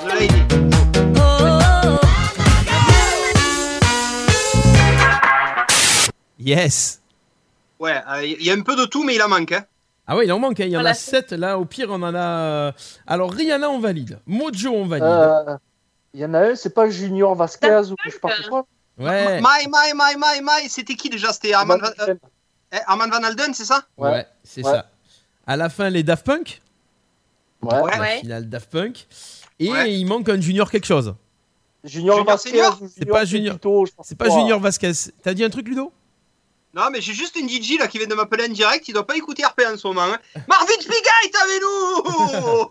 The 0.07 0.19
Lady. 0.19 0.41
Yes. 6.37 7.01
Ouais, 7.79 8.01
euh, 8.09 8.25
il 8.25 8.43
y 8.43 8.49
a 8.49 8.53
un 8.53 8.61
peu 8.61 8.75
de 8.75 8.85
tout, 8.85 9.03
mais 9.03 9.15
il 9.15 9.21
en 9.21 9.27
manque. 9.29 9.51
Hein. 9.51 9.65
Ah 10.07 10.15
ouais, 10.15 10.25
il 10.25 10.31
en 10.31 10.39
manque, 10.39 10.59
hein. 10.59 10.65
il 10.65 10.71
y 10.71 10.75
en 10.77 10.79
a 10.79 10.83
Voilà. 10.83 10.93
7 10.95 11.31
là, 11.33 11.59
au 11.59 11.65
pire 11.65 11.89
on 11.91 12.01
en 12.01 12.15
a... 12.15 12.17
euh, 12.19 12.71
Alors 13.05 13.31
Rihanna 13.31 13.69
on 13.69 13.79
valide, 13.79 14.19
Mojo 14.25 14.71
on 14.73 14.85
valide. 14.85 15.03
Euh, 15.03 15.57
Il 16.13 16.21
y 16.21 16.25
en 16.25 16.33
a 16.33 16.39
un, 16.51 16.55
c'est 16.55 16.73
pas 16.73 16.89
Junior 16.89 17.35
Vasquez 17.35 17.91
ou 17.91 17.95
je 18.05 18.11
sais 18.11 18.19
pas 18.19 18.29
quoi. 18.49 18.65
ouais. 18.97 19.39
My 19.41 19.67
My 19.67 19.93
My 19.93 20.15
My 20.17 20.41
My, 20.41 20.69
c'était 20.69 20.95
qui 20.95 21.09
déjà? 21.09 21.33
C'était 21.33 21.53
Armand, 21.53 21.77
Van- 21.77 21.91
euh, 22.07 22.15
eh, 22.71 22.77
Armand 22.87 23.09
Van 23.09 23.21
Alden, 23.23 23.53
c'est 23.53 23.65
ça? 23.65 23.83
Ouais, 23.97 24.25
c'est 24.43 24.63
Ouais. 24.65 24.71
ça. 24.71 24.89
À 25.45 25.57
la 25.57 25.67
fin 25.69 25.89
les 25.89 26.03
Daft 26.03 26.25
Punk, 26.25 26.61
Ouais. 27.61 27.81
Ouais. 27.99 28.19
finale 28.21 28.47
Daft 28.49 28.69
Punk. 28.71 29.07
Et 29.59 29.69
Ouais. 29.71 29.93
il 29.93 30.05
manque 30.05 30.29
un 30.29 30.39
Junior 30.39 30.69
quelque 30.71 30.85
chose. 30.85 31.15
Junior, 31.83 32.17
Junior 32.19 32.25
Vasquez. 32.25 32.87
C'est 32.95 33.05
pas 33.05 33.25
Junior. 33.25 33.55
Pepito, 33.55 33.85
je 33.87 33.91
pense 33.93 34.07
C'est 34.07 34.17
pas 34.17 34.29
Junior 34.29 34.59
Vasquez. 34.59 34.91
T'as 35.21 35.33
dit 35.33 35.43
un 35.43 35.49
truc 35.49 35.67
Ludo? 35.67 35.91
Non, 36.77 36.89
mais 36.91 37.01
j'ai 37.01 37.15
juste 37.15 37.35
une 37.35 37.49
DJ 37.49 37.79
là 37.79 37.87
qui 37.87 37.97
vient 37.97 38.05
de 38.05 38.13
m'appeler 38.13 38.45
en 38.45 38.49
direct, 38.49 38.87
il 38.87 38.93
doit 38.93 39.07
pas 39.07 39.15
écouter 39.15 39.43
RP 39.43 39.63
en 39.67 39.75
ce 39.75 39.87
moment. 39.87 40.03
Hein. 40.03 40.19
Marvin 40.47 40.79
Spiga 40.79 41.09
est 41.23 41.35
avec 41.35 41.61
nous 41.63 42.69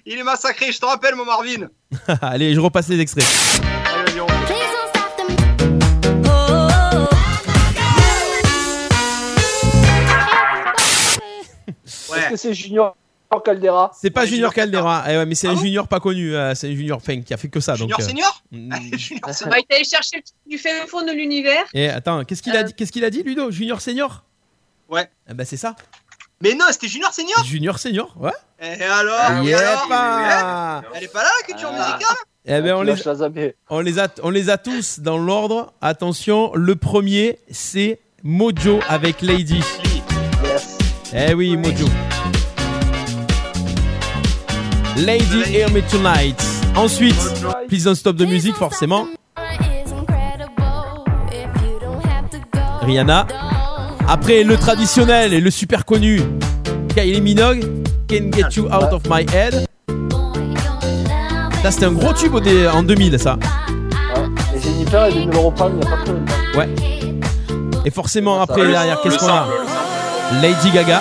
Il 0.06 0.18
est 0.18 0.22
massacré, 0.22 0.70
je 0.70 0.78
te 0.78 0.86
rappelle, 0.86 1.16
mon 1.16 1.24
Marvin. 1.24 1.68
Allez, 2.22 2.54
je 2.54 2.60
repasse 2.60 2.88
les 2.88 3.00
extraits. 3.00 3.26
Allez. 3.84 4.20
Est-ce 11.86 12.28
que 12.30 12.36
c'est 12.36 12.54
Junior 12.54 12.96
Caldera 13.42 13.90
C'est 14.00 14.10
pas 14.10 14.22
Ouais, 14.22 14.26
Junior 14.28 14.52
Caldera, 14.54 15.04
Eh 15.08 15.16
ouais, 15.16 15.26
mais 15.26 15.34
c'est 15.34 15.48
Ah 15.48 15.50
un 15.50 15.54
bon 15.54 15.60
junior 15.60 15.88
pas 15.88 16.00
connu. 16.00 16.34
euh, 16.34 16.54
c'est 16.54 16.68
un 16.68 16.74
junior 16.74 16.98
enfin, 16.98 17.20
qui 17.22 17.32
a 17.34 17.36
fait 17.36 17.48
que 17.48 17.60
ça. 17.60 17.74
Junior 17.74 17.98
donc, 17.98 18.06
euh, 18.06 18.08
Senior 18.08 18.42
mm. 18.52 18.74
Junior 18.98 19.20
On 19.46 19.48
va 19.50 19.56
aller 19.56 19.84
chercher 19.84 20.16
le 20.16 20.22
truc 20.22 20.36
du 20.46 20.58
fin 20.58 20.86
fond 20.86 21.02
de 21.04 21.12
l'univers. 21.12 21.64
Et 21.74 21.88
attends, 21.88 22.24
qu'est-ce 22.24 22.42
qu'il 22.42 22.56
a 22.56 22.60
Euh. 22.60 22.62
dit 22.64 22.74
Qu'est-ce 22.74 22.92
qu'il 22.92 23.04
a 23.04 23.10
dit 23.10 23.22
Ludo? 23.22 23.50
Junior 23.50 23.80
Senior? 23.80 24.24
Ouais. 24.88 25.08
Ah 25.28 25.34
bah 25.34 25.44
c'est 25.44 25.56
ça. 25.56 25.74
Mais 26.42 26.54
non, 26.54 26.66
c'était 26.70 26.88
Junior 26.88 27.12
Senior 27.12 27.42
Junior 27.44 27.78
Senior, 27.78 28.14
ouais. 28.20 28.30
Et 28.60 28.82
alors, 28.82 29.14
Ah, 29.18 29.40
Il 29.42 29.48
et 29.48 29.52
y 29.52 29.54
alors 29.54 29.88
pas. 29.88 30.82
Elle 30.94 31.04
est 31.04 31.08
pas 31.12 31.22
là, 31.22 31.28
la 31.40 31.46
culture 31.46 31.70
Ah. 31.72 31.78
musicale 31.96 32.16
Eh 32.46 32.60
ben 32.60 32.74
on 32.74 32.80
Tu 32.84 32.86
les, 33.34 33.54
on 33.70 33.80
les 33.80 33.98
a, 33.98 34.08
on 34.22 34.30
les 34.30 34.50
a 34.50 34.58
tous 34.58 35.00
dans 35.00 35.16
l'ordre. 35.16 35.72
Attention, 35.80 36.52
le 36.54 36.76
premier 36.76 37.38
c'est 37.50 38.00
Mojo 38.22 38.80
avec 38.88 39.22
Lady. 39.22 39.60
Yes. 40.44 40.76
Eh 41.14 41.32
oui, 41.34 41.56
Mojo. 41.56 41.86
Lady 44.96 45.42
Hear 45.50 45.70
Me 45.70 45.82
Tonight. 45.82 46.40
Ensuite, 46.76 47.16
Please 47.68 47.84
Don't 47.84 47.96
Stop 47.96 48.16
de 48.16 48.24
musique 48.24 48.54
forcément. 48.54 49.06
Rihanna. 52.82 53.26
Après 54.06 54.44
le 54.44 54.56
traditionnel 54.56 55.32
et 55.32 55.40
le 55.40 55.50
super 55.50 55.84
connu 55.84 56.20
Kylie 56.94 57.20
Minogue, 57.20 57.64
Can 58.08 58.30
Get 58.32 58.56
You 58.56 58.66
Out 58.66 58.92
of 58.92 59.02
My 59.10 59.26
Head. 59.34 59.66
Ça 61.62 61.70
c'était 61.70 61.86
un 61.86 61.92
gros 61.92 62.12
tube 62.12 62.34
en 62.34 62.82
2000 62.82 63.18
ça. 63.18 63.36
Ouais. 64.14 64.22
Et 64.54 64.60
Jennifer 64.60 65.04
est 65.06 65.12
il 65.12 65.28
n'y 65.28 65.36
a 65.36 65.50
pas 65.50 65.68
longtemps. 65.68 65.88
Ouais. 66.56 66.68
Et 67.84 67.90
forcément 67.90 68.40
après 68.40 68.66
derrière 68.66 69.00
qu'est-ce 69.00 69.18
qu'on 69.18 69.28
a. 69.28 69.48
Lady 70.40 70.70
Gaga, 70.70 71.00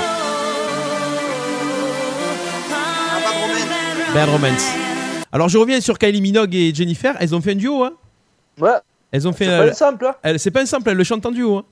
Bad 4.13 4.29
Romance. 4.29 4.67
Alors 5.31 5.49
je 5.49 5.57
reviens 5.57 5.81
sur 5.81 5.97
Kylie 5.97 6.21
Minogue 6.21 6.53
et 6.55 6.73
Jennifer, 6.73 7.15
elles 7.19 7.33
ont 7.33 7.41
fait 7.41 7.51
un 7.51 7.55
duo 7.55 7.83
hein. 7.83 7.93
Ouais. 8.59 8.69
Elles 9.11 9.27
ont 9.27 9.33
fait 9.33 9.45
C'est 9.45 9.51
euh, 9.51 9.59
pas 9.59 9.65
le 9.65 9.73
simple. 9.73 10.05
Hein. 10.07 10.15
Elle, 10.23 10.39
c'est 10.39 10.51
pas 10.51 10.61
un 10.61 10.65
simple, 10.65 10.89
elle 10.89 10.97
le 10.97 11.03
chante 11.03 11.25
en 11.25 11.31
duo. 11.31 11.57
Hein. 11.57 11.63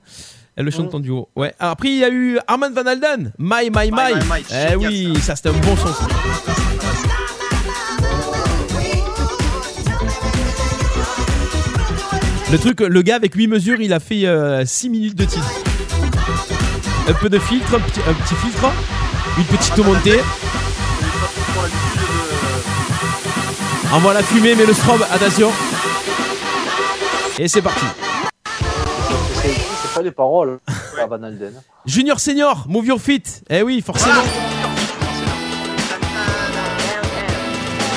Elle 0.56 0.64
le 0.64 0.70
chante 0.70 0.92
Mm. 0.92 0.96
en 0.96 1.00
duo. 1.00 1.28
Ouais. 1.34 1.54
Alors, 1.58 1.72
après, 1.72 1.88
il 1.88 1.96
y 1.98 2.04
a 2.04 2.10
eu 2.10 2.38
Armand 2.46 2.70
Van 2.72 2.86
Alden. 2.86 3.32
My, 3.38 3.70
my, 3.70 3.70
my. 3.70 3.90
My, 3.90 4.14
my, 4.14 4.24
my. 4.30 4.44
Eh 4.50 4.54
Génial, 4.72 4.78
oui, 4.78 5.18
ça 5.20 5.34
c'était 5.34 5.48
un 5.48 5.52
bon 5.52 5.76
son. 5.76 5.88
ça. 5.88 6.06
Le 12.50 12.58
truc, 12.58 12.80
le 12.80 13.02
gars 13.02 13.16
avec 13.16 13.34
8 13.34 13.46
mesures, 13.46 13.80
il 13.80 13.92
a 13.92 14.00
fait 14.00 14.26
6 14.64 14.90
minutes 14.90 15.14
de 15.16 15.24
titre. 15.24 15.50
Un 17.08 17.14
peu 17.14 17.28
de 17.28 17.38
filtre, 17.38 17.74
un 17.74 17.80
petit, 17.80 18.00
un 18.08 18.12
petit 18.12 18.34
filtre. 18.34 18.70
Une 19.38 19.44
petite 19.44 19.78
montée. 19.78 20.20
Envoie 23.92 24.14
la 24.14 24.22
fumée, 24.22 24.54
mais 24.54 24.64
le 24.64 24.72
strobe, 24.72 25.02
attention. 25.12 25.50
Et 27.38 27.46
c'est 27.48 27.60
parti. 27.62 27.84
C'est 29.42 29.94
pas 29.94 30.02
les 30.02 30.10
paroles. 30.12 30.58
Ah, 31.00 31.06
Van 31.06 31.20
Alden. 31.22 31.60
Junior 31.84 32.20
Senior, 32.20 32.64
Move 32.68 32.86
Your 32.86 33.00
Feet. 33.00 33.42
Eh 33.50 33.62
oui, 33.62 33.80
forcément. 33.82 34.22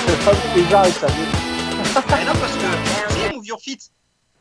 C'est 0.08 0.26
pas 0.26 0.34
ça. 0.34 0.40
Eh 0.56 2.26
non, 2.26 2.34
parce 2.40 2.54
que 2.54 2.66
c'est 3.10 3.34
Move 3.36 3.46
Your 3.46 3.60
Feet. 3.62 3.92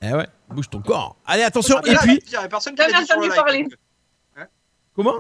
Eh 0.01 0.13
ouais, 0.13 0.27
bouge 0.49 0.71
ton 0.71 0.81
corps. 0.81 1.17
Allez, 1.27 1.43
attention. 1.43 1.77
Ah, 1.85 1.91
Et 1.91 1.97
puis, 1.97 2.37
a 2.37 2.49
personne 2.49 2.75
qui 2.75 2.83
Jamais 2.83 3.01
dit 3.01 3.07
sur 3.07 3.17
le 3.17 3.27
entendu 3.27 3.29
live. 3.29 3.37
parler. 3.37 3.67
comment? 4.97 5.19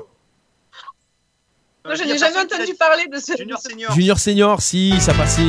Moi, 1.87 1.97
je 1.97 2.05
n'ai 2.05 2.16
jamais 2.16 2.39
entendu 2.39 2.72
parler 2.78 3.07
de 3.12 3.18
ce. 3.18 3.37
Junior 3.37 3.61
Senior. 3.61 3.93
Junior 3.93 4.18
Senior, 4.18 4.62
si, 4.62 4.99
ça 5.01 5.12
passait. 5.12 5.43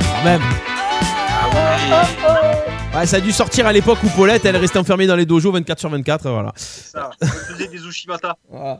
Quand 0.00 0.24
même. 0.24 0.42
Ouais, 2.94 3.04
ça 3.04 3.16
a 3.16 3.20
dû 3.20 3.32
sortir 3.32 3.66
à 3.66 3.72
l'époque 3.72 3.98
où 4.04 4.08
Paulette, 4.10 4.44
elle 4.44 4.56
restait 4.56 4.78
enfermée 4.78 5.08
dans 5.08 5.16
les 5.16 5.26
dojos 5.26 5.50
24 5.50 5.80
sur 5.80 5.88
24, 5.90 6.30
voilà. 6.30 6.52
C'est 6.54 6.92
ça. 6.92 7.10
On 7.20 7.26
faisait 7.26 7.66
des 7.66 7.84
Ushimata. 7.84 8.36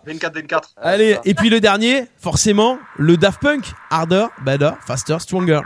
24-24. 0.06 0.60
Allez, 0.76 1.18
et 1.24 1.34
puis 1.34 1.50
le 1.50 1.58
dernier, 1.58 2.06
forcément, 2.20 2.78
le 2.96 3.16
Daft 3.16 3.40
Punk. 3.40 3.64
Harder, 3.90 4.26
better, 4.44 4.70
faster, 4.86 5.18
stronger. 5.18 5.60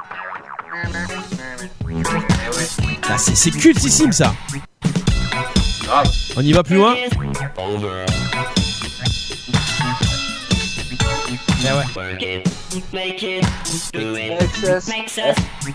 Ah, 3.11 3.19
c'est 3.19 3.51
cultissime 3.51 4.13
ça. 4.13 4.33
Grave. 5.85 6.09
On 6.35 6.41
y 6.41 6.53
va 6.55 6.63
plus 6.63 6.77
loin 6.77 6.95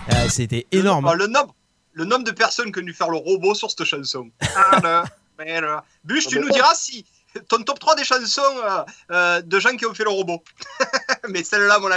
Ah, 0.08 0.28
C'était 0.30 0.66
énorme. 0.72 1.06
Oh, 1.10 1.14
le, 1.14 1.26
nombre, 1.26 1.54
le 1.92 2.04
nombre 2.04 2.24
de 2.24 2.30
personnes 2.30 2.72
que 2.72 2.80
nous 2.80 2.94
faire 2.94 3.10
le 3.10 3.18
robot 3.18 3.54
sur 3.54 3.70
cette 3.70 3.84
chanson. 3.84 4.30
Bush, 6.04 6.28
tu 6.28 6.40
nous 6.40 6.48
diras 6.48 6.74
si 6.74 7.04
ton 7.48 7.62
top 7.62 7.78
3 7.78 7.96
des 7.96 8.04
chansons 8.04 8.42
euh, 8.42 8.84
euh, 9.10 9.42
de 9.42 9.60
gens 9.60 9.76
qui 9.76 9.84
ont 9.84 9.92
fait 9.92 10.04
le 10.04 10.10
robot. 10.10 10.42
Mais 11.28 11.44
celle-là, 11.44 11.78
mon 11.78 11.90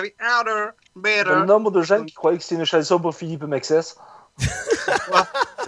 better. 0.95 1.29
Le 1.29 1.45
nombre 1.45 1.71
de 1.71 1.81
gens 1.81 2.03
qui 2.03 2.13
croyaient 2.13 2.37
que 2.37 2.43
c'était 2.43 2.55
une 2.55 2.65
chanson 2.65 2.99
pour 2.99 3.15
Philippe 3.15 3.43
Mexès. 3.43 3.95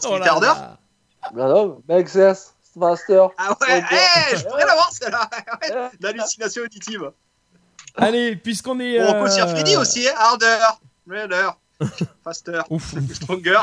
Qu'il 0.01 0.17
était 0.17 0.27
harder. 0.27 0.53
Non, 1.33 1.81
Mexès, 1.87 2.53
Master. 2.75 3.29
Ah 3.37 3.55
ouais, 3.61 3.83
eh, 3.91 4.35
je 4.35 4.43
pourrais 4.43 4.65
l'avoir 4.65 4.91
celle-là. 4.91 5.29
Ouais, 5.61 5.89
L'hallucination 6.01 6.63
auditive. 6.63 7.11
Allez, 7.97 8.35
puisqu'on 8.35 8.79
est. 8.79 9.01
On 9.01 9.23
peut 9.23 9.29
euh, 9.29 9.47
Freddy 9.47 9.75
aussi, 9.75 10.07
hein. 10.07 10.13
harder, 10.17 10.57
better, 11.05 11.49
faster, 12.23 12.61
stronger. 13.13 13.59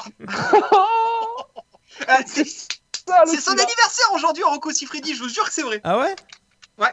Ah, 2.08 2.18
c'est 2.26 2.44
c'est 3.26 3.40
son 3.40 3.52
anniversaire 3.52 4.12
aujourd'hui, 4.14 4.42
Rocco 4.44 4.72
Siffredi, 4.72 5.14
je 5.14 5.22
vous 5.22 5.28
jure 5.28 5.44
que 5.44 5.52
c'est 5.52 5.62
vrai. 5.62 5.80
Ah 5.84 5.98
ouais? 5.98 6.16
Ouais. 6.78 6.92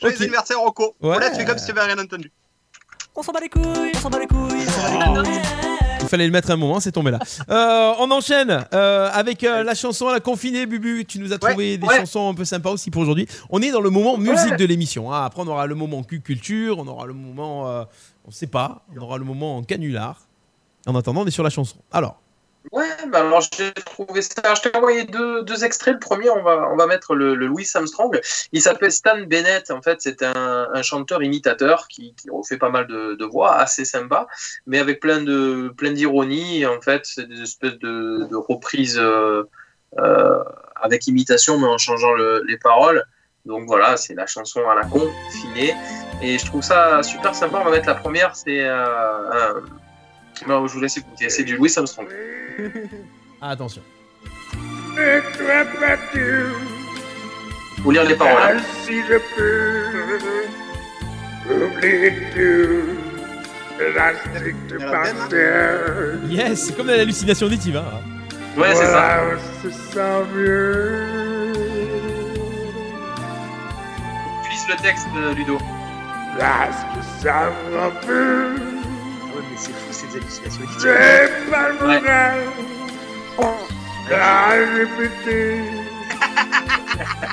Joyeux 0.00 0.14
Ok. 0.14 0.20
anniversaire, 0.22 0.60
Rocco. 0.60 0.84
Ouais. 1.00 1.08
Voilà, 1.08 1.30
tu 1.30 1.36
fais 1.36 1.44
comme 1.44 1.58
si 1.58 1.66
tu 1.66 1.70
avais 1.72 1.92
rien 1.92 1.98
entendu. 1.98 2.32
On 3.14 3.22
s'en 3.22 3.32
bat 3.32 3.40
les 3.40 3.48
couilles, 3.48 3.92
on 3.94 3.98
s'en 3.98 4.10
bat 4.10 4.18
les 4.20 4.26
couilles, 4.26 4.64
on 4.66 4.70
s'en 4.70 4.98
bat 4.98 5.22
les 5.22 5.22
couilles. 5.22 5.40
Il 6.10 6.16
fallait 6.18 6.26
le 6.26 6.32
mettre 6.32 6.50
un 6.50 6.56
moment, 6.56 6.80
c'est 6.80 6.90
tombé 6.90 7.12
là. 7.12 7.20
Euh, 7.50 7.92
on 8.00 8.10
enchaîne 8.10 8.64
euh, 8.74 9.08
avec 9.12 9.44
euh, 9.44 9.62
la 9.62 9.74
chanson 9.76 10.08
à 10.08 10.12
la 10.12 10.18
confinée, 10.20 10.66
Bubu. 10.66 11.04
Tu 11.06 11.20
nous 11.20 11.32
as 11.32 11.38
trouvé 11.38 11.78
des 11.78 11.86
ouais. 11.86 11.98
chansons 11.98 12.28
un 12.30 12.34
peu 12.34 12.44
sympas 12.44 12.70
aussi 12.70 12.90
pour 12.90 13.02
aujourd'hui. 13.02 13.28
On 13.48 13.62
est 13.62 13.70
dans 13.70 13.80
le 13.80 13.90
moment 13.90 14.18
musique 14.18 14.56
de 14.56 14.64
l'émission. 14.64 15.12
hein. 15.12 15.24
Après, 15.24 15.40
on 15.42 15.46
aura 15.46 15.66
le 15.68 15.76
moment 15.76 16.02
cul 16.02 16.20
culture, 16.20 16.78
on 16.80 16.86
aura 16.88 17.06
le 17.06 17.12
moment, 17.14 17.68
euh, 17.68 17.84
on 18.26 18.32
sait 18.32 18.48
pas, 18.48 18.84
on 18.96 19.00
aura 19.00 19.18
le 19.18 19.24
moment 19.24 19.62
canular. 19.62 20.26
En 20.86 20.96
attendant, 20.96 21.22
on 21.22 21.26
est 21.26 21.30
sur 21.30 21.44
la 21.44 21.50
chanson. 21.50 21.76
Alors, 21.92 22.20
Ouais, 22.72 22.86
bah 23.08 23.18
alors 23.20 23.40
j'ai 23.40 23.72
trouvé 23.72 24.22
ça. 24.22 24.54
Je 24.54 24.60
t'ai 24.68 24.76
envoyé 24.76 25.02
deux, 25.04 25.42
deux 25.42 25.64
extraits. 25.64 25.94
Le 25.94 25.98
premier, 25.98 26.30
on 26.30 26.42
va, 26.44 26.68
on 26.70 26.76
va 26.76 26.86
mettre 26.86 27.16
le, 27.16 27.34
le 27.34 27.46
Louis 27.48 27.68
Armstrong. 27.74 28.20
Il 28.52 28.62
s'appelle 28.62 28.92
Stan 28.92 29.20
Bennett. 29.22 29.72
En 29.72 29.82
fait, 29.82 30.00
c'est 30.00 30.22
un, 30.22 30.68
un 30.72 30.82
chanteur 30.82 31.20
imitateur 31.22 31.88
qui, 31.88 32.14
qui 32.14 32.30
refait 32.30 32.58
pas 32.58 32.68
mal 32.70 32.86
de, 32.86 33.14
de 33.14 33.24
voix, 33.24 33.56
assez 33.56 33.84
sympa, 33.84 34.28
mais 34.66 34.78
avec 34.78 35.00
plein 35.00 35.20
de 35.20 35.72
plein 35.76 35.90
d'ironie. 35.90 36.64
En 36.64 36.80
fait, 36.80 37.06
c'est 37.06 37.26
des 37.28 37.42
espèces 37.42 37.78
de, 37.80 38.28
de 38.30 38.36
reprises 38.36 38.98
euh, 39.00 39.42
euh, 39.98 40.44
avec 40.76 41.08
imitation, 41.08 41.58
mais 41.58 41.66
en 41.66 41.78
changeant 41.78 42.12
le- 42.14 42.44
les 42.46 42.56
paroles. 42.56 43.04
Donc 43.46 43.64
voilà, 43.66 43.96
c'est 43.96 44.14
la 44.14 44.26
chanson 44.26 44.60
à 44.68 44.76
la 44.76 44.84
con, 44.84 45.10
finée. 45.42 45.74
Et 46.22 46.38
je 46.38 46.46
trouve 46.46 46.62
ça 46.62 47.02
super 47.02 47.34
sympa. 47.34 47.58
On 47.60 47.64
va 47.64 47.70
mettre 47.72 47.88
la 47.88 47.94
première. 47.96 48.36
C'est 48.36 48.60
euh, 48.64 49.30
un- 49.32 49.62
non, 50.46 50.66
je 50.66 50.74
vous 50.74 50.80
laisse 50.80 50.96
écouter. 50.96 51.28
C'est 51.30 51.44
du 51.44 51.56
Louis 51.56 51.72
Armstrong. 51.76 52.06
attention. 53.40 53.82
Vous 57.82 57.90
lire 57.90 58.04
les 58.04 58.14
paroles. 58.14 58.56
hein. 58.58 58.62
Si 58.84 59.00
je 59.02 59.16
peux 59.36 59.86
oublier 61.64 62.12
tout, 62.34 62.96
l'élastique 63.78 64.66
de 64.68 64.78
parterre? 64.78 66.18
Yes, 66.28 66.66
c'est 66.66 66.76
comme 66.76 66.88
l'hallucination 66.88 67.46
auditive. 67.46 67.76
Hein. 67.76 68.00
Ouais, 68.58 68.74
c'est 68.74 68.84
ça. 68.86 69.20
Se 69.62 69.70
sent 69.70 70.24
mieux. 70.34 71.52
Tu 74.44 74.50
lises 74.50 74.66
le 74.68 74.76
texte, 74.82 75.06
euh, 75.16 75.34
Ludo. 75.34 75.58
Lorsque 76.38 77.22
ça 77.22 77.50
me 77.70 78.06
peut, 78.06 78.56
Ah 78.56 79.36
ouais, 79.36 79.42
mais 79.50 79.56
c'est 79.56 79.72
fou 79.72 79.89
ces 80.10 80.18
hallucinations 80.18 80.62
auditives. 80.62 80.80
j'ai 80.82 81.50
pas 81.50 81.68
le 81.68 81.74
moral 81.78 82.38
à 84.12 84.48
répéter. 84.50 85.60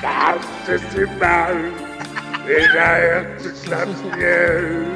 Parce 0.00 0.46
que 0.66 0.78
c'est 0.94 1.10
mal, 1.18 1.56
et 2.48 2.60
derrière 2.72 3.24
toute 3.42 3.66
la 3.68 3.86
mienne. 4.16 4.86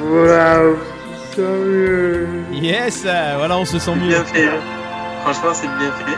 Voilà, 0.00 0.60
on 0.62 0.76
se 1.30 1.34
sent 1.34 1.42
mieux. 1.42 2.28
Yes, 2.52 3.02
euh, 3.04 3.34
voilà, 3.36 3.58
on 3.58 3.64
se 3.64 3.78
sent 3.78 3.94
mieux. 3.96 4.08
Bien 4.08 4.24
fait. 4.24 4.46
hein. 4.48 4.60
Franchement, 5.22 5.52
c'est 5.54 5.66
bien 5.66 5.90
fait. 5.92 6.12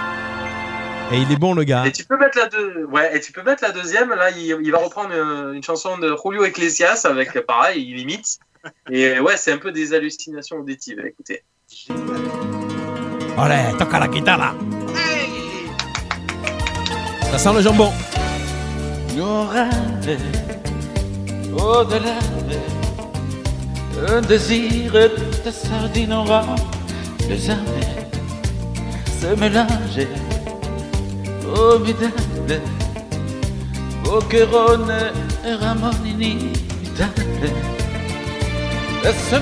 Et 1.17 1.19
il 1.23 1.33
est 1.33 1.37
bon 1.39 1.55
le 1.55 1.65
gars. 1.65 1.85
Et 1.87 1.93
tu 1.93 2.05
peux 2.05 2.17
mettre 2.19 2.39
la 2.39 2.47
deux. 2.47 2.85
Ouais, 2.91 3.17
et 3.17 3.21
tu 3.21 3.33
peux 3.33 3.43
mettre 3.43 3.65
la 3.65 3.73
deuxième. 3.73 4.11
Là, 4.11 4.31
il, 4.31 4.59
il 4.63 4.71
va 4.71 4.79
reprendre 4.79 5.11
une, 5.13 5.55
une 5.57 5.63
chanson 5.63 5.99
de 5.99 6.15
Julio 6.23 6.45
Iglesias 6.45 7.03
avec 7.09 7.33
pareil, 7.47 7.85
il 7.91 7.99
imite. 7.99 8.39
Et 8.91 9.19
ouais, 9.21 9.37
c'est 9.37 9.53
un 9.53 9.59
peu 9.59 9.73
des 9.73 9.93
hallucinations 9.95 10.57
auditives. 10.57 11.01
Écoutez. 11.07 11.43
Allez, 13.39 13.77
toca 13.79 13.99
la 13.99 14.09
guitare. 14.09 14.55
Ça 17.31 17.39
sent 17.39 17.53
le 17.55 17.63
jambon. 17.63 17.93
Nos 19.17 19.45
rêves, 19.47 20.21
au-delà 21.53 22.19
un 24.09 24.21
désir 24.23 24.93
de 24.93 25.51
sardine 25.51 26.13
en 26.13 26.25
rang, 26.25 26.55
les 27.29 27.51
armées 27.51 28.09
se 29.21 29.27
mélangeaient 29.39 30.09
au 31.45 31.79
midable, 31.81 32.61
Boquerone 34.05 35.13
et 35.45 35.55
Ramon 35.55 35.91
inimitable. 36.05 37.51
Et 39.03 39.15
ce 39.31 39.37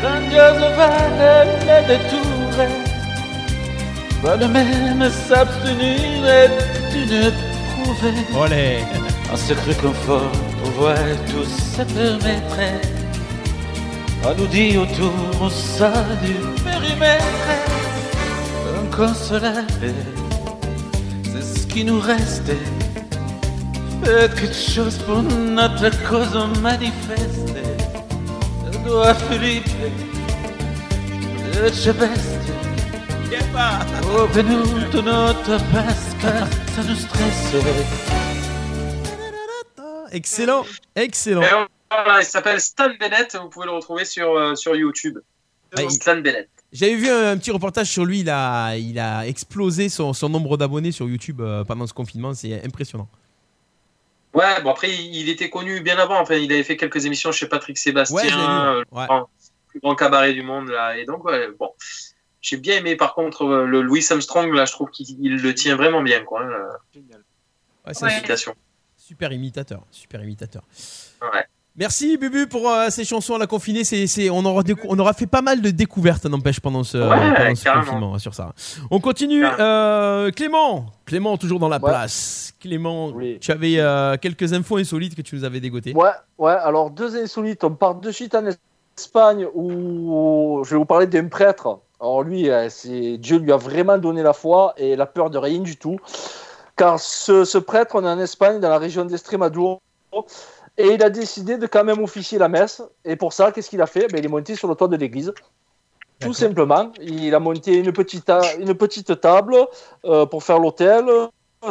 grandiose 0.00 0.64
valait 0.76 1.46
les 1.66 1.82
détourer, 1.88 2.72
pas 4.22 4.36
le 4.36 4.48
même 4.48 5.10
s'abstenir 5.10 6.26
et 6.26 6.48
d'une 6.92 7.32
prouver. 7.72 8.12
Olé. 8.38 8.78
En 9.32 9.36
secret 9.36 9.74
confort, 9.74 10.30
pouvoir 10.62 10.96
tout 11.30 11.44
se 11.44 11.82
permettrait. 11.82 12.80
On 14.24 14.34
nous 14.34 14.46
dit 14.46 14.76
autour 14.76 15.50
ça 15.50 15.92
du 16.22 16.34
périmètre. 16.62 17.24
Inconsolable, 18.82 19.94
c'est 21.24 21.42
ce 21.42 21.66
qui 21.66 21.84
nous 21.84 22.00
restait. 22.00 22.66
Faites 24.02 24.34
quelque 24.34 24.54
chose 24.54 24.98
pour 25.06 25.22
notre 25.22 25.90
cause 26.08 26.60
manifeste. 26.60 27.77
Ça 36.74 36.82
nous 36.82 36.94
stresse. 36.94 37.54
Excellent, 40.12 40.64
excellent. 40.96 41.42
Et 41.42 41.66
voilà, 41.90 42.20
il 42.20 42.24
s'appelle 42.24 42.60
Stan 42.60 42.88
Bennett. 42.98 43.36
Vous 43.40 43.48
pouvez 43.48 43.66
le 43.66 43.72
retrouver 43.72 44.04
sur, 44.04 44.32
euh, 44.36 44.54
sur 44.54 44.74
YouTube. 44.74 45.18
Ah, 45.76 45.82
il- 45.82 45.90
Stan 45.90 46.16
Bennett. 46.20 46.48
J'avais 46.72 46.94
vu 46.96 47.08
un, 47.08 47.30
un 47.32 47.36
petit 47.38 47.50
reportage 47.50 47.88
sur 47.88 48.04
lui, 48.04 48.20
il 48.20 48.28
a, 48.30 48.76
il 48.76 48.98
a 48.98 49.26
explosé 49.26 49.88
son, 49.88 50.12
son 50.12 50.28
nombre 50.28 50.58
d'abonnés 50.58 50.92
sur 50.92 51.08
YouTube 51.08 51.40
euh, 51.40 51.64
pendant 51.64 51.86
ce 51.86 51.94
confinement, 51.94 52.34
c'est 52.34 52.62
impressionnant. 52.64 53.08
Ouais, 54.34 54.60
bon 54.62 54.70
après, 54.70 54.90
il 54.94 55.28
était 55.28 55.48
connu 55.50 55.80
bien 55.80 55.98
avant. 55.98 56.20
Enfin, 56.20 56.34
il 56.34 56.52
avait 56.52 56.62
fait 56.62 56.76
quelques 56.76 57.06
émissions 57.06 57.32
chez 57.32 57.48
Patrick 57.48 57.78
Sébastien, 57.78 58.16
Ouais, 58.16 58.32
euh, 58.32 58.84
le 58.90 58.96
ouais. 58.96 59.06
grand- 59.06 59.28
plus 59.68 59.80
grand 59.80 59.94
cabaret 59.94 60.32
du 60.32 60.42
monde 60.42 60.68
là. 60.68 60.96
Et 60.98 61.04
donc, 61.04 61.24
ouais, 61.24 61.48
bon, 61.58 61.72
j'ai 62.40 62.56
bien 62.58 62.76
aimé. 62.78 62.96
Par 62.96 63.14
contre, 63.14 63.42
euh, 63.44 63.66
le 63.66 63.80
Louis 63.82 64.04
Armstrong 64.10 64.52
là, 64.54 64.64
je 64.64 64.72
trouve 64.72 64.90
qu'il 64.90 65.06
il 65.24 65.36
le 65.42 65.54
tient 65.54 65.76
vraiment 65.76 66.02
bien, 66.02 66.24
quoi. 66.24 66.42
hein, 66.42 66.48
la- 67.10 67.16
Ouais, 67.86 67.94
c'est 67.94 68.44
super 68.96 69.32
imitateur, 69.32 69.82
super 69.90 70.22
imitateur. 70.22 70.62
Ouais. 71.22 71.46
Merci 71.78 72.16
Bubu 72.16 72.48
pour 72.48 72.68
euh, 72.68 72.88
ces 72.90 73.04
chansons 73.04 73.36
à 73.36 73.38
la 73.38 73.46
confinée. 73.46 73.84
C'est, 73.84 74.08
c'est- 74.08 74.30
on, 74.30 74.44
aura 74.44 74.62
décou- 74.64 74.86
on 74.88 74.98
aura 74.98 75.12
fait 75.12 75.26
pas 75.28 75.42
mal 75.42 75.60
de 75.62 75.70
découvertes, 75.70 76.24
n'empêche, 76.26 76.58
pendant 76.58 76.82
ce, 76.82 76.98
Ouais, 76.98 77.34
pendant 77.36 77.54
ce 77.54 77.62
carrément. 77.64 77.84
confinement 77.84 78.14
hein, 78.14 78.18
sur 78.18 78.34
ça. 78.34 78.52
On 78.90 78.98
continue. 78.98 79.44
euh, 79.46 80.32
Clément, 80.32 80.86
Clément 81.06 81.36
toujours 81.36 81.60
dans 81.60 81.68
la 81.68 81.76
Ouais. 81.76 81.88
place. 81.88 82.52
Clément, 82.60 83.12
tu 83.40 83.52
avais 83.52 83.74
euh, 83.78 84.16
quelques 84.20 84.52
infos 84.52 84.78
insolites 84.78 85.14
que 85.14 85.22
tu 85.22 85.36
nous 85.36 85.44
avais 85.44 85.60
dégotées. 85.60 85.94
Ouais, 85.94 86.10
ouais, 86.38 86.50
alors 86.52 86.90
deux 86.90 87.16
insolites. 87.16 87.62
On 87.62 87.70
part 87.70 87.94
de 87.94 88.10
suite 88.10 88.34
en 88.34 88.44
Espagne 88.96 89.46
où 89.54 90.60
je 90.64 90.70
vais 90.70 90.76
vous 90.76 90.84
parler 90.84 91.06
d'un 91.06 91.28
prêtre. 91.28 91.78
Alors 92.00 92.24
lui, 92.24 92.48
c'est 92.70 93.18
Dieu 93.18 93.38
lui 93.38 93.52
a 93.52 93.56
vraiment 93.56 93.98
donné 93.98 94.24
la 94.24 94.32
foi 94.32 94.74
et 94.78 94.96
la 94.96 95.06
peur 95.06 95.30
de 95.30 95.38
rien 95.38 95.60
du 95.60 95.76
tout. 95.76 95.98
Car 96.76 96.98
ce, 96.98 97.44
ce 97.44 97.58
prêtre, 97.58 97.94
on 97.94 98.04
est 98.04 98.08
en 98.08 98.18
Espagne, 98.18 98.58
dans 98.58 98.68
la 98.68 98.78
région 98.78 99.04
d'Estrémadure, 99.04 99.78
et 100.78 100.94
il 100.94 101.02
a 101.02 101.10
décidé 101.10 101.58
de 101.58 101.66
quand 101.66 101.84
même 101.84 102.02
officier 102.02 102.38
la 102.38 102.48
messe. 102.48 102.80
Et 103.04 103.16
pour 103.16 103.32
ça, 103.32 103.52
qu'est-ce 103.52 103.68
qu'il 103.68 103.82
a 103.82 103.86
fait? 103.86 104.06
Ben, 104.10 104.18
Il 104.18 104.24
est 104.24 104.28
monté 104.28 104.54
sur 104.54 104.68
le 104.68 104.76
toit 104.76 104.88
de 104.88 104.96
l'église. 104.96 105.32
Tout 106.20 106.32
simplement, 106.32 106.92
il 107.00 107.34
a 107.34 107.40
monté 107.40 107.76
une 107.76 107.92
petite, 107.92 108.30
une 108.58 108.74
petite 108.74 109.20
table 109.20 109.56
euh, 110.04 110.26
pour 110.26 110.42
faire 110.42 110.58
l'autel, 110.58 111.04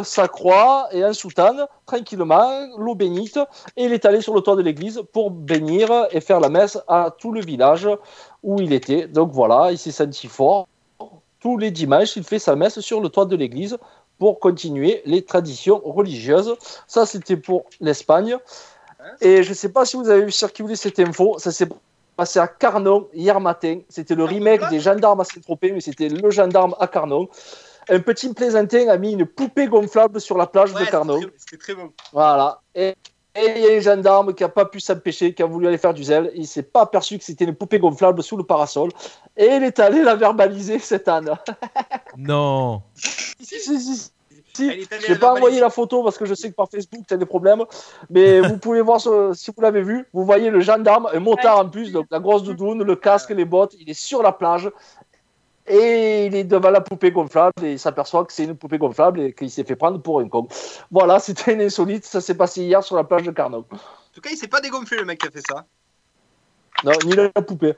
sa 0.02 0.28
croix 0.28 0.88
et 0.92 1.02
un 1.02 1.12
soutane, 1.12 1.66
tranquillement, 1.86 2.66
l'eau 2.78 2.94
bénite, 2.94 3.38
et 3.76 3.84
il 3.84 3.92
est 3.92 4.04
allé 4.04 4.20
sur 4.20 4.34
le 4.34 4.40
toit 4.40 4.56
de 4.56 4.62
l'église 4.62 5.02
pour 5.12 5.30
bénir 5.30 5.90
et 6.12 6.20
faire 6.20 6.40
la 6.40 6.48
messe 6.48 6.78
à 6.88 7.14
tout 7.18 7.32
le 7.32 7.40
village 7.40 7.88
où 8.42 8.60
il 8.60 8.72
était. 8.72 9.06
Donc 9.06 9.32
voilà, 9.32 9.70
il 9.70 9.78
s'est 9.78 9.90
senti 9.90 10.28
fort. 10.28 10.66
Tous 11.40 11.56
les 11.56 11.70
dimanches, 11.70 12.16
il 12.16 12.24
fait 12.24 12.38
sa 12.38 12.56
messe 12.56 12.80
sur 12.80 13.00
le 13.00 13.08
toit 13.08 13.26
de 13.26 13.36
l'église 13.36 13.78
pour 14.18 14.40
continuer 14.40 15.02
les 15.04 15.22
traditions 15.22 15.80
religieuses. 15.84 16.56
Ça, 16.86 17.06
c'était 17.06 17.36
pour 17.36 17.66
l'Espagne. 17.80 18.36
Et 19.20 19.42
je 19.42 19.50
ne 19.50 19.54
sais 19.54 19.70
pas 19.70 19.84
si 19.84 19.96
vous 19.96 20.08
avez 20.08 20.24
vu 20.24 20.32
circuler 20.32 20.76
cette 20.76 20.98
info, 20.98 21.38
ça 21.38 21.52
s'est 21.52 21.68
passé 22.16 22.38
à 22.38 22.48
Carnon 22.48 23.08
hier 23.14 23.40
matin. 23.40 23.80
C'était 23.88 24.14
le 24.14 24.24
remake 24.24 24.68
des 24.70 24.80
gendarmes 24.80 25.20
à 25.20 25.24
Saint-Tropez, 25.24 25.72
mais 25.72 25.80
c'était 25.80 26.08
le 26.08 26.30
gendarme 26.30 26.74
à 26.80 26.86
Carnon. 26.86 27.28
Un 27.90 28.00
petit 28.00 28.32
plaisantin 28.34 28.88
a 28.88 28.98
mis 28.98 29.12
une 29.12 29.24
poupée 29.24 29.66
gonflable 29.66 30.20
sur 30.20 30.36
la 30.36 30.46
plage 30.46 30.74
de 30.74 30.84
Carnon. 30.84 31.20
C'était 31.38 31.56
très 31.56 31.74
bon. 31.74 31.92
Voilà. 32.12 32.60
Et 32.74 32.94
et 33.38 33.52
il 33.56 33.64
y 33.64 33.68
a 33.68 33.76
un 33.76 33.80
gendarme 33.80 34.34
qui 34.34 34.42
n'a 34.42 34.48
pas 34.48 34.64
pu 34.64 34.80
s'empêcher, 34.80 35.32
qui 35.32 35.42
a 35.42 35.46
voulu 35.46 35.68
aller 35.68 35.78
faire 35.78 35.94
du 35.94 36.02
zèle. 36.02 36.32
Il 36.34 36.46
s'est 36.46 36.62
pas 36.62 36.82
aperçu 36.82 37.18
que 37.18 37.24
c'était 37.24 37.44
une 37.44 37.54
poupée 37.54 37.78
gonflable 37.78 38.22
sous 38.22 38.36
le 38.36 38.42
parasol. 38.42 38.90
Et 39.36 39.46
il 39.46 39.62
est 39.62 39.78
allé 39.78 40.02
la 40.02 40.16
verbaliser 40.16 40.78
cette 40.78 41.06
année. 41.06 41.30
Non. 42.16 42.82
si, 42.96 43.60
si, 43.60 43.80
si. 43.80 44.10
Si, 44.58 44.82
je 44.82 45.12
vais 45.12 45.18
pas 45.18 45.32
envoyer 45.34 45.60
la 45.60 45.70
photo 45.70 46.02
parce 46.02 46.18
que 46.18 46.26
je 46.26 46.34
sais 46.34 46.50
que 46.50 46.54
par 46.56 46.68
Facebook 46.68 47.04
tu 47.06 47.14
as 47.14 47.16
des 47.16 47.26
problèmes, 47.26 47.62
mais 48.10 48.40
vous 48.48 48.58
pouvez 48.58 48.80
voir 48.82 49.00
ce- 49.00 49.32
si 49.34 49.50
vous 49.54 49.60
l'avez 49.62 49.82
vu. 49.82 50.06
Vous 50.12 50.24
voyez 50.24 50.50
le 50.50 50.60
gendarme, 50.60 51.08
un 51.12 51.20
motard 51.20 51.58
en 51.60 51.68
plus, 51.68 51.92
donc 51.92 52.06
la 52.10 52.18
grosse 52.20 52.42
doudoune, 52.42 52.82
le 52.82 52.96
casque, 52.96 53.30
les 53.30 53.44
bottes. 53.44 53.74
Il 53.78 53.88
est 53.88 53.94
sur 53.94 54.22
la 54.22 54.32
plage 54.32 54.70
et 55.66 56.26
il 56.26 56.34
est 56.34 56.44
devant 56.44 56.70
la 56.70 56.80
poupée 56.80 57.10
gonflable 57.10 57.52
et 57.62 57.72
il 57.72 57.78
s'aperçoit 57.78 58.24
que 58.24 58.32
c'est 58.32 58.44
une 58.44 58.56
poupée 58.56 58.78
gonflable 58.78 59.20
et 59.20 59.32
qu'il 59.34 59.50
s'est 59.50 59.64
fait 59.64 59.76
prendre 59.76 60.00
pour 60.00 60.20
un 60.20 60.28
con. 60.28 60.48
Voilà, 60.90 61.18
c'était 61.26 61.52
une 61.54 61.60
insolite. 61.62 62.04
Ça 62.04 62.20
s'est 62.20 62.34
passé 62.36 62.62
hier 62.62 62.82
sur 62.82 62.96
la 62.96 63.04
plage 63.04 63.22
de 63.24 63.30
Carnot. 63.30 63.66
En 63.70 63.76
tout 64.14 64.20
cas, 64.20 64.30
il 64.32 64.36
s'est 64.36 64.48
pas 64.48 64.60
dégonflé 64.60 64.96
le 64.98 65.04
mec 65.04 65.20
qui 65.20 65.28
a 65.28 65.30
fait 65.30 65.42
ça. 65.46 65.64
Non, 66.84 66.92
ni 67.04 67.12
la 67.14 67.28
poupée. 67.30 67.74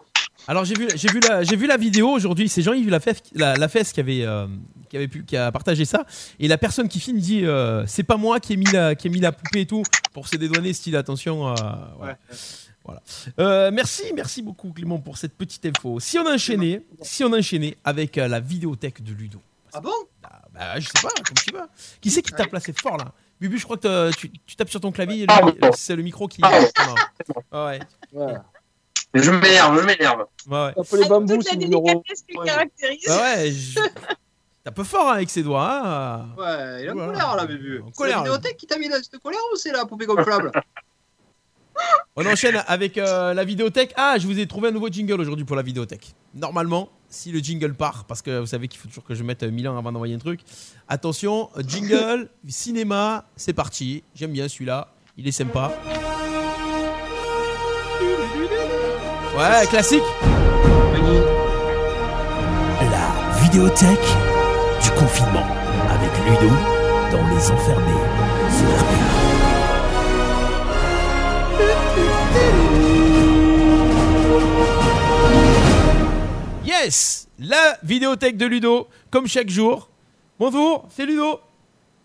Alors 0.49 0.65
j'ai 0.65 0.75
vu, 0.75 0.89
j'ai 0.95 1.09
vu 1.09 1.21
la, 1.21 1.43
j'ai 1.43 1.57
vu 1.57 1.67
la 1.67 1.77
vidéo 1.77 2.09
aujourd'hui. 2.09 2.49
C'est 2.49 2.63
Jean-Yves 2.63 2.89
Lafesse, 2.91 3.23
la, 3.35 3.55
Lafesse 3.55 3.93
qui 3.93 4.01
avait, 4.01 4.25
euh, 4.25 4.47
qui 4.89 4.97
avait 4.97 5.09
pu, 5.09 5.25
qui 5.25 5.37
a 5.37 5.53
partagé 5.53 5.85
ça. 5.85 6.05
Et 6.39 6.49
la 6.49 6.59
personne 6.59 6.89
qui 6.89 6.99
filme 7.01 7.19
dit, 7.19 7.45
euh, 7.45 7.85
c'est 7.87 8.03
pas 8.03 8.17
moi 8.17 8.41
qui 8.41 8.55
ai 8.55 8.57
mis 8.57 8.71
la, 8.73 8.95
qui 8.95 9.07
ai 9.07 9.11
mis 9.11 9.21
la 9.21 9.33
poupée 9.33 9.61
et 9.61 9.67
tout 9.67 9.83
pour 10.13 10.27
se 10.29 10.37
dédouaner. 10.37 10.73
Style 10.73 10.97
attention. 10.97 11.49
euh, 11.49 11.55
voilà. 11.99 12.19
Voilà. 12.85 13.03
Euh, 13.39 13.71
merci, 13.73 14.05
merci 14.15 14.41
beaucoup 14.43 14.73
Clément 14.73 14.99
pour 14.99 15.19
cette 15.19 15.35
petite 15.37 15.65
info. 15.67 16.01
Si 16.01 16.19
on 16.19 16.27
enchaînait, 16.27 16.83
si 17.03 17.23
on 17.23 17.33
enchaînait 17.33 17.77
avec 17.85 18.17
euh, 18.17 18.27
la 18.27 18.41
vidéothèque 18.41 19.03
de 19.05 19.13
Ludo. 19.13 19.39
Ah 19.73 19.81
bon? 19.81 19.93
Bah 20.55 20.81
je 20.81 20.87
sais 20.87 20.93
pas, 21.03 21.11
comme 21.25 21.37
tu 21.37 21.53
veux. 21.53 21.61
Qui 22.01 22.11
c'est 22.11 22.23
qui 22.23 22.33
t'a 22.33 22.47
placé 22.47 22.73
fort 22.73 22.97
là 22.97 23.13
Bubu, 23.41 23.59
je 23.59 23.65
crois 23.65 23.77
que 23.77 24.11
tu, 24.17 24.31
tu 24.47 24.57
tapes 24.57 24.71
sur 24.71 24.81
ton 24.81 24.91
clavier. 24.93 25.27
Ah, 25.29 25.41
c'est 25.75 25.95
le 25.95 26.03
micro 26.03 26.27
qui. 26.27 26.41
Ah, 26.43 26.59
Ah 27.53 27.67
ouais. 27.67 27.81
Je 29.15 29.31
m'énerve, 29.31 29.81
je 29.81 29.87
m'énerve. 29.87 30.25
Ouais, 30.49 30.57
ouais. 30.67 30.73
Appelez 30.81 31.09
bambou 31.09 31.37
Toute 31.37 31.45
la 31.47 31.51
si 31.51 31.57
vous 31.57 31.63
le 31.63 31.69
délicatesse 31.69 32.23
qui 32.29 32.37
le 32.39 32.45
caractérise. 32.45 33.07
Ah 33.09 33.21
ouais, 33.23 33.51
je- 33.51 33.81
T'as 34.63 34.71
peu 34.73 34.85
fort 34.85 35.09
hein, 35.09 35.15
avec 35.15 35.31
ses 35.31 35.43
doigts. 35.43 35.81
hein. 35.85 36.27
Ouais, 36.39 36.85
il 36.85 36.91
en 36.91 36.95
Voilà. 36.95 37.13
colère 37.13 37.37
là, 37.37 37.47
Bubu. 37.47 37.83
C'est 37.87 37.97
colère, 37.97 38.17
la 38.19 38.23
vidéothèque 38.25 38.57
qui 38.59 38.67
t'a 38.67 38.79
mis 38.79 38.89
dans 38.89 39.03
cette 39.03 39.19
colère 39.23 39.41
ou 39.53 39.57
c'est 39.57 39.73
la 39.73 39.87
poupée 39.87 40.07
gonflable? 40.07 40.53
On 42.15 42.27
enchaîne 42.27 42.63
avec 42.67 42.99
euh, 42.99 43.33
la 43.33 43.43
vidéothèque. 43.45 43.95
Ah, 43.97 44.17
je 44.19 44.27
vous 44.27 44.39
ai 44.39 44.47
trouvé 44.47 44.69
un 44.69 44.71
nouveau 44.73 44.89
jingle 44.89 45.19
aujourd'hui 45.19 45.47
pour 45.47 45.57
la 45.57 45.63
vidéothèque. 45.63 46.15
Normalement, 46.35 46.91
si 47.09 47.33
le 47.33 47.39
jingle 47.39 47.73
part, 47.75 48.05
parce 48.05 48.21
que 48.21 48.39
vous 48.41 48.47
savez 48.47 48.69
qu'il 48.69 48.79
faut 48.79 48.89
toujours 48.89 49.05
que 49.05 49.15
je 49.15 49.23
mette 49.23 49.43
euh, 49.45 49.51
1000 49.51 49.67
ans 49.69 49.79
avant 49.79 49.91
d'envoyer 49.91 50.15
un 50.15 50.19
truc. 50.19 50.41
Attention, 50.89 51.49
euh, 51.57 51.63
jingle, 51.67 52.29
cinéma, 52.47 53.25
c'est 53.37 53.55
parti. 53.55 54.05
J'aime 54.15 54.33
bien 54.33 54.47
celui-là, 54.47 54.89
il 55.17 55.27
est 55.27 55.33
sympa. 55.33 55.73
Ouais, 59.37 59.67
classique. 59.69 60.03
La 62.91 63.41
vidéothèque 63.43 64.09
du 64.83 64.91
confinement 64.91 65.47
avec 65.89 66.11
Ludo 66.27 66.53
dans 67.13 67.27
Les 67.35 67.51
Enfermés 67.51 68.01
sur 68.57 68.69
RPA. 68.69 70.11
Yes, 76.65 77.29
la 77.39 77.77
vidéothèque 77.83 78.37
de 78.37 78.47
Ludo, 78.47 78.89
comme 79.11 79.27
chaque 79.27 79.49
jour. 79.49 79.89
Bonjour, 80.39 80.87
c'est 80.95 81.07
Ludo. 81.07 81.41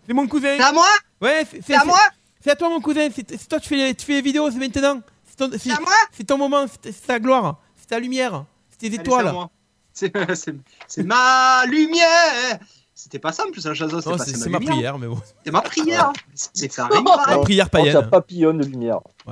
C'est 0.08 0.14
mon 0.14 0.28
cousin. 0.28 0.56
C'est 0.58 0.64
à 0.64 0.72
moi? 0.72 0.88
Ouais, 1.22 1.46
c'est 1.66 1.76
à 1.76 1.84
moi? 1.86 2.00
C'est 2.42 2.52
à 2.52 2.56
toi, 2.56 2.70
mon 2.70 2.80
cousin. 2.80 3.08
C'est 3.14 3.48
toi, 3.48 3.60
tu 3.60 3.70
fais, 3.70 3.76
les- 3.76 3.96
tu 3.96 4.06
fais 4.06 4.14
les 4.14 4.22
vidéos, 4.22 4.50
c'est 4.52 4.58
maintenant? 4.58 5.02
C'est 5.38 5.50
ton, 5.50 5.58
c'est- 5.58 5.70
c'est 6.12 6.24
ton 6.24 6.38
moment, 6.38 6.66
c'est 6.68 6.92
c'est 6.92 7.08
ta 7.08 7.20
gloire, 7.20 7.60
c'est 7.76 7.88
ta 7.88 8.00
lumière, 8.00 8.46
c'est 8.70 8.78
tes 8.78 8.88
Allez, 8.88 8.96
étoiles. 8.98 9.24
c'est 9.26 9.30
à 9.30 9.34
moi. 9.34 9.50
C'est 9.94 10.12
c'est- 10.36 10.56
c'est 10.88 11.04
ma 11.04 11.66
lumière. 11.68 12.60
C'était 12.98 13.20
pas 13.20 13.34
simple, 13.34 13.60
ça, 13.60 13.70
la 13.70 13.76
chanson. 13.76 13.96
Non, 14.12 14.18
pas- 14.18 14.24
c'est 14.24 14.38
c'est 14.38 14.50
ma 14.50 14.60
prière, 14.62 14.98
mais 14.98 15.08
bon. 15.08 15.20
C'est 15.44 15.52
ma 15.52 15.62
prière. 15.62 16.14
C'est 16.34 16.72
ça 16.72 16.88
La 16.92 17.02
pareil. 17.02 17.42
prière 17.42 17.66
Oh, 17.68 17.72
païenne. 17.72 17.92
ça 17.94 18.04
papillonne 18.04 18.60
de 18.60 18.66
lumière. 18.66 19.00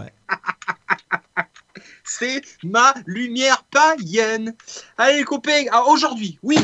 C'est 2.06 2.41
ma 2.64 2.93
lumière 3.06 3.64
païenne. 3.72 4.54
Allez, 4.97 5.20
les 5.20 5.24
copains, 5.24 5.64
ah, 5.72 5.86
aujourd'hui, 5.88 6.38
oui, 6.43 6.58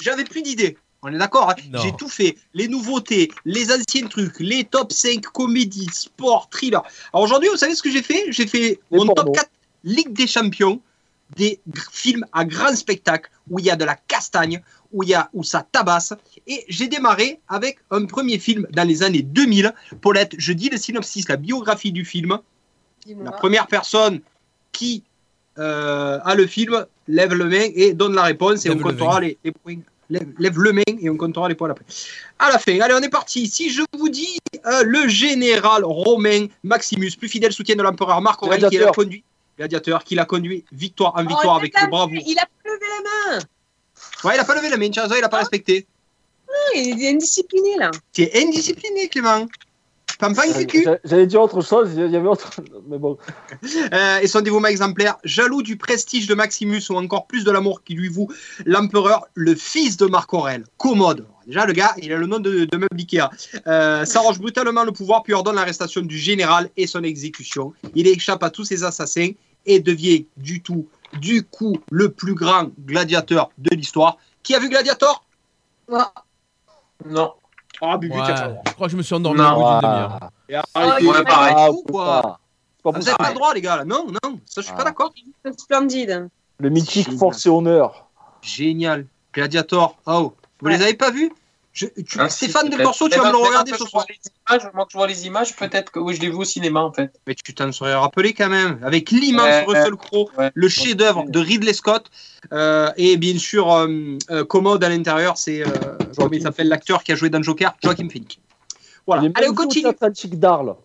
j'avais 0.00 0.24
plus 0.24 0.42
d'idées. 0.42 0.76
On 1.06 1.12
est 1.12 1.18
d'accord, 1.18 1.50
hein 1.50 1.80
j'ai 1.82 1.92
tout 1.92 2.08
fait. 2.08 2.36
Les 2.54 2.66
nouveautés, 2.66 3.30
les 3.44 3.70
anciens 3.70 4.06
trucs, 4.06 4.40
les 4.40 4.64
top 4.64 4.90
5 4.90 5.20
comédies, 5.20 5.90
sport, 5.92 6.48
thriller. 6.48 6.82
Alors 7.12 7.24
aujourd'hui, 7.24 7.50
vous 7.50 7.58
savez 7.58 7.74
ce 7.74 7.82
que 7.82 7.90
j'ai 7.90 8.02
fait? 8.02 8.24
J'ai 8.30 8.46
fait 8.46 8.80
Les 8.90 8.98
mon 8.98 9.12
top 9.12 9.34
4 9.34 9.50
Ligue 9.84 10.14
des 10.14 10.26
Champions, 10.26 10.80
des 11.36 11.60
films 11.92 12.24
à 12.32 12.46
grand 12.46 12.74
spectacle 12.74 13.30
où 13.50 13.58
il 13.58 13.66
y 13.66 13.70
a 13.70 13.76
de 13.76 13.84
la 13.84 13.96
castagne, 13.96 14.62
où, 14.92 15.02
il 15.02 15.10
y 15.10 15.14
a, 15.14 15.28
où 15.34 15.44
ça 15.44 15.66
tabasse. 15.70 16.14
Et 16.46 16.64
j'ai 16.68 16.88
démarré 16.88 17.38
avec 17.48 17.80
un 17.90 18.06
premier 18.06 18.38
film 18.38 18.66
dans 18.70 18.88
les 18.88 19.02
années 19.02 19.20
2000. 19.20 19.74
Paulette, 20.00 20.32
je 20.38 20.54
dis 20.54 20.70
le 20.70 20.78
synopsis, 20.78 21.28
la 21.28 21.36
biographie 21.36 21.92
du 21.92 22.06
film. 22.06 22.38
La 23.06 23.32
première 23.32 23.66
personne 23.66 24.22
qui 24.72 25.02
euh, 25.58 26.18
a 26.24 26.34
le 26.34 26.46
film 26.46 26.86
lève 27.08 27.34
le 27.34 27.44
main 27.44 27.68
et 27.74 27.92
donne 27.92 28.14
la 28.14 28.22
réponse 28.22 28.64
et 28.64 28.70
Lève 28.70 28.78
on 28.78 28.82
comptera 28.82 29.20
les, 29.20 29.36
les 29.44 29.52
points. 29.52 29.76
Lève, 30.10 30.28
lève 30.38 30.58
le 30.58 30.72
main 30.72 30.82
et 31.00 31.08
on 31.08 31.16
comptera 31.16 31.48
les 31.48 31.54
points 31.54 31.70
après. 31.70 31.84
À 32.38 32.50
la 32.50 32.58
fin, 32.58 32.78
allez, 32.80 32.94
on 32.94 33.02
est 33.02 33.08
parti. 33.08 33.46
Si 33.46 33.70
je 33.70 33.82
vous 33.96 34.08
dis 34.08 34.38
euh, 34.66 34.82
le 34.84 35.08
général 35.08 35.84
romain 35.84 36.46
Maximus, 36.62 37.12
plus 37.18 37.28
fidèle 37.28 37.52
soutien 37.52 37.76
de 37.76 37.82
l'empereur 37.82 38.20
Marc 38.20 38.42
Aurèle, 38.42 38.68
qui 38.68 38.78
l'a 38.78 38.92
conduit, 38.92 39.24
gladiateur, 39.56 40.04
qui 40.04 40.14
l'a 40.14 40.24
conduit 40.24 40.64
victoire 40.72 41.14
en 41.16 41.24
Oh, 41.24 41.28
victoire 41.28 41.56
avec 41.56 41.80
le 41.80 41.88
bravo. 41.88 42.14
Il 42.14 42.38
a 42.38 42.42
pas 42.42 42.70
levé 42.70 42.86
la 42.88 43.32
main. 43.36 43.38
Ouais, 44.24 44.34
il 44.36 44.40
a 44.40 44.44
pas 44.44 44.54
levé 44.54 44.68
la 44.68 44.76
main, 44.76 44.92
Chazo, 44.92 45.14
il 45.16 45.24
a 45.24 45.28
pas 45.28 45.38
respecté. 45.38 45.86
Non, 46.48 46.80
il 46.80 47.02
est 47.02 47.10
indiscipliné 47.10 47.76
là. 47.78 47.90
Tu 48.12 48.22
es 48.22 48.44
indiscipliné, 48.44 49.08
Clément. 49.08 49.46
Pampin 50.18 50.42
Cucu. 50.52 50.84
J'a- 50.84 50.98
J'allais 51.04 51.26
dire 51.26 51.40
autre 51.42 51.60
chose, 51.62 51.90
il 51.96 52.10
y 52.10 52.16
avait 52.16 52.28
autre. 52.28 52.50
Mais 52.88 52.98
bon. 52.98 53.18
Euh, 53.92 54.18
et 54.18 54.26
son 54.26 54.40
dévouement 54.40 54.68
exemplaire, 54.68 55.16
jaloux 55.24 55.62
du 55.62 55.76
prestige 55.76 56.26
de 56.26 56.34
Maximus 56.34 56.82
ou 56.90 56.94
encore 56.96 57.26
plus 57.26 57.44
de 57.44 57.50
l'amour 57.50 57.82
qui 57.82 57.94
lui 57.94 58.08
voue 58.08 58.28
l'empereur, 58.66 59.26
le 59.34 59.54
fils 59.54 59.96
de 59.96 60.06
Marc 60.06 60.32
Aurèle, 60.34 60.64
commode. 60.78 61.26
Déjà, 61.46 61.64
le 61.66 61.72
gars, 61.72 61.94
il 61.98 62.12
a 62.12 62.16
le 62.16 62.26
nom 62.26 62.38
de, 62.38 62.64
de 62.64 62.76
meuble 62.76 62.96
Ikea. 62.98 63.30
Euh, 63.66 64.04
s'arrange 64.04 64.38
brutalement 64.38 64.84
le 64.84 64.92
pouvoir, 64.92 65.22
puis 65.22 65.32
ordonne 65.34 65.56
l'arrestation 65.56 66.00
du 66.02 66.18
général 66.18 66.70
et 66.76 66.86
son 66.86 67.02
exécution. 67.04 67.72
Il 67.94 68.06
échappe 68.06 68.42
à 68.42 68.50
tous 68.50 68.64
ses 68.64 68.84
assassins 68.84 69.30
et 69.66 69.80
devient 69.80 70.26
du 70.36 70.62
tout, 70.62 70.88
du 71.20 71.42
coup, 71.44 71.76
le 71.90 72.10
plus 72.10 72.34
grand 72.34 72.70
gladiateur 72.86 73.50
de 73.58 73.74
l'histoire. 73.74 74.18
Qui 74.42 74.54
a 74.54 74.58
vu 74.58 74.68
Gladiator? 74.68 75.24
Non. 77.06 77.32
Ah, 77.86 77.96
Bubu, 77.98 78.14
Ouais, 78.14 78.24
je 78.66 78.72
crois 78.72 78.86
que 78.86 78.92
je 78.92 78.96
me 78.96 79.02
suis 79.02 79.14
endormi 79.14 79.40
au 79.40 79.44
bout 79.44 79.60
d'une 79.62 79.80
demi-heure. 79.80 80.18
Et 80.48 80.56
arrêtez, 80.74 81.06
Ouais, 81.06 81.22
pareil. 81.24 81.54
Ah, 81.56 81.66
fou, 81.68 81.84
quoi. 81.90 82.04
pas. 82.22 82.38
C'est 82.82 82.88
Ah, 82.88 82.92
pas 82.92 82.98
Vous 82.98 83.04
n'avez 83.04 83.16
pas 83.16 83.28
le 83.28 83.34
droit, 83.34 83.54
les 83.54 83.60
gars. 83.60 83.76
là. 83.78 83.84
Non, 83.84 84.06
non, 84.08 84.38
ça, 84.46 84.60
je 84.60 84.66
suis 84.66 84.72
pas 84.74 84.80
Ah. 84.82 84.84
d'accord. 84.84 85.12
Splendide. 85.58 86.28
Le 86.58 86.70
mythique. 86.70 87.10
Force 87.18 87.44
et 87.46 87.48
Honneur. 87.48 88.06
Génial. 88.42 89.06
Gladiator. 89.32 89.96
Oh, 90.06 90.34
vous 90.60 90.66
Ouais. 90.66 90.76
les 90.76 90.82
avez 90.82 90.94
pas 90.94 91.10
vus? 91.10 91.32
Je, 91.74 91.86
tu, 91.86 92.18
Ah, 92.20 92.28
Stéphane 92.30 92.62
si, 92.64 92.70
de 92.70 92.74
peut-être. 92.76 92.86
Corso, 92.86 93.08
tu 93.08 93.18
vas 93.18 93.26
me 93.26 93.32
le 93.32 93.36
regarder 93.38 93.72
ce 93.72 93.84
soir. 93.84 94.06
les 94.08 94.16
images, 94.48 94.70
Moi 94.74 94.84
que 94.86 94.92
je 94.92 94.96
vois 94.96 95.06
les 95.06 95.26
images, 95.26 95.54
peut-être 95.56 95.90
que 95.92 95.98
oui, 95.98 96.14
je 96.14 96.20
l'ai 96.22 96.28
vu 96.30 96.36
au 96.36 96.44
cinéma 96.44 96.80
en 96.80 96.92
fait. 96.92 97.10
Mais 97.26 97.34
tu 97.34 97.52
t'en 97.52 97.70
serais 97.72 97.94
rappelé 97.94 98.32
quand 98.32 98.48
même. 98.48 98.78
Avec 98.82 99.10
l'immense 99.10 99.44
Ouais, 99.44 99.64
Russell 99.66 99.96
Crowe, 99.96 100.30
ouais. 100.38 100.50
le 100.54 100.68
chef-d'œuvre 100.68 101.24
de 101.28 101.38
Ridley 101.38 101.72
Scott, 101.74 102.06
euh, 102.52 102.90
et 102.96 103.16
bien 103.16 103.36
sûr, 103.38 103.70
euh, 103.72 104.16
euh, 104.30 104.44
commode 104.44 104.82
à 104.84 104.88
l'intérieur, 104.88 105.36
c'est. 105.36 105.62
Euh, 105.62 105.66
comment 106.16 106.30
il 106.32 106.40
s'appelle 106.42 106.68
l'acteur 106.68 107.02
qui 107.02 107.12
a 107.12 107.16
joué 107.16 107.28
dans 107.28 107.42
Joker 107.42 107.74
Joaquin 107.82 108.08
Phoenix. 108.08 108.36
Voilà. 109.06 109.22
Il 109.24 109.26
est 109.28 109.32
Allez, 109.38 109.48
on 109.50 109.54
continue. 109.54 109.82
théâtre 109.82 110.04
antique 110.06 110.38
d'Arles. 110.38 110.76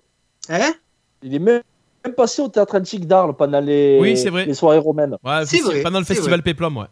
Hein? 0.49 0.73
Il 1.21 1.33
est 1.35 1.39
même 1.39 1.61
même 2.05 2.13
passé 2.15 2.41
au 2.41 2.47
théâtre 2.47 2.75
antique 2.75 3.05
d'Arles 3.05 3.35
pendant 3.35 3.59
les, 3.59 3.97
Oui, 4.01 4.15
c'est 4.17 4.29
vrai. 4.29 4.45
les 4.45 4.53
soirées 4.53 4.77
romaines. 4.77 5.17
Ouais, 5.23 5.45
C'est 5.45 5.59
vrai, 5.59 5.81
pendant 5.83 5.99
le 5.99 6.05
festival 6.05 6.41
Péplum, 6.41 6.77
ouais. 6.77 6.85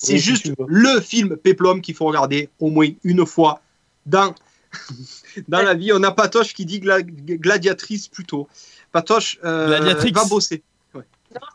C'est 0.00 0.12
Oui, 0.14 0.18
juste 0.20 0.52
le 0.68 1.00
film 1.00 1.36
Péplum 1.36 1.82
qu'il 1.82 1.94
faut 1.96 2.06
regarder 2.06 2.48
au 2.60 2.70
moins 2.70 2.88
une 3.02 3.26
fois 3.26 3.60
dans, 4.06 4.32
dans 5.48 5.60
la 5.62 5.74
vie. 5.74 5.92
On 5.92 6.02
a 6.04 6.12
Patoche 6.12 6.54
qui 6.54 6.64
dit 6.64 6.78
gla- 6.78 7.02
gladiatrice 7.02 8.06
plutôt. 8.06 8.48
Patoche 8.92 9.38
euh, 9.44 9.94
va 10.14 10.24
bosser. 10.24 10.62
Non, 10.94 11.02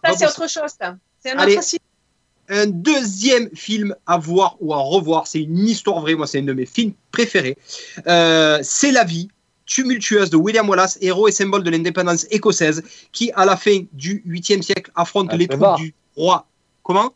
ça, 0.04 0.14
c'est 0.16 0.28
autre 0.28 0.50
chose, 0.50 0.72
ça. 0.80 0.98
C'est 1.24 1.32
un 1.32 1.38
Allez. 1.40 1.54
autre 1.54 1.64
site. 1.64 1.82
Un 2.50 2.68
deuxième 2.68 3.50
film 3.56 3.96
à 4.06 4.18
voir 4.18 4.58
ou 4.60 4.74
à 4.74 4.78
revoir, 4.78 5.26
c'est 5.26 5.42
une 5.42 5.66
histoire 5.66 6.02
vraie, 6.02 6.14
moi 6.14 6.28
c'est 6.28 6.40
un 6.40 6.44
de 6.44 6.52
mes 6.52 6.66
films 6.66 6.92
préférés. 7.12 7.58
Euh, 8.06 8.60
c'est 8.62 8.92
la 8.92 9.06
vie 9.06 9.30
tumultueuse 9.66 10.30
de 10.30 10.36
William 10.36 10.68
Wallace, 10.68 10.98
héros 11.00 11.30
et 11.30 11.32
symbole 11.32 11.64
de 11.64 11.70
l'indépendance 11.70 12.28
écossaise, 12.30 12.84
qui 13.14 13.32
à 13.32 13.46
la 13.46 13.56
fin 13.56 13.80
du 13.94 14.22
8e 14.28 14.62
siècle 14.62 14.92
affronte 14.94 15.30
Ah, 15.32 15.38
les 15.38 15.48
troupes 15.48 15.78
du 15.78 15.94
roi. 16.18 16.46
Comment? 16.84 17.14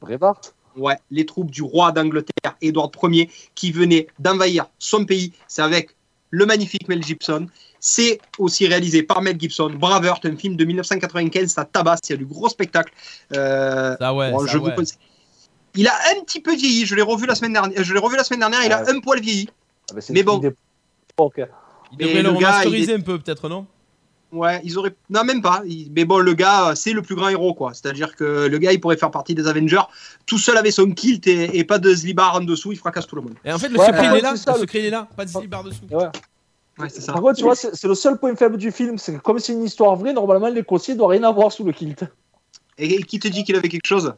Brevard. 0.00 0.40
Ouais, 0.76 0.96
les 1.10 1.26
troupes 1.26 1.50
du 1.50 1.62
roi 1.62 1.90
d'Angleterre, 1.92 2.56
Édouard 2.60 2.90
Ier, 3.04 3.30
qui 3.54 3.72
venait 3.72 4.06
d'envahir 4.18 4.66
son 4.78 5.04
pays. 5.04 5.32
C'est 5.48 5.62
avec 5.62 5.90
le 6.30 6.46
magnifique 6.46 6.86
Mel 6.88 7.02
Gibson. 7.02 7.48
C'est 7.80 8.20
aussi 8.38 8.66
réalisé 8.66 9.02
par 9.02 9.22
Mel 9.22 9.38
Gibson. 9.40 9.70
Braveheart, 9.70 10.24
un 10.26 10.36
film 10.36 10.56
de 10.56 10.64
1995, 10.64 11.48
ça 11.48 11.64
tabasse, 11.64 12.00
il 12.08 12.12
y 12.12 12.14
a 12.14 12.16
du 12.18 12.26
gros 12.26 12.48
spectacle. 12.48 12.92
Euh, 13.34 13.96
Ça, 13.98 14.14
ouais. 14.14 14.30
bon, 14.30 14.40
ça, 14.40 14.46
je 14.52 14.58
ouais. 14.58 14.70
vous 14.70 14.76
conseille. 14.76 14.98
Il 15.74 15.86
a 15.88 15.94
un 16.16 16.22
petit 16.24 16.40
peu 16.40 16.54
vieilli, 16.54 16.86
je 16.86 16.94
l'ai 16.94 17.02
revu 17.02 17.26
la 17.26 17.34
semaine 17.34 17.52
dernière. 17.52 17.82
Je 17.82 17.92
l'ai 17.92 18.00
revu 18.00 18.16
la 18.16 18.24
semaine 18.24 18.40
dernière, 18.40 18.64
il 18.64 18.72
a 18.72 18.82
Ouais. 18.84 18.90
un 18.90 19.00
poil 19.00 19.20
vieilli. 19.20 19.48
Ah, 19.90 19.94
bah, 19.94 20.00
Mais 20.10 20.22
bon. 20.22 20.40
film 20.40 20.52
d'époque. 21.08 21.40
Il 21.92 21.98
devrait 21.98 22.22
le 22.22 22.30
le 22.32 22.38
gars, 22.38 22.48
remasteriser 22.50 22.92
il 22.92 22.98
un 22.98 23.02
peu, 23.02 23.18
peut-être, 23.18 23.48
non? 23.48 23.66
Ouais, 24.30 24.60
ils 24.62 24.76
auraient. 24.78 24.94
Non, 25.08 25.24
même 25.24 25.40
pas. 25.40 25.62
Mais 25.92 26.04
bon, 26.04 26.18
le 26.18 26.34
gars, 26.34 26.74
c'est 26.74 26.92
le 26.92 27.00
plus 27.00 27.14
grand 27.14 27.28
héros, 27.28 27.54
quoi. 27.54 27.72
C'est-à-dire 27.72 28.14
que 28.14 28.46
le 28.46 28.58
gars, 28.58 28.72
il 28.72 28.80
pourrait 28.80 28.98
faire 28.98 29.10
partie 29.10 29.34
des 29.34 29.46
Avengers 29.46 29.80
tout 30.26 30.36
seul 30.38 30.56
avec 30.58 30.72
son 30.72 30.90
kilt 30.90 31.26
et, 31.26 31.58
et 31.58 31.64
pas 31.64 31.78
de 31.78 31.94
slibar 31.94 32.36
en 32.36 32.40
dessous, 32.40 32.72
il 32.72 32.76
fracasse 32.78 33.06
tout 33.06 33.16
le 33.16 33.22
monde. 33.22 33.34
Et 33.44 33.52
en 33.52 33.58
fait, 33.58 33.68
le 33.68 33.78
Ouais, 33.78 33.86
secret, 33.86 34.06
il 34.12 34.16
est 34.18 34.20
là. 34.20 34.32
c'est 34.36 34.44
ça, 34.44 34.52
le 34.54 34.58
secret, 34.60 34.80
il 34.80 34.84
est 34.86 34.90
là. 34.90 35.08
Pas 35.16 35.24
de 35.24 35.30
slip 35.30 35.50
par-dessous. 35.50 35.80
Ouais. 35.90 36.04
Ouais, 36.78 36.88
c'est 36.90 37.00
ça. 37.00 37.12
Par 37.12 37.22
contre, 37.22 37.36
tu 37.38 37.42
vois, 37.44 37.56
c'est 37.56 37.84
le 37.84 37.94
seul 37.94 38.18
point 38.18 38.36
faible 38.36 38.56
du 38.58 38.70
film. 38.70 38.98
C'est 38.98 39.14
que 39.14 39.18
comme 39.20 39.38
c'est 39.38 39.52
une 39.54 39.64
histoire 39.64 39.96
vraie, 39.96 40.12
normalement, 40.12 40.48
l'écossais 40.48 40.94
doit 40.94 41.08
rien 41.08 41.22
avoir 41.24 41.50
sous 41.50 41.64
le 41.64 41.72
kilt. 41.72 42.04
Et, 42.76 43.02
qui 43.02 43.18
te 43.18 43.26
dit 43.28 43.42
qu'il 43.44 43.56
avait 43.56 43.68
quelque 43.68 43.86
chose? 43.86 44.14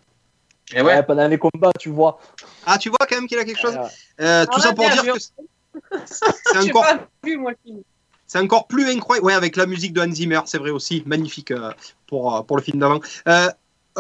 Et 0.74 0.82
ouais. 0.82 0.86
Ouais, 0.96 1.02
pendant 1.02 1.26
les 1.28 1.38
combats, 1.38 1.72
tu 1.78 1.88
vois. 1.88 2.18
Ah, 2.66 2.78
tu 2.78 2.90
vois 2.90 2.98
quand 3.08 3.16
même 3.16 3.26
qu'il 3.26 3.38
a 3.38 3.44
quelque 3.44 3.60
chose? 3.60 3.76
Euh, 3.76 3.86
Euh, 4.20 4.44
Tout 4.44 4.52
Ah, 4.56 4.60
ça 4.60 4.72
pour 4.74 4.84
bien 4.86 5.02
dire 5.02 5.14
que 5.14 5.20
c'est 5.20 6.58
encore, 6.70 6.82
pas 6.82 6.98
vu, 7.24 7.36
moi, 7.38 7.52
le 7.52 7.56
film. 7.64 7.82
C'est 8.30 8.38
encore 8.38 8.68
plus 8.68 8.88
incroyable. 8.88 9.26
Ouais, 9.26 9.34
avec 9.34 9.56
la 9.56 9.66
musique 9.66 9.92
de 9.92 10.00
Hans 10.00 10.12
Zimmer, 10.12 10.42
c'est 10.44 10.58
vrai 10.58 10.70
aussi. 10.70 11.02
Magnifique 11.04 11.50
euh, 11.50 11.72
euh, 12.12 12.42
pour 12.42 12.56
le 12.56 12.62
film 12.62 12.78
d'avant. 12.78 13.00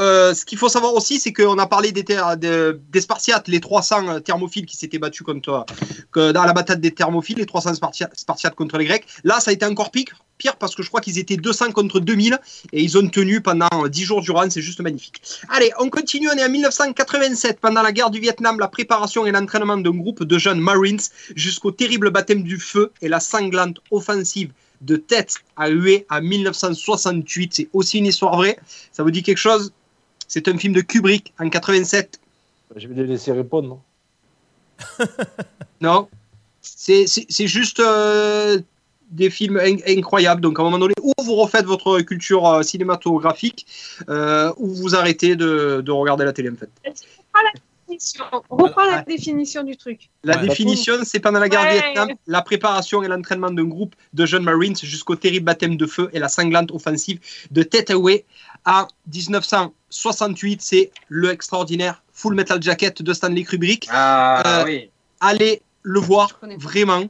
Euh, 0.00 0.30
euh, 0.30 0.34
ce 0.34 0.44
qu'il 0.44 0.58
faut 0.58 0.68
savoir 0.68 0.94
aussi, 0.94 1.20
c'est 1.20 1.32
qu'on 1.32 1.58
a 1.58 1.66
parlé 1.66 1.92
des, 1.92 2.02
de- 2.02 2.80
Spartiates, 3.00 3.48
les 3.48 3.60
300 3.60 4.20
thermophiles 4.20 4.66
qui 4.66 4.76
s'étaient 4.76 4.98
battus 4.98 5.24
contre, 5.24 5.64
que 6.10 6.32
dans 6.32 6.44
la 6.44 6.52
bataille 6.52 6.78
des 6.78 6.90
thermophiles, 6.90 7.38
les 7.38 7.46
300 7.46 7.74
Spartiates, 7.74 8.54
contre 8.54 8.78
les 8.78 8.84
Grecs. 8.86 9.04
Là, 9.24 9.40
ça 9.40 9.50
a 9.50 9.54
été 9.54 9.64
encore 9.66 9.90
pire, 9.90 10.06
pire 10.38 10.56
parce 10.56 10.74
que 10.74 10.82
je 10.82 10.88
crois 10.88 11.00
qu'ils 11.00 11.18
étaient 11.18 11.36
200 11.36 11.72
contre 11.72 12.00
2000 12.00 12.38
et 12.72 12.82
ils 12.82 12.98
ont 12.98 13.06
tenu 13.08 13.40
pendant 13.40 13.68
10 13.88 14.02
jours 14.04 14.22
durant. 14.22 14.48
C'est 14.50 14.62
juste 14.62 14.80
magnifique. 14.80 15.22
Allez, 15.48 15.70
on 15.78 15.88
continue. 15.90 16.28
On 16.28 16.36
est 16.36 16.44
en 16.44 16.50
1987. 16.50 17.60
Pendant 17.60 17.82
la 17.82 17.92
guerre 17.92 18.10
du 18.10 18.20
Vietnam, 18.20 18.58
la 18.58 18.68
préparation 18.68 19.26
et 19.26 19.32
l'entraînement 19.32 19.76
d'un 19.76 19.90
groupe 19.90 20.24
de 20.24 20.38
jeunes 20.38 20.60
Marines 20.60 21.00
jusqu'au 21.36 21.70
terrible 21.70 22.10
baptême 22.10 22.42
du 22.42 22.58
feu 22.58 22.92
et 23.02 23.08
la 23.08 23.20
sanglante 23.20 23.78
offensive 23.90 24.52
de 24.80 24.96
tête 24.96 25.34
à 25.56 25.68
huée 25.68 26.06
en 26.10 26.22
1968. 26.22 27.54
C'est 27.54 27.68
aussi 27.72 27.98
une 27.98 28.06
histoire 28.06 28.36
vraie. 28.36 28.58
Ça 28.92 29.02
vous 29.02 29.10
dit 29.10 29.22
quelque 29.22 29.36
chose? 29.38 29.72
C'est 30.32 30.46
un 30.46 30.56
film 30.56 30.72
de 30.72 30.80
Kubrick 30.80 31.34
en 31.40 31.48
87. 31.50 32.20
Je 32.76 32.86
vais 32.86 32.94
les 32.94 33.04
laisser 33.04 33.32
répondre. 33.32 33.68
non 33.68 35.08
Non 35.80 36.08
C'est 36.62 37.46
juste 37.48 37.80
euh, 37.80 38.60
des 39.10 39.28
films 39.28 39.56
in- 39.58 39.78
incroyables. 39.88 40.40
Donc, 40.40 40.60
à 40.60 40.62
un 40.62 40.66
moment 40.66 40.78
donné, 40.78 40.94
ou 41.02 41.12
vous 41.24 41.34
refaites 41.34 41.64
votre 41.66 41.98
culture 42.02 42.46
euh, 42.46 42.62
cinématographique, 42.62 43.66
euh, 44.08 44.52
ou 44.56 44.68
vous 44.68 44.94
arrêtez 44.94 45.34
de, 45.34 45.80
de 45.84 45.90
regarder 45.90 46.24
la 46.24 46.32
télé, 46.32 46.48
en 46.50 46.54
fait. 46.54 46.70
Définition. 47.90 48.24
On 48.50 48.56
reprend 48.56 48.84
la 48.84 49.02
définition 49.02 49.62
du 49.62 49.76
truc. 49.76 50.10
La 50.24 50.36
Ouais. 50.40 50.48
définition, 50.48 50.94
c'est 51.04 51.20
pendant 51.20 51.40
la 51.40 51.48
guerre 51.48 51.62
du 51.62 51.66
Ouais. 51.68 51.80
Vietnam, 51.82 52.08
la 52.26 52.42
préparation 52.42 53.02
et 53.02 53.08
l'entraînement 53.08 53.50
d'un 53.50 53.64
groupe 53.64 53.94
de 54.12 54.26
jeunes 54.26 54.44
Marines 54.44 54.76
jusqu'au 54.76 55.16
terrible 55.16 55.46
baptême 55.46 55.76
de 55.76 55.86
feu 55.86 56.08
et 56.12 56.18
la 56.18 56.28
sanglante 56.28 56.70
offensive 56.70 57.18
de 57.50 57.62
Tetaway 57.62 58.24
en 58.64 58.86
1968. 59.12 60.62
C'est 60.62 60.90
le 61.08 61.30
extraordinaire 61.30 62.02
Full 62.12 62.34
Metal 62.34 62.62
Jacket 62.62 63.02
de 63.02 63.12
Stanley 63.12 63.44
Kubrick. 63.44 63.88
Ah 63.90 64.60
Euh, 64.60 64.64
oui. 64.64 64.90
Allez 65.20 65.62
le 65.82 66.00
voir, 66.00 66.38
vraiment. 66.58 67.04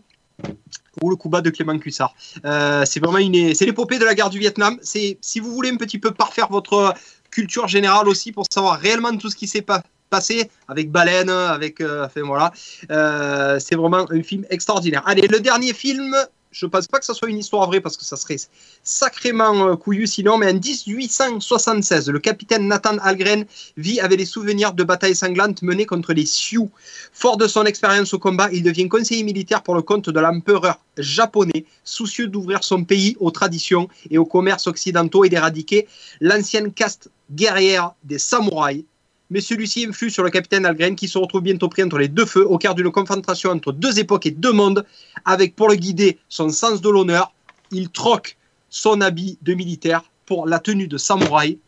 Ou 1.02 1.11
le 1.11 1.16
coup 1.16 1.28
bas 1.28 1.40
de 1.40 1.51
Clément 1.51 1.78
Cuissard. 1.78 2.15
Euh, 2.44 2.85
c'est 2.86 2.98
vraiment 3.01 3.19
une, 3.19 3.55
c'est 3.55 3.66
l'épopée 3.66 3.98
de 3.98 4.05
la 4.05 4.15
guerre 4.15 4.31
du 4.31 4.39
Vietnam. 4.39 4.78
C'est, 4.82 5.19
si 5.20 5.39
vous 5.40 5.52
voulez 5.52 5.70
un 5.70 5.77
petit 5.77 5.98
peu 5.98 6.11
parfaire 6.12 6.48
votre 6.51 6.94
culture 7.31 7.69
générale 7.69 8.09
aussi 8.09 8.32
pour 8.32 8.44
savoir 8.51 8.78
réellement 8.81 9.16
tout 9.16 9.31
ce 9.31 9.36
qui 9.36 9.47
s'est 9.47 9.62
pas- 9.62 9.82
passé 10.11 10.51
avec 10.69 10.91
Baleine, 10.91 11.31
avec, 11.31 11.81
euh, 11.81 12.05
enfin 12.05 12.23
voilà, 12.23 12.53
Euh, 12.91 13.59
c'est 13.61 13.77
vraiment 13.77 14.05
un 14.11 14.23
film 14.23 14.45
extraordinaire. 14.51 15.03
Allez, 15.07 15.27
le 15.28 15.41
dernier 15.41 15.73
film. 15.73 16.15
Je 16.53 16.66
pense 16.66 16.89
pas 16.89 16.99
que 16.99 17.05
ça 17.05 17.15
soit 17.15 17.28
une 17.28 17.39
histoire 17.39 17.65
vraie 17.69 17.81
parce 17.81 17.97
que 17.97 18.05
ça 18.05 18.16
serait 18.16 18.39
sacrément 18.82 19.69
euh, 19.69 19.77
couillu 19.77 20.09
sinon, 20.09 20.37
mais 20.37 20.51
en 20.51 20.55
1876, 20.55 22.11
le 22.11 22.19
capitaine 22.19 22.66
Nathan 22.66 22.99
Algren 22.99 23.45
vit 23.77 24.01
avec 24.01 24.19
les 24.19 24.24
souvenirs 24.24 24.73
de 24.73 24.82
batailles 24.82 25.15
sanglantes 25.15 25.62
menées 25.62 25.87
contre 25.87 26.12
les 26.12 26.27
Sioux. 26.27 26.69
Fort 27.12 27.37
de 27.37 27.47
son 27.47 27.66
expérience 27.66 28.15
au 28.15 28.19
combat, 28.19 28.49
il 28.53 28.65
devient 28.65 28.89
conseiller 28.89 29.23
militaire 29.23 29.62
pour 29.62 29.77
le 29.77 29.82
compte 29.82 30.11
de 30.11 30.19
l'empereur 30.19 30.81
japonais, 30.99 31.66
soucieux 31.85 32.27
d'ouvrir 32.27 32.65
son 32.65 32.82
pays 32.82 33.16
aux 33.20 33.31
traditions 33.31 33.89
et 34.11 34.19
aux 34.19 34.27
commerces 34.27 34.66
occidentaux 34.66 35.23
et 35.24 35.28
d'éradiquer 35.28 35.87
l'ancienne 36.20 36.73
caste 36.73 37.11
guerrière 37.31 37.93
des 38.03 38.19
samouraïs. 38.19 38.87
Mais 39.31 39.40
celui-ci 39.40 39.86
influe 39.89 40.11
sur 40.11 40.24
le 40.24 40.31
capitaine 40.31 40.66
Algren 40.66 40.97
qui 40.97 41.07
se 41.09 41.16
retrouve 41.16 41.43
bientôt 41.43 41.69
pris 41.69 41.82
entre 41.85 41.98
les 41.98 42.09
deux 42.09 42.27
feux 42.27 42.44
au 42.47 42.59
cœur 42.59 42.74
d'une 42.74 42.90
confrontation 42.90 43.51
entre 43.51 43.73
deux 43.73 43.98
époques 44.01 44.27
et 44.27 44.31
deux 44.32 44.52
mondes, 44.52 44.85
avec 45.24 45.55
pour 45.55 45.69
le 45.69 45.77
guider 45.77 46.19
son 46.28 46.48
sens 46.48 46.81
de 46.81 46.89
l'honneur. 46.89 47.32
Il 47.70 47.90
troque 47.90 48.36
son 48.69 49.01
habit 49.01 49.39
de 49.43 49.55
militaire 49.55 50.02
pour 50.27 50.47
la 50.48 50.59
tenue 50.59 50.89
de 50.89 50.98
samouraï. 50.98 51.59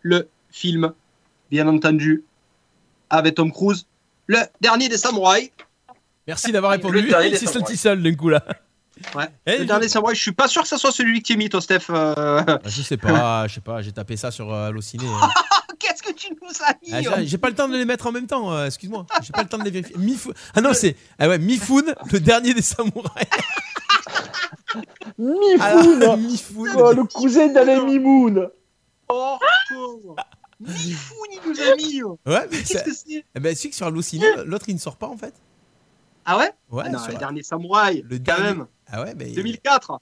Le 0.00 0.28
film, 0.50 0.92
bien 1.50 1.68
entendu, 1.68 2.24
avec 3.10 3.34
Tom 3.34 3.52
Cruise, 3.52 3.86
le 4.26 4.38
dernier 4.60 4.88
des 4.88 4.96
samouraïs. 4.98 5.50
Merci 6.26 6.50
d'avoir 6.50 6.72
répondu. 6.72 7.00
Le 7.02 7.08
dernier 7.08 7.30
des 7.30 7.36
C'est 7.36 7.46
samouraïs. 7.46 7.66
Salty 7.66 7.76
seul 7.76 8.02
d'un 8.02 8.14
coup 8.14 8.30
là. 8.30 8.42
Ouais. 9.14 9.26
Eh, 9.44 9.58
le 9.58 9.64
dernier 9.66 9.88
samouraï, 9.88 10.16
je 10.16 10.22
suis 10.22 10.32
pas 10.32 10.48
sûr 10.48 10.62
que 10.62 10.68
ce 10.68 10.78
soit 10.78 10.90
celui 10.92 11.20
que 11.20 11.26
tu 11.26 11.36
mis, 11.36 11.50
toi, 11.50 11.60
Steph. 11.60 11.90
euh. 11.90 12.42
Ah, 12.46 12.58
Je 12.64 12.80
sais 12.82 12.96
pas, 12.96 13.46
je 13.46 13.54
sais 13.54 13.60
pas, 13.60 13.82
j'ai 13.82 13.92
tapé 13.92 14.16
ça 14.16 14.30
sur 14.30 14.52
euh, 14.52 14.68
Allociné. 14.68 15.04
hein. 15.06 15.28
Qu'est-ce 15.86 16.02
que 16.02 16.12
tu 16.12 16.28
nous 16.42 16.48
as 16.64 16.72
mis 16.82 17.06
Ah, 17.08 17.22
j'ai- 17.24 17.38
pas 17.38 17.48
le 17.48 17.54
temps 17.54 17.68
de 17.68 17.76
les 17.76 17.84
mettre 17.84 18.06
en 18.06 18.12
même 18.12 18.26
temps, 18.26 18.52
euh, 18.52 18.66
excuse-moi. 18.66 19.06
J'ai 19.22 19.32
pas 19.32 19.42
le 19.42 19.48
temps 19.48 19.58
de 19.58 19.64
les 19.64 19.70
vérifier. 19.70 19.96
Mifune. 19.98 20.32
Ah 20.54 20.60
non, 20.60 20.72
c'est. 20.74 20.96
Ah 21.18 21.28
ouais, 21.28 21.38
Mifune, 21.38 21.94
le 22.12 22.20
dernier 22.20 22.54
des 22.54 22.62
samouraïs. 22.62 23.26
Mifoun 25.18 26.02
Ah, 26.02 26.16
Mifoun. 26.16 26.70
Oh, 26.76 26.92
Le 26.92 27.04
cousin 27.04 27.48
d'Alain 27.48 27.84
Mimoun 27.84 28.48
Oh, 29.08 29.36
pauvre. 29.68 30.16
Fou, 30.64 31.14
ni 31.30 31.38
nous 31.46 31.60
a 31.60 31.76
mis. 31.76 32.02
oh. 32.02 32.18
Ouais, 32.26 32.46
mais 32.50 32.62
Qu'est-ce 32.62 32.82
que 32.84 32.92
c'est 32.94 33.24
Eh 33.34 33.40
ben, 33.40 33.54
sais 33.54 33.68
que 33.70 33.76
sur 33.76 33.86
Halluciné, 33.86 34.26
l'autre 34.46 34.64
il 34.68 34.74
ne 34.74 34.80
sort 34.80 34.96
pas 34.96 35.06
en 35.06 35.16
fait. 35.16 35.34
Ah 36.24 36.38
ouais? 36.38 36.50
Ouais, 36.70 36.82
Ah 36.86 36.88
Non, 36.90 36.98
sur- 36.98 37.12
le 37.12 37.18
dernier 37.18 37.42
samouraï, 37.42 38.02
le 38.08 38.16
quand 38.18 38.24
dernier- 38.24 38.42
même. 38.58 38.66
Ah 38.90 39.02
ouais, 39.02 39.14
mais. 39.14 39.30
2004. 39.32 40.00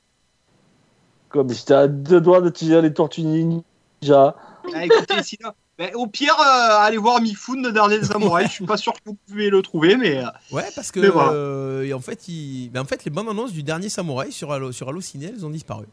Comme 1.29 1.51
j'étais 1.53 1.75
à 1.75 1.87
deux 1.89 2.21
doigts 2.21 2.41
de 2.41 2.49
tirer 2.49 2.81
les 2.81 2.95
tortues 2.95 3.23
ninja. 3.23 4.37
Ah, 4.75 4.85
écoutez, 4.85 5.23
sinon, 5.23 5.51
ben, 5.79 5.91
au 5.95 6.07
pire, 6.07 6.35
euh, 6.41 6.77
allez 6.79 6.99
voir 6.99 7.21
Mifune, 7.21 7.63
le 7.67 7.73
dernier 7.73 8.03
samouraï. 8.03 8.47
Je 8.47 8.53
suis 8.53 8.65
pas 8.67 8.77
sûr 8.77 8.93
que 8.93 8.99
vous 9.07 9.17
pouvez 9.27 9.51
le 9.51 9.61
trouver, 9.63 9.97
mais. 9.97 10.19
euh, 10.25 10.29
Ouais, 10.53 10.69
parce 10.75 10.93
que 10.93 11.01
voilà. 11.01 11.33
euh, 11.33 11.83
et 11.83 11.93
en 11.93 12.01
fait, 12.01 12.29
il... 12.29 12.71
mais 12.73 12.79
en 12.79 12.85
fait, 12.85 13.05
les 13.05 13.11
bandes 13.11 13.29
annonces 13.29 13.53
du 13.53 13.63
dernier 13.63 13.89
samouraï 13.89 14.31
sur 14.31 14.53
Halo, 14.53 14.71
sur 14.73 14.89
Allociné, 14.89 15.33
elles 15.35 15.45
ont 15.45 15.51
disparu. 15.51 15.87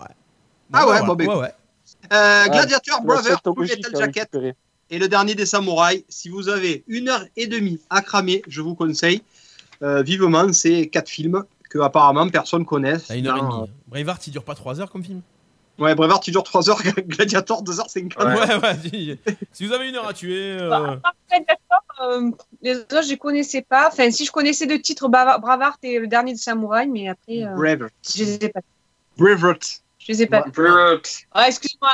Ouais. 0.00 0.06
Ah 0.72 0.80
ouais, 0.80 0.84
voilà. 0.98 1.02
bon, 1.02 1.14
ben, 1.14 1.28
ouais, 1.28 1.36
ouais. 1.36 1.54
Euh, 2.12 2.44
Ah, 2.46 2.48
Gladiator 2.48 3.00
la 3.00 3.04
Brother, 3.04 3.40
Metal 3.56 3.96
Jacket 3.96 4.28
récupéré. 4.32 4.54
et 4.90 4.98
le 4.98 5.08
dernier 5.08 5.34
des 5.34 5.46
samouraïs. 5.46 6.04
Si 6.08 6.28
vous 6.28 6.48
avez 6.48 6.82
une 6.88 7.08
heure 7.08 7.24
et 7.36 7.46
demie 7.46 7.80
à 7.90 8.00
cramer, 8.00 8.42
je 8.48 8.62
vous 8.62 8.74
conseille 8.74 9.22
euh, 9.82 10.02
vivement 10.02 10.52
ces 10.52 10.88
quatre 10.88 11.08
films 11.08 11.44
que 11.68 11.78
apparemment 11.80 12.28
personne 12.28 12.64
connaît. 12.64 12.98
T'as 12.98 13.16
une 13.16 13.26
heure 13.26 13.36
et 13.36 13.40
demie. 13.40 13.70
Braveheart, 13.88 14.26
il 14.26 14.30
dure 14.30 14.44
pas 14.44 14.54
3 14.54 14.80
heures 14.80 14.90
comme 14.90 15.04
film? 15.04 15.20
Ouais, 15.80 15.94
Braveheart, 15.94 16.28
il 16.28 16.32
dure 16.32 16.42
3 16.44 16.68
heures, 16.70 16.80
Gladiator 17.08 17.64
2h50. 17.64 18.16
Ouais, 18.18 18.54
ouais. 18.54 18.76
si- 18.90 19.18
si 19.52 19.66
vous 19.66 19.72
avez 19.72 19.88
une 19.88 19.96
heure 19.96 20.06
à 20.06 20.12
tuer. 20.12 20.58
euh, 20.60 20.68
Bah, 20.68 21.00
d'accord, 21.30 21.84
euh, 22.02 22.30
les 22.62 22.76
autres, 22.76 23.02
je 23.02 23.08
les 23.08 23.16
connaissais 23.16 23.62
pas. 23.62 23.88
Enfin, 23.88 24.10
si 24.10 24.24
je 24.26 24.30
connaissais 24.30 24.66
de 24.66 24.76
titres 24.76 25.08
Bravart 25.08 25.78
et 25.82 25.98
le 25.98 26.06
dernier 26.06 26.34
de 26.34 26.38
Samouraï, 26.38 26.86
mais 26.86 27.08
après, 27.08 27.44
euh, 27.44 27.54
Braveheart. 27.54 27.92
je 28.14 28.24
les 28.24 28.34
ai 28.44 28.48
pas. 28.50 28.60
Braveheart. 29.16 29.80
Je 29.98 30.12
les 30.12 30.22
ai 30.22 30.26
pas. 30.26 30.42
Brrrt. 30.42 31.26
Ah, 31.32 31.46
excuse-moi, 31.48 31.90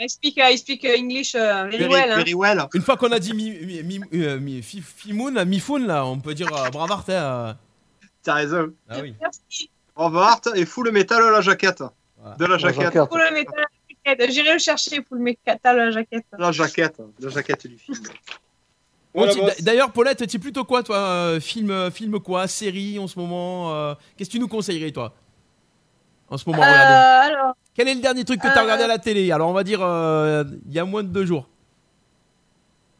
I 0.00 0.08
speak, 0.08 0.36
I 0.38 0.56
speak 0.56 0.84
English 0.84 1.34
uh, 1.34 1.38
very, 1.38 1.78
Very, 1.78 1.88
well. 1.92 2.12
hein. 2.12 2.16
very 2.16 2.34
well. 2.34 2.66
Une 2.72 2.82
fois 2.82 2.96
qu'on 2.96 3.10
a 3.10 3.18
dit 3.18 3.34
mi, 3.34 3.50
mi, 3.50 3.82
mi, 3.82 4.00
euh, 4.14 4.60
Fimoun, 4.62 5.34
là, 5.34 5.44
Mifoun, 5.44 5.84
là, 5.86 6.06
on 6.06 6.20
peut 6.20 6.34
dire 6.34 6.48
euh, 6.56 6.70
Braveheart. 6.70 7.08
hein, 7.10 7.12
euh. 7.12 7.52
T'as 8.22 8.34
raison. 8.34 8.72
Ah 8.88 8.98
oui. 9.02 9.14
Merci. 9.20 9.70
Braveheart 9.96 10.50
et 10.54 10.64
full 10.66 10.90
metal 10.92 11.22
à 11.22 11.30
la 11.32 11.40
jaquette. 11.40 11.82
De 12.38 12.44
la 12.46 12.58
jaquette. 12.58 12.82
jaquette. 12.82 13.08
Pour 13.08 13.18
le 13.18 13.30
métal 13.32 13.54
à 13.58 13.62
la 13.62 14.14
jaquette. 14.16 14.30
J'irai 14.32 14.52
le 14.54 14.58
chercher 14.58 15.00
pour 15.02 15.16
le 15.16 15.22
métal 15.22 15.58
à 15.64 15.72
la 15.72 15.90
jaquette. 15.90 16.24
La 16.36 16.52
jaquette. 16.52 17.00
La 17.20 17.30
jaquette 17.30 17.66
du 17.66 17.78
film. 17.78 17.96
Voilà, 19.14 19.34
boss. 19.34 19.60
D'ailleurs, 19.62 19.90
Paulette, 19.92 20.26
tu 20.26 20.36
es 20.36 20.38
plutôt 20.38 20.64
quoi, 20.64 20.82
toi 20.82 20.96
euh, 20.98 21.40
film, 21.40 21.70
euh, 21.70 21.90
film 21.90 22.20
quoi 22.20 22.46
Série 22.46 22.98
en 22.98 23.06
ce 23.06 23.18
moment 23.18 23.72
euh, 23.74 23.94
Qu'est-ce 24.16 24.28
que 24.28 24.32
tu 24.32 24.40
nous 24.40 24.48
conseillerais, 24.48 24.90
toi 24.92 25.14
En 26.28 26.36
ce 26.36 26.48
moment, 26.48 26.62
Euh, 26.62 26.66
regarde. 26.66 27.32
alors, 27.32 27.54
Quel 27.74 27.88
est 27.88 27.94
le 27.94 28.00
dernier 28.00 28.24
truc 28.24 28.40
que 28.40 28.46
tu 28.46 28.52
as 28.52 28.58
euh, 28.58 28.62
regardé 28.62 28.84
à 28.84 28.86
la 28.88 28.98
télé? 28.98 29.32
Alors, 29.32 29.48
on 29.48 29.54
va 29.54 29.64
dire 29.64 29.80
euh, 29.82 30.44
il 30.66 30.72
y 30.72 30.78
a 30.78 30.84
moins 30.84 31.02
de 31.02 31.08
deux 31.08 31.24
jours. 31.24 31.48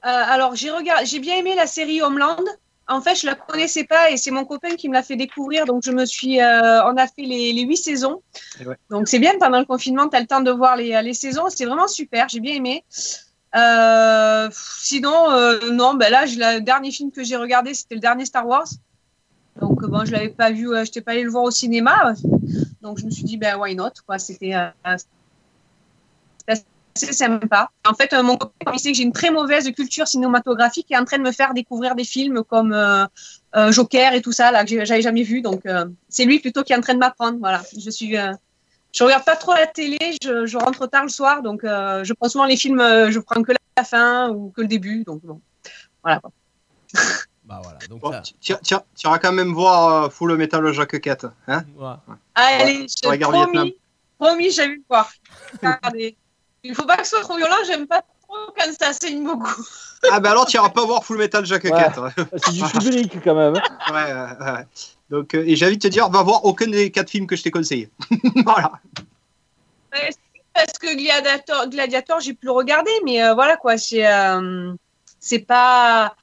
euh, 0.04 0.08
alors 0.08 0.54
j'ai 0.56 0.70
regardé, 0.70 1.04
j'ai 1.06 1.18
bien 1.20 1.36
aimé 1.36 1.54
la 1.54 1.66
série 1.66 2.00
Homeland. 2.02 2.38
En 2.88 3.02
fait, 3.02 3.14
je 3.16 3.26
la 3.26 3.34
connaissais 3.34 3.84
pas 3.84 4.10
et 4.10 4.16
c'est 4.16 4.30
mon 4.30 4.44
copain 4.44 4.74
qui 4.76 4.88
me 4.88 4.94
l'a 4.94 5.02
fait 5.02 5.16
découvrir. 5.16 5.66
Donc, 5.66 5.82
je 5.84 5.92
me 5.92 6.06
suis, 6.06 6.40
euh, 6.40 6.84
on 6.84 6.96
a 6.96 7.06
fait 7.06 7.22
les, 7.22 7.52
les 7.52 7.62
huit 7.62 7.76
saisons. 7.76 8.22
Ouais. 8.64 8.76
Donc, 8.90 9.08
c'est 9.08 9.18
bien 9.18 9.34
pendant 9.38 9.58
le 9.58 9.66
confinement, 9.66 10.08
tu 10.08 10.16
as 10.16 10.20
le 10.20 10.26
temps 10.26 10.40
de 10.40 10.50
voir 10.50 10.76
les, 10.76 11.00
les 11.02 11.14
saisons. 11.14 11.50
C'est 11.50 11.66
vraiment 11.66 11.88
super. 11.88 12.28
J'ai 12.28 12.40
bien 12.40 12.54
aimé. 12.54 12.84
Euh, 13.56 14.48
sinon, 14.52 15.30
euh, 15.30 15.70
non, 15.70 15.94
ben 15.94 16.10
là, 16.10 16.24
le 16.26 16.60
dernier 16.60 16.90
film 16.90 17.10
que 17.10 17.24
j'ai 17.24 17.36
regardé, 17.36 17.74
c'était 17.74 17.94
le 17.94 18.00
dernier 18.00 18.24
Star 18.24 18.46
Wars. 18.46 18.68
Donc, 19.60 19.84
bon, 19.84 20.04
je 20.04 20.12
l'avais 20.12 20.28
pas 20.28 20.50
vu, 20.50 20.68
euh, 20.68 20.78
je 20.78 20.90
n'étais 20.90 21.00
pas 21.00 21.12
allé 21.12 21.24
le 21.24 21.30
voir 21.30 21.44
au 21.44 21.50
cinéma. 21.50 22.14
Donc, 22.82 22.98
je 22.98 23.04
me 23.06 23.10
suis 23.10 23.24
dit, 23.24 23.36
ben, 23.36 23.58
why 23.58 23.74
not, 23.74 23.90
c'était 24.18 24.54
assez 27.04 27.12
sympa. 27.12 27.70
En 27.86 27.94
fait, 27.94 28.12
euh, 28.12 28.22
mon 28.22 28.36
copain, 28.36 28.72
il 28.74 28.78
sait 28.80 28.90
que 28.92 28.96
j'ai 28.96 29.02
une 29.04 29.12
très 29.12 29.30
mauvaise 29.30 29.70
culture 29.72 30.06
cinématographique 30.08 30.86
et 30.90 30.94
est 30.94 30.98
en 30.98 31.04
train 31.04 31.18
de 31.18 31.22
me 31.22 31.32
faire 31.32 31.54
découvrir 31.54 31.94
des 31.94 32.04
films 32.04 32.42
comme 32.44 32.72
euh, 32.72 33.06
euh, 33.56 33.72
Joker 33.72 34.12
et 34.14 34.22
tout 34.22 34.32
ça, 34.32 34.50
là, 34.50 34.64
que 34.64 34.84
j'avais 34.84 35.02
jamais 35.02 35.22
vu. 35.22 35.40
Donc, 35.42 35.64
euh, 35.66 35.84
c'est 36.08 36.24
lui 36.24 36.38
plutôt 36.40 36.62
qui 36.62 36.72
est 36.72 36.76
en 36.76 36.80
train 36.80 36.94
de 36.94 36.98
m'apprendre. 36.98 37.38
Voilà. 37.40 37.62
Je 37.78 37.90
suis. 37.90 38.16
euh, 38.16 38.32
je 38.92 39.04
regarde 39.04 39.24
pas 39.24 39.36
trop 39.36 39.52
la 39.54 39.66
télé, 39.66 39.98
je, 40.22 40.46
je 40.46 40.56
rentre 40.56 40.86
tard 40.86 41.02
le 41.02 41.10
soir, 41.10 41.42
donc 41.42 41.62
euh, 41.62 42.04
je 42.04 42.12
prends 42.14 42.28
souvent 42.30 42.46
les 42.46 42.56
films, 42.56 42.80
je 42.80 43.18
prends 43.18 43.42
que 43.42 43.52
la 43.76 43.84
fin 43.84 44.30
ou 44.30 44.50
que 44.50 44.62
le 44.62 44.66
début. 44.66 45.04
Donc, 45.04 45.20
bon. 45.24 45.40
Voilà. 46.02 46.20
Bah 47.44 47.60
voilà. 47.62 47.78
Donc, 47.88 48.02
Bon, 48.02 48.12
ça- 48.12 48.20
tu- 48.40 48.52
iras 49.04 49.18
quand 49.18 49.32
même 49.32 49.54
voir 49.54 50.04
euh, 50.04 50.10
Full 50.10 50.36
Metal 50.36 50.70
Jacket. 50.70 51.26
Hein 51.46 51.64
voilà. 51.74 52.02
Allez, 52.34 52.86
je 53.02 53.08
regarde 53.08 53.32
Vietnam. 53.34 53.52
promis, 53.54 53.76
promis, 54.18 54.50
j'ai 54.50 54.68
vu 54.68 54.76
le 54.76 54.82
voir. 54.86 55.10
Regardez. 55.62 56.16
Il 56.68 56.74
faut 56.74 56.84
pas 56.84 56.96
que 56.98 57.04
ce 57.04 57.10
soit 57.16 57.20
trop 57.22 57.36
violent, 57.38 57.56
j'aime 57.66 57.86
pas 57.86 58.02
trop 58.02 58.36
quand 58.54 58.70
ça 58.78 58.92
saigne 58.92 59.24
beaucoup. 59.24 59.62
ah, 60.10 60.20
bah 60.20 60.32
alors, 60.32 60.44
tu 60.44 60.56
iras 60.58 60.68
pas 60.68 60.84
voir 60.84 61.02
Full 61.02 61.16
Metal 61.16 61.44
Jacket. 61.46 61.72
Ouais. 61.72 62.10
C'est 62.36 62.52
du 62.52 62.62
public 62.62 63.18
quand 63.24 63.34
même. 63.34 63.54
hein. 63.56 63.62
Ouais, 63.90 64.12
ouais, 64.12 64.52
ouais. 64.52 64.66
Donc, 65.08 65.32
euh, 65.34 65.42
et 65.46 65.56
j'ai 65.56 65.64
envie 65.64 65.78
de 65.78 65.82
te 65.82 65.88
dire, 65.88 66.10
va 66.10 66.22
voir 66.22 66.44
aucun 66.44 66.66
des 66.66 66.90
quatre 66.90 67.08
films 67.08 67.26
que 67.26 67.36
je 67.36 67.42
t'ai 67.42 67.50
conseillé. 67.50 67.88
voilà. 68.44 68.72
Parce 70.54 70.72
que 70.78 70.94
Gladiator, 70.94 71.68
Gladiator 71.68 72.20
j'ai 72.20 72.34
pu 72.34 72.46
le 72.46 72.52
regarder, 72.52 72.90
mais 73.04 73.22
euh, 73.22 73.32
voilà 73.34 73.56
quoi, 73.56 73.78
c'est 73.78 74.06
euh, 74.06 74.72
c'est 75.20 75.38
pas. 75.38 76.14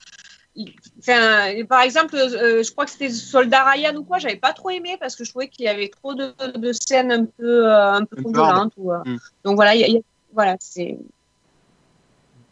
Enfin, 1.00 1.64
par 1.68 1.82
exemple, 1.82 2.16
euh, 2.16 2.62
je 2.64 2.72
crois 2.72 2.86
que 2.86 2.92
c'était 2.92 3.10
Soldat 3.10 3.64
Ryan 3.64 3.96
ou 3.96 4.04
quoi, 4.04 4.20
j'avais 4.20 4.36
pas 4.38 4.54
trop 4.54 4.70
aimé 4.70 4.98
parce 5.00 5.16
que 5.16 5.24
je 5.24 5.30
trouvais 5.32 5.48
qu'il 5.50 5.66
y 5.66 5.68
avait 5.68 5.90
trop 5.90 6.14
de, 6.14 6.34
de 6.56 6.72
scènes 6.74 7.12
un 7.12 7.26
peu, 7.26 7.66
euh, 7.68 7.94
un 7.94 8.06
peu 8.06 8.22
violentes. 8.22 8.74
ou, 8.78 8.92
euh, 8.94 9.00
Mm. 9.06 9.18
Donc 9.44 9.56
voilà, 9.56 9.74
il 9.76 9.82
y 9.82 9.84
a- 9.84 9.88
il 9.88 9.94
y 9.96 9.98
a- 9.98 10.02
voilà, 10.36 10.56
c'est. 10.60 10.98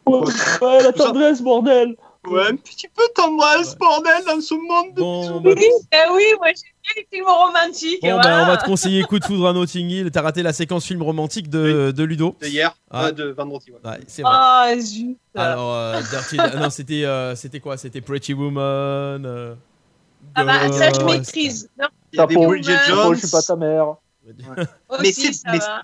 Ouais, 0.06 0.84
la 0.84 0.92
tendresse, 0.92 1.42
bordel. 1.42 1.96
Ouais, 2.28 2.48
un 2.48 2.56
petit 2.56 2.88
peu 2.88 3.04
tendresse, 3.16 3.76
bordel, 3.76 4.24
dans 4.26 4.40
ce 4.40 4.54
monde. 4.54 4.94
Bon, 4.96 5.42
bah, 5.42 5.52
Oui, 5.58 5.66
ben 5.92 6.06
oui, 6.14 6.24
moi 6.38 6.48
j'aime 6.48 6.72
bien 6.82 6.94
les 6.96 7.08
films 7.12 7.26
romantiques. 7.28 8.02
bon, 8.02 8.08
bah, 8.16 8.20
voilà. 8.22 8.44
on 8.44 8.48
va 8.48 8.58
te 8.58 8.66
conseiller 8.66 9.04
Coup 9.04 9.20
de 9.20 9.26
foudre 9.26 9.48
à 9.50 9.54
Notting 9.54 9.90
Hill. 9.90 10.10
T'as 10.12 10.22
raté 10.22 10.42
la 10.42 10.54
séquence 10.54 10.86
film 10.86 11.02
romantique 11.04 11.50
de, 11.50 11.92
de 11.92 12.04
Ludo. 12.04 12.36
De 12.42 12.48
hier, 12.48 12.74
Ah. 12.92 13.08
euh, 13.08 13.12
de 13.12 13.26
vendredi. 13.32 13.72
Ouais. 13.72 13.90
Ouais, 13.90 14.00
c'est 14.08 14.22
vrai. 14.22 14.32
Ah, 14.34 14.72
zut. 14.80 15.18
Alors, 15.36 15.74
euh, 15.74 16.00
Dirty- 16.02 16.38
non, 16.58 16.70
c'était 16.70 17.04
euh, 17.04 17.36
c'était 17.36 17.60
quoi? 17.60 17.76
C'était 17.76 18.00
Pretty 18.02 18.34
Woman. 18.34 19.26
euh, 19.26 19.56
Ah 20.36 20.46
bah, 20.46 20.72
ça 20.72 20.92
je 20.98 21.04
maîtrise. 21.04 21.70
Non, 21.78 21.88
Chapeau. 22.14 22.48
Bridget 22.48 22.78
Jones. 22.88 23.16
je 23.16 23.20
suis 23.20 23.32
pas 23.32 23.42
ta 23.42 23.58
mère. 23.58 23.96
Mais, 25.02 25.10
aussi, 25.10 25.34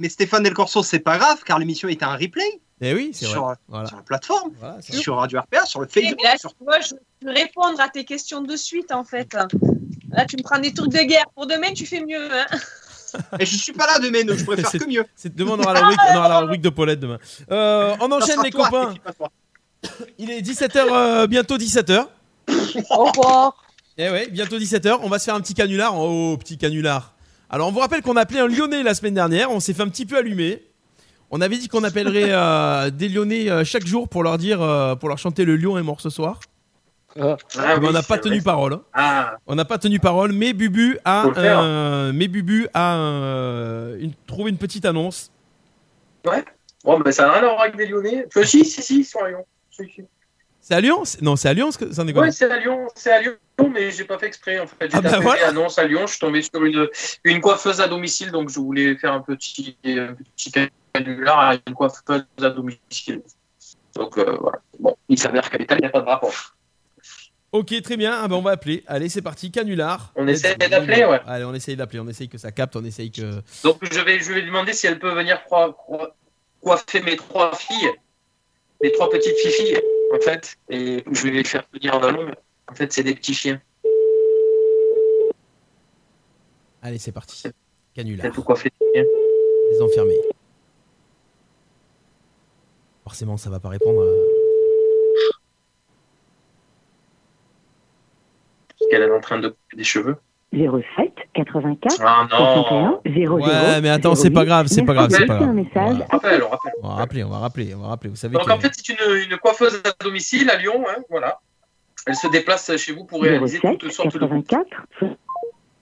Stéphane 0.09 0.43
Del 0.43 0.53
Corso, 0.53 0.81
c'est 0.83 0.99
pas 0.99 1.17
grave, 1.17 1.39
car 1.45 1.59
l'émission 1.59 1.87
était 1.89 2.05
un 2.05 2.15
replay 2.15 2.61
Eh 2.81 2.93
oui, 2.93 3.11
c'est 3.13 3.25
sur, 3.25 3.43
vrai. 3.45 3.55
Voilà. 3.67 3.87
sur 3.87 3.97
la 3.97 4.03
plateforme, 4.03 4.51
Voilà, 4.59 4.77
sur 4.81 5.17
Radio 5.17 5.39
RPA, 5.41 5.65
sur 5.65 5.81
le 5.81 5.87
Eh, 5.95 6.01
Facebook. 6.01 6.23
là, 6.23 6.37
sur- 6.37 6.53
vois, 6.61 6.79
je 6.79 6.93
peux 7.21 7.31
répondre 7.31 7.79
à 7.81 7.89
tes 7.89 8.05
questions 8.05 8.41
de 8.41 8.55
suite, 8.55 8.91
en 8.93 9.03
fait. 9.03 9.33
Là, 10.11 10.25
tu 10.25 10.37
me 10.37 10.43
prends 10.43 10.59
des 10.59 10.73
trucs 10.73 10.91
de 10.91 10.99
guerre. 11.03 11.25
Pour 11.35 11.47
demain, 11.47 11.73
tu 11.73 11.85
fais 11.85 11.99
mieux. 12.03 12.29
Hein 12.33 12.45
Et 13.39 13.45
je 13.45 13.55
suis 13.57 13.73
pas 13.73 13.85
là 13.87 13.99
demain, 13.99 14.23
donc 14.23 14.37
je 14.37 14.45
C'est- 14.71 14.79
que 14.79 14.87
mieux. 14.87 15.05
C'est- 15.15 15.35
Demain, 15.35 15.51
on 15.57 15.59
aura 15.59 15.73
la 15.73 15.79
rubrique, 15.81 15.99
on 16.13 16.17
aura 16.17 16.29
la 16.29 16.39
rubrique 16.39 16.61
de 16.61 16.69
Paulette 16.69 16.99
demain. 16.99 17.17
Euh, 17.51 17.95
on 17.99 18.11
enchaîne 18.11 18.41
les 18.43 18.51
toi, 18.51 18.69
copains. 18.69 18.93
Il 20.17 20.29
est 20.31 20.41
17h, 20.41 21.27
bientôt 21.27 21.57
17h. 21.57 22.07
Au 22.91 23.05
revoir. 23.05 23.63
Eh 23.97 24.09
ouais, 24.09 24.27
bientôt 24.29 24.57
17h. 24.57 24.99
On 25.03 25.09
va 25.09 25.19
se 25.19 25.25
faire 25.25 25.35
un 25.35 25.41
petit 25.41 25.53
canular. 25.53 25.93
Oh, 25.99 26.37
petit 26.37 26.57
canular. 26.57 27.13
Alors, 27.49 27.67
on 27.67 27.71
vous 27.71 27.79
rappelle 27.79 28.01
qu'on 28.01 28.15
a 28.15 28.21
appelé 28.21 28.39
un 28.39 28.47
Lyonnais 28.47 28.83
la 28.83 28.93
semaine 28.93 29.13
dernière. 29.15 29.51
On 29.51 29.59
s'est 29.59 29.73
fait 29.73 29.81
un 29.81 29.89
petit 29.89 30.05
peu 30.05 30.17
allumer. 30.17 30.63
On 31.31 31.41
avait 31.41 31.57
dit 31.57 31.67
qu'on 31.67 31.83
appellerait 31.83 32.29
euh, 32.31 32.89
des 32.89 33.09
Lyonnais 33.09 33.49
euh, 33.49 33.63
chaque 33.63 33.85
jour 33.85 34.07
pour 34.07 34.23
leur 34.23 34.37
dire, 34.37 34.61
euh, 34.61 34.95
pour 34.95 35.09
leur 35.09 35.17
chanter 35.17 35.45
le 35.45 35.55
lion 35.55 35.77
est 35.77 35.83
mort 35.83 36.01
ce 36.01 36.09
soir. 36.09 36.39
Ah, 37.19 37.37
Ah 37.57 37.73
Eh 37.75 37.79
ben, 37.79 37.79
oui, 37.81 37.87
on 37.89 37.91
n'a 37.91 38.03
pas 38.03 38.19
tenu 38.19 38.35
vrai. 38.35 38.43
parole. 38.43 38.73
hein. 38.73 38.81
Ah, 38.93 39.37
On 39.47 39.55
n'a 39.55 39.65
pas 39.65 39.79
tenu 39.79 39.99
parole, 39.99 40.31
mais 40.31 40.53
Bubu 40.53 40.99
a, 41.05 41.25
euh, 41.37 42.11
mais 42.13 42.27
Bubu 42.27 42.67
a 42.73 42.97
euh, 42.97 43.97
une- 43.99 44.13
trouvé 44.27 44.51
une 44.51 44.57
petite 44.57 44.85
annonce. 44.85 45.31
bon, 46.83 46.99
ben 46.99 47.11
ça 47.11 47.23
n'a 47.25 47.31
rien 47.33 47.41
à 47.43 47.45
voir 47.45 47.61
avec 47.61 47.75
des 47.77 47.87
Lyonnais. 47.87 48.25
Enfin, 48.27 48.45
si, 48.45 48.63
si, 48.63 48.81
si, 48.83 48.99
ils 48.99 49.03
sont 49.05 49.19
à 49.19 49.29
Lyon. 49.29 49.45
Si, 49.71 49.83
si. 49.95 50.03
C'est 50.69 50.75
à 50.75 50.81
Lyon 50.81 51.01
Non, 51.23 51.35
c'est 51.35 51.49
à 51.49 51.53
Lyon, 51.53 51.71
sans 51.71 52.05
déconner. 52.05 52.27
Ouais, 52.27 52.31
c'est 52.31 52.45
à 52.51 52.59
Lyon, 52.59 52.87
c'est 52.93 53.11
à 53.11 53.19
Lyon, 53.19 53.33
mais 53.73 53.89
j'ai 53.89 54.03
pas 54.03 54.19
fait 54.19 54.27
exprès 54.27 54.59
en 54.59 54.67
fait. 54.67 54.91
J'ai 54.91 54.97
Ah 54.97 55.01
bah 55.01 55.19
voilà. 55.19 55.47
annonce 55.47 55.79
à 55.79 55.83
Lyon, 55.85 56.01
je 56.05 56.11
suis 56.11 56.19
tombé 56.19 56.43
sur 56.43 56.63
une, 56.63 56.87
une 57.23 57.41
coiffeuse 57.41 57.81
à 57.81 57.87
domicile, 57.87 58.29
donc 58.29 58.51
je 58.51 58.59
voulais 58.59 58.95
faire 58.95 59.13
un 59.13 59.21
petit, 59.21 59.75
un 59.83 60.13
petit 60.35 60.51
canular 60.93 61.39
à 61.39 61.55
une 61.55 61.73
coiffeuse 61.73 62.23
à 62.43 62.49
domicile. 62.51 63.23
Donc 63.95 64.19
euh, 64.19 64.37
voilà. 64.39 64.59
Bon, 64.79 64.95
il 65.07 65.17
s'avère 65.17 65.49
qu'à 65.49 65.57
l'État, 65.57 65.73
il 65.73 65.81
n'y 65.81 65.87
a 65.87 65.89
pas 65.89 66.01
de 66.01 66.05
rapport. 66.05 66.55
Ok, 67.51 67.81
très 67.81 67.97
bien. 67.97 68.19
Ah 68.21 68.27
ben, 68.27 68.35
on 68.35 68.43
va 68.43 68.51
appeler. 68.51 68.83
Allez, 68.85 69.09
c'est 69.09 69.23
parti. 69.23 69.49
Canular. 69.49 70.13
On 70.15 70.23
go. 70.23 70.31
d'appeler, 70.33 71.03
ouais. 71.03 71.19
Allez, 71.25 71.45
on 71.45 71.53
essaye 71.55 71.77
d'appeler. 71.77 71.99
On 71.99 72.07
essaye 72.07 72.29
que 72.29 72.37
ça 72.37 72.51
capte. 72.51 72.75
On 72.75 72.85
essaye 72.85 73.09
que. 73.09 73.41
Donc 73.63 73.79
je 73.91 74.01
vais, 74.01 74.19
je 74.19 74.31
vais 74.31 74.41
lui 74.41 74.45
demander 74.45 74.73
si 74.73 74.85
elle 74.85 74.99
peut 74.99 75.15
venir 75.15 75.41
coiffer 76.61 77.01
mes 77.01 77.15
trois 77.15 77.55
filles, 77.55 77.89
mes 78.81 78.91
trois 78.91 79.09
petites 79.09 79.37
filles, 79.37 79.79
en 80.13 80.19
fait, 80.19 80.55
et 80.69 81.03
je 81.11 81.23
vais 81.23 81.31
les 81.31 81.43
faire 81.43 81.63
venir 81.73 81.95
en 81.95 82.11
mais 82.11 82.33
En 82.69 82.75
fait, 82.75 82.91
c'est 82.93 83.03
des 83.03 83.15
petits 83.15 83.33
chiens. 83.33 83.61
Allez, 86.81 86.97
c'est 86.97 87.11
parti. 87.11 87.43
Canular. 87.93 88.31
Vous 88.31 88.43
coiffer 88.43 88.71
bien. 88.93 89.03
Les 89.71 89.81
enfermés. 89.81 90.19
Forcément, 93.03 93.37
ça 93.37 93.49
va 93.49 93.59
pas 93.59 93.69
répondre. 93.69 94.01
à- 94.01 94.15
Parce 98.69 98.89
qu'elle 98.89 99.01
est 99.01 99.11
en 99.11 99.19
train 99.19 99.39
de 99.39 99.49
couper 99.49 99.77
des 99.77 99.83
cheveux. 99.83 100.15
07 100.51 101.13
84 101.35 102.01
Ah 102.03 102.27
non 102.31 102.37
61 102.37 103.01
00 103.05 103.35
Ouais, 103.39 103.81
mais 103.81 103.89
attends, 103.89 104.15
c'est 104.15 104.31
pas 104.31 104.45
grave, 104.45 104.65
c'est 104.67 104.83
pas 104.83 104.93
grave, 104.93 105.09
c'est 105.11 105.25
pas 105.27 105.35
grave. 105.37 105.49
un 105.49 105.53
message. 105.53 105.97
On 105.99 106.11
rappelle, 106.17 106.43
on 106.43 106.49
rappelle. 106.49 106.73
On 106.81 106.87
va 106.87 106.93
rappeler, 106.95 107.23
on 107.23 107.29
va 107.29 107.37
rappeler, 107.37 107.75
on 107.75 107.79
va 107.81 107.87
rappeler. 107.89 108.09
Vous 108.09 108.15
savez 108.15 108.33
Donc 108.33 108.49
en 108.49 108.59
fait, 108.59 108.71
c'est 108.73 108.89
une, 108.89 108.97
une 109.29 109.37
coiffeuse 109.37 109.81
à 109.85 110.03
domicile 110.03 110.49
à 110.49 110.57
Lyon, 110.57 110.83
hein, 110.89 111.01
voilà. 111.09 111.39
Elle 112.07 112.15
se 112.15 112.27
déplace 112.29 112.75
chez 112.77 112.93
vous 112.93 113.03
pour 113.05 113.21
réaliser 113.21 113.59
07 113.59 113.77
toutes 113.77 113.91
sortes 113.91 114.13
de 114.13 114.19
84 114.19 114.65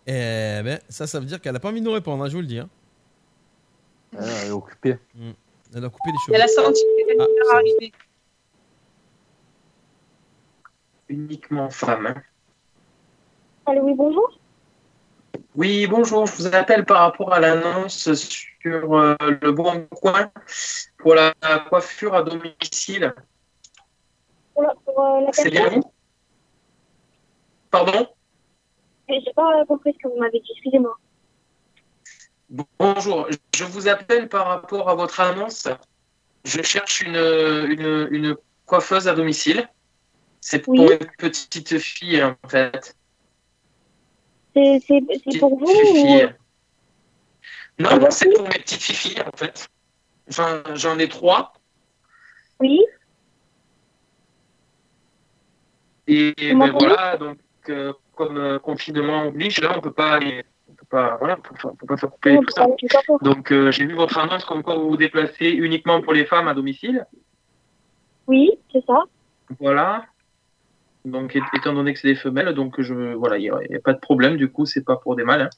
Eh 0.08 0.12
ben, 0.64 0.80
ça, 0.90 1.08
ça 1.08 1.20
veut 1.20 1.26
dire 1.26 1.40
qu'elle 1.40 1.56
a 1.56 1.60
pas 1.60 1.70
envie 1.70 1.80
de 1.80 1.86
nous 1.86 1.94
répondre, 1.94 2.24
hein, 2.24 2.28
je 2.28 2.34
vous 2.36 2.42
le 2.42 2.48
dis. 2.48 2.60
hein. 2.60 2.68
elle 4.20 4.48
est 4.48 4.52
occupée. 4.52 4.98
Mm. 5.16 5.32
Elle 5.76 5.86
a 5.86 5.90
coupé 5.90 6.10
les 6.12 6.18
cheveux. 6.26 6.36
Elle 6.36 6.42
a 6.42 6.48
senti 6.48 6.82
qu'elle 7.08 7.18
Ah, 7.22 7.56
arriver. 7.56 7.94
uniquement 11.10 11.70
femmes. 11.70 12.08
hein. 12.08 12.16
Allô, 13.66 13.82
oui, 13.84 13.94
bonjour. 13.96 14.40
Oui, 15.58 15.88
bonjour, 15.88 16.28
je 16.28 16.36
vous 16.36 16.56
appelle 16.56 16.86
par 16.86 17.00
rapport 17.00 17.34
à 17.34 17.40
l'annonce 17.40 18.14
sur 18.14 18.94
euh, 18.96 19.16
le 19.42 19.52
Bon 19.52 19.88
Coin 19.88 20.32
pour 21.00 21.16
la 21.16 21.34
coiffure 21.68 22.14
à 22.14 22.22
domicile. 22.22 23.16
Pour 24.54 24.62
la, 24.62 24.76
pour, 24.86 25.04
euh, 25.04 25.22
la 25.22 25.34
C'est 25.34 25.50
bien 25.50 25.68
vous? 25.70 25.92
Pardon? 27.72 28.08
J'ai 29.10 29.34
pas 29.36 29.66
compris 29.68 29.94
ce 29.94 30.04
que 30.04 30.14
vous 30.14 30.20
m'avez 30.20 30.40
dit, 30.40 30.52
excusez-moi. 30.52 30.96
Bonjour, 32.78 33.28
je 33.56 33.64
vous 33.64 33.88
appelle 33.88 34.30
par 34.30 34.46
rapport 34.46 34.88
à 34.90 34.94
votre 34.94 35.20
annonce. 35.20 35.68
Je 36.46 36.62
cherche 36.62 37.02
une, 37.02 37.16
une, 37.16 38.08
une 38.12 38.38
coiffeuse 38.68 39.08
à 39.08 39.16
domicile. 39.16 39.68
C'est 40.40 40.60
pour 40.60 40.76
Oui. 40.76 40.92
une 40.92 41.08
petite 41.18 41.80
fille, 41.80 42.24
en 42.24 42.36
fait. 42.48 42.96
C'est 44.82 45.40
pour 45.40 45.58
vous 45.60 45.66
ou... 45.66 46.22
Non, 47.80 48.00
non, 48.00 48.10
c'est 48.10 48.30
pour 48.34 48.44
mes 48.44 48.58
petites 48.60 48.82
filles, 48.82 49.22
en 49.22 49.38
fait. 49.38 49.68
J'en 50.28 50.64
j'en 50.76 50.98
ai 51.00 51.08
trois. 51.08 51.54
Oui. 52.60 52.84
Et 56.08 56.34
ben 56.56 56.72
voilà, 56.72 57.18
donc 57.18 57.38
euh, 57.70 57.94
comme 58.16 58.38
euh, 58.38 58.60
confinement 58.60 59.28
oblige, 59.28 59.60
là, 59.60 59.74
on 59.78 59.82
peut 59.82 59.92
pas, 59.92 60.14
aller- 60.14 60.44
on 60.70 60.74
peut 60.74 60.86
pas, 60.90 61.18
voilà, 61.18 61.38
on 61.38 61.42
peut, 61.42 61.56
pas- 61.62 61.70
on 61.70 61.76
peut 61.76 61.86
pas 61.86 61.98
faire 61.98 62.10
couper 62.10 62.34
Non, 62.34 62.42
tout 62.42 62.54
ça. 62.56 62.66
Donc 63.22 63.52
euh, 63.52 63.72
j'ai 63.72 63.86
vu 63.86 63.94
votre 63.94 64.18
annonce 64.18 64.46
comme 64.46 64.64
quoi 64.64 64.76
vous 64.76 64.90
vous 64.90 64.98
déplacez 64.98 65.50
uniquement 65.50 66.02
pour 66.02 66.14
les 66.14 66.26
femmes 66.26 66.48
à 66.48 66.54
domicile. 66.54 67.06
Oui, 68.26 68.52
c'est 68.72 68.86
ça. 68.86 69.04
Voilà. 69.60 70.06
Donc 71.08 71.38
étant 71.54 71.74
donné 71.74 71.94
que 71.94 72.00
c'est 72.00 72.10
des 72.10 72.16
femelles, 72.16 72.54
donc 72.54 72.82
je 72.82 72.94
voilà, 73.14 73.38
il 73.38 73.44
n'y 73.44 73.76
a, 73.76 73.80
pas 73.80 73.94
de 73.94 74.00
problème. 74.00 74.36
Du 74.36 74.50
coup, 74.50 74.66
c'est 74.66 74.84
pas 74.84 74.98
pour 74.98 75.16
des 75.16 75.24
mâles. 75.24 75.44
hein. 75.44 75.50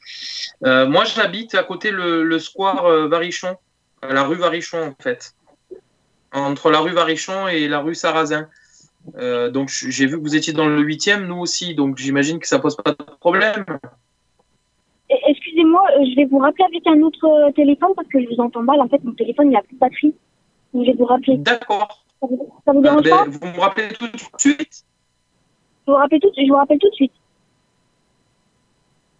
Euh, 0.65 0.87
moi, 0.87 1.05
j'habite 1.05 1.55
à 1.55 1.63
côté 1.63 1.89
le, 1.89 2.23
le 2.23 2.39
square 2.39 2.85
euh, 2.85 3.07
Varichon, 3.07 3.57
à 4.01 4.13
la 4.13 4.23
rue 4.23 4.35
Varichon 4.35 4.79
en 4.79 5.01
fait, 5.01 5.33
entre 6.31 6.69
la 6.69 6.79
rue 6.79 6.91
Varichon 6.91 7.47
et 7.47 7.67
la 7.67 7.79
rue 7.79 7.95
Sarrazin. 7.95 8.47
Euh, 9.17 9.49
donc 9.49 9.69
j'ai 9.69 10.05
vu 10.05 10.17
que 10.17 10.21
vous 10.21 10.35
étiez 10.35 10.53
dans 10.53 10.67
le 10.67 10.81
huitième, 10.81 11.25
nous 11.25 11.39
aussi. 11.39 11.73
Donc 11.73 11.97
j'imagine 11.97 12.37
que 12.37 12.47
ça 12.47 12.59
pose 12.59 12.75
pas 12.75 12.91
de 12.91 13.03
problème. 13.19 13.65
Excusez-moi, 15.09 15.83
je 16.01 16.15
vais 16.15 16.25
vous 16.25 16.37
rappeler 16.37 16.65
avec 16.65 16.85
un 16.85 17.01
autre 17.01 17.51
téléphone 17.55 17.89
parce 17.95 18.07
que 18.07 18.21
je 18.21 18.27
vous 18.27 18.39
entends 18.39 18.61
mal. 18.61 18.79
En 18.81 18.87
fait, 18.87 19.03
mon 19.03 19.13
téléphone, 19.13 19.51
il 19.51 19.55
a 19.55 19.63
plus 19.63 19.73
de 19.73 19.79
batterie. 19.79 20.15
Donc, 20.73 20.85
je 20.85 20.91
vais 20.91 20.97
vous 20.97 21.05
rappeler. 21.05 21.37
D'accord. 21.37 22.05
Ça 22.21 22.27
vous, 22.29 22.53
ça 22.65 22.71
vous 22.73 22.81
dérange 22.81 23.01
ben, 23.01 23.09
pas? 23.09 23.25
vous 23.25 23.47
me 23.47 23.59
rappelez 23.59 23.87
tout 23.97 24.05
de 24.05 24.19
suite? 24.37 24.83
Je 25.87 25.91
vous, 25.91 25.97
rappelle 25.97 26.19
tout, 26.19 26.31
je 26.37 26.47
vous 26.47 26.55
rappelle 26.57 26.77
tout 26.79 26.89
de 26.89 26.95
suite. 26.95 27.11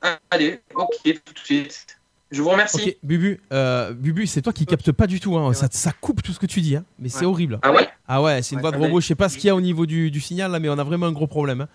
Ah, 0.02 0.18
Allez, 0.32 0.62
ok, 0.76 0.90
tout 1.04 1.34
de 1.34 1.40
suite. 1.40 1.96
Je 2.32 2.42
vous 2.44 2.50
remercie. 2.50 2.96
Bubu, 3.02 3.42
euh, 3.52 3.92
Bubu, 3.92 4.28
c'est 4.28 4.44
toi 4.44 4.54
qui 4.54 4.68
capte 4.68 4.92
pas 4.92 5.08
du 5.08 5.20
tout. 5.20 5.36
Hein. 5.36 5.52
Ça, 5.54 5.68
ça 5.72 5.92
coupe 6.00 6.22
tout 6.22 6.32
ce 6.32 6.38
que 6.40 6.46
tu 6.46 6.62
dis, 6.62 6.76
hein. 6.76 6.86
mais 7.00 7.10
c'est 7.10 7.26
horrible. 7.26 7.58
Ah 7.64 7.72
ouais? 7.72 7.90
Ah 8.08 8.22
ouais, 8.22 8.44
c'est 8.44 8.54
une 8.56 8.62
voix 8.62 8.70
de 8.72 8.78
robot. 8.78 9.02
Je 9.02 9.08
sais 9.08 9.16
pas 9.16 9.30
ce 9.30 9.36
qu'il 9.38 9.48
y 9.48 9.50
a 9.50 9.56
au 9.56 9.62
niveau 9.62 9.88
du, 9.88 10.12
du 10.12 10.20
signal 10.22 10.52
là, 10.52 10.60
mais 10.60 10.70
on 10.70 10.78
a 10.78 10.84
vraiment 10.84 11.08
un 11.08 11.12
gros 11.12 11.26
problème. 11.28 11.62
hein. 11.62 11.68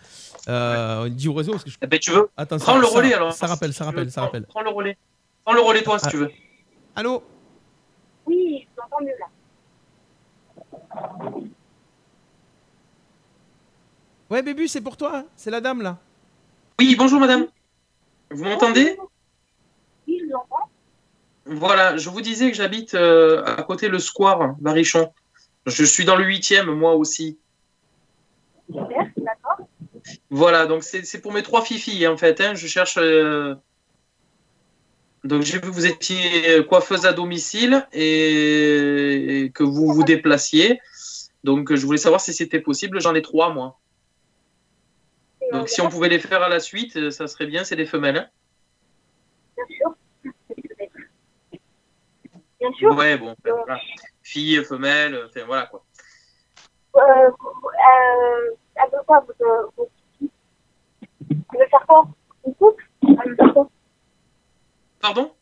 Euh, 0.49 1.07
On 1.07 1.09
dit 1.09 1.29
au 1.29 1.33
réseau 1.33 1.53
parce 1.53 1.65
que 1.65 1.71
je... 1.71 1.77
Eh 1.83 1.87
ben, 1.89 1.99
tu 1.99 2.13
veux? 2.13 2.31
Attends, 2.37 2.59
Prends 2.59 2.75
ça, 2.75 2.79
le 2.79 2.87
ça- 2.87 2.97
relais 2.97 3.15
alors. 3.15 3.33
Ça 3.33 3.47
rappelle, 3.49 3.73
ça 3.73 3.85
rappelle, 3.85 4.11
ça 4.13 4.21
Prends- 4.21 4.27
rappelle. 4.27 4.45
Prends 4.47 4.63
le 4.63 4.71
relais. 4.71 4.97
Prends 5.45 5.55
le 5.55 5.61
relais 5.61 5.83
toi 5.83 5.99
si 5.99 6.05
Ah. 6.07 6.11
tu 6.11 6.17
veux. 6.19 6.31
Allô? 6.95 7.23
Oui, 8.27 8.61
je 8.65 8.69
vous 8.77 8.87
entends 8.87 9.05
mieux 9.05 9.13
là. 9.19 9.27
Ouais, 14.35 14.43
Bubu, 14.43 14.67
c'est 14.67 14.81
pour 14.81 14.97
toi. 14.97 15.19
hein. 15.19 15.27
C'est 15.37 15.53
la 15.53 15.61
dame 15.61 15.81
là. 15.81 15.97
Oui, 16.81 16.97
bonjour 16.97 17.21
madame. 17.21 17.47
Vous 18.31 18.43
m'entendez? 18.43 18.97
Oui, 20.09 20.19
je 20.21 20.27
vous 20.27 20.35
entends. 20.35 20.69
Voilà, 21.47 21.97
je 21.97 22.11
vous 22.11 22.21
disais 22.21 22.51
que 22.51 22.57
j'habite 22.57 22.95
euh, 22.95 23.45
à 23.45 23.63
côté 23.63 23.87
le 23.89 24.01
square 24.01 24.57
Barichon. 24.59 25.13
Je 25.67 25.85
suis 25.85 26.05
dans 26.05 26.17
le 26.17 26.25
huitième, 26.25 26.67
moi 26.73 26.97
aussi. 26.97 27.39
Super, 28.67 29.07
d'accord. 29.19 29.69
Voilà, 30.31 30.67
donc 30.67 30.83
c'est 30.83 31.05
c'est 31.05 31.21
pour 31.21 31.33
mes 31.33 31.45
trois 31.45 31.63
filles 31.63 32.09
en 32.09 32.17
fait. 32.17 32.41
hein. 32.41 32.57
Je 32.57 32.67
cherche. 32.67 32.97
euh, 32.99 33.55
Donc 35.23 35.43
j'ai 35.43 35.59
vu 35.59 35.61
que 35.61 35.67
vous 35.69 35.87
étiez 35.87 36.67
coiffeuse 36.67 37.07
à 37.07 37.13
domicile 37.13 37.87
et... 37.93 39.43
et 39.45 39.51
que 39.51 39.63
vous 39.63 39.93
vous 39.95 40.03
déplaciez. 40.03 40.81
Donc 41.45 41.73
je 41.73 41.87
voulais 41.87 41.99
savoir 41.99 42.21
si 42.21 42.35
c'était 42.35 42.59
possible. 42.59 43.01
J'en 43.01 43.15
ai 43.15 43.23
trois 43.23 43.55
moi. 43.55 43.79
Donc 45.59 45.69
si 45.69 45.81
on 45.81 45.89
pouvait 45.89 46.09
les 46.09 46.19
faire 46.19 46.43
à 46.43 46.49
la 46.49 46.61
suite, 46.61 46.97
euh, 46.97 47.11
ça 47.11 47.27
serait 47.29 47.47
bien. 47.47 47.65
C'est 47.65 47.77
des 47.77 47.87
femelles. 47.87 48.17
hein. 48.19 48.29
Bien 49.57 49.67
sûr. 49.77 49.95
Bien 52.61 52.73
sûr. 52.73 52.97
Ouais, 52.97 53.17
bon, 53.19 53.35
ben, 53.45 53.53
voilà. 53.53 53.79
Filles, 54.23 54.65
femelles, 54.65 55.21
enfin 55.27 55.45
voilà 55.47 55.67
quoi. 55.67 55.85
Euh, 56.97 57.01
euh, 57.01 58.55
elle 58.77 58.91
veut 58.93 58.99
quoi, 59.07 59.21
votre, 59.21 59.73
votre 59.77 59.91
petite 59.91 60.19
fille 60.19 60.31
Elle 61.53 61.61
veut 61.61 61.67
faire 61.69 61.87
quoi 61.87 62.09
Une 62.47 62.55
coupe 62.55 62.81
Pardon? 65.01 65.35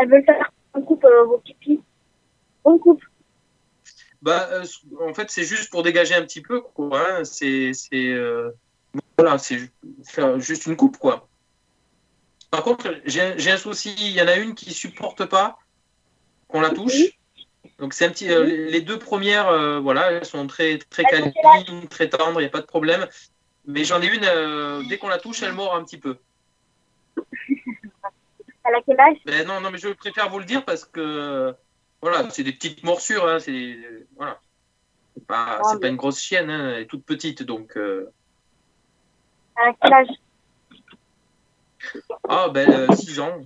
Elle 0.00 0.10
veut 0.10 0.22
faire 0.24 0.50
une 0.76 0.84
coupe, 0.84 1.04
euh, 1.04 1.24
vos 1.24 1.38
petites 1.38 1.58
filles 1.60 1.82
Une 2.66 2.78
coupe. 2.80 3.02
Bah, 4.22 4.48
euh, 4.52 4.64
en 5.00 5.14
fait, 5.14 5.30
c'est 5.30 5.44
juste 5.44 5.70
pour 5.70 5.82
dégager 5.82 6.14
un 6.14 6.22
petit 6.22 6.42
peu, 6.42 6.60
quoi. 6.60 7.00
hein. 7.00 7.24
C'est, 7.24 7.72
euh, 7.94 8.50
voilà, 9.16 9.38
c'est 9.38 9.70
juste 10.38 10.66
une 10.66 10.76
coupe, 10.76 10.98
quoi. 10.98 11.28
Par 12.50 12.62
contre, 12.62 12.94
j'ai, 13.06 13.50
un 13.50 13.56
souci. 13.56 13.94
Il 13.98 14.12
y 14.12 14.20
en 14.20 14.28
a 14.28 14.36
une 14.36 14.54
qui 14.54 14.72
supporte 14.74 15.24
pas 15.24 15.58
qu'on 16.48 16.60
la 16.60 16.70
touche. 16.70 17.18
Donc 17.78 17.94
c'est 17.94 18.06
un 18.06 18.10
petit. 18.10 18.30
euh, 18.30 18.44
les 18.44 18.70
les 18.70 18.80
deux 18.80 18.98
premières, 18.98 19.80
voilà, 19.80 20.12
elles 20.12 20.24
sont 20.24 20.46
très 20.46 20.78
très 20.78 21.04
câlines, 21.04 21.88
très 21.88 22.08
tendres, 22.08 22.40
il 22.40 22.44
n'y 22.44 22.48
a 22.48 22.50
pas 22.50 22.60
de 22.60 22.66
problème. 22.66 23.06
Mais 23.66 23.84
j'en 23.84 24.02
ai 24.02 24.06
une, 24.06 24.88
dès 24.88 24.98
qu'on 24.98 25.08
la 25.08 25.18
touche, 25.18 25.42
elle 25.42 25.52
mord 25.52 25.74
un 25.74 25.84
petit 25.84 25.98
peu. 25.98 26.16
Elle 28.62 28.74
a 28.74 28.80
quel 28.86 29.00
âge? 29.00 29.16
Ben 29.24 29.46
non, 29.46 29.60
non, 29.60 29.70
mais 29.70 29.78
je 29.78 29.88
préfère 29.88 30.28
vous 30.28 30.38
le 30.38 30.44
dire 30.44 30.64
parce 30.64 30.84
que 30.84 31.54
voilà, 32.02 32.30
c'est 32.30 32.42
des 32.44 32.52
petites 32.52 32.82
morsures, 32.82 33.26
hein, 33.26 33.38
c'est 33.38 33.76
voilà. 34.16 34.38
C'est 35.14 35.26
pas, 35.26 35.60
pas 35.80 35.88
une 35.88 35.96
grosse 35.96 36.20
chienne, 36.20 36.50
hein, 36.50 36.72
elle 36.74 36.82
est 36.82 36.86
toute 36.86 37.04
petite, 37.04 37.42
donc. 37.42 37.76
euh, 37.76 38.10
a 39.56 39.72
quel 39.82 39.92
âge? 39.92 40.08
Ah 42.28 42.48
ben 42.48 42.90
6 42.94 43.20
ans, 43.20 43.40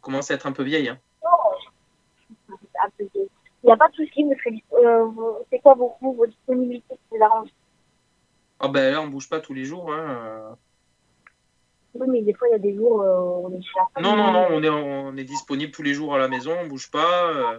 commence 0.00 0.30
à 0.30 0.34
être 0.34 0.46
un 0.46 0.52
peu 0.52 0.62
vieille. 0.62 0.88
Hein. 0.88 0.98
Un 2.84 2.90
peu 2.98 3.04
vieille. 3.14 3.28
Il 3.62 3.66
n'y 3.66 3.72
a 3.72 3.76
pas 3.76 3.88
de 3.88 3.94
souci, 3.94 4.24
vous 4.24 4.34
serez 4.38 4.62
euh, 4.84 5.08
c'est 5.50 5.60
quoi 5.60 5.74
vos 5.74 5.96
vos 6.00 6.26
disponibilités 6.26 6.98
vous 7.10 7.22
arrangent 7.22 7.54
Ah 8.60 8.68
ben 8.68 8.92
là, 8.92 9.00
on 9.00 9.06
bouge 9.08 9.28
pas 9.28 9.40
tous 9.40 9.54
les 9.54 9.64
jours. 9.64 9.92
Hein. 9.92 10.56
Oui, 11.94 12.06
mais 12.08 12.22
des 12.22 12.32
fois, 12.32 12.48
il 12.48 12.52
y 12.52 12.54
a 12.54 12.58
des 12.58 12.74
jours 12.74 13.02
euh, 13.02 13.20
où 13.20 13.46
on 13.46 13.58
est 13.58 13.62
chez 13.62 13.70
la 13.76 13.86
famille. 13.94 14.10
Non, 14.10 14.16
non, 14.16 14.32
non, 14.32 14.46
on 14.50 14.62
est, 14.62 14.68
on 14.68 15.16
est 15.16 15.24
disponible 15.24 15.72
tous 15.72 15.82
les 15.82 15.94
jours 15.94 16.14
à 16.14 16.18
la 16.18 16.28
maison, 16.28 16.56
on 16.60 16.66
bouge 16.66 16.90
pas. 16.90 17.30
euh, 17.30 17.58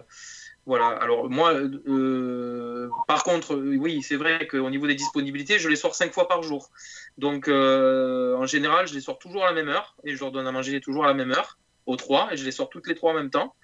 voilà. 0.66 0.86
Alors 0.86 1.28
moi, 1.28 1.52
euh, 1.52 2.88
par 3.06 3.22
contre, 3.22 3.54
euh, 3.54 3.76
oui, 3.76 4.02
c'est 4.02 4.16
vrai 4.16 4.46
qu'au 4.46 4.70
niveau 4.70 4.86
des 4.86 4.94
disponibilités, 4.94 5.58
je 5.58 5.68
les 5.68 5.76
sors 5.76 5.94
cinq 5.94 6.12
fois 6.12 6.26
par 6.26 6.42
jour. 6.42 6.70
Donc 7.18 7.48
euh, 7.48 8.34
en 8.36 8.46
général, 8.46 8.86
je 8.88 8.94
les 8.94 9.00
sors 9.00 9.18
toujours 9.18 9.44
à 9.44 9.48
la 9.48 9.52
même 9.52 9.68
heure 9.68 9.94
et 10.04 10.14
je 10.14 10.20
leur 10.20 10.32
donne 10.32 10.46
à 10.46 10.52
manger 10.52 10.80
toujours 10.80 11.04
à 11.04 11.08
la 11.08 11.14
même 11.14 11.32
heure, 11.32 11.58
aux 11.86 11.96
trois, 11.96 12.32
et 12.32 12.36
je 12.36 12.44
les 12.44 12.52
sors 12.52 12.70
toutes 12.70 12.88
les 12.88 12.94
trois 12.94 13.12
en 13.12 13.14
même 13.14 13.30
temps. 13.30 13.54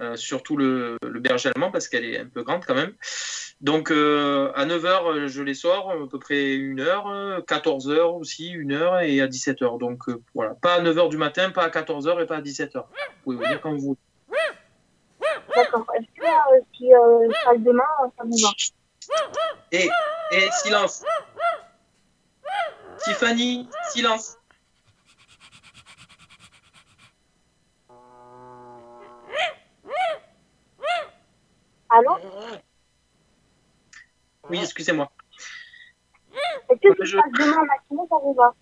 Euh, 0.00 0.16
surtout 0.16 0.56
le, 0.56 0.96
le 1.02 1.20
berger 1.20 1.50
allemand 1.54 1.70
parce 1.70 1.88
qu'elle 1.88 2.04
est 2.04 2.18
un 2.18 2.26
peu 2.26 2.42
grande 2.42 2.64
quand 2.64 2.74
même. 2.74 2.94
Donc 3.60 3.90
euh, 3.90 4.50
à 4.54 4.64
9h, 4.64 5.26
je 5.26 5.42
les 5.42 5.54
sors, 5.54 5.90
à 5.90 6.08
peu 6.08 6.18
près 6.18 6.56
1h, 6.56 7.44
14h 7.44 8.18
aussi, 8.18 8.56
1h 8.56 9.06
et 9.06 9.20
à 9.20 9.26
17h. 9.26 9.78
Donc 9.78 10.08
euh, 10.08 10.22
voilà, 10.34 10.54
pas 10.54 10.74
à 10.74 10.80
9h 10.80 11.10
du 11.10 11.18
matin, 11.18 11.50
pas 11.50 11.64
à 11.64 11.68
14h 11.68 12.22
et 12.22 12.26
pas 12.26 12.36
à 12.36 12.40
17h. 12.40 12.76
Vous 12.76 12.84
pouvez 13.24 13.36
venir 13.36 13.60
quand 13.60 13.72
vous 13.72 13.80
voulez. 13.80 13.98
D'accord. 15.54 15.86
Est-ce 15.94 16.06
que 16.20 16.26
euh, 16.26 16.60
si 16.74 16.94
euh, 16.94 17.28
je 17.28 17.44
passe 17.44 17.60
demain, 17.60 17.82
ça 18.16 18.24
vous 18.24 18.38
va 18.38 18.50
Et, 19.72 19.90
et 20.32 20.48
silence. 20.62 21.04
Tiffany, 23.04 23.68
silence. 23.90 24.39
Allô 31.90 32.16
Oui, 34.48 34.60
excusez-moi. 34.62 35.10
Est-ce 36.68 36.78
que 36.80 37.04
si 37.04 37.10
je 37.10 37.16
passe 37.16 37.32
demain 37.32 37.58
en 37.58 37.64
matinée, 37.66 38.08
ça 38.08 38.16
vous 38.22 38.34
va 38.34 38.54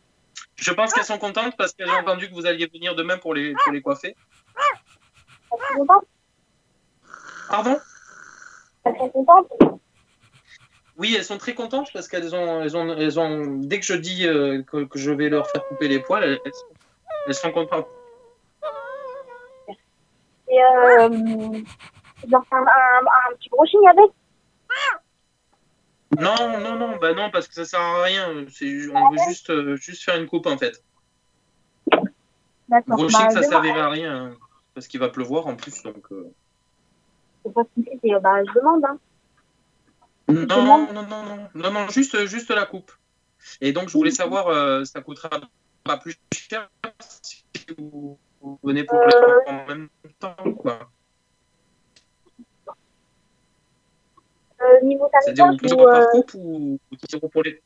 Je 0.56 0.72
pense 0.72 0.94
qu'elles 0.94 1.04
sont 1.04 1.18
contentes 1.18 1.56
parce 1.56 1.72
que 1.72 1.84
j'ai 1.84 1.92
entendu 1.92 2.28
que 2.28 2.34
vous 2.34 2.46
alliez 2.46 2.66
venir 2.66 2.94
demain 2.94 3.18
pour 3.18 3.34
les, 3.34 3.52
pour 3.52 3.72
les 3.72 3.82
coiffer. 3.82 4.16
Elles 4.56 5.58
sont 5.58 5.78
contentes 5.78 6.06
Pardon 7.50 7.78
Elles 8.84 8.96
sont 8.96 9.08
contentes 9.10 9.52
Oui, 10.96 11.14
elles 11.16 11.24
sont 11.24 11.38
très 11.38 11.54
contentes 11.54 11.90
parce 11.92 12.08
qu'elles 12.08 12.34
ont, 12.34 12.62
elles 12.62 12.76
ont, 12.76 12.96
elles 12.96 13.20
ont, 13.20 13.44
dès 13.58 13.78
que 13.78 13.86
je 13.86 13.94
dis 13.94 14.26
euh, 14.26 14.62
que, 14.62 14.84
que 14.84 14.98
je 14.98 15.10
vais 15.10 15.28
leur 15.28 15.50
faire 15.50 15.66
couper 15.66 15.88
les 15.88 16.00
poils, 16.00 16.24
elles, 16.24 16.40
elles 16.44 16.54
sont, 16.54 16.66
elles 17.26 17.34
sont 17.34 17.52
contentes. 17.52 17.88
Et 20.50 20.62
euh, 20.62 21.08
leur 22.26 22.44
fais 22.46 22.56
un, 22.56 22.60
un, 22.60 23.30
un 23.30 23.34
petit 23.36 23.48
brushing 23.48 23.80
avec 23.88 24.10
Non, 26.18 26.58
non, 26.60 26.76
non, 26.76 26.96
bah 26.96 27.14
non, 27.14 27.30
parce 27.30 27.48
que 27.48 27.54
ça 27.54 27.64
sert 27.64 27.80
à 27.80 28.02
rien. 28.02 28.28
On 28.30 29.10
veut 29.10 29.18
juste, 29.28 29.50
euh, 29.50 29.76
juste 29.76 30.02
faire 30.02 30.16
une 30.16 30.26
coupe 30.26 30.46
en 30.46 30.58
fait. 30.58 30.82
D'accord. 32.68 32.96
Brushing, 32.96 33.20
Bah, 33.26 33.30
ça 33.30 33.42
servirait 33.42 33.80
à 33.80 33.88
rien 33.88 34.24
hein, 34.26 34.36
parce 34.74 34.88
qu'il 34.88 35.00
va 35.00 35.08
pleuvoir 35.08 35.46
en 35.46 35.56
plus. 35.56 35.82
Donc, 35.82 36.10
euh, 36.12 36.30
C'est 37.44 37.52
pas 37.52 37.64
que 37.64 37.68
c'est, 37.76 38.20
bah, 38.20 38.44
je 38.44 38.52
demande. 38.52 38.84
Hein. 38.84 38.98
Non, 40.28 40.62
non, 40.62 40.92
non, 40.92 41.02
non, 41.02 41.22
non, 41.22 41.48
non, 41.54 41.70
non, 41.70 41.88
juste, 41.88 42.26
juste 42.26 42.50
la 42.50 42.66
coupe. 42.66 42.92
Et 43.60 43.72
donc, 43.72 43.88
je 43.88 43.94
voulais 43.94 44.10
savoir, 44.10 44.48
euh, 44.48 44.84
ça 44.84 45.00
coûtera 45.00 45.30
pas 45.84 45.96
plus 45.96 46.18
cher 46.32 46.68
si 47.00 47.44
vous, 47.78 48.18
vous 48.42 48.58
venez 48.62 48.84
pour 48.84 48.98
trois 49.08 49.38
en 49.46 49.66
même 49.66 49.88
temps, 50.18 50.36
quoi. 50.58 50.90
Niveau 54.82 55.08
C'est-à-dire, 55.24 55.46
vous 55.48 55.56
prenez 55.56 55.72
ou, 55.74 55.84
par 55.84 56.00
euh, 56.00 56.04
coupe 56.12 56.34
ou 56.34 56.78
ou 56.92 56.96
10 56.96 57.14
euros 57.16 57.28
pour 57.28 57.42
les. 57.42 57.60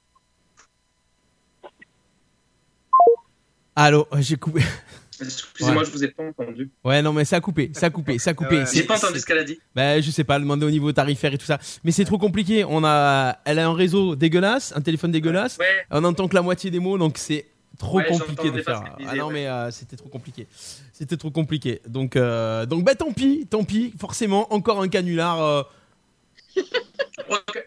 Allô, 3.74 4.06
j'ai 4.18 4.36
coupé. 4.36 4.60
Excusez-moi, 5.20 5.82
Ouais. 5.82 5.84
je 5.86 5.90
vous 5.92 6.04
ai 6.04 6.08
pas 6.08 6.24
entendu. 6.24 6.70
Ouais, 6.84 7.00
non, 7.00 7.12
mais 7.12 7.24
ça 7.24 7.36
a 7.36 7.40
coupé, 7.40 7.70
ça 7.74 7.86
a 7.86 7.90
coupé, 7.90 8.18
ça 8.18 8.30
a 8.30 8.34
coupé. 8.34 8.58
Ouais. 8.58 8.66
C'est- 8.66 8.78
J'ai 8.78 8.82
pas 8.84 8.96
entendu 8.96 9.20
ce 9.20 9.24
qu'elle 9.26 9.38
a 9.38 9.44
dit. 9.44 9.60
Bah, 9.74 10.00
je 10.00 10.10
sais 10.10 10.24
pas, 10.24 10.38
demander 10.38 10.66
au 10.66 10.70
niveau 10.70 10.90
tarifaire 10.92 11.32
et 11.32 11.38
tout 11.38 11.46
ça. 11.46 11.58
Mais 11.84 11.92
c'est 11.92 12.04
trop 12.04 12.18
compliqué. 12.18 12.64
On 12.64 12.82
a, 12.84 13.38
elle 13.44 13.58
a 13.60 13.66
un 13.68 13.74
réseau 13.74 14.16
dégueulasse, 14.16 14.72
un 14.74 14.80
téléphone 14.80 15.12
dégueulasse. 15.12 15.58
Ouais. 15.58 15.66
On 15.90 16.02
entend 16.04 16.26
que 16.28 16.34
la 16.34 16.42
moitié 16.42 16.70
des 16.72 16.80
mots, 16.80 16.98
donc 16.98 17.18
c'est 17.18 17.46
trop 17.78 17.98
Ouais, 17.98 18.08
compliqué 18.08 18.50
de 18.50 18.60
faire. 18.62 18.82
Ah 19.06 19.14
non, 19.14 19.28
ouais. 19.28 19.32
mais 19.32 19.46
euh, 19.46 19.70
c'était 19.70 19.96
trop 19.96 20.08
compliqué. 20.08 20.48
C'était 20.92 21.16
trop 21.16 21.30
compliqué. 21.30 21.80
Donc, 21.86 22.16
euh, 22.16 22.66
donc 22.66 22.82
bah 22.84 22.96
tant 22.96 23.12
pis, 23.12 23.46
tant 23.48 23.62
pis. 23.64 23.94
Forcément, 23.98 24.52
encore 24.52 24.82
un 24.82 24.88
canular. 24.88 25.40
euh, 25.40 25.62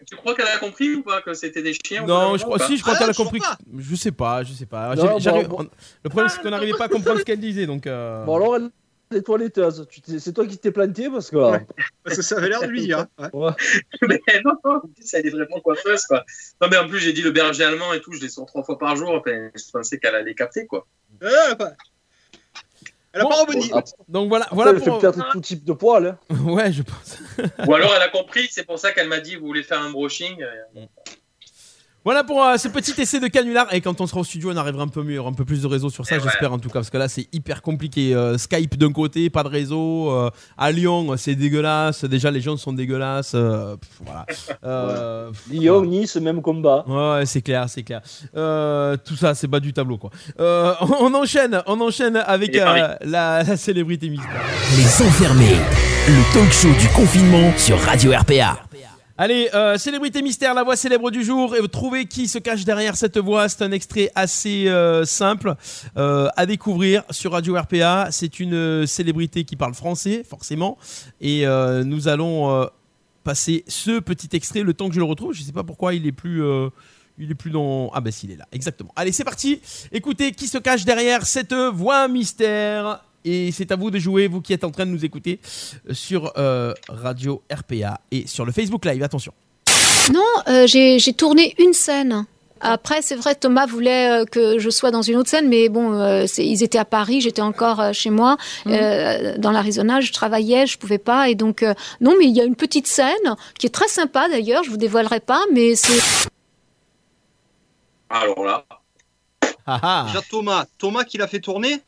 Tu 0.06 0.16
crois 0.16 0.34
qu'elle 0.34 0.46
a 0.46 0.58
compris 0.58 0.94
ou 0.94 1.02
pas 1.02 1.20
que 1.22 1.34
c'était 1.34 1.62
des 1.62 1.72
chiens 1.74 2.04
ou 2.04 2.06
Non, 2.06 2.36
je 2.36 2.44
crois, 2.44 2.56
Ou 2.56 2.66
si, 2.66 2.76
je 2.76 2.82
crois 2.82 2.94
pas 2.94 3.00
qu'elle 3.00 3.10
a 3.10 3.14
compris. 3.14 3.40
Je 3.78 3.94
sais 3.96 4.12
pas, 4.12 4.42
je 4.44 4.52
sais 4.52 4.66
pas. 4.66 4.94
Non, 4.94 5.02
J'ai- 5.02 5.08
bon, 5.08 5.18
j'arrive- 5.18 5.48
bon. 5.48 5.56
on- 5.60 5.68
Le 6.04 6.10
problème, 6.10 6.30
c'est 6.30 6.42
qu'on 6.42 6.50
n'arrivait 6.50 6.76
pas 6.78 6.84
à 6.84 6.88
comprendre 6.88 7.18
ce 7.18 7.24
qu'elle 7.24 7.40
disait, 7.40 7.66
donc. 7.66 7.86
euh, 7.86 8.24
Bon, 8.24 8.36
alors, 8.36 8.56
elle 8.56 9.18
est 9.18 9.22
toiletteuse. 9.22 9.86
Tu 9.90 10.00
t'es- 10.00 10.18
C'est 10.18 10.32
toi 10.32 10.46
qui 10.46 10.58
t'es 10.58 10.70
planté 10.70 11.08
parce 11.10 11.30
que. 11.30 11.36
Parce 12.04 12.16
que 12.16 12.22
ça 12.22 12.36
avait 12.36 12.48
l'air 12.48 12.60
de 12.62 12.66
lui 12.66 12.82
dire. 12.82 13.06
hein. 13.18 13.30
Ouais. 13.32 13.50
mais 14.02 14.20
non, 14.44 14.52
non, 14.64 14.76
en 14.76 14.80
plus, 14.80 15.14
elle 15.14 15.26
est 15.26 15.30
vraiment 15.30 15.60
coiffeuse, 15.60 16.02
quoi. 16.04 16.24
Non, 16.60 16.68
mais 16.70 16.76
en 16.76 16.88
plus, 16.88 17.00
j'ai 17.00 17.12
dit 17.12 17.22
le 17.22 17.30
berger 17.30 17.64
allemand 17.64 17.92
et 17.92 18.00
tout, 18.00 18.12
je 18.12 18.20
les 18.20 18.28
sors 18.28 18.46
trois 18.46 18.62
fois 18.62 18.78
par 18.78 18.94
jour. 18.96 19.22
Je 19.26 19.70
pensais 19.72 19.98
qu'elle 19.98 20.14
allait 20.14 20.34
capter, 20.34 20.66
quoi. 20.66 20.86
Euh, 21.22 21.54
elle 23.16 23.22
a 23.22 23.26
pas- 23.26 23.40
rebondi. 23.40 23.70
Donc 24.08 24.28
voilà, 24.28 24.46
voilà 24.52 24.70
elle 24.72 24.80
fait 24.80 24.90
peut-être 24.90 25.28
tout 25.32 25.40
type 25.40 25.64
de 25.64 25.72
poil. 25.72 26.06
hein. 26.06 26.18
Ouais, 26.44 26.70
je 26.72 26.82
pense. 26.82 27.18
Ou 27.66 27.74
alors, 27.74 27.92
elle 27.96 28.02
a 28.02 28.08
compris, 28.08 28.46
c'est 28.50 28.64
pour 28.64 28.78
ça 28.78 28.92
qu'elle 28.92 29.08
m'a 29.08 29.20
dit, 29.20 29.34
vous 29.36 29.46
voulez 29.46 29.62
faire 29.64 29.80
un 29.80 29.90
brushing 29.90 30.42
euh, 30.42 30.84
Voilà 32.06 32.22
pour 32.22 32.40
euh, 32.40 32.56
ce 32.56 32.68
petit 32.68 32.94
essai 33.00 33.18
de 33.18 33.26
canular. 33.26 33.66
Et 33.74 33.80
quand 33.80 34.00
on 34.00 34.06
sera 34.06 34.20
au 34.20 34.24
studio, 34.24 34.52
on 34.52 34.56
arrivera 34.56 34.84
un 34.84 34.88
peu 34.88 35.02
mieux, 35.02 35.14
il 35.14 35.16
y 35.16 35.18
aura 35.18 35.30
un 35.30 35.34
peu 35.34 35.44
plus 35.44 35.60
de 35.62 35.66
réseau 35.66 35.90
sur 35.90 36.06
ça, 36.06 36.16
Et 36.16 36.20
j'espère 36.20 36.52
en 36.52 36.58
tout 36.60 36.68
cas, 36.68 36.74
parce 36.74 36.88
que 36.90 36.98
là 36.98 37.08
c'est 37.08 37.26
hyper 37.32 37.62
compliqué. 37.62 38.14
Euh, 38.14 38.38
Skype 38.38 38.76
d'un 38.78 38.92
côté, 38.92 39.28
pas 39.28 39.42
de 39.42 39.48
réseau. 39.48 40.10
euh, 40.12 40.30
à 40.56 40.70
Lyon, 40.70 41.16
c'est 41.16 41.34
dégueulasse. 41.34 42.04
Déjà, 42.04 42.30
les 42.30 42.40
gens 42.40 42.56
sont 42.56 42.72
dégueulasses. 42.72 43.32
euh, 43.34 43.76
pff, 43.76 43.90
voilà. 44.04 44.24
Euh, 44.64 45.30
pff, 45.30 45.42
Lyon, 45.50 45.84
Nice, 45.84 46.14
même 46.16 46.42
combat. 46.42 46.84
Ouais, 46.86 46.94
ouais, 47.18 47.26
c'est 47.26 47.42
clair, 47.42 47.68
c'est 47.68 47.82
clair. 47.82 48.02
Euh, 48.36 48.96
tout 49.04 49.16
ça, 49.16 49.34
c'est 49.34 49.48
bas 49.48 49.58
du 49.58 49.72
tableau, 49.72 49.98
quoi. 49.98 50.10
Euh, 50.38 50.74
on, 51.00 51.12
enchaîne, 51.12 51.60
on 51.66 51.80
enchaîne 51.80 52.16
avec 52.24 52.54
euh, 52.54 52.94
la, 53.04 53.42
la 53.44 53.56
célébrité 53.56 54.08
mystère. 54.08 54.30
Les 54.76 55.04
enfermés, 55.04 55.56
le 56.06 56.34
talk 56.34 56.52
show 56.52 56.68
du 56.80 56.88
confinement 56.94 57.52
sur 57.56 57.80
Radio 57.80 58.12
RPA. 58.12 58.65
Allez, 59.18 59.48
euh, 59.54 59.78
célébrité 59.78 60.20
mystère, 60.20 60.52
la 60.52 60.62
voix 60.62 60.76
célèbre 60.76 61.10
du 61.10 61.24
jour. 61.24 61.56
Et 61.56 61.68
trouvez 61.68 62.04
qui 62.04 62.28
se 62.28 62.38
cache 62.38 62.66
derrière 62.66 62.96
cette 62.96 63.16
voix. 63.16 63.48
C'est 63.48 63.62
un 63.62 63.72
extrait 63.72 64.10
assez 64.14 64.68
euh, 64.68 65.06
simple 65.06 65.54
euh, 65.96 66.28
à 66.36 66.44
découvrir 66.44 67.02
sur 67.08 67.32
Radio 67.32 67.56
RPA. 67.56 68.08
C'est 68.10 68.40
une 68.40 68.52
euh, 68.52 68.86
célébrité 68.86 69.44
qui 69.44 69.56
parle 69.56 69.72
français, 69.72 70.22
forcément. 70.22 70.76
Et 71.22 71.46
euh, 71.46 71.82
nous 71.82 72.08
allons 72.08 72.50
euh, 72.50 72.66
passer 73.24 73.64
ce 73.68 74.00
petit 74.00 74.28
extrait 74.36 74.62
le 74.62 74.74
temps 74.74 74.88
que 74.88 74.94
je 74.94 75.00
le 75.00 75.06
retrouve. 75.06 75.32
Je 75.32 75.42
sais 75.42 75.52
pas 75.52 75.64
pourquoi 75.64 75.94
il 75.94 76.06
est 76.06 76.12
plus. 76.12 76.42
il 77.18 77.30
est 77.30 77.34
plus 77.34 77.50
dans. 77.50 77.90
Ah, 77.94 78.02
bah, 78.02 78.10
s'il 78.10 78.30
est 78.32 78.36
là, 78.36 78.46
exactement. 78.52 78.92
Allez, 78.96 79.12
c'est 79.12 79.24
parti. 79.24 79.62
Écoutez 79.92 80.32
qui 80.32 80.46
se 80.46 80.58
cache 80.58 80.84
derrière 80.84 81.24
cette 81.24 81.54
voix 81.54 82.06
mystère. 82.06 83.02
Et 83.26 83.50
c'est 83.50 83.72
à 83.72 83.76
vous 83.76 83.90
de 83.90 83.98
jouer, 83.98 84.28
vous 84.28 84.40
qui 84.40 84.52
êtes 84.52 84.62
en 84.62 84.70
train 84.70 84.86
de 84.86 84.92
nous 84.92 85.04
écouter 85.04 85.40
euh, 85.90 85.94
sur 85.94 86.32
euh, 86.38 86.72
Radio 86.88 87.42
RPA 87.52 88.00
et 88.12 88.26
sur 88.26 88.44
le 88.46 88.52
Facebook 88.52 88.84
Live. 88.84 89.02
Attention. 89.02 89.32
Non, 90.14 90.22
euh, 90.46 90.66
j'ai 90.68 91.12
tourné 91.12 91.54
une 91.58 91.72
scène. 91.72 92.24
Après, 92.60 93.02
c'est 93.02 93.16
vrai, 93.16 93.34
Thomas 93.34 93.66
voulait 93.66 94.22
euh, 94.22 94.24
que 94.24 94.58
je 94.58 94.70
sois 94.70 94.90
dans 94.90 95.02
une 95.02 95.16
autre 95.16 95.28
scène, 95.28 95.48
mais 95.48 95.68
bon, 95.68 95.92
euh, 95.92 96.24
ils 96.38 96.62
étaient 96.62 96.78
à 96.78 96.84
Paris, 96.86 97.20
j'étais 97.20 97.42
encore 97.42 97.80
euh, 97.80 97.92
chez 97.92 98.08
moi, 98.08 98.38
euh, 98.66 99.36
dans 99.36 99.50
l'Arizona, 99.50 100.00
je 100.00 100.10
travaillais, 100.12 100.66
je 100.66 100.78
pouvais 100.78 100.98
pas, 100.98 101.28
et 101.28 101.34
donc 101.34 101.62
euh, 101.62 101.74
non, 102.00 102.14
mais 102.18 102.24
il 102.26 102.34
y 102.34 102.40
a 102.40 102.44
une 102.44 102.56
petite 102.56 102.86
scène 102.86 103.36
qui 103.58 103.66
est 103.66 103.70
très 103.70 103.88
sympa 103.88 104.28
d'ailleurs, 104.30 104.64
je 104.64 104.70
vous 104.70 104.78
dévoilerai 104.78 105.20
pas, 105.20 105.42
mais 105.52 105.74
c'est 105.74 106.28
Alors 108.08 108.44
là. 108.44 108.64
Déjà 110.06 110.22
Thomas, 110.30 110.64
Thomas 110.78 111.04
qui 111.04 111.18
l'a 111.18 111.26
fait 111.26 111.40
tourner. 111.40 111.82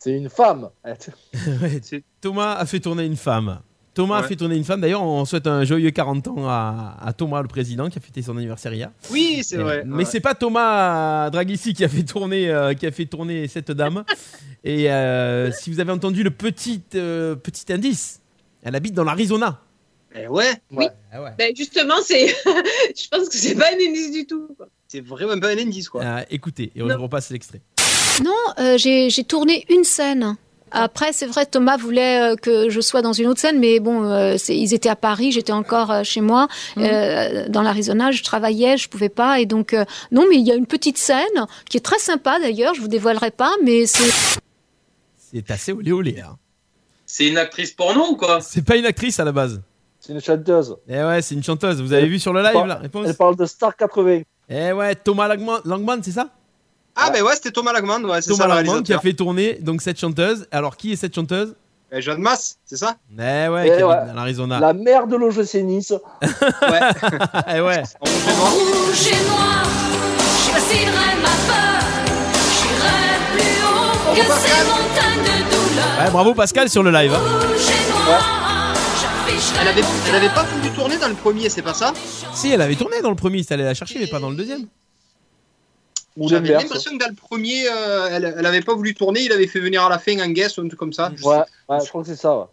C'est 0.00 0.16
une 0.16 0.28
femme. 0.28 0.70
Ouais, 0.84 1.78
Thomas 2.20 2.54
a 2.54 2.66
fait 2.66 2.80
tourner 2.80 3.04
une 3.04 3.16
femme. 3.16 3.60
Thomas 3.92 4.18
a 4.18 4.22
fait 4.22 4.36
tourner 4.36 4.56
une 4.56 4.64
femme. 4.64 4.80
D'ailleurs, 4.80 5.02
on 5.02 5.24
souhaite 5.24 5.46
un 5.46 5.64
joyeux 5.64 5.90
40 5.90 6.28
ans 6.28 6.48
à, 6.48 6.96
à 7.02 7.12
Thomas, 7.12 7.42
le 7.42 7.48
président, 7.48 7.88
qui 7.90 7.98
a 7.98 8.00
fêté 8.00 8.22
son 8.22 8.36
anniversaire 8.36 8.72
hier. 8.72 8.90
Oui, 9.10 9.42
c'est 9.44 9.56
vrai. 9.58 9.82
Mais 9.84 9.96
Ouais. 9.98 10.04
c'est 10.06 10.20
pas 10.20 10.34
Thomas 10.34 11.28
Dragissi 11.30 11.74
qui 11.74 11.84
a 11.84 11.88
fait 11.88 12.04
tourner, 12.04 12.48
euh, 12.50 12.72
qui 12.72 12.86
a 12.86 12.92
fait 12.92 13.04
tourner 13.06 13.46
cette 13.48 13.70
dame. 13.72 14.04
Et 14.64 14.90
euh, 14.90 15.50
si 15.52 15.70
vous 15.70 15.80
avez 15.80 15.92
entendu 15.92 16.22
le 16.22 16.30
petit, 16.30 16.82
euh, 16.94 17.34
petit 17.34 17.70
indice, 17.72 18.20
elle 18.62 18.74
habite 18.76 18.94
dans 18.94 19.04
l'Arizona. 19.04 19.60
Eh 20.14 20.28
ouais. 20.28 20.50
Oui. 20.70 20.86
Ah 21.12 21.22
ouais. 21.22 21.30
Ben, 21.38 21.54
justement, 21.56 21.96
c'est. 22.02 22.28
je 22.46 23.08
pense 23.10 23.28
que 23.28 23.34
c'est 23.36 23.54
pas 23.54 23.66
un 23.72 23.74
indice 23.76 24.12
du 24.12 24.26
tout. 24.26 24.56
C'est 24.88 25.00
vraiment 25.04 25.38
pas 25.40 25.48
un 25.50 25.58
indice, 25.58 25.88
quoi. 25.88 26.02
Euh, 26.02 26.22
écoutez, 26.30 26.72
et 26.74 26.82
on 26.82 26.86
repasse 27.00 27.30
l'extrait. 27.30 27.60
Non, 28.24 28.32
euh, 28.58 28.76
j'ai 28.78 29.10
j'ai 29.10 29.24
tourné 29.24 29.64
une 29.68 29.84
scène. 29.84 30.36
Après, 30.72 31.12
c'est 31.12 31.26
vrai, 31.26 31.46
Thomas 31.46 31.76
voulait 31.76 32.32
euh, 32.32 32.36
que 32.36 32.68
je 32.70 32.80
sois 32.80 33.02
dans 33.02 33.12
une 33.12 33.26
autre 33.26 33.40
scène, 33.40 33.58
mais 33.58 33.80
bon, 33.80 34.04
euh, 34.04 34.36
c'est- 34.38 34.56
ils 34.56 34.72
étaient 34.72 34.88
à 34.88 34.94
Paris, 34.94 35.32
j'étais 35.32 35.50
encore 35.52 35.90
euh, 35.90 36.02
chez 36.04 36.20
moi, 36.20 36.46
euh, 36.78 37.48
dans 37.48 37.62
l'Arizona, 37.62 38.12
je 38.12 38.22
travaillais, 38.22 38.76
je 38.76 38.88
pouvais 38.88 39.08
pas, 39.08 39.40
et 39.40 39.46
donc 39.46 39.74
euh, 39.74 39.84
non, 40.12 40.26
mais 40.30 40.36
il 40.36 40.46
y 40.46 40.52
a 40.52 40.54
une 40.54 40.66
petite 40.66 40.96
scène 40.96 41.46
qui 41.68 41.76
est 41.76 41.80
très 41.80 41.98
sympa 41.98 42.38
d'ailleurs, 42.38 42.74
je 42.74 42.80
vous 42.80 42.86
dévoilerai 42.88 43.32
pas, 43.32 43.52
mais 43.64 43.86
c'est 43.86 44.38
C'est 45.32 45.50
assez 45.50 45.72
olé 45.72 45.90
olé. 45.90 46.20
Hein. 46.20 46.36
C'est 47.04 47.26
une 47.26 47.38
actrice 47.38 47.72
porno 47.72 48.06
ou 48.10 48.16
quoi? 48.16 48.40
C'est 48.40 48.64
pas 48.64 48.76
une 48.76 48.86
actrice 48.86 49.18
à 49.18 49.24
la 49.24 49.32
base. 49.32 49.60
C'est 49.98 50.12
une 50.12 50.20
chanteuse. 50.20 50.76
Eh 50.88 51.02
ouais, 51.02 51.20
c'est 51.20 51.34
une 51.34 51.42
chanteuse. 51.42 51.82
Vous 51.82 51.92
avez 51.92 52.06
vu 52.06 52.20
sur 52.20 52.32
le 52.32 52.42
live 52.42 52.52
Elle 52.54 52.68
la 52.68 52.76
réponse? 52.76 53.06
Elle 53.08 53.16
parle 53.16 53.34
de 53.36 53.44
Star 53.44 53.76
80. 53.76 54.22
Eh 54.48 54.72
ouais, 54.72 54.94
Thomas 54.94 55.26
Langman, 55.26 55.58
Langman 55.64 56.00
c'est 56.02 56.12
ça? 56.12 56.28
Ah, 57.02 57.10
ben 57.10 57.22
ouais, 57.22 57.34
c'était 57.34 57.50
Thomas 57.50 57.72
Lagman, 57.72 58.04
ouais, 58.04 58.20
c'est 58.22 58.30
ça 58.32 58.42
Thomas 58.44 58.46
le 58.60 58.62
Langman 58.66 58.82
qui 58.82 58.92
a 58.92 58.96
réalisateur. 58.98 59.02
fait 59.02 59.12
tourner 59.14 59.54
donc 59.60 59.82
cette 59.82 59.98
chanteuse. 59.98 60.46
Alors 60.50 60.76
qui 60.76 60.92
est 60.92 60.96
cette 60.96 61.14
chanteuse? 61.14 61.54
Eh, 61.92 62.00
Jeanne 62.02 62.20
Masse, 62.20 62.56
c'est 62.64 62.76
ça? 62.76 62.96
Eh 63.18 63.48
ouais, 63.48 63.66
Eh 63.66 63.76
qui 63.76 63.82
ouais. 63.82 63.92
habite 63.92 64.08
dans 64.08 64.14
l'Arizona. 64.14 64.60
La 64.60 64.72
mère 64.72 65.06
de 65.08 65.16
l'OGC 65.16 65.54
Nice. 65.62 65.92
Eh 66.22 67.60
ouais. 67.60 67.82
Rouge 68.00 69.06
et 69.08 69.28
noir, 69.28 69.64
je 70.44 70.52
passerai 70.52 70.86
ma 71.20 71.34
peur, 71.48 71.82
j'irai 72.60 73.18
plus 73.32 73.62
haut 73.64 74.14
que 74.14 74.20
ces 74.20 74.64
montagnes 74.68 75.24
de 75.24 75.50
douleur. 75.50 76.04
Ouais, 76.04 76.10
bravo 76.10 76.34
Pascal 76.34 76.68
sur 76.68 76.82
le 76.82 76.90
live. 76.92 77.12
hein. 77.14 77.18
Rouge 77.18 77.68
et 77.68 78.08
noir, 78.08 78.74
j'afficherai 79.00 79.58
Elle 79.62 79.68
avait, 79.68 79.82
elle 80.08 80.14
avait 80.16 80.34
pas 80.34 80.44
voulu 80.44 80.70
tourner 80.70 80.96
dans 80.98 81.08
le 81.08 81.14
premier, 81.14 81.48
c'est 81.48 81.62
pas 81.62 81.74
ça? 81.74 81.92
Si, 82.34 82.50
elle 82.52 82.60
avait 82.62 82.76
tourné 82.76 83.00
dans 83.02 83.10
le 83.10 83.16
premier, 83.16 83.38
il 83.38 83.52
allait 83.52 83.64
la 83.64 83.74
chercher, 83.74 83.98
mais 83.98 84.06
pas 84.06 84.20
dans 84.20 84.30
le 84.30 84.36
deuxième. 84.36 84.66
J'avais 86.16 86.52
l'impression 86.52 86.92
que 86.92 86.98
dans 87.02 87.08
le 87.08 87.14
premier, 87.14 87.64
euh, 87.68 88.08
elle, 88.10 88.34
elle 88.38 88.46
avait 88.46 88.60
pas 88.62 88.74
voulu 88.74 88.94
tourner, 88.94 89.20
il 89.22 89.32
avait 89.32 89.46
fait 89.46 89.60
venir 89.60 89.82
à 89.84 89.88
la 89.88 89.98
fin 89.98 90.18
un 90.18 90.30
guest 90.30 90.58
ou 90.58 90.62
un 90.62 90.68
truc 90.68 90.78
comme 90.78 90.92
ça. 90.92 91.10
Je 91.16 91.24
Ouais, 91.24 91.38
je 91.68 91.88
crois 91.88 92.02
que 92.02 92.08
c'est 92.08 92.16
ça. 92.16 92.36
ouais. 92.36 92.44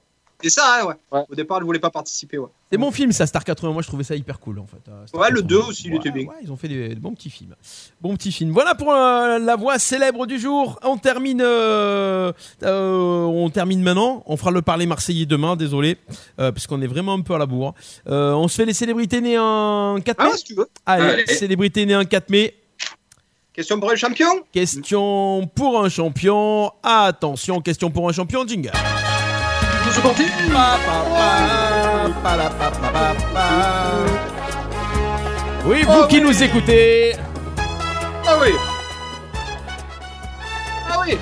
C'est 0.44 0.52
ça, 0.52 0.82
hein, 0.84 0.94
ouais. 1.12 1.24
Au 1.28 1.34
départ, 1.34 1.58
elle 1.58 1.64
voulait 1.64 1.80
pas 1.80 1.90
participer, 1.90 2.38
ouais. 2.38 2.50
C'est 2.72 2.78
bon 2.78 2.92
film 2.92 3.12
ça, 3.12 3.26
Star 3.26 3.44
80. 3.44 3.72
Moi 3.74 3.82
je 3.82 3.88
trouvais 3.88 4.04
ça 4.04 4.14
hyper 4.16 4.40
cool 4.40 4.60
en 4.60 4.68
fait. 4.68 4.78
Star 5.08 5.20
Ouais, 5.22 5.32
le 5.32 5.42
80. 5.42 5.48
2 5.48 5.58
aussi, 5.70 5.84
il 5.88 5.96
était 5.96 6.12
bien. 6.12 6.28
Ouais, 6.28 6.36
ils 6.44 6.52
ont 6.52 6.58
fait 6.58 6.68
des, 6.68 6.90
des 6.90 6.96
bons 6.96 7.14
petits 7.16 7.32
films. 7.32 7.56
Bon 8.02 8.16
petit 8.16 8.32
film. 8.32 8.52
Voilà 8.52 8.76
pour 8.76 8.94
euh, 8.94 9.40
la 9.40 9.56
voix 9.56 9.80
célèbre 9.80 10.28
du 10.28 10.38
jour. 10.38 10.80
On 10.84 10.98
termine, 10.98 11.42
euh, 11.44 12.32
euh, 12.62 13.24
on 13.24 13.50
termine 13.50 13.82
maintenant. 13.82 14.22
On 14.28 14.38
fera 14.38 14.52
le 14.52 14.62
parler 14.62 14.86
marseillais 14.86 15.26
demain. 15.26 15.56
Désolé, 15.56 15.98
euh, 16.40 16.52
puisqu'on 16.52 16.82
est 16.84 16.88
vraiment 16.88 17.14
un 17.16 17.22
peu 17.22 17.34
à 17.34 17.40
la 17.40 17.48
bourre. 17.48 17.74
Euh, 18.08 18.34
on 18.34 18.48
se 18.48 18.56
fait 18.58 18.66
les 18.66 18.74
célébrités 18.74 19.22
nées 19.22 19.40
en 19.40 19.98
4 20.06 20.20
mai. 20.24 20.30
Ah, 20.32 20.38
si 20.38 20.44
tu 20.44 20.54
veux. 20.54 20.68
Allez, 20.86 21.06
Allez. 21.06 21.26
célébrités 21.26 21.84
nées 21.88 21.96
en 21.96 22.06
4 22.06 22.30
mai. 22.30 22.54
Question 23.58 23.80
pour 23.80 23.90
un 23.90 23.96
champion? 23.96 24.44
Question 24.52 25.50
pour 25.56 25.84
un 25.84 25.90
champion. 25.90 26.72
Attention, 26.84 27.60
question 27.60 27.90
pour 27.90 28.08
un 28.08 28.12
champion. 28.12 28.46
Jingle. 28.46 28.72
Oui, 35.66 35.82
vous 35.82 36.08
qui 36.08 36.22
nous 36.22 36.44
écoutez. 36.44 37.16
Ah 38.28 38.38
oui 38.40 38.50
Ah 40.88 41.02
oui 41.04 41.18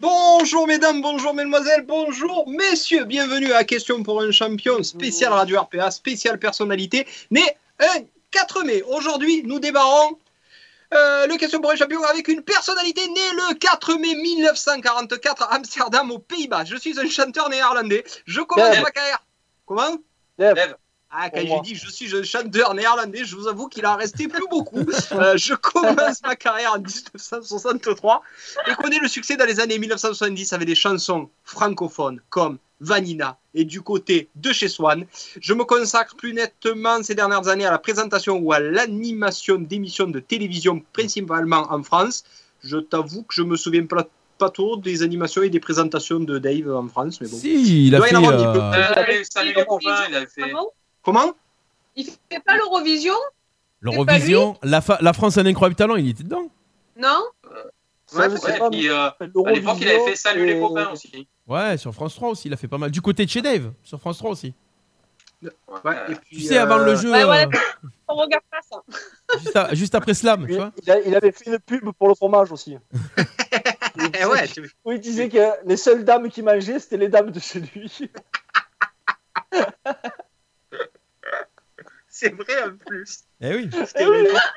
Bonjour 0.00 0.66
mesdames, 0.66 1.00
bonjour 1.00 1.32
mesdemoiselles, 1.32 1.84
bonjour 1.86 2.48
messieurs, 2.48 3.04
bienvenue 3.04 3.52
à 3.52 3.62
Question 3.62 4.02
pour 4.02 4.20
un 4.20 4.32
champion, 4.32 4.82
spécial 4.82 5.32
Radio 5.32 5.60
RPA, 5.60 5.92
spécial 5.92 6.40
personnalité, 6.40 7.06
né 7.30 7.42
un 7.78 8.00
4 8.34 8.64
mai. 8.64 8.82
Aujourd'hui, 8.82 9.42
nous 9.44 9.60
démarrons 9.60 10.18
euh, 10.92 11.26
le 11.28 11.36
Question 11.36 11.60
pour 11.60 11.70
un 11.70 11.76
champion 11.76 12.02
avec 12.04 12.26
une 12.26 12.42
personnalité 12.42 13.06
née 13.06 13.30
le 13.32 13.54
4 13.54 13.94
mai 13.94 14.14
1944 14.16 15.42
à 15.44 15.54
Amsterdam 15.54 16.10
aux 16.10 16.18
Pays-Bas. 16.18 16.64
Je 16.64 16.76
suis 16.76 16.98
un 16.98 17.08
chanteur 17.08 17.48
néerlandais, 17.48 18.04
je 18.26 18.40
commence 18.40 18.70
Dave. 18.70 18.82
ma 18.82 18.90
carrière. 18.90 19.22
Comment? 19.66 19.98
Dave. 20.36 20.76
Ah, 21.16 21.30
quand 21.30 21.40
j'ai 21.40 21.60
dit 21.62 21.74
je 21.76 21.88
suis 21.90 22.14
un 22.16 22.24
chanteur 22.24 22.74
néerlandais, 22.74 23.24
je 23.24 23.36
vous 23.36 23.46
avoue 23.46 23.68
qu'il 23.68 23.86
en 23.86 23.96
restait 23.96 24.26
plus 24.28 24.44
beaucoup. 24.50 24.84
Euh, 25.12 25.36
je 25.36 25.54
commence 25.54 26.20
ma 26.24 26.34
carrière 26.34 26.72
en 26.72 26.78
1963 26.78 28.22
et 28.68 28.74
connais 28.82 28.98
le 28.98 29.06
succès 29.08 29.36
dans 29.36 29.44
les 29.44 29.60
années 29.60 29.78
1970 29.78 30.52
avec 30.52 30.66
des 30.66 30.74
chansons 30.74 31.28
francophones 31.44 32.20
comme 32.30 32.58
Vanina 32.80 33.38
et 33.54 33.64
du 33.64 33.80
côté 33.80 34.28
de 34.34 34.52
chez 34.52 34.68
Swan. 34.68 35.06
Je 35.40 35.54
me 35.54 35.64
consacre 35.64 36.16
plus 36.16 36.32
nettement 36.34 37.02
ces 37.02 37.14
dernières 37.14 37.46
années 37.48 37.66
à 37.66 37.70
la 37.70 37.78
présentation 37.78 38.38
ou 38.38 38.52
à 38.52 38.58
l'animation 38.60 39.56
d'émissions 39.56 40.08
de 40.08 40.18
télévision, 40.20 40.82
principalement 40.92 41.66
en 41.72 41.82
France. 41.82 42.24
Je 42.64 42.78
t'avoue 42.78 43.22
que 43.22 43.34
je 43.34 43.42
me 43.42 43.56
souviens 43.56 43.86
pas, 43.86 44.08
pas 44.38 44.50
trop 44.50 44.76
des 44.76 45.02
animations 45.02 45.42
et 45.42 45.50
des 45.50 45.60
présentations 45.60 46.18
de 46.20 46.38
Dave 46.38 46.74
en 46.74 46.88
France, 46.88 47.20
mais 47.20 47.28
bon. 47.28 47.36
Si, 47.36 47.86
il 47.86 47.94
a 47.94 47.98
doit 47.98 48.08
y 48.08 48.10
fait. 48.10 48.16
en 48.16 48.24
avoir 48.24 48.34
un 48.34 48.36
petit 48.36 48.58
peu. 48.58 48.60
euh, 48.60 48.94
Salut, 48.94 49.24
salut 49.30 49.54
il 50.10 50.26
fait. 50.28 50.52
Comment? 51.04 51.32
Il 51.96 52.06
fait 52.06 52.40
pas 52.44 52.56
l'Eurovision? 52.56 53.14
L'Eurovision, 53.80 54.56
la, 54.62 54.80
France 54.80 55.36
a 55.36 55.42
un 55.42 55.46
incroyable 55.46 55.76
talent, 55.76 55.96
il 55.96 56.08
était 56.08 56.22
dedans. 56.24 56.48
Non? 56.96 57.22
Ouais, 58.14 58.30
sais 58.36 58.58
pas, 58.58 58.70
puis, 58.70 58.88
euh, 58.88 59.08
à 59.08 59.16
l'époque, 59.52 59.76
il 59.80 59.88
avait 59.88 60.04
fait 60.04 60.16
Salut 60.16 60.46
les 60.46 60.56
et- 60.56 60.60
copains 60.60 60.90
aussi. 60.90 61.26
Ouais, 61.46 61.76
sur 61.76 61.92
France 61.92 62.14
3 62.14 62.30
aussi, 62.30 62.48
il 62.48 62.54
a 62.54 62.56
fait 62.56 62.68
pas 62.68 62.78
mal. 62.78 62.90
Du 62.90 63.02
côté 63.02 63.24
de 63.26 63.30
chez 63.30 63.42
Dave, 63.42 63.72
sur 63.82 64.00
France 64.00 64.18
3 64.18 64.30
aussi. 64.30 64.54
Ouais, 65.42 65.50
et 66.08 66.14
puis, 66.14 66.38
Tu 66.38 66.40
sais, 66.44 66.56
avant 66.56 66.78
euh, 66.78 66.86
le 66.86 66.94
jeu, 66.96 67.10
Ouais, 67.12 67.24
ouais. 67.24 67.46
euh, 67.46 67.58
On 68.08 68.14
regarde 68.14 68.44
pas 68.50 68.60
ça. 68.62 68.82
juste, 69.38 69.56
à- 69.56 69.74
juste 69.74 69.94
après 69.94 70.14
Slam, 70.14 70.46
tu 70.46 70.52
Il, 70.52 70.56
vois. 70.56 70.72
il 70.82 70.90
a- 70.90 71.00
il 71.00 71.14
avait 71.14 71.32
fait 71.32 71.50
une 71.50 71.58
pub 71.58 71.90
pour 71.98 72.08
le 72.08 72.14
fromage 72.14 72.50
aussi. 72.52 72.78
Eh 74.20 74.24
ouais, 74.26 74.48
tu- 74.48 74.70
Où 74.84 74.90
il 74.92 74.98
disait 75.00 75.28
que 75.28 75.38
les 75.66 75.76
seules 75.76 76.04
dames 76.04 76.28
qui 76.28 76.42
mangeaient, 76.42 76.80
c'était 76.80 76.96
les 76.96 77.08
dames 77.08 77.30
de 77.30 77.38
chez 77.40 77.60
lui. 77.60 78.10
c'est 82.14 82.32
vrai 82.32 82.62
en 82.62 82.76
plus. 82.76 83.24
Eh 83.40 83.54
oui. 83.56 83.68
Parce 83.68 83.92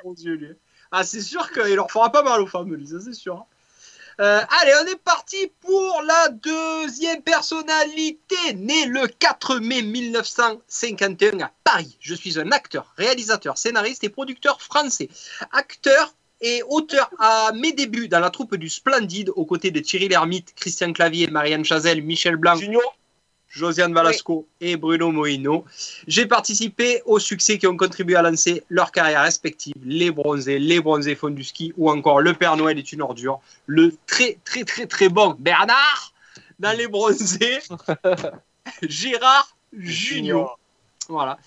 mon 0.04 0.14
Dieu, 0.14 0.36
lui. 0.36 0.50
Ah, 0.92 1.04
c'est 1.04 1.22
sûr 1.22 1.52
qu'il 1.52 1.74
leur 1.74 1.92
fera 1.92 2.12
pas 2.12 2.22
mal 2.22 2.40
aux 2.40 2.48
femmes, 2.48 2.74
lui, 2.74 2.88
ça 2.88 2.98
c'est 3.04 3.14
sûr. 3.14 3.46
Euh, 4.20 4.42
allez, 4.62 4.74
on 4.84 4.86
est 4.88 5.02
parti 5.04 5.52
pour 5.62 6.02
la 6.04 6.30
deuxième 6.30 7.22
personnalité, 7.22 8.54
née 8.56 8.86
le 8.86 9.08
4 9.08 9.60
mai 9.60 9.82
1951 9.82 11.40
à 11.42 11.52
Paris. 11.64 11.98
Je 12.00 12.14
suis 12.14 12.40
un 12.40 12.52
acteur, 12.52 12.94
réalisateur, 12.96 13.58
scénariste 13.58 14.04
et 14.04 14.10
producteur 14.10 14.62
français. 14.62 15.10
Acteur 15.52 16.14
et 16.42 16.62
auteur 16.70 17.10
à 17.20 17.52
mes 17.54 17.74
débuts 17.74 18.08
dans 18.08 18.20
la 18.20 18.30
troupe 18.30 18.56
du 18.56 18.70
Splendide, 18.70 19.32
aux 19.36 19.46
côtés 19.46 19.72
de 19.72 19.80
Thierry 19.80 20.08
Lhermitte, 20.08 20.54
Christian 20.56 20.94
Clavier, 20.94 21.28
Marianne 21.28 21.66
Chazelle, 21.66 22.04
Michel 22.04 22.38
Blanc, 22.38 22.56
Josiane 23.50 23.94
Valasco 23.94 24.48
et 24.62 24.76
Bruno 24.78 25.12
Moino. 25.12 25.66
J'ai 26.08 26.26
participé 26.26 27.02
aux 27.06 27.20
succès 27.20 27.58
qui 27.58 27.68
ont 27.68 27.78
contribué 27.78 28.16
à 28.16 28.22
lancer 28.22 28.64
leur 28.70 28.92
carrière 28.92 29.24
respective. 29.24 29.76
Les 29.84 30.12
bronzés, 30.12 30.60
les 30.60 30.80
bronzés 30.80 31.16
font 31.16 31.30
du 31.30 31.44
ski 31.44 31.74
ou 31.78 31.90
encore 31.90 32.22
Le 32.22 32.34
Père 32.34 32.58
Noël 32.58 32.78
est 32.78 32.92
une 32.92 33.02
ordure. 33.02 33.40
Le 33.66 33.94
très 34.06 34.38
très 34.44 34.64
très 34.64 34.86
très 34.86 35.10
bon 35.10 35.36
Bernard 35.40 36.14
dans 36.60 36.76
les 36.78 36.88
bronzés. 36.88 37.60
Gérard 38.84 39.56
Junior. 39.78 40.60
Voilà. 41.10 41.38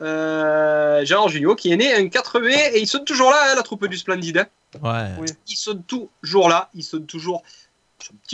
Euh, 0.00 1.04
Gérard 1.04 1.28
Junior 1.28 1.56
qui 1.56 1.72
est 1.72 1.76
né 1.76 1.94
un 1.94 2.08
4 2.08 2.40
mai 2.40 2.70
et 2.74 2.80
ils 2.80 2.86
sont 2.86 3.04
toujours 3.04 3.30
là, 3.30 3.50
hein, 3.50 3.54
la 3.56 3.62
troupe 3.62 3.86
du 3.86 3.96
Splendide. 3.96 4.38
hein. 4.38 4.46
Ouais. 4.82 5.26
Ils 5.48 5.56
sont 5.56 5.82
toujours 5.86 6.48
là, 6.48 6.68
ils 6.74 6.84
sont 6.84 7.00
toujours 7.00 7.42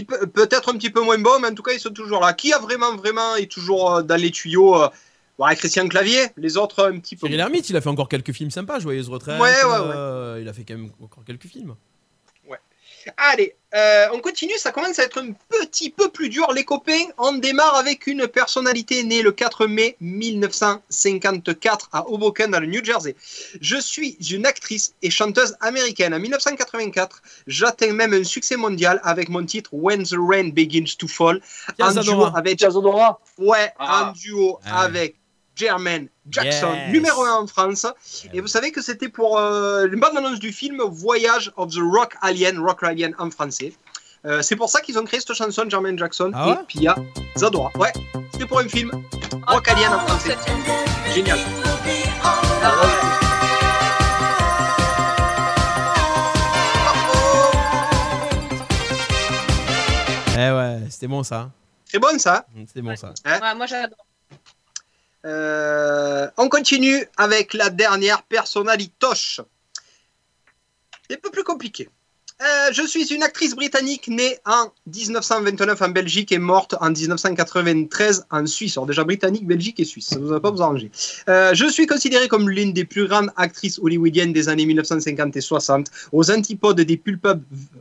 peu- 0.07 0.27
peut-être 0.27 0.69
un 0.69 0.77
petit 0.79 0.91
peu 0.91 1.01
moins 1.03 1.19
bons, 1.19 1.39
mais 1.41 1.49
en 1.49 1.55
tout 1.55 1.63
cas 1.63 1.73
ils 1.73 1.81
sont 1.81 1.91
toujours 1.93 2.21
là. 2.21 2.33
Qui 2.33 2.53
a 2.53 2.59
vraiment 2.59 2.97
vraiment 2.97 3.37
est 3.37 3.51
toujours 3.51 3.97
euh, 3.97 4.03
dans 4.03 4.17
les 4.21 4.31
tuyaux 4.31 4.83
euh, 4.83 4.89
ouais, 5.39 5.55
Christian 5.57 5.89
Clavier, 5.89 6.27
les 6.37 6.57
autres 6.57 6.85
un 6.85 6.99
petit 6.99 7.17
peu. 7.17 7.21
Thierry 7.27 7.37
Lhermitte, 7.37 7.69
il 7.71 7.77
a 7.77 7.81
fait 7.81 7.89
encore 7.89 8.09
quelques 8.09 8.33
films 8.33 8.51
sympas, 8.51 8.79
Joyeuse 8.79 9.09
Retraite. 9.09 9.41
Ouais, 9.41 9.49
ouais, 9.49 9.93
euh, 9.95 10.39
Il 10.41 10.49
a 10.49 10.53
fait 10.53 10.65
quand 10.65 10.75
même 10.75 10.91
encore 11.03 11.25
quelques 11.25 11.47
films. 11.47 11.75
Allez, 13.17 13.55
euh, 13.75 14.07
on 14.13 14.21
continue, 14.21 14.57
ça 14.57 14.71
commence 14.71 14.99
à 14.99 15.03
être 15.05 15.21
un 15.21 15.33
petit 15.49 15.91
peu 15.91 16.09
plus 16.09 16.29
dur 16.29 16.53
les 16.53 16.65
copains. 16.65 17.05
On 17.19 17.33
démarre 17.33 17.75
avec 17.77 18.07
une 18.07 18.29
personnalité 18.29 19.03
née 19.03 19.23
le 19.23 19.33
4 19.33 19.67
mai 19.67 19.97
1954 20.01 21.89
à 21.93 22.09
Hoboken 22.09 22.51
dans 22.51 22.61
le 22.61 22.67
New 22.67 22.85
Jersey. 22.85 23.17
Je 23.61 23.77
suis 23.77 24.17
une 24.31 24.47
actrice 24.47 24.95
et 25.03 25.11
chanteuse 25.11 25.57
américaine. 25.61 26.15
En 26.15 26.21
1984, 26.21 27.23
j'atteins 27.47 27.93
même 27.93 28.13
un 28.13 28.25
succès 28.25 28.57
mondial 28.57 29.01
avec 29.03 29.29
mon 29.29 29.45
titre 29.45 29.71
When 29.73 30.05
the 30.05 30.17
Rain 30.19 30.49
Begins 30.51 30.97
to 30.99 31.09
Fall. 31.09 31.41
En 31.81 31.93
duo 32.03 32.13
avec. 32.37 32.59
Ouais, 33.39 33.73
Ah. 33.79 34.09
en 34.09 34.13
duo 34.13 34.59
avec 34.65 35.17
Jermaine 35.57 36.09
Jackson, 36.29 36.73
Yes. 36.75 36.93
numéro 36.93 37.25
1 37.25 37.33
en 37.43 37.47
France. 37.47 37.87
Et 38.33 38.41
vous 38.41 38.49
savez 38.49 38.73
que 38.73 38.83
c'était 38.83 39.09
pour 39.09 39.39
euh, 39.39 39.87
une 39.87 40.01
bande 40.01 40.17
annonce 40.17 40.39
du 40.41 40.53
film 40.53 40.81
Voyage 40.83 41.53
of 41.57 41.73
the 41.73 41.79
Rock 41.81 42.15
Alien, 42.23 42.59
Rock 42.59 42.83
Alien 42.83 43.15
en 43.19 43.31
français. 43.31 43.73
Euh, 44.27 44.41
c'est 44.43 44.57
pour 44.57 44.71
ça 44.71 44.81
qu'ils 44.81 44.99
ont 44.99 45.05
créé 45.05 45.21
cette 45.21 45.35
chanson, 45.35 45.65
Jermaine 45.69 45.99
Jackson 45.99 46.31
Ah 46.35 46.47
et 46.47 46.51
ouais 46.53 46.57
Pia 46.67 46.97
Zadora. 47.37 47.71
Ouais, 47.77 47.93
c'était 48.33 48.47
pour 48.47 48.59
un 48.59 48.69
film 48.69 48.91
Rock 49.47 49.69
Alien 49.69 49.93
en 49.93 49.99
français. 50.07 50.37
Génial. 51.15 51.39
Eh 60.37 60.51
ouais, 60.51 60.79
c'était 60.91 61.07
bon 61.07 61.23
ça. 61.23 61.51
C'est 61.85 61.99
bon 62.01 62.19
ça. 62.19 62.45
C'était 62.67 62.83
bon 62.83 62.97
ça. 62.97 63.13
Hein 63.25 63.39
Ouais, 63.41 63.55
moi 63.55 63.67
j'adore. 63.67 64.05
Euh, 65.25 66.31
on 66.37 66.49
continue 66.49 67.07
avec 67.17 67.55
la 67.55 67.71
dernière 67.71 68.23
personnalitoche. 68.25 69.41
C'est 71.09 71.17
un 71.17 71.21
peu 71.21 71.31
plus 71.31 71.45
compliqué. 71.45 71.89
Euh, 72.45 72.73
je 72.73 72.87
suis 72.87 73.07
une 73.15 73.23
actrice 73.23 73.55
britannique 73.55 74.09
née 74.09 74.37
en 74.45 74.71
1929 74.95 75.81
en 75.81 75.89
Belgique 75.89 76.31
et 76.31 76.39
morte 76.39 76.75
en 76.79 76.91
1993 76.91 78.27
en 78.31 78.45
Suisse. 78.45 78.77
Alors 78.77 78.87
déjà 78.87 79.03
britannique, 79.03 79.47
Belgique 79.47 79.81
et 79.81 79.85
Suisse, 79.85 80.09
ça 80.09 80.19
ne 80.19 80.27
va 80.27 80.41
pas 80.41 80.51
vous 80.51 80.61
arranger. 80.61 80.91
Euh, 81.29 81.55
je 81.55 81.67
suis 81.67 81.87
considérée 81.87 82.29
comme 82.29 82.51
l'une 82.51 82.75
des 82.75 82.85
plus 82.85 83.07
grandes 83.07 83.31
actrices 83.37 83.79
hollywoodiennes 83.79 84.35
des 84.35 84.51
années 84.51 84.67
1950 84.67 85.37
et 85.37 85.41
60, 85.41 85.91
aux 86.13 86.31
antipodes 86.31 86.83
des 86.83 86.99
pulpeuses, 86.99 87.39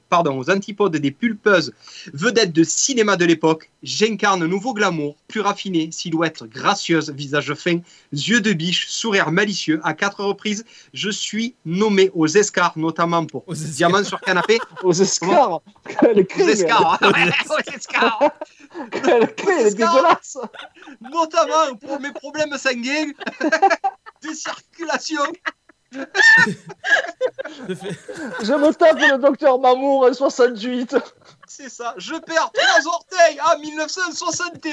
pardon, 0.08 0.40
aux 0.40 0.50
antipodes 0.50 0.96
des 0.96 1.12
pulpeuses 1.12 1.74
vedettes 2.14 2.54
de 2.54 2.64
cinéma 2.64 3.18
de 3.18 3.26
l'époque. 3.26 3.70
J'incarne 3.84 4.44
un 4.44 4.48
nouveau 4.48 4.74
glamour, 4.74 5.18
plus 5.28 5.42
raffiné, 5.42 5.90
silhouette 5.92 6.44
gracieuse, 6.44 7.10
visage 7.10 7.54
fin, 7.54 7.80
yeux 8.14 8.40
de 8.40 8.54
biche, 8.54 8.88
sourire 8.88 9.30
malicieux. 9.30 9.82
À 9.84 9.94
quatre 9.94 10.24
reprises, 10.24 10.64
je 10.94 11.10
suis 11.10 11.56
nommée 11.66 12.12
aux 12.14 12.28
escars, 12.28 12.78
notamment 12.78 13.26
pour 13.26 13.44
Diamant 13.54 14.06
sur 14.06 14.22
canapé. 14.22 14.53
Aux 14.84 14.94
escars 14.94 15.62
Quelle 16.00 16.20
Aux 16.20 16.26
clé, 16.26 16.46
elle 19.60 19.68
est 19.68 19.76
dégueulasse. 19.76 20.38
Notamment 21.02 21.76
pour 21.76 22.00
mes 22.00 22.12
problèmes 22.12 22.58
sanguins, 22.58 23.12
de 24.24 24.34
circulation. 24.34 25.24
Je 28.44 28.54
me 28.54 28.74
tape 28.74 29.00
le 29.00 29.18
docteur 29.20 29.60
Mamour 29.60 30.06
en 30.06 30.14
68. 30.14 30.96
C'est 31.48 31.70
ça, 31.70 31.94
je 31.98 32.16
perds 32.16 32.52
trois 32.52 32.88
orteils 32.88 33.40
en 33.42 33.60
1961. 33.60 34.72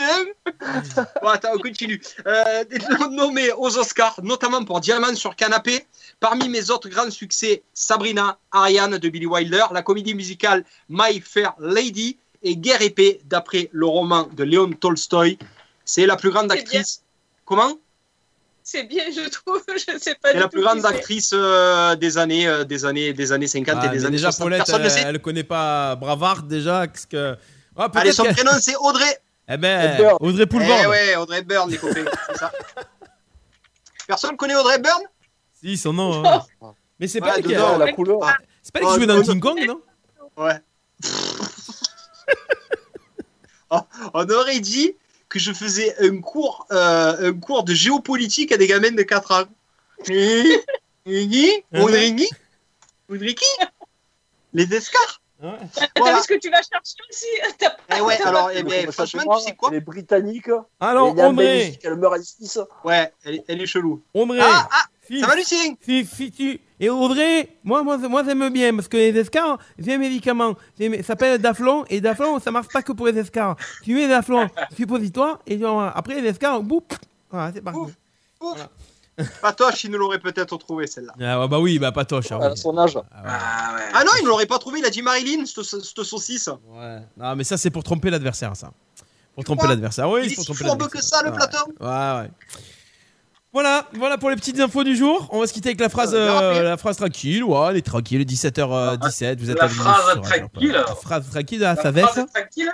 Bon, 1.23 1.29
attends, 1.29 1.51
on 1.55 1.59
continue. 1.59 2.01
Euh, 2.27 2.65
nommés 3.11 3.53
aux 3.53 3.77
Oscars, 3.77 4.19
notamment 4.23 4.65
pour 4.65 4.81
Diamant 4.81 5.15
sur 5.15 5.37
canapé. 5.37 5.87
Parmi 6.21 6.49
mes 6.49 6.71
autres 6.71 6.89
grands 6.89 7.11
succès, 7.11 7.63
Sabrina, 7.75 8.39
Ariane 8.51 8.97
de 8.99 9.09
Billy 9.09 9.27
Wilder, 9.27 9.67
la 9.73 9.83
comédie 9.83 10.15
musicale 10.15 10.65
My 10.89 11.21
Fair 11.21 11.55
Lady 11.59 12.19
et 12.43 12.57
Guerre 12.57 12.81
épée, 12.83 13.21
d'après 13.25 13.69
le 13.73 13.87
roman 13.87 14.29
de 14.33 14.45
Léon 14.45 14.71
Tolstoï. 14.73 15.39
C'est 15.85 16.07
la 16.07 16.17
plus 16.17 16.31
grande 16.31 16.51
actrice. 16.51 17.03
Comment? 17.45 17.79
C'est 18.73 18.85
bien, 18.85 19.03
je 19.13 19.29
trouve. 19.29 19.65
Je 19.69 19.99
sais 19.99 20.15
pas 20.15 20.31
C'est 20.31 20.39
la 20.39 20.47
plus 20.47 20.63
grande 20.63 20.87
actrice 20.87 21.33
euh, 21.35 21.97
des 21.97 22.19
années, 22.19 22.47
euh, 22.47 22.63
des 22.63 22.85
années, 22.85 23.13
des 23.13 23.33
années 23.33 23.49
50 23.49 23.77
Ah, 23.81 23.87
et 23.87 23.89
des 23.89 24.05
années 24.05 24.13
déjà, 24.17 24.31
60. 24.31 24.45
Paulette, 24.45 24.59
Personne 24.59 24.83
ne 24.83 24.85
elle, 24.85 24.91
sait. 24.93 25.03
elle 25.05 25.21
connaît 25.21 25.43
pas 25.43 25.97
Bravard 25.97 26.45
déjà. 26.45 26.87
Qu'est-ce 26.87 27.09
que... 27.09 27.37
Ah, 27.77 27.89
peut-être 27.89 27.97
Allez, 28.03 28.13
son 28.13 28.23
prénom 28.27 28.53
c'est 28.61 28.77
Audrey. 28.77 29.19
Eh 29.49 29.57
ben, 29.57 29.91
Hepburn. 29.97 30.19
Audrey 30.21 30.47
Poulvord. 30.47 30.79
Eh 30.85 30.87
ouais, 30.87 31.17
Audrey 31.17 31.43
Byrne, 31.43 31.69
les 31.69 31.79
copains, 31.79 32.05
c'est 32.29 32.39
ça. 32.39 32.53
Personne 34.07 34.37
connaît 34.37 34.55
Audrey 34.55 34.79
Byrne? 34.79 35.03
Si, 35.61 35.77
son 35.77 35.93
nom. 35.93 36.25
hein. 36.25 36.45
Mais 37.01 37.09
c'est 37.09 37.19
pas 37.19 37.27
Ouais, 37.27 37.33
elle 37.39 37.43
qui 37.43 37.49
dedans, 37.55 37.75
a- 37.75 37.79
la 37.87 37.93
couleur. 37.93 38.21
C'est 38.63 38.73
pas 38.73 38.79
elle 38.81 38.87
qui 38.87 38.93
Oh, 38.93 38.95
jouait 38.95 39.07
dans 39.07 39.19
oh, 39.19 39.23
King 39.23 39.41
Kong, 39.41 39.59
non? 39.67 39.81
Ouais. 40.37 40.61
Oh, 43.73 43.81
on 44.15 44.29
aurait 44.31 44.59
dit 44.61 44.97
que 45.31 45.39
je 45.39 45.53
faisais 45.53 45.95
un 46.07 46.21
cours, 46.21 46.67
euh, 46.73 47.31
un 47.31 47.33
cours 47.33 47.63
de 47.65 47.73
géopolitique 47.73 48.53
à 48.53 48.59
des 48.59 48.67
gamins 48.67 48.91
de 48.91 49.03
4 49.03 49.33
ans. 49.33 49.45
Guigui 51.07 51.51
Audrey 51.75 52.13
Guy 52.13 52.29
Audrey 53.09 53.35
qui 53.35 53.45
Les 54.53 54.73
escars 54.75 55.21
T'as 55.41 55.87
Voilà. 55.97 56.17
vu 56.19 56.23
ce 56.23 56.29
que 56.29 56.35
tu 56.39 56.51
vas 56.51 56.59
chercher 56.61 56.97
aussi 57.09 57.25
T'as 57.59 57.71
pas- 57.71 57.97
Eh 57.97 58.01
ouais, 58.03 58.19
t'as 58.19 58.29
alors, 58.29 58.51
eh 58.53 58.63
bien, 58.63 58.91
franchement, 58.93 59.39
tu 59.39 59.45
sais 59.45 59.55
quoi 59.57 59.71
Elle 59.73 59.79
est 59.79 59.81
britannique. 59.81 60.51
Alors. 60.81 61.15
Belgique, 61.33 61.81
Elle 61.83 61.97
meurt 61.97 62.15
à 62.15 62.23
6. 62.23 62.59
Ouais, 62.85 63.11
elle, 63.25 63.37
est- 63.37 63.45
elle 63.49 63.63
est 63.63 63.67
chelou. 63.67 64.03
André. 64.15 64.39
Ah, 64.43 64.69
ah, 64.71 64.85
si, 65.11 65.21
ça 65.21 65.27
va, 65.27 65.35
Lucien 65.35 65.75
si, 65.81 66.05
si 66.07 66.31
tu... 66.31 66.61
Et 66.79 66.89
Audrey, 66.89 67.57
moi, 67.65 67.83
moi, 67.83 67.99
moi 67.99 68.23
j'aime 68.25 68.49
bien 68.51 68.75
parce 68.75 68.89
que 68.89 68.97
les 68.97 69.17
escars, 69.19 69.59
c'est 69.79 69.95
un 69.95 69.99
médicament. 69.99 70.55
Ça 70.79 71.03
s'appelle 71.03 71.39
Daflon 71.41 71.85
et 71.91 72.01
Daflon, 72.01 72.39
ça 72.41 72.51
marche 72.51 72.69
pas 72.73 72.83
que 72.83 72.93
pour 72.93 73.07
les 73.07 73.19
escars. 73.19 73.57
Tu 73.83 73.95
mets 73.95 74.09
Daflon, 74.09 74.49
suppositoire 74.77 75.41
et 75.47 75.59
genre, 75.59 75.91
après 75.95 76.21
les 76.21 76.29
escars, 76.29 76.63
boum, 76.63 76.81
voilà, 77.31 77.53
c'est 77.53 77.61
parti. 77.61 77.81
Patoche, 79.43 79.85
il 79.85 79.91
nous 79.91 79.99
l'aurait 79.99 80.19
peut-être 80.19 80.57
trouvé 80.57 80.87
celle-là. 80.87 81.13
Ah, 81.21 81.47
bah 81.47 81.59
oui, 81.61 81.79
bah 81.79 81.93
patoche. 81.93 82.33
hein, 82.33 82.39
À 82.41 82.51
oui. 82.53 82.57
son 82.57 82.79
âge. 82.79 82.99
Ah 83.13 84.03
non, 84.03 84.13
il 84.19 84.25
ne 84.25 84.29
l'aurait 84.29 84.47
pas 84.47 84.59
trouvé, 84.59 84.79
il 84.79 84.85
a 84.87 84.91
dit 84.91 85.03
Marilyn, 85.03 85.45
cette 85.45 86.03
saucisse. 86.05 86.49
Ouais. 86.69 87.01
Non, 87.19 87.37
mais 87.37 87.45
ça, 87.45 87.59
c'est 87.59 87.69
pour 87.69 87.83
tromper 87.85 88.09
l'adversaire, 88.09 88.57
ça. 88.57 88.71
Pour 89.35 89.45
tromper 89.45 89.67
l'adversaire. 89.69 90.09
Oui, 90.09 90.23
Il 90.25 90.29
c'est 90.31 90.33
est 90.33 90.37
pour 90.37 90.45
si 90.57 90.65
tromper 90.65 90.85
fourbe 90.85 90.89
que 90.91 91.03
ça, 91.03 91.23
le 91.23 91.31
Ouais. 91.31 91.37
Platon 91.37 91.59
Ouais, 91.81 92.23
ouais. 92.23 92.31
Voilà, 93.53 93.85
voilà 93.95 94.17
pour 94.17 94.31
les 94.31 94.37
petites 94.37 94.61
infos 94.61 94.85
du 94.85 94.95
jour. 94.95 95.29
On 95.33 95.41
va 95.41 95.47
se 95.49 95.53
quitter 95.53 95.71
avec 95.71 95.81
la 95.81 95.89
phrase, 95.89 96.15
Euh, 96.15 96.29
euh, 96.41 96.63
la 96.63 96.77
phrase 96.77 96.97
tranquille. 96.97 97.43
Ouais, 97.43 97.69
elle 97.71 97.77
est 97.79 97.83
tranquille, 97.87 98.25
17h17. 98.25 99.41
Vous 99.41 99.51
êtes 99.51 99.59
La 99.59 99.69
phrase 99.69 100.21
tranquille. 100.23 100.71
La 100.73 100.85
phrase 100.95 101.31
tranquille 101.31 101.59
de 101.59 101.65
la 101.65 101.75
La 101.75 101.83
sagesse. 101.83 102.05
phrase 102.07 102.27
tranquille 102.33 102.73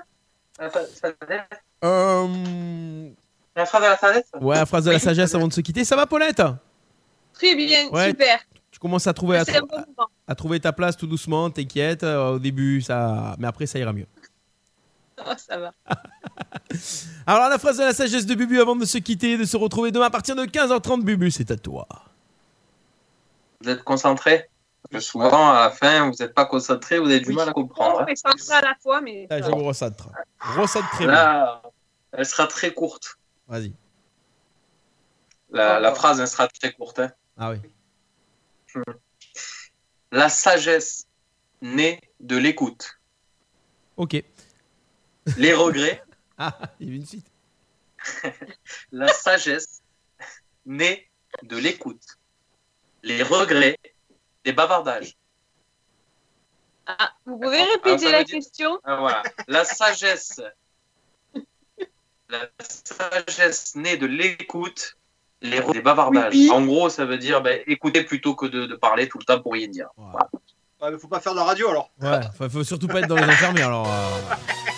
La 0.59 0.71
fa- 0.71 0.81
sagesse 0.81 1.41
Euh, 1.85 3.09
La 3.55 3.65
phrase 3.67 3.83
de 3.83 3.87
la 3.89 3.97
sagesse 3.97 4.25
Ouais, 4.41 4.57
la 4.57 4.67
phrase 4.67 4.85
de 4.85 4.91
la 4.91 4.99
sagesse 4.99 5.35
avant 5.35 5.49
de 5.49 5.53
se 5.55 5.61
quitter. 5.63 5.85
Ça 5.85 5.97
va, 5.97 6.05
Paulette? 6.07 6.43
Très 7.33 7.55
bien, 7.55 7.89
Ouais. 7.91 8.09
super. 8.09 8.39
Tu 8.71 8.79
commences 8.79 9.07
à 9.07 9.15
trouver, 9.15 9.39
à, 9.39 9.45
à 10.29 10.35
trouver 10.35 10.61
ta 10.61 10.73
place 10.75 10.99
tout 10.99 11.07
doucement, 11.07 11.49
t'inquiète. 11.49 12.03
Euh, 12.03 12.33
Au 12.35 12.39
début, 12.39 12.83
ça. 12.83 13.35
Mais 13.39 13.47
après, 13.49 13.65
ça 13.65 13.79
ira 13.79 13.95
mieux. 13.95 14.07
Oh, 15.19 15.31
ça 15.37 15.59
va. 15.59 15.73
Alors, 17.27 17.49
la 17.49 17.59
phrase 17.59 17.79
de 17.79 17.85
la 17.85 17.93
sagesse 17.93 18.27
de 18.27 18.35
Bubu 18.35 18.61
avant 18.61 18.77
de 18.77 18.85
se 18.85 18.99
quitter, 18.99 19.37
de 19.39 19.45
se 19.45 19.57
retrouver 19.57 19.91
demain 19.91 20.07
à 20.07 20.11
partir 20.11 20.37
de 20.37 20.45
15h30. 20.45 21.03
Bubu, 21.03 21.31
c'est 21.31 21.51
à 21.51 21.57
toi. 21.57 21.87
Vous 23.63 23.71
êtes 23.71 23.83
concentré? 23.83 24.51
Parce 24.91 25.05
que 25.05 25.11
souvent, 25.11 25.51
à 25.51 25.61
la 25.61 25.71
fin, 25.71 26.09
vous 26.11 26.17
n'êtes 26.21 26.35
pas 26.35 26.45
concentré, 26.45 26.99
vous 26.99 27.07
avez 27.07 27.21
du 27.21 27.33
mal 27.33 27.49
à 27.49 27.53
comprendre. 27.53 27.97
On 27.97 28.01
hein. 28.03 28.07
fait 28.07 28.17
centrer 28.17 28.55
à 28.55 28.61
la 28.61 28.75
fois, 28.81 29.01
mais. 29.01 29.27
Là, 29.31 29.43
je 29.43 29.51
vous 29.51 29.65
recentre. 29.65 30.09
Recentre 30.41 30.89
très 30.91 31.07
bien. 31.07 31.15
Là, 31.15 31.63
elle 32.13 32.27
sera 32.27 32.47
très 32.47 32.73
courte. 32.73 33.19
Vas-y. 33.49 33.73
La, 35.51 35.81
la 35.81 35.95
phrase, 35.95 36.21
elle 36.21 36.29
sera 36.29 36.47
très 36.49 36.73
courte. 36.73 36.99
hein. 37.01 37.11
Ah 37.39 37.51
oui. 37.51 37.59
La 40.13 40.29
sagesse 40.29 41.07
naît 41.63 42.01
de 42.21 42.37
l'écoute. 42.37 42.99
Ok. 43.97 44.23
Les 45.37 45.53
regrets, 45.55 46.03
Ah, 46.39 46.57
il 46.81 46.87
y 46.87 46.91
avait 46.91 46.99
une 46.99 47.07
suite. 47.07 47.27
la 48.93 49.09
sagesse 49.09 49.81
naît 50.67 51.07
de 51.43 51.57
l'écoute. 51.57 52.03
Les 53.03 53.23
regrets, 53.23 53.79
les 54.45 54.53
bavardages. 54.53 55.17
Ah, 56.87 57.13
vous 57.25 57.39
pouvez 57.39 57.63
répéter 57.63 58.05
ça 58.07 58.13
la 58.13 58.25
dire- 58.25 58.37
question? 58.37 58.79
Ah, 58.85 58.97
voilà. 58.97 59.23
La 59.49 59.65
sagesse. 59.65 60.41
La 62.29 62.49
sagesse 62.61 63.75
naît 63.77 63.97
de 63.97 64.07
l'écoute, 64.07 64.97
les, 65.41 65.61
les 65.73 65.81
bavardages. 65.81 66.33
Oui, 66.35 66.49
oui. 66.49 66.51
En 66.51 66.65
gros, 66.65 66.89
ça 66.91 67.05
veut 67.05 67.19
dire 67.19 67.41
ben, 67.41 67.63
écouter 67.67 68.05
plutôt 68.05 68.35
que 68.35 68.47
de, 68.47 68.67
de 68.67 68.75
parler 68.77 69.09
tout 69.09 69.19
le 69.19 69.25
temps 69.25 69.41
pour 69.41 69.53
rien 69.53 69.69
dire. 69.69 69.89
Voilà. 69.97 70.29
Ouais, 70.81 70.91
mais 70.91 70.99
faut 70.99 71.09
pas 71.09 71.21
faire 71.21 71.33
de 71.33 71.39
la 71.39 71.45
radio 71.45 71.71
alors. 71.71 71.91
Ouais, 72.01 72.21
faut, 72.37 72.49
faut 72.51 72.65
surtout 72.65 72.89
pas 72.89 73.01
être 73.01 73.07
dans 73.09 73.17
les 73.17 73.23
infirmiers 73.23 73.63
alors. 73.63 73.87
euh, 73.91 74.35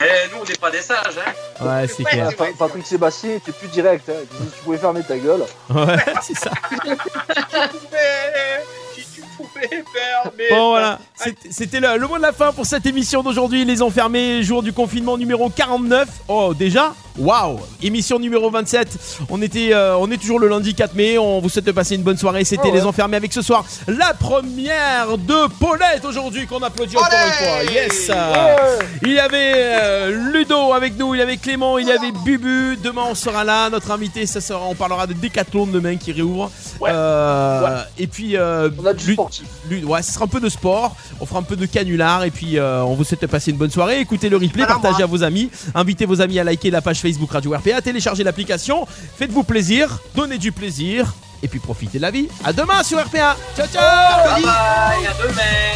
Eh, 0.00 0.34
nous, 0.34 0.42
on 0.42 0.44
n'est 0.44 0.54
pas 0.54 0.70
des 0.70 0.80
sages. 0.82 1.18
Hein. 1.18 1.64
Ouais, 1.64 1.86
c'est 1.88 2.04
clair. 2.04 2.34
Pa- 2.36 2.46
Patrick 2.58 2.86
Sébastien 2.86 3.30
était 3.36 3.52
plus 3.52 3.68
direct. 3.68 4.08
hein. 4.08 4.12
Il 4.32 4.38
disait, 4.38 4.50
tu 4.56 4.62
pouvais 4.64 4.78
fermer 4.78 5.02
ta 5.02 5.16
gueule. 5.18 5.44
Ouais, 5.70 5.96
c'est 6.22 6.36
ça. 6.36 6.50
Si 8.94 9.02
tu 9.14 9.22
pouvais 9.36 9.68
faire, 9.68 10.30
mais. 10.36 10.48
Bon 10.50 10.70
voilà, 10.70 10.98
C'était- 11.14 11.48
c'était 11.50 11.80
le, 11.80 11.96
le 11.98 12.06
mot 12.06 12.16
de 12.16 12.22
la 12.22 12.32
fin 12.32 12.52
pour 12.52 12.66
cette 12.66 12.86
émission 12.86 13.22
d'aujourd'hui, 13.22 13.64
les 13.64 13.82
enfermés, 13.82 14.42
jour 14.42 14.62
du 14.62 14.72
confinement 14.72 15.16
numéro 15.18 15.50
49. 15.50 16.08
Oh 16.28 16.54
déjà 16.54 16.94
Waouh 17.18 17.58
Émission 17.82 18.18
numéro 18.18 18.50
27. 18.50 18.98
On 19.30 19.40
était, 19.42 19.72
euh, 19.72 19.96
on 19.98 20.10
est 20.10 20.16
toujours 20.18 20.38
le 20.38 20.48
lundi 20.48 20.74
4 20.74 20.94
mai. 20.94 21.18
On 21.18 21.40
vous 21.40 21.48
souhaite 21.48 21.64
de 21.64 21.72
passer 21.72 21.94
une 21.94 22.02
bonne 22.02 22.16
soirée. 22.18 22.44
C'était 22.44 22.62
Oh, 22.66 22.68
ouais. 22.72 22.78
les 22.80 22.84
enfermés 22.84 23.16
avec 23.16 23.32
ce 23.32 23.42
soir 23.42 23.64
la 23.86 24.12
première 24.14 25.16
de 25.18 25.48
Paulette 25.60 26.04
aujourd'hui 26.04 26.46
qu'on 26.46 26.58
applaudit 26.62 26.96
encore 26.96 27.08
une 27.12 27.32
fois. 27.32 27.72
Yes. 27.72 28.10
Il 29.02 29.12
y 29.12 29.18
avait 29.18 29.52
euh, 29.56 30.30
Ludo 30.32 30.72
avec 30.72 30.98
nous, 30.98 31.14
il 31.14 31.18
y 31.18 31.22
avait 31.22 31.36
Clément, 31.36 31.78
il 31.78 31.86
y 31.86 31.92
avait 31.92 32.12
Bubu. 32.24 32.76
Demain 32.82 33.02
on 33.10 33.14
sera 33.14 33.44
là. 33.44 33.70
Notre 33.70 33.90
invité, 33.92 34.26
ça 34.26 34.40
sera, 34.40 34.60
on 34.68 34.74
parlera 34.74 35.06
de 35.06 35.12
Décathlon 35.12 35.66
demain 35.66 35.96
qui 35.96 36.12
réouvre. 36.12 36.50
Euh, 36.82 37.82
Et 37.98 38.06
puis 38.06 38.36
On 38.38 38.86
a 38.86 38.92
du 38.92 39.12
sportif. 39.14 39.44
Ouais, 39.84 40.02
ce 40.02 40.12
sera 40.12 40.24
un 40.24 40.28
peu 40.28 40.40
de 40.40 40.48
sport. 40.48 40.96
On 41.20 41.26
fera 41.26 41.40
un 41.40 41.44
peu 41.44 41.56
de 41.56 41.66
canular 41.66 42.24
et 42.24 42.30
puis 42.30 42.58
on 42.60 42.94
vous 42.94 43.04
souhaite 43.04 43.22
de 43.22 43.26
passer 43.26 43.50
une 43.52 43.56
bonne 43.56 43.70
soirée. 43.70 44.00
Écoutez 44.00 44.28
le 44.28 44.36
replay, 44.36 44.66
partagez 44.66 45.02
à 45.02 45.06
vos 45.06 45.22
amis, 45.22 45.50
invitez 45.74 46.04
vos 46.06 46.20
amis 46.20 46.38
à 46.38 46.44
liker 46.44 46.70
la 46.70 46.80
page 46.82 47.00
Facebook 47.06 47.30
Radio 47.30 47.52
RPA, 47.52 47.80
téléchargez 47.80 48.24
l'application, 48.24 48.84
faites-vous 49.16 49.44
plaisir, 49.44 50.00
donnez 50.16 50.38
du 50.38 50.50
plaisir 50.50 51.14
et 51.40 51.46
puis 51.46 51.60
profitez 51.60 51.98
de 51.98 52.02
la 52.02 52.10
vie. 52.10 52.26
À 52.42 52.52
demain 52.52 52.82
sur 52.82 52.98
RPA. 52.98 53.36
Ciao 53.56 53.68
ciao. 53.68 54.42
Bye 54.42 55.06
à 55.06 55.14
demain. 55.22 55.66